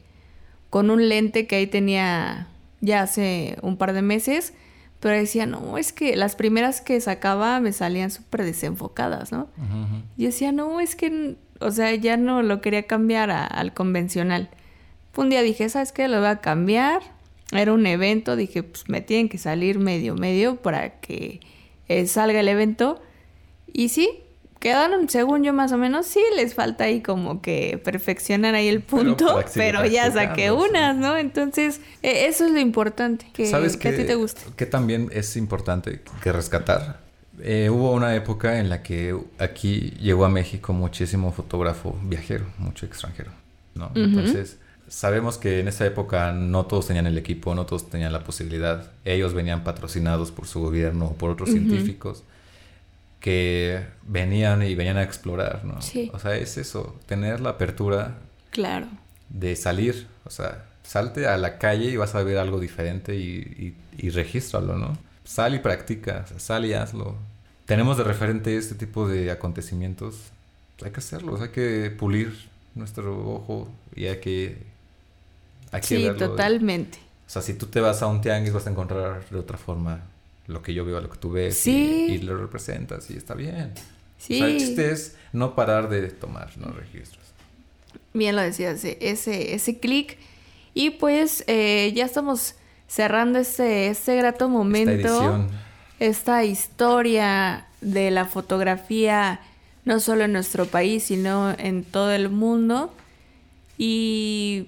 con 0.70 0.90
un 0.90 1.08
lente 1.10 1.48
que 1.48 1.58
ahí 1.58 1.68
tenía 1.68 2.48
ya 2.80 3.02
hace 3.04 3.58
un 3.62 3.78
par 3.78 3.94
de 3.94 4.02
meses, 4.02 4.54
pero 5.02 5.16
decía, 5.16 5.46
no, 5.46 5.78
es 5.78 5.92
que 5.94 6.16
las 6.16 6.36
primeras 6.36 6.80
que 6.82 7.00
sacaba 7.02 7.60
me 7.60 7.74
salían 7.74 8.10
súper 8.10 8.44
desenfocadas, 8.44 9.32
¿no? 9.32 9.50
Ujú. 9.58 10.04
Y 10.18 10.26
decía, 10.26 10.52
no, 10.52 10.80
es 10.80 10.96
que, 10.96 11.36
o 11.60 11.72
sea, 11.72 11.94
ya 11.96 12.18
no 12.18 12.42
lo 12.42 12.62
quería 12.62 12.84
cambiar 12.84 13.32
a- 13.32 13.46
al 13.46 13.74
convencional. 13.74 14.50
Un 15.18 15.30
día 15.30 15.42
dije, 15.42 15.68
¿sabes 15.70 15.92
qué? 15.92 16.08
Lo 16.08 16.20
voy 16.20 16.28
a 16.30 16.40
cambiar. 16.40 17.02
Era 17.52 17.74
un 17.74 17.86
evento, 17.86 18.36
dije, 18.36 18.64
pues 18.64 18.88
me 18.88 19.02
tienen 19.02 19.30
que 19.30 19.38
salir 19.38 19.80
medio, 19.80 20.16
medio 20.16 20.58
para 20.58 21.00
que 21.02 21.42
eh, 21.88 22.08
salga 22.08 22.40
el 22.40 22.48
evento. 22.48 23.02
Y 23.74 23.90
sí, 23.90 24.10
quedaron, 24.62 25.10
según 25.10 25.44
yo 25.44 25.54
más 25.54 25.72
o 25.72 25.78
menos, 25.78 26.06
sí 26.06 26.22
les 26.36 26.54
falta 26.54 26.86
ahí 26.86 27.02
como 27.02 27.42
que 27.42 27.82
perfeccionar 27.84 28.56
ahí 28.56 28.68
el 28.68 28.82
punto, 28.82 29.38
que 29.40 29.46
pero, 29.56 29.86
ya 29.86 30.10
saqué 30.12 30.52
unas, 30.52 30.96
¿no? 30.96 31.18
Entonces, 31.18 31.82
eh, 32.04 32.28
eso 32.28 32.46
es 32.46 32.52
lo 32.52 32.60
importante, 32.60 33.26
que, 33.34 33.48
¿Sabes 33.48 33.76
que 33.76 33.90
a 33.90 33.96
ti 33.96 34.04
te 34.06 34.16
gusta. 34.16 34.42
Que 34.56 34.66
también 34.66 35.10
es 35.12 35.36
importante 35.36 36.02
que 36.22 36.32
rescatar. 36.32 37.02
Eh, 37.42 37.70
hubo 37.72 37.92
una 37.92 38.16
época 38.16 38.60
en 38.60 38.70
la 38.70 38.84
que 38.84 39.18
aquí 39.40 39.94
llegó 40.00 40.26
a 40.26 40.30
México 40.30 40.74
muchísimo 40.74 41.32
fotógrafo 41.32 41.98
viajero, 42.04 42.46
mucho 42.60 42.86
extranjero, 42.86 43.32
¿no? 43.74 43.92
Entonces, 43.96 44.60
sabemos 44.92 45.38
que 45.38 45.60
en 45.62 45.68
esa 45.70 45.86
época 45.86 46.34
no 46.34 46.66
todos 46.66 46.88
tenían 46.88 47.08
el 47.08 47.18
equipo, 47.18 47.56
no 47.56 47.66
todos 47.66 47.90
tenían 47.90 48.12
la 48.12 48.24
posibilidad. 48.26 48.92
Ellos 49.06 49.34
venían 49.34 49.64
patrocinados 49.64 50.32
por 50.32 50.48
su 50.48 50.60
gobierno 50.60 51.06
o 51.06 51.14
por 51.16 51.30
otros 51.32 51.50
científicos 51.50 52.24
que 53.20 53.86
venían 54.04 54.64
y 54.64 54.76
venían 54.76 54.98
a 54.98 55.04
explorar, 55.04 55.64
¿no? 55.64 55.82
Sí. 55.82 56.10
O 56.14 56.20
sea, 56.20 56.36
es 56.36 56.58
eso, 56.58 57.00
tener 57.06 57.40
la 57.40 57.52
apertura 57.52 58.18
Claro. 58.50 58.88
de 59.30 59.56
salir, 59.56 60.08
o 60.26 60.30
sea, 60.30 60.66
salte 60.84 61.28
a 61.28 61.38
la 61.38 61.58
calle 61.60 61.86
y 61.86 61.96
vas 61.98 62.16
a 62.16 62.24
ver 62.24 62.38
algo 62.38 62.60
diferente 62.60 63.16
y, 63.16 63.76
y, 64.00 64.06
y 64.06 64.10
regístralo, 64.10 64.76
¿no? 64.78 64.98
Sal 65.24 65.54
y 65.56 65.60
practica, 65.60 66.26
sal 66.38 66.66
y 66.66 66.74
hazlo. 66.74 67.16
Tenemos 67.66 67.98
de 67.98 68.04
referente 68.04 68.58
este 68.58 68.76
tipo 68.76 69.08
de 69.08 69.32
acontecimientos, 69.32 70.32
hay 70.84 70.92
que 70.92 71.00
hacerlos, 71.00 71.40
hay 71.42 71.50
que 71.50 71.92
pulir 71.98 72.50
nuestro 72.76 73.18
ojo 73.36 73.70
y 73.96 74.08
hay 74.08 74.20
que... 74.20 74.71
Hay 75.72 75.82
que 75.82 75.88
Sí, 75.88 76.04
verlo. 76.04 76.30
totalmente. 76.30 76.98
O 77.28 77.30
sea, 77.30 77.42
si 77.42 77.54
tú 77.54 77.66
te 77.68 77.80
vas 77.80 78.02
a 78.02 78.08
un 78.08 78.22
tianguis 78.22 78.54
vas 78.54 78.68
a 78.68 78.72
encontrar 78.72 79.24
de 79.30 79.40
otra 79.40 79.58
forma 79.58 80.02
lo 80.48 80.62
que 80.62 80.74
yo 80.74 80.84
veo, 80.84 81.00
lo 81.00 81.10
que 81.10 81.18
tú 81.18 81.32
ves 81.32 81.58
Sí. 81.58 82.08
y, 82.10 82.14
y 82.14 82.18
lo 82.20 82.36
representas 82.38 83.10
y 83.10 83.16
está 83.18 83.34
bien. 83.36 83.74
Sí. 84.18 84.36
O 84.36 84.38
sea, 84.40 84.48
el 84.48 84.58
chiste 84.58 84.92
es 84.92 85.16
no 85.32 85.56
parar 85.56 85.88
de 85.90 86.10
tomar 86.10 86.52
¿no? 86.58 86.72
registros. 86.72 87.24
Bien 88.14 88.36
lo 88.36 88.42
decías, 88.42 88.84
e- 88.84 88.98
ese, 89.00 89.54
ese 89.56 89.80
clic. 89.80 90.18
Y 90.74 90.92
pues 90.92 91.44
eh, 91.48 91.92
ya 91.96 92.06
estamos 92.06 92.56
cerrando 92.88 93.40
este, 93.40 93.88
este 93.88 94.16
grato 94.18 94.50
momento. 94.50 94.92
Esta 94.92 95.08
edición. 95.10 95.48
esta 96.00 96.44
historia 96.44 97.68
de 97.80 98.12
la 98.12 98.26
fotografía, 98.26 99.40
no 99.86 100.00
solo 100.02 100.26
en 100.26 100.34
nuestro 100.34 100.66
país, 100.66 101.04
sino 101.04 101.52
en 101.58 101.84
todo 101.86 102.12
el 102.12 102.30
mundo. 102.30 102.94
Y 103.78 104.68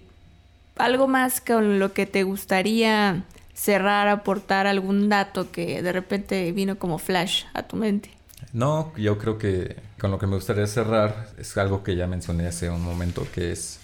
algo 0.78 1.08
más 1.08 1.42
con 1.42 1.80
lo 1.80 1.94
que 1.94 2.06
te 2.06 2.24
gustaría 2.24 3.24
cerrar, 3.54 4.08
aportar 4.08 4.68
algún 4.68 5.10
dato 5.10 5.52
que 5.52 5.82
de 5.82 5.92
repente 5.92 6.52
vino 6.52 6.78
como 6.78 6.98
flash 6.98 7.44
a 7.54 7.64
tu 7.64 7.76
mente. 7.76 8.10
No, 8.52 8.92
yo 8.98 9.18
creo 9.18 9.38
que 9.38 9.78
con 10.00 10.12
lo 10.12 10.20
que 10.20 10.28
me 10.28 10.36
gustaría 10.36 10.68
cerrar 10.68 11.30
es 11.38 11.56
algo 11.58 11.84
que 11.84 11.96
ya 11.96 12.08
mencioné 12.08 12.48
hace 12.48 12.70
un 12.70 12.84
momento, 12.84 13.26
que 13.34 13.52
es 13.52 13.80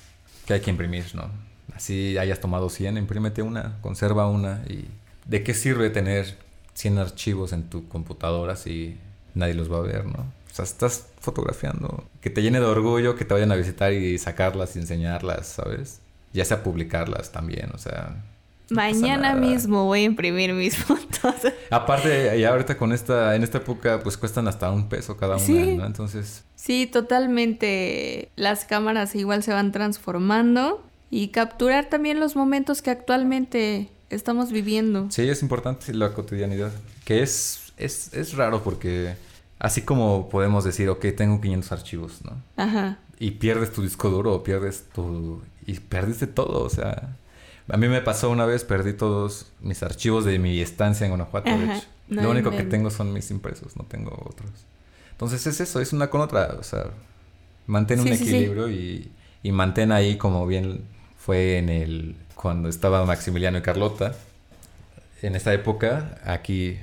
que 0.45 0.53
hay 0.53 0.61
que 0.61 0.69
imprimir, 0.69 1.15
¿no? 1.15 1.29
Así 1.75 2.17
hayas 2.17 2.39
tomado 2.39 2.69
100, 2.69 2.97
imprímete 2.97 3.41
una, 3.41 3.77
conserva 3.81 4.27
una. 4.27 4.61
¿Y 4.67 4.85
de 5.25 5.43
qué 5.43 5.53
sirve 5.53 5.89
tener 5.89 6.37
100 6.73 6.97
archivos 6.97 7.53
en 7.53 7.69
tu 7.69 7.87
computadora 7.87 8.55
si 8.55 8.97
nadie 9.33 9.53
los 9.53 9.71
va 9.71 9.77
a 9.77 9.81
ver, 9.81 10.05
¿no? 10.05 10.19
O 10.51 10.53
sea, 10.53 10.65
estás 10.65 11.07
fotografiando. 11.19 12.03
Que 12.21 12.29
te 12.29 12.41
llene 12.41 12.59
de 12.59 12.65
orgullo, 12.65 13.15
que 13.15 13.25
te 13.25 13.33
vayan 13.33 13.51
a 13.51 13.55
visitar 13.55 13.93
y 13.93 14.17
sacarlas 14.17 14.75
y 14.75 14.79
enseñarlas, 14.79 15.47
¿sabes? 15.47 16.01
Ya 16.33 16.45
sea 16.45 16.63
publicarlas 16.63 17.31
también, 17.31 17.69
o 17.73 17.77
sea... 17.77 18.15
no 18.69 18.75
Mañana 18.75 19.33
mismo 19.35 19.85
voy 19.85 20.01
a 20.01 20.03
imprimir 20.03 20.53
mis 20.53 20.77
fotos. 20.85 21.35
Aparte, 21.71 22.39
ya 22.39 22.49
ahorita 22.49 22.77
con 22.77 22.93
esta, 22.93 23.35
en 23.35 23.43
esta 23.43 23.57
época, 23.59 23.99
pues 24.03 24.15
cuestan 24.17 24.47
hasta 24.47 24.69
un 24.71 24.89
peso 24.89 25.17
cada 25.17 25.37
una, 25.37 25.45
Sí. 25.45 25.75
¿no? 25.77 25.85
Entonces, 25.85 26.43
Sí, 26.55 26.85
totalmente. 26.87 28.29
Las 28.35 28.65
cámaras 28.65 29.15
igual 29.15 29.43
se 29.43 29.53
van 29.53 29.71
transformando 29.71 30.83
y 31.09 31.29
capturar 31.29 31.85
también 31.89 32.19
los 32.19 32.35
momentos 32.35 32.81
que 32.81 32.91
actualmente 32.91 33.89
estamos 34.09 34.51
viviendo. 34.51 35.07
sí, 35.09 35.27
es 35.29 35.41
importante 35.41 35.93
la 35.93 36.13
cotidianidad. 36.13 36.71
Que 37.05 37.21
es, 37.23 37.73
es, 37.77 38.13
es 38.13 38.33
raro 38.35 38.61
porque 38.63 39.15
así 39.57 39.81
como 39.81 40.29
podemos 40.29 40.63
decir, 40.63 40.89
ok, 40.89 41.05
tengo 41.15 41.39
500 41.41 41.71
archivos, 41.71 42.19
¿no? 42.23 42.33
Ajá. 42.57 42.97
Y 43.19 43.31
pierdes 43.31 43.71
tu 43.73 43.81
disco 43.81 44.09
duro 44.09 44.33
o 44.33 44.43
pierdes 44.43 44.85
tu... 44.93 45.41
Y 45.65 45.79
perdiste 45.79 46.27
todo, 46.27 46.63
o 46.63 46.69
sea... 46.69 47.17
A 47.71 47.77
mí 47.77 47.87
me 47.87 48.01
pasó 48.01 48.31
una 48.31 48.45
vez, 48.45 48.63
perdí 48.63 48.93
todos 48.93 49.51
mis 49.61 49.83
archivos 49.83 50.25
de 50.25 50.39
mi 50.39 50.59
estancia 50.59 51.05
en 51.05 51.11
Guanajuato, 51.11 51.51
de 51.51 51.65
hecho. 51.65 51.87
No 52.07 52.23
Lo 52.23 52.31
único 52.31 52.49
que 52.49 52.63
tengo 52.63 52.89
son 52.89 53.13
mis 53.13 53.29
impresos, 53.29 53.75
no 53.77 53.83
tengo 53.83 54.11
otros. 54.27 54.49
Entonces 55.11 55.45
es 55.45 55.59
eso, 55.61 55.79
es 55.79 55.93
una 55.93 56.09
con 56.09 56.21
otra, 56.21 56.55
o 56.59 56.63
sea, 56.63 56.85
mantén 57.67 57.99
un 57.99 58.07
Sí, 58.07 58.17
sí, 58.17 58.25
sí. 58.25 58.29
equilibrio 58.29 58.69
y, 58.69 59.11
y 59.43 59.51
mantén 59.51 59.91
ahí 59.91 60.17
como 60.17 60.47
bien 60.47 60.83
fue 61.17 61.57
en 61.57 61.69
el... 61.69 62.15
Cuando 62.33 62.69
estaba 62.69 63.05
Maximiliano 63.05 63.59
y 63.59 63.61
Carlota, 63.61 64.15
en 65.21 65.35
esta 65.35 65.53
época, 65.53 66.19
aquí 66.25 66.79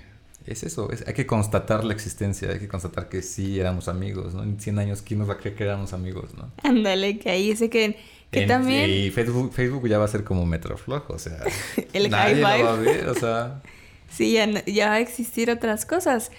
es 0.47 0.63
eso, 0.63 0.91
es, 0.93 1.05
hay 1.07 1.15
que 1.15 1.27
constatar 1.27 1.85
la 1.85 1.93
existencia, 1.93 2.51
hay 2.51 2.59
que 2.59 2.69
constatar 2.69 3.09
que 3.09 3.23
sí 3.23 3.59
éramos 3.61 3.89
amigos, 3.89 4.35
¿no? 4.35 4.43
En 4.43 4.59
100 4.61 4.79
años, 4.79 5.03
¿quién 5.03 5.19
nos 5.21 5.29
va 5.29 5.35
a 5.35 5.39
creer 5.39 5.57
que 5.57 5.65
éramos 5.65 5.93
amigos, 5.93 6.35
no? 6.35 6.51
Ándale, 6.63 7.19
que 7.19 7.31
ahí 7.31 7.55
se 7.57 7.69
queden. 7.71 7.97
Que 8.31 8.43
En- 8.43 8.49
también. 8.49 8.91
Y 8.91 9.11
Facebook, 9.11 9.53
Facebook 9.53 9.89
ya 9.89 9.99
va 9.99 10.05
a 10.05 10.09
ser 10.09 10.25
como 10.25 10.45
Metro 10.47 10.77
Flojo, 10.77 11.13
o 11.15 11.19
sea... 11.19 11.39
El 11.93 12.11
nadie 12.11 12.43
high 12.43 12.59
lo 12.61 12.65
va 12.67 12.73
a 12.75 12.77
ver, 12.77 13.09
o 13.09 13.15
sea... 13.15 13.63
Sí, 14.09 14.33
ya, 14.33 14.65
ya 14.67 14.89
va 14.91 14.95
a 14.95 15.01
existir 15.01 15.51
otras 15.51 15.85
cosas. 15.85 16.31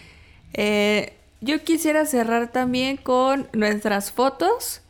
Eh, 0.53 1.13
yo 1.41 1.61
quisiera 1.63 2.05
cerrar 2.05 2.51
también 2.51 2.95
con 2.97 3.49
nuestras 3.53 4.11
fotos 4.11 4.81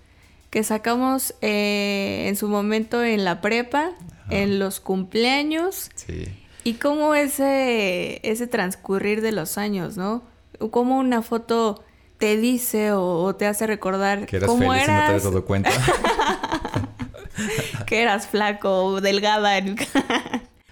que 0.52 0.64
sacamos 0.64 1.34
eh, 1.42 2.26
en 2.28 2.36
su 2.36 2.48
momento 2.48 3.04
en 3.04 3.24
la 3.26 3.42
prepa, 3.42 3.92
en 4.30 4.60
los 4.60 4.80
cumpleaños 4.80 5.90
Sí. 5.96 6.26
Y 6.68 6.74
cómo 6.74 7.16
ese, 7.16 8.20
ese 8.24 8.46
transcurrir 8.46 9.22
de 9.22 9.32
los 9.32 9.58
años, 9.58 9.96
¿no? 9.96 10.22
Cómo 10.70 10.98
una 10.98 11.22
foto 11.22 11.82
te 12.18 12.36
dice 12.36 12.92
o, 12.92 13.24
o 13.24 13.36
te 13.36 13.46
hace 13.46 13.66
recordar 13.68 14.26
Que 14.26 14.36
eras 14.36 14.50
cómo 14.50 14.72
feliz 14.72 14.76
y 14.76 14.80
no 14.80 14.86
te 14.86 14.92
eras, 14.92 15.10
habías 15.10 15.24
dado 15.24 15.46
cuenta. 15.46 15.70
que 17.86 18.02
eras 18.02 18.28
flaco 18.28 18.84
o 18.84 19.00
delgada. 19.00 19.62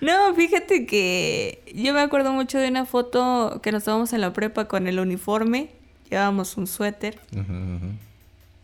no, 0.01 0.35
fíjate 0.35 0.85
que 0.85 1.63
yo 1.73 1.93
me 1.93 2.01
acuerdo 2.01 2.33
mucho 2.33 2.57
de 2.57 2.67
una 2.67 2.85
foto 2.85 3.61
que 3.63 3.71
nos 3.71 3.85
tomamos 3.85 4.11
en 4.11 4.19
la 4.19 4.33
prepa 4.33 4.67
con 4.67 4.87
el 4.87 4.99
uniforme. 4.99 5.69
Llevábamos 6.09 6.57
un 6.57 6.67
suéter. 6.67 7.21
Ujú. 7.31 7.95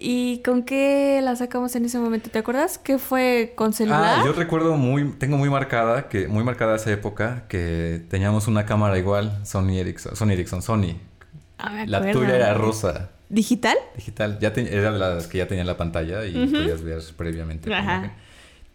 ¿Y 0.03 0.41
con 0.43 0.63
qué 0.63 1.19
la 1.21 1.35
sacamos 1.35 1.75
en 1.75 1.85
ese 1.85 1.99
momento? 1.99 2.31
¿Te 2.31 2.39
acuerdas? 2.39 2.79
¿Qué 2.79 2.97
fue 2.97 3.53
con 3.55 3.71
celular? 3.71 4.19
Ah, 4.19 4.23
yo 4.25 4.33
recuerdo 4.33 4.75
muy, 4.75 5.11
tengo 5.19 5.37
muy 5.37 5.49
marcada, 5.49 6.09
que 6.09 6.27
muy 6.27 6.43
marcada 6.43 6.75
esa 6.75 6.91
época, 6.91 7.43
que 7.47 8.01
teníamos 8.09 8.47
una 8.47 8.65
cámara 8.65 8.97
igual, 8.97 9.39
Sony 9.45 9.77
Ericsson, 9.77 10.15
Sony 10.15 10.31
Ericsson, 10.31 10.63
Sony. 10.63 10.95
Ah, 11.59 11.83
La 11.85 12.11
tuya 12.11 12.35
era 12.35 12.55
rosa, 12.55 13.11
¿Digital? 13.29 13.77
digital. 13.95 14.39
Ya 14.39 14.53
te- 14.53 14.75
era 14.75 14.89
las 14.89 15.27
que 15.27 15.37
ya 15.37 15.47
tenía 15.47 15.63
la 15.65 15.77
pantalla 15.77 16.25
y 16.25 16.47
podías 16.47 16.81
ver 16.81 17.01
previamente. 17.15 17.69
la 17.69 17.77
Ajá. 17.79 18.11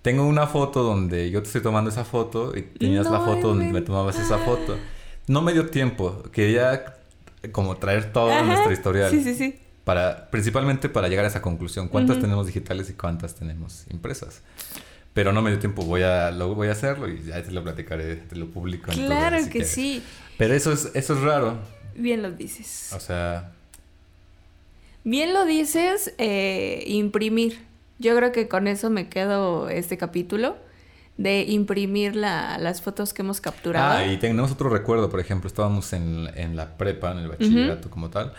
Tengo 0.03 0.25
una 0.29 0.47
foto 0.47 0.85
donde 0.85 1.33
yo 1.33 1.41
te 1.43 1.49
estoy 1.49 1.63
tomando 1.63 1.91
esa 1.91 2.05
foto 2.05 2.57
y 2.57 2.63
tenías 2.63 3.07
la 3.07 3.19
No 3.19 3.25
foto 3.25 3.49
donde 3.49 3.73
me 3.73 3.81
tomabas 3.81 4.17
esa 4.21 4.39
foto. 4.39 4.77
No 5.27 5.43
me 5.43 5.53
dio 5.53 5.67
tiempo, 5.71 6.23
quería 6.31 6.95
como 7.51 7.77
traer 7.79 8.13
todo 8.13 8.31
Ajá. 8.31 8.45
nuestro 8.45 8.71
historial. 8.71 9.11
Sí, 9.11 9.25
sí, 9.25 9.35
sí. 9.35 9.59
Para, 9.87 10.29
principalmente 10.31 10.89
para 10.89 11.07
llegar 11.07 11.25
a 11.25 11.29
esa 11.29 11.41
conclusión. 11.41 11.87
¿Cuántas 11.87 12.19
tenemos 12.19 12.45
digitales 12.47 12.91
y 12.91 12.95
cuántas 12.95 13.37
tenemos 13.37 13.85
impresas? 13.89 14.43
Pero 15.15 15.33
no 15.33 15.43
me 15.43 15.51
dio 15.51 15.61
tiempo, 15.61 15.83
voy 15.85 16.03
a, 16.03 16.33
luego 16.33 16.57
voy 16.57 16.67
a 16.69 16.73
hacerlo 16.73 17.09
y 17.09 17.23
ya 17.23 17.41
te 17.41 17.53
lo 17.53 17.63
platicaré, 17.63 18.17
te 18.17 18.35
lo 18.35 18.49
publico. 18.51 18.91
Claro 18.91 19.37
que 19.45 19.49
quieres. 19.51 19.71
sí. 19.71 20.03
Pero 20.39 20.55
eso 20.55 20.73
es, 20.73 20.91
eso 20.95 21.15
es 21.15 21.21
raro. 21.21 21.59
Bien 21.95 22.21
lo 22.21 22.33
dices. 22.33 22.91
O 22.95 22.99
sea, 23.01 23.53
Bien 25.05 25.33
lo 25.33 25.45
dices, 25.45 26.13
eh, 26.19 26.83
imprimir. 26.89 27.65
Yo 28.01 28.17
creo 28.17 28.33
que 28.33 28.49
con 28.49 28.67
eso 28.67 28.91
me 28.91 29.09
quedo 29.09 29.69
este 29.69 29.97
capítulo 29.97 30.57
de 31.17 31.43
imprimir 31.45 32.17
la- 32.17 32.59
las 32.59 32.83
fotos 32.83 33.15
que 33.15 33.23
hemos 33.23 33.41
capturado. 33.41 33.99
ah, 33.99 34.05
y 34.07 34.17
tenemos 34.19 34.51
otro 34.51 34.69
recuerdo, 34.69 35.09
por 35.09 35.21
ejemplo, 35.21 35.47
estábamos 35.49 35.93
en, 35.93 36.29
en 36.35 36.57
la 36.57 36.77
prepa, 36.77 37.13
en 37.13 37.19
el 37.19 37.29
bachillerato 37.29 37.89
como 37.89 38.11
tal. 38.11 38.33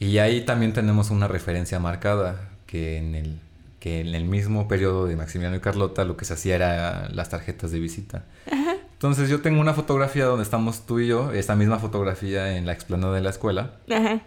Y 0.00 0.18
ahí 0.18 0.40
también 0.40 0.72
tenemos 0.72 1.10
una 1.10 1.28
referencia 1.28 1.78
marcada 1.78 2.48
que 2.66 2.96
en 2.98 3.14
el 3.14 3.38
que 3.78 4.00
en 4.00 4.14
el 4.14 4.24
mismo 4.26 4.68
periodo 4.68 5.06
de 5.06 5.16
Maximiliano 5.16 5.56
y 5.56 5.60
Carlota 5.60 6.04
lo 6.04 6.14
que 6.16 6.26
se 6.26 6.34
hacía 6.34 6.54
era 6.54 7.08
las 7.10 7.30
tarjetas 7.30 7.70
de 7.70 7.78
visita. 7.78 8.24
Entonces 8.92 9.30
yo 9.30 9.40
tengo 9.40 9.58
una 9.58 9.72
fotografía 9.72 10.26
donde 10.26 10.42
estamos 10.42 10.84
tú 10.84 11.00
y 11.00 11.06
yo, 11.06 11.32
esa 11.32 11.56
misma 11.56 11.78
fotografía 11.78 12.58
en 12.58 12.66
la 12.66 12.74
explanada 12.74 13.14
de 13.14 13.22
la 13.22 13.30
escuela. 13.30 13.76
Ajá. 13.90 14.20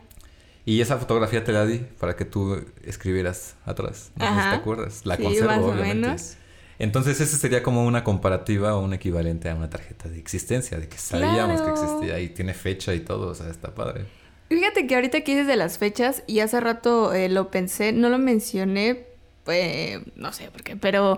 Y 0.66 0.82
esa 0.82 0.98
fotografía 0.98 1.44
te 1.44 1.52
la 1.52 1.66
di 1.68 1.86
para 2.00 2.16
que 2.16 2.26
tú 2.26 2.66
escribieras 2.84 3.56
atrás. 3.66 4.12
No 4.16 4.26
sé 4.26 4.32
si 4.34 4.40
Ajá. 4.40 4.50
te 4.52 4.56
acuerdas. 4.56 5.06
La 5.06 5.18
Sí, 5.18 5.24
conservo, 5.24 5.48
más 5.50 5.60
o 5.60 5.66
obviamente. 5.66 5.96
menos. 6.08 6.34
Entonces, 6.80 7.22
ese 7.22 7.38
sería 7.38 7.62
como 7.62 7.86
una 7.86 8.04
comparativa 8.04 8.74
o 8.76 8.84
un 8.84 8.94
equivalente 8.94 9.50
a 9.52 9.56
una 9.56 9.70
tarjeta 9.70 10.10
de 10.10 10.18
existencia, 10.18 10.80
de 10.80 10.88
que 10.88 10.98
sabíamos 10.98 11.62
Claro. 11.62 11.76
que 11.76 11.82
existía 11.84 12.20
y 12.20 12.30
tiene 12.30 12.56
fecha 12.56 12.94
y 12.96 13.02
todo, 13.02 13.28
o 13.28 13.36
sea, 13.36 13.50
está 13.50 13.76
padre. 13.76 14.06
Fíjate 14.54 14.86
que 14.86 14.94
ahorita 14.94 15.22
que 15.22 15.32
dices 15.32 15.48
de 15.48 15.56
las 15.56 15.80
fechas, 15.80 16.22
y 16.28 16.40
hace 16.40 16.60
rato 16.60 17.12
eh, 17.12 17.28
lo 17.28 17.50
pensé, 17.50 17.92
no 17.92 18.10
lo 18.10 18.20
mencioné, 18.20 19.08
eh, 19.48 20.04
no 20.16 20.32
sé 20.32 20.52
por 20.52 20.62
qué, 20.62 20.76
pero 20.76 21.18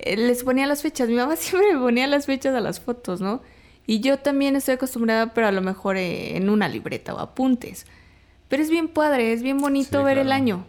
eh, 0.00 0.16
les 0.16 0.42
ponía 0.42 0.66
las 0.66 0.82
fechas. 0.82 1.08
Mi 1.08 1.14
mamá 1.14 1.36
siempre 1.36 1.74
me 1.74 1.78
ponía 1.78 2.08
las 2.08 2.26
fechas 2.26 2.56
a 2.56 2.60
las 2.60 2.80
fotos, 2.80 3.20
¿no? 3.20 3.40
Y 3.86 4.00
yo 4.00 4.18
también 4.18 4.56
estoy 4.56 4.74
acostumbrada, 4.74 5.32
pero 5.32 5.46
a 5.46 5.52
lo 5.52 5.62
mejor 5.62 5.96
eh, 5.96 6.36
en 6.36 6.50
una 6.50 6.68
libreta 6.68 7.14
o 7.14 7.20
apuntes. 7.20 7.86
Pero 8.48 8.64
es 8.64 8.68
bien 8.68 8.88
padre, 8.88 9.32
es 9.32 9.44
bien 9.44 9.58
bonito 9.58 10.00
Sí, 10.00 10.04
ver 10.04 10.18
el 10.18 10.32
año. 10.32 10.66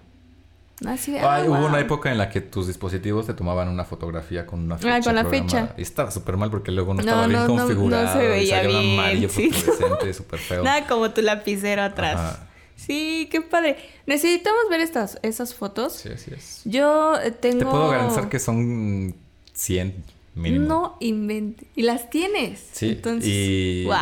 Así 0.86 1.12
de, 1.12 1.20
Ay, 1.20 1.44
ah, 1.46 1.50
hubo 1.50 1.58
wow. 1.60 1.68
una 1.68 1.80
época 1.80 2.12
en 2.12 2.18
la 2.18 2.30
que 2.30 2.42
tus 2.42 2.68
dispositivos 2.68 3.26
te 3.28 3.34
tomaban 3.34 3.70
una 3.70 3.86
fotografía 3.86 4.46
con 4.46 4.60
una 4.62 4.76
Ah, 4.76 4.80
fecha. 4.80 5.02
con 5.04 5.16
la 5.16 5.22
programada. 5.22 5.68
fecha. 5.68 5.74
Y 5.78 5.82
estaba 5.82 6.12
súper 6.12 6.36
mal 6.36 6.50
porque 6.52 6.72
luego 6.72 6.94
no 6.94 7.02
No, 7.02 7.10
estaba 7.10 7.28
bien 7.28 7.40
no, 7.40 7.48
no, 7.48 7.54
no 7.56 7.68
se 7.68 7.74
configurado. 7.76 8.24
y 8.24 8.28
veía 8.28 8.62
bien, 8.64 9.00
amarillo 9.00 9.30
sí. 9.30 9.50
fosforescente, 9.52 10.14
súper 10.16 10.40
feo. 10.40 10.64
Nada 10.64 10.86
como 10.88 11.12
tu 11.12 11.22
lapicero 11.22 11.84
atrás. 11.84 12.16
Ajá. 12.20 12.48
Sí, 12.76 13.30
qué 13.32 13.40
padre. 13.42 13.78
Necesitamos 14.08 14.64
ver 14.70 14.82
estas, 14.82 15.20
esas 15.22 15.54
fotos. 15.54 15.94
Sí, 15.94 16.10
así 16.10 16.32
es. 16.36 16.62
Yo 16.66 17.16
eh, 17.22 17.32
tengo... 17.32 17.60
Te 17.60 17.66
puedo 17.66 17.90
garantizar 17.90 18.28
que 18.28 18.40
son 18.40 19.16
100 19.54 20.04
mínimo. 20.36 20.66
No 20.68 20.98
inventes. 21.00 21.66
Y 21.76 21.84
las 21.84 22.10
tienes. 22.10 22.62
Sí, 22.74 22.90
Entonces, 22.90 23.30
y- 23.32 23.86
wow. 23.86 23.96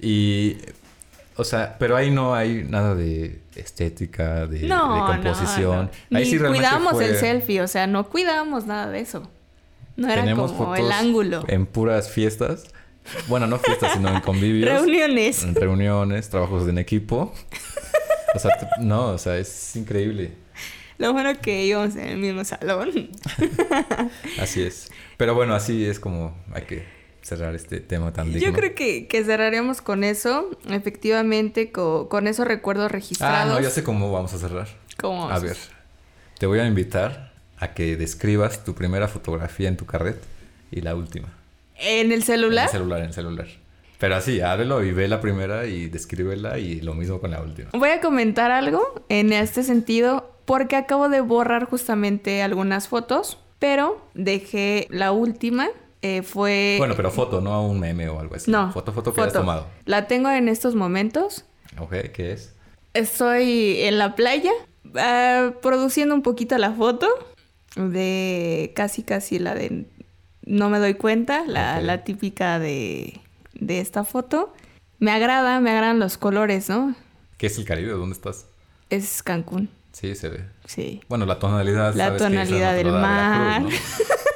Y, 0.00 0.58
o 1.36 1.42
sea, 1.44 1.76
pero 1.78 1.96
ahí 1.96 2.10
no 2.10 2.34
hay 2.34 2.64
nada 2.68 2.94
de 2.94 3.40
estética, 3.60 4.46
de, 4.46 4.60
No, 4.66 4.94
de 4.94 5.00
no, 5.00 5.06
composición. 5.06 5.90
no. 6.10 6.18
Ahí 6.18 6.24
Ni 6.24 6.30
sí 6.30 6.38
realmente 6.38 6.66
cuidamos 6.68 6.92
fue- 6.94 7.06
el 7.06 7.16
selfie, 7.16 7.60
o 7.60 7.68
sea, 7.68 7.86
no 7.86 8.08
cuidamos 8.08 8.66
nada 8.66 8.88
de 8.90 9.00
eso. 9.00 9.30
No 9.96 10.08
era 10.08 10.22
Tenemos 10.22 10.52
como 10.52 10.66
fotos 10.74 10.78
el 10.86 10.92
ángulo. 10.92 11.44
en 11.48 11.66
puras 11.66 12.10
fiestas. 12.10 12.64
Bueno, 13.26 13.46
no 13.46 13.58
fiestas, 13.58 13.94
sino 13.94 14.08
en 14.14 14.20
convivios. 14.20 14.68
Reuniones. 14.82 15.42
En 15.42 15.54
reuniones, 15.54 16.28
trabajos 16.30 16.68
en 16.68 16.78
equipo. 16.78 17.32
O 18.34 18.38
sea, 18.38 18.50
no, 18.80 19.06
o 19.12 19.18
sea, 19.18 19.38
es 19.38 19.74
increíble. 19.74 20.32
Lo 20.98 21.14
bueno 21.14 21.30
que 21.40 21.64
íbamos 21.64 21.96
en 21.96 22.08
el 22.08 22.18
mismo 22.18 22.44
salón. 22.44 23.08
Así 24.38 24.62
es. 24.62 24.90
Pero 25.16 25.34
bueno, 25.34 25.54
así 25.54 25.86
es 25.86 25.98
como 25.98 26.36
hay 26.52 26.62
que 26.64 26.84
cerrar 27.28 27.54
este 27.54 27.80
tema 27.80 28.12
tan 28.12 28.32
digno. 28.32 28.40
Yo 28.48 28.52
creo 28.52 28.74
que, 28.74 29.06
que 29.06 29.22
cerraremos 29.24 29.80
con 29.82 30.02
eso. 30.04 30.50
Efectivamente, 30.70 31.70
co- 31.70 32.08
con, 32.08 32.26
esos 32.26 32.46
recuerdos 32.46 32.86
Ah, 32.86 32.88
registrados. 32.88 33.54
no, 33.54 33.60
ya 33.60 33.70
sé 33.70 33.84
cómo 33.84 34.10
vamos 34.12 34.32
a 34.34 34.38
cerrar. 34.38 34.66
¿Cómo 34.98 35.24
A 35.24 35.34
vamos? 35.34 35.42
ver, 35.42 35.56
te 36.38 36.46
voy 36.46 36.58
a 36.60 36.66
invitar 36.66 37.32
a 37.58 37.74
que 37.74 37.96
describas 37.96 38.64
tu 38.64 38.74
primera 38.74 39.06
fotografía 39.08 39.68
en 39.68 39.76
tu 39.76 39.84
carret 39.86 40.20
y 40.70 40.80
la 40.80 40.94
última. 40.94 41.28
¿En 41.76 42.10
el 42.12 42.22
celular? 42.24 42.64
En 42.64 42.68
el 42.68 42.72
celular, 42.80 42.98
en 43.00 43.06
el 43.06 43.12
celular. 43.12 43.46
Pero 43.98 44.14
así, 44.16 44.40
ábrelo 44.40 44.82
y 44.84 44.92
ve 44.92 45.08
la 45.08 45.20
primera 45.20 45.66
y 45.66 45.88
descríbela 45.88 46.58
y 46.58 46.80
lo 46.80 46.94
mismo 46.94 47.20
con 47.20 47.30
la 47.32 47.40
última. 47.42 47.70
Voy 47.72 47.90
a 47.90 48.00
comentar 48.00 48.50
algo 48.52 49.04
en 49.08 49.32
este 49.32 49.62
sentido 49.64 50.32
porque 50.44 50.76
acabo 50.76 51.08
de 51.08 51.20
borrar 51.20 51.64
justamente 51.66 52.42
algunas 52.42 52.86
fotos, 52.88 53.38
pero 53.58 54.00
dejé 54.14 54.86
la 54.90 55.10
última. 55.12 55.68
Eh, 56.02 56.22
fue... 56.22 56.76
Bueno, 56.78 56.94
pero 56.96 57.10
foto, 57.10 57.40
no 57.40 57.66
un 57.66 57.80
meme 57.80 58.08
o 58.08 58.20
algo 58.20 58.34
así. 58.36 58.50
No. 58.50 58.72
Foto, 58.72 58.92
foto 58.92 59.12
que 59.12 59.20
hayas 59.20 59.32
tomado. 59.32 59.66
La 59.84 60.06
tengo 60.06 60.30
en 60.30 60.48
estos 60.48 60.74
momentos. 60.74 61.44
Ok, 61.78 61.92
¿qué 62.12 62.32
es? 62.32 62.54
Estoy 62.94 63.80
en 63.82 63.98
la 63.98 64.14
playa, 64.16 64.50
ah, 64.96 65.52
produciendo 65.62 66.14
un 66.14 66.22
poquito 66.22 66.56
la 66.58 66.72
foto 66.72 67.08
de 67.76 68.72
casi 68.74 69.02
casi 69.02 69.38
la 69.38 69.54
de 69.54 69.86
no 70.44 70.70
me 70.70 70.78
doy 70.78 70.94
cuenta, 70.94 71.44
la, 71.46 71.80
la 71.82 72.04
típica 72.04 72.58
de, 72.58 73.20
de 73.54 73.80
esta 73.80 74.04
foto. 74.04 74.52
Me 74.98 75.10
agrada, 75.12 75.60
me 75.60 75.70
agradan 75.70 75.98
los 76.00 76.16
colores, 76.16 76.68
¿no? 76.68 76.94
¿Qué 77.36 77.46
es 77.48 77.58
el 77.58 77.64
Caribe? 77.66 77.92
¿Dónde 77.92 78.14
estás? 78.14 78.46
Es 78.90 79.22
Cancún, 79.22 79.68
Sí, 79.92 80.14
se 80.14 80.28
ve. 80.30 80.44
sí. 80.64 81.02
Bueno, 81.08 81.26
la 81.26 81.38
tonalidad. 81.38 81.94
La 81.94 82.16
tonalidad 82.16 82.74
del 82.74 82.90
mar. 82.92 83.62
Veracruz, 83.62 83.80
¿no? 84.08 84.14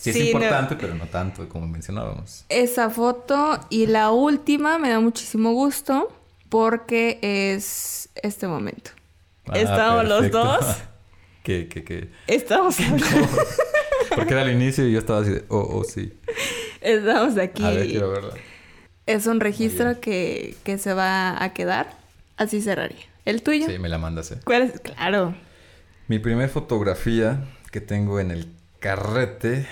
Sí, 0.00 0.12
Sí, 0.14 0.20
es 0.28 0.34
no. 0.34 0.40
importante, 0.40 0.76
pero 0.76 0.94
no 0.94 1.06
tanto 1.06 1.46
como 1.48 1.66
mencionábamos. 1.68 2.46
Esa 2.48 2.88
foto 2.88 3.60
y 3.68 3.86
la 3.86 4.10
última 4.12 4.78
me 4.78 4.88
da 4.88 4.98
muchísimo 5.00 5.52
gusto 5.52 6.10
porque 6.48 7.18
es 7.22 8.08
este 8.22 8.46
momento. 8.48 8.92
Ah, 9.46 9.58
Estamos 9.58 10.08
los 10.08 10.30
dos. 10.30 10.64
¿Qué, 11.42 11.68
qué, 11.68 11.84
qué? 11.84 12.10
Estamos 12.26 12.80
hablando. 12.80 13.28
Porque 14.14 14.32
era 14.32 14.42
el 14.42 14.52
inicio 14.52 14.86
y 14.88 14.92
yo 14.92 14.98
estaba 14.98 15.20
así 15.20 15.30
de, 15.32 15.44
oh, 15.48 15.58
oh, 15.58 15.84
sí. 15.84 16.12
Estamos 16.80 17.36
aquí. 17.36 17.62
A 17.62 17.70
ver, 17.70 17.86
quiero 17.88 18.10
verla. 18.10 18.34
Es 19.06 19.26
un 19.26 19.40
registro 19.40 20.00
que, 20.00 20.56
que 20.64 20.78
se 20.78 20.94
va 20.94 21.42
a 21.42 21.52
quedar. 21.52 21.94
Así 22.36 22.62
cerraría. 22.62 23.04
¿El 23.26 23.42
tuyo? 23.42 23.66
Sí, 23.66 23.78
me 23.78 23.88
la 23.90 23.98
mandas, 23.98 24.32
¿eh? 24.32 24.38
¿Cuál 24.44 24.62
es? 24.62 24.80
Claro. 24.80 25.34
Mi 26.08 26.18
primer 26.18 26.48
fotografía 26.48 27.44
que 27.70 27.80
tengo 27.80 28.18
en 28.18 28.30
el 28.30 28.48
carrete. 28.78 29.66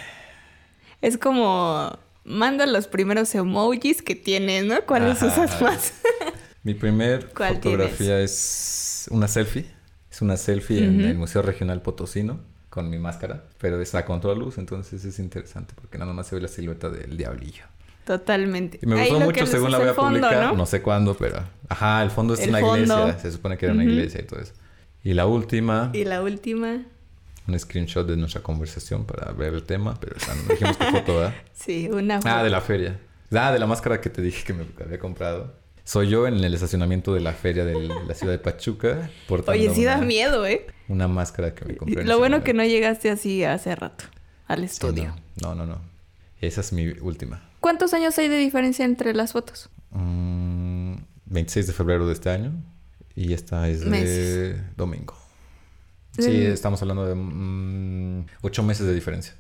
Es 1.03 1.19
como 1.19 1.99
manda 2.25 2.67
los 2.67 2.87
primeros 2.89 3.35
emojis 3.35 4.03
que 4.03 4.15
tienes, 4.15 4.65
¿no? 4.65 4.83
¿Cuáles 4.87 5.23
Ajá. 5.23 5.27
usas 5.45 5.63
más? 5.63 5.93
Mi 6.63 6.75
primer 6.75 7.29
¿Cuál 7.35 7.55
fotografía 7.55 8.21
es 8.21 9.07
una 9.11 9.29
selfie. 9.29 9.67
Es 10.11 10.21
una 10.23 10.37
selfie 10.37 10.85
en 10.85 11.01
el 11.03 11.17
Museo 11.17 11.43
Regional 11.43 11.81
Potosino 11.81 12.41
con 12.69 12.91
mi 12.91 12.99
máscara, 12.99 13.45
pero 13.59 13.81
está 13.81 14.05
contra 14.05 14.35
luz, 14.35 14.59
entonces 14.59 15.05
es 15.05 15.19
interesante 15.19 15.75
porque 15.75 15.97
nada 15.97 16.13
más 16.13 16.27
se 16.27 16.35
ve 16.35 16.43
la 16.43 16.49
silueta 16.49 16.91
del 16.91 17.17
diablillo. 17.17 17.65
Totalmente. 18.05 18.79
Y 18.83 18.87
me 18.87 19.01
gustó 19.01 19.21
mucho 19.21 19.47
según 19.47 19.71
la 19.71 19.79
voy 19.79 19.89
a 19.89 19.95
fondo, 19.95 20.21
publicar, 20.21 20.47
¿no? 20.53 20.57
¿no? 20.57 20.67
sé 20.67 20.83
cuándo, 20.83 21.15
pero 21.15 21.43
ajá, 21.69 22.03
el 22.03 22.11
fondo 22.11 22.35
es 22.35 22.41
El 22.41 22.51
una 22.51 22.61
fondo. 22.61 22.77
iglesia, 22.77 23.19
se 23.19 23.33
supone 23.33 23.57
que 23.57 23.67
era 23.67 23.75
una 23.75 23.85
iglesia 23.85 24.21
y 24.21 24.25
todo 24.25 24.41
eso. 24.41 24.53
Y 25.05 25.15
la 25.15 25.27
última, 25.27 25.91
Y 25.95 26.05
la 26.05 26.23
última, 26.23 26.85
un 27.49 27.59
screenshot 27.59 28.07
de 28.07 28.17
nuestra 28.17 28.43
conversación 28.43 29.05
para 29.07 29.33
ver 29.33 29.55
el 29.55 29.63
tema, 29.65 29.99
pero 29.99 30.17
o 30.17 30.21
sea, 30.21 30.35
no 30.35 30.43
dijimos 30.53 30.77
qué 30.77 30.85
foto, 30.91 31.17
¿verdad? 31.17 31.35
sí, 31.55 31.89
una 31.91 32.21
Ah, 32.25 32.43
de 32.45 32.51
la 32.51 32.61
feria. 32.61 33.01
Ah, 33.33 33.51
de 33.53 33.59
la 33.59 33.67
máscara 33.67 34.01
que 34.01 34.11
te 34.11 34.23
dije 34.23 34.45
que 34.45 34.53
me 34.55 34.65
había 34.85 34.99
comprado. 34.99 35.55
Soy 35.85 36.09
yo 36.09 36.27
en 36.27 36.35
el 36.45 36.53
estacionamiento 36.53 37.15
de 37.15 37.21
la 37.21 37.33
feria 37.33 37.65
de 37.65 37.89
la 38.07 38.15
ciudad 38.15 38.33
de 38.35 38.39
Pachuca. 38.39 39.11
Portando 39.27 39.59
Oye, 39.61 39.75
sí 39.75 39.85
da 39.85 39.97
miedo, 39.99 40.47
¿eh? 40.47 40.67
Una 40.89 41.09
máscara 41.09 41.55
que 41.55 41.65
me 41.65 41.77
compré. 41.77 42.05
Lo 42.05 42.19
bueno 42.19 42.45
que 42.45 42.53
no 42.53 42.63
llegaste 42.65 43.11
así 43.11 43.43
hace 43.45 43.75
rato 43.75 44.05
al 44.47 44.61
Sí, 44.61 44.65
estudio. 44.67 45.15
no, 45.43 45.55
no, 45.55 45.65
no, 45.65 45.75
no. 45.75 45.81
Esa 46.43 46.61
es 46.61 46.73
mi 46.75 46.89
última. 47.01 47.43
¿Cuántos 47.61 47.95
años 47.95 48.17
hay 48.19 48.29
de 48.29 48.37
diferencia 48.37 48.85
entre 48.85 49.15
las 49.15 49.33
fotos? 49.33 49.71
Mm, 49.91 50.95
26 51.27 51.67
de 51.67 51.73
febrero 51.73 52.07
de 52.07 52.13
este 52.13 52.31
año. 52.31 52.53
Y 53.17 53.33
esta 53.33 53.69
es 53.69 53.81
de 53.81 53.91
Meses. 53.91 54.77
domingo. 54.77 55.18
Sí, 56.19 56.47
estamos 56.47 56.83
hablando 56.83 57.07
de 57.07 57.15
mm, 57.15 58.27
ocho 58.43 58.63
meses 58.63 58.87
de 58.87 58.95
diferencia. 58.95 59.35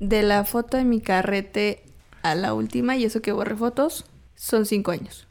De 0.00 0.22
la 0.22 0.44
foto 0.44 0.76
de 0.76 0.84
mi 0.84 1.00
carrete 1.00 1.84
a 2.22 2.34
la 2.34 2.54
última, 2.54 2.96
y 2.96 3.04
eso 3.04 3.22
que 3.22 3.32
borré 3.32 3.54
fotos, 3.56 4.04
son 4.34 4.66
cinco 4.66 4.90
años. 4.90 5.28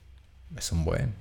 Es 0.56 0.72
un 0.72 0.86
buen. 0.86 1.16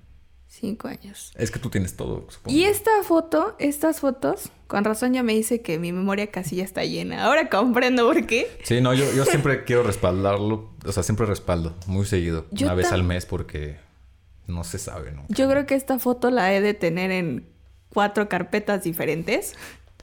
Cinco 0.46 0.88
años. 0.88 1.32
Es 1.36 1.50
que 1.50 1.58
tú 1.58 1.70
tienes 1.70 1.96
todo, 1.96 2.26
supongo. 2.28 2.56
Y 2.56 2.64
esta 2.64 2.90
foto, 3.04 3.56
estas 3.58 4.00
fotos, 4.00 4.50
con 4.66 4.84
razón 4.84 5.14
ya 5.14 5.22
me 5.22 5.32
dice 5.32 5.62
que 5.62 5.78
mi 5.78 5.92
memoria 5.92 6.30
casi 6.30 6.56
ya 6.56 6.64
está 6.64 6.84
llena. 6.84 7.24
Ahora 7.24 7.48
comprendo 7.48 8.06
por 8.06 8.26
qué. 8.26 8.46
Sí, 8.62 8.80
no, 8.82 8.92
yo, 8.92 9.10
yo 9.14 9.24
siempre 9.26 9.64
quiero 9.64 9.82
respaldarlo. 9.82 10.70
O 10.84 10.92
sea, 10.92 11.02
siempre 11.02 11.24
respaldo. 11.26 11.74
Muy 11.86 12.04
seguido. 12.04 12.46
Yo 12.50 12.66
una 12.66 12.74
vez 12.74 12.92
al 12.92 13.02
mes 13.02 13.24
porque 13.24 13.78
no 14.46 14.62
se 14.62 14.78
sabe, 14.78 15.12
¿no? 15.12 15.24
Yo 15.28 15.48
creo 15.48 15.64
que 15.66 15.74
esta 15.74 15.98
foto 15.98 16.30
la 16.30 16.54
he 16.54 16.60
de 16.60 16.74
tener 16.74 17.10
en 17.10 17.46
cuatro 17.92 18.28
carpetas 18.28 18.84
diferentes. 18.84 19.54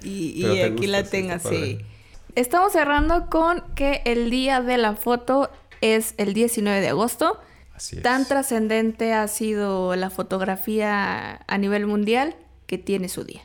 Y, 0.04 0.46
y 0.46 0.62
aquí 0.62 0.72
gusta, 0.72 0.88
la 0.88 1.04
sí, 1.04 1.12
tengo 1.12 1.34
así. 1.34 1.80
Estamos 2.36 2.72
cerrando 2.74 3.30
con 3.30 3.64
que 3.76 4.02
el 4.06 4.30
día 4.30 4.62
de 4.62 4.78
la 4.78 4.96
foto 4.96 5.50
es 5.82 6.14
el 6.18 6.34
19 6.34 6.80
de 6.80 6.90
agosto. 6.90 7.40
Así 7.74 7.98
es. 7.98 8.04
Tan 8.04 8.26
trascendente 8.26 9.14
ha 9.14 9.28
sido 9.28 9.96
la 9.96 10.10
fotografía 10.10 11.44
a 11.48 11.58
nivel 11.58 11.86
mundial 11.88 12.36
que 12.66 12.78
tiene 12.78 13.10
su 13.10 13.24
día. 13.24 13.42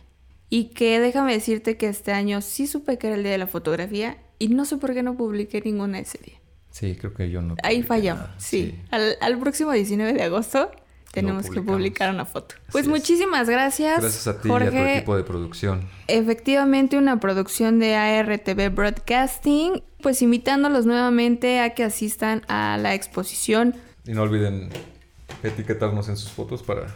Y 0.51 0.67
que 0.67 1.01
déjame 1.01 1.33
decirte 1.33 1.77
que 1.77 1.89
este 1.89 2.13
año 2.13 2.41
sí 2.41 2.67
supe 2.67 2.99
que 2.99 3.09
era 3.09 3.17
el 3.17 3.23
día 3.23 3.33
de 3.33 3.39
la 3.39 3.47
fotografía 3.47 4.19
y 4.39 4.49
no 4.49 4.65
sé 4.65 4.77
por 4.77 4.93
qué 4.95 5.03
no 5.03 5.17
publiqué 5.17 5.61
ninguna 5.61 5.99
ese 5.99 6.19
día. 6.19 6.41
Sí, 6.71 6.97
creo 6.97 7.15
que 7.15 7.31
yo 7.31 7.41
no. 7.41 7.57
Ahí 7.63 7.83
fallamos, 7.83 8.25
nada, 8.25 8.35
sí. 8.39 8.79
Al, 8.91 9.17
al 9.21 9.39
próximo 9.39 9.73
19 9.73 10.13
de 10.13 10.23
agosto 10.23 10.71
tenemos 11.21 11.49
que 11.51 11.63
publicar 11.63 12.11
una 12.13 12.25
foto. 12.25 12.55
Así 12.57 12.73
Pues 12.73 12.85
es. 12.85 12.91
muchísimas 12.91 13.49
gracias. 13.49 14.01
Gracias 14.01 14.27
a 14.27 14.41
ti 14.41 14.49
y 14.49 14.53
a 14.53 14.59
tu 14.59 14.65
Jorge. 14.65 14.97
equipo 14.99 15.17
de 15.17 15.25
producción. 15.25 15.89
Efectivamente, 16.09 16.97
una 16.99 17.21
producción 17.21 17.79
de 17.79 17.97
ARTV 17.97 18.71
Broadcasting. 18.75 19.83
Pues 20.03 20.21
invitándolos 20.21 20.85
nuevamente 20.85 21.61
a 21.61 21.71
que 21.75 21.83
asistan 21.85 22.43
a 22.49 22.77
la 22.79 22.93
exposición 22.95 23.75
Y 24.07 24.13
no 24.13 24.23
olviden 24.23 24.69
etiquetarnos 25.43 26.09
en 26.09 26.17
sus 26.17 26.31
fotos 26.31 26.63
para, 26.63 26.95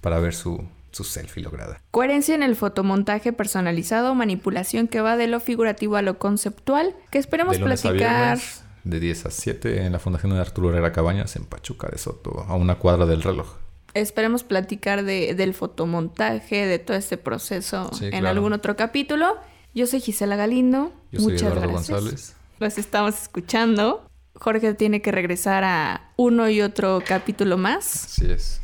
para 0.00 0.18
ver 0.20 0.34
su, 0.34 0.62
su 0.90 1.04
selfie 1.04 1.42
lograda. 1.42 1.80
Coherencia 1.90 2.34
en 2.34 2.42
el 2.42 2.56
fotomontaje 2.56 3.32
personalizado, 3.32 4.14
manipulación 4.14 4.88
que 4.88 5.00
va 5.00 5.16
de 5.16 5.26
lo 5.26 5.40
figurativo 5.40 5.96
a 5.96 6.02
lo 6.02 6.18
conceptual, 6.18 6.94
que 7.10 7.18
esperemos 7.18 7.54
de 7.54 7.60
lunes 7.60 7.80
a 7.84 7.88
platicar. 7.90 8.36
viernes, 8.36 8.64
de 8.84 9.00
10 9.00 9.26
a 9.26 9.30
7, 9.30 9.84
en 9.86 9.92
la 9.92 9.98
Fundación 9.98 10.32
de 10.32 10.40
Arturo 10.40 10.70
Herrera 10.70 10.92
Cabañas, 10.92 11.36
en 11.36 11.44
Pachuca 11.44 11.88
de 11.90 11.98
Soto, 11.98 12.44
a 12.48 12.54
una 12.56 12.74
cuadra 12.76 13.06
del 13.06 13.22
reloj. 13.22 13.56
Esperemos 13.94 14.44
platicar 14.44 15.04
de, 15.04 15.34
del 15.34 15.52
fotomontaje, 15.54 16.66
de 16.66 16.78
todo 16.78 16.96
este 16.96 17.16
proceso 17.16 17.90
Sí, 17.92 18.04
en 18.06 18.10
claro. 18.10 18.28
algún 18.28 18.52
otro 18.52 18.76
capítulo. 18.76 19.36
Yo 19.74 19.86
soy 19.86 20.00
Gisela 20.00 20.36
Galindo. 20.36 20.92
Yo 21.12 21.20
soy 21.20 21.32
Muchas 21.32 21.42
Eduardo 21.52 21.72
gracias. 21.72 21.90
González. 21.90 22.34
Los 22.58 22.78
estamos 22.78 23.20
escuchando. 23.22 24.04
Jorge 24.34 24.74
tiene 24.74 25.02
que 25.02 25.10
regresar 25.12 25.64
a 25.64 26.12
uno 26.16 26.48
y 26.48 26.60
otro 26.62 27.02
capítulo 27.06 27.56
más. 27.58 28.04
Así 28.04 28.30
es. 28.30 28.60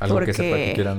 Algo 0.00 0.20
que 0.20 0.32
sepa 0.32 0.50
Porque, 0.50 0.64
que 0.66 0.74
quieran, 0.74 0.98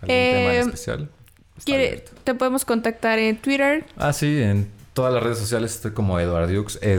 algún 0.00 0.08
eh, 0.08 0.32
tema 0.34 0.54
en 0.54 0.60
especial. 0.60 1.10
está 1.58 1.64
Quiere- 1.66 2.04
te 2.24 2.34
podemos 2.34 2.64
contactar 2.64 3.18
en 3.18 3.36
Twitter, 3.36 3.84
Ah, 3.96 4.12
sí, 4.14 4.40
en 4.40 4.70
todas 4.94 5.12
las 5.12 5.22
redes 5.22 5.36
sociales 5.38 5.74
estoy 5.74 5.90
como 5.92 6.18
Eduardiux, 6.18 6.78
E 6.82 6.92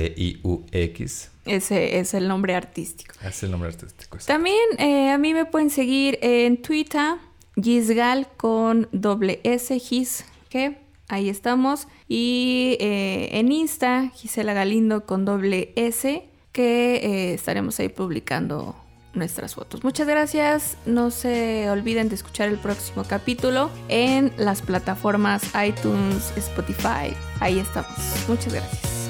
E-D-W-A-R-D-I-U-X. 0.00 1.29
Ese 1.44 1.98
es 1.98 2.14
el 2.14 2.28
nombre 2.28 2.54
artístico. 2.54 3.14
Es 3.24 3.42
el 3.42 3.50
nombre 3.50 3.70
artístico. 3.70 4.18
También 4.26 4.58
eh, 4.78 5.10
a 5.10 5.18
mí 5.18 5.34
me 5.34 5.44
pueden 5.44 5.70
seguir 5.70 6.18
en 6.22 6.60
Twitter, 6.60 7.16
Gisgal 7.56 8.28
con 8.36 8.88
doble 8.92 9.40
S, 9.44 9.78
Gis, 9.78 10.24
que 10.48 10.78
ahí 11.08 11.28
estamos. 11.28 11.88
Y 12.08 12.76
eh, 12.80 13.30
en 13.32 13.52
Insta, 13.52 14.10
Gisela 14.14 14.52
Galindo 14.52 15.06
con 15.06 15.24
doble 15.24 15.72
S, 15.76 16.28
que 16.52 16.96
eh, 16.96 17.34
estaremos 17.34 17.78
ahí 17.80 17.88
publicando 17.88 18.76
nuestras 19.14 19.54
fotos. 19.54 19.82
Muchas 19.82 20.06
gracias. 20.06 20.76
No 20.86 21.10
se 21.10 21.68
olviden 21.70 22.08
de 22.08 22.14
escuchar 22.14 22.48
el 22.48 22.58
próximo 22.58 23.04
capítulo 23.04 23.70
en 23.88 24.32
las 24.36 24.62
plataformas 24.62 25.42
iTunes, 25.66 26.32
Spotify. 26.36 27.14
Ahí 27.40 27.58
estamos. 27.58 27.98
Muchas 28.28 28.52
gracias. 28.52 29.09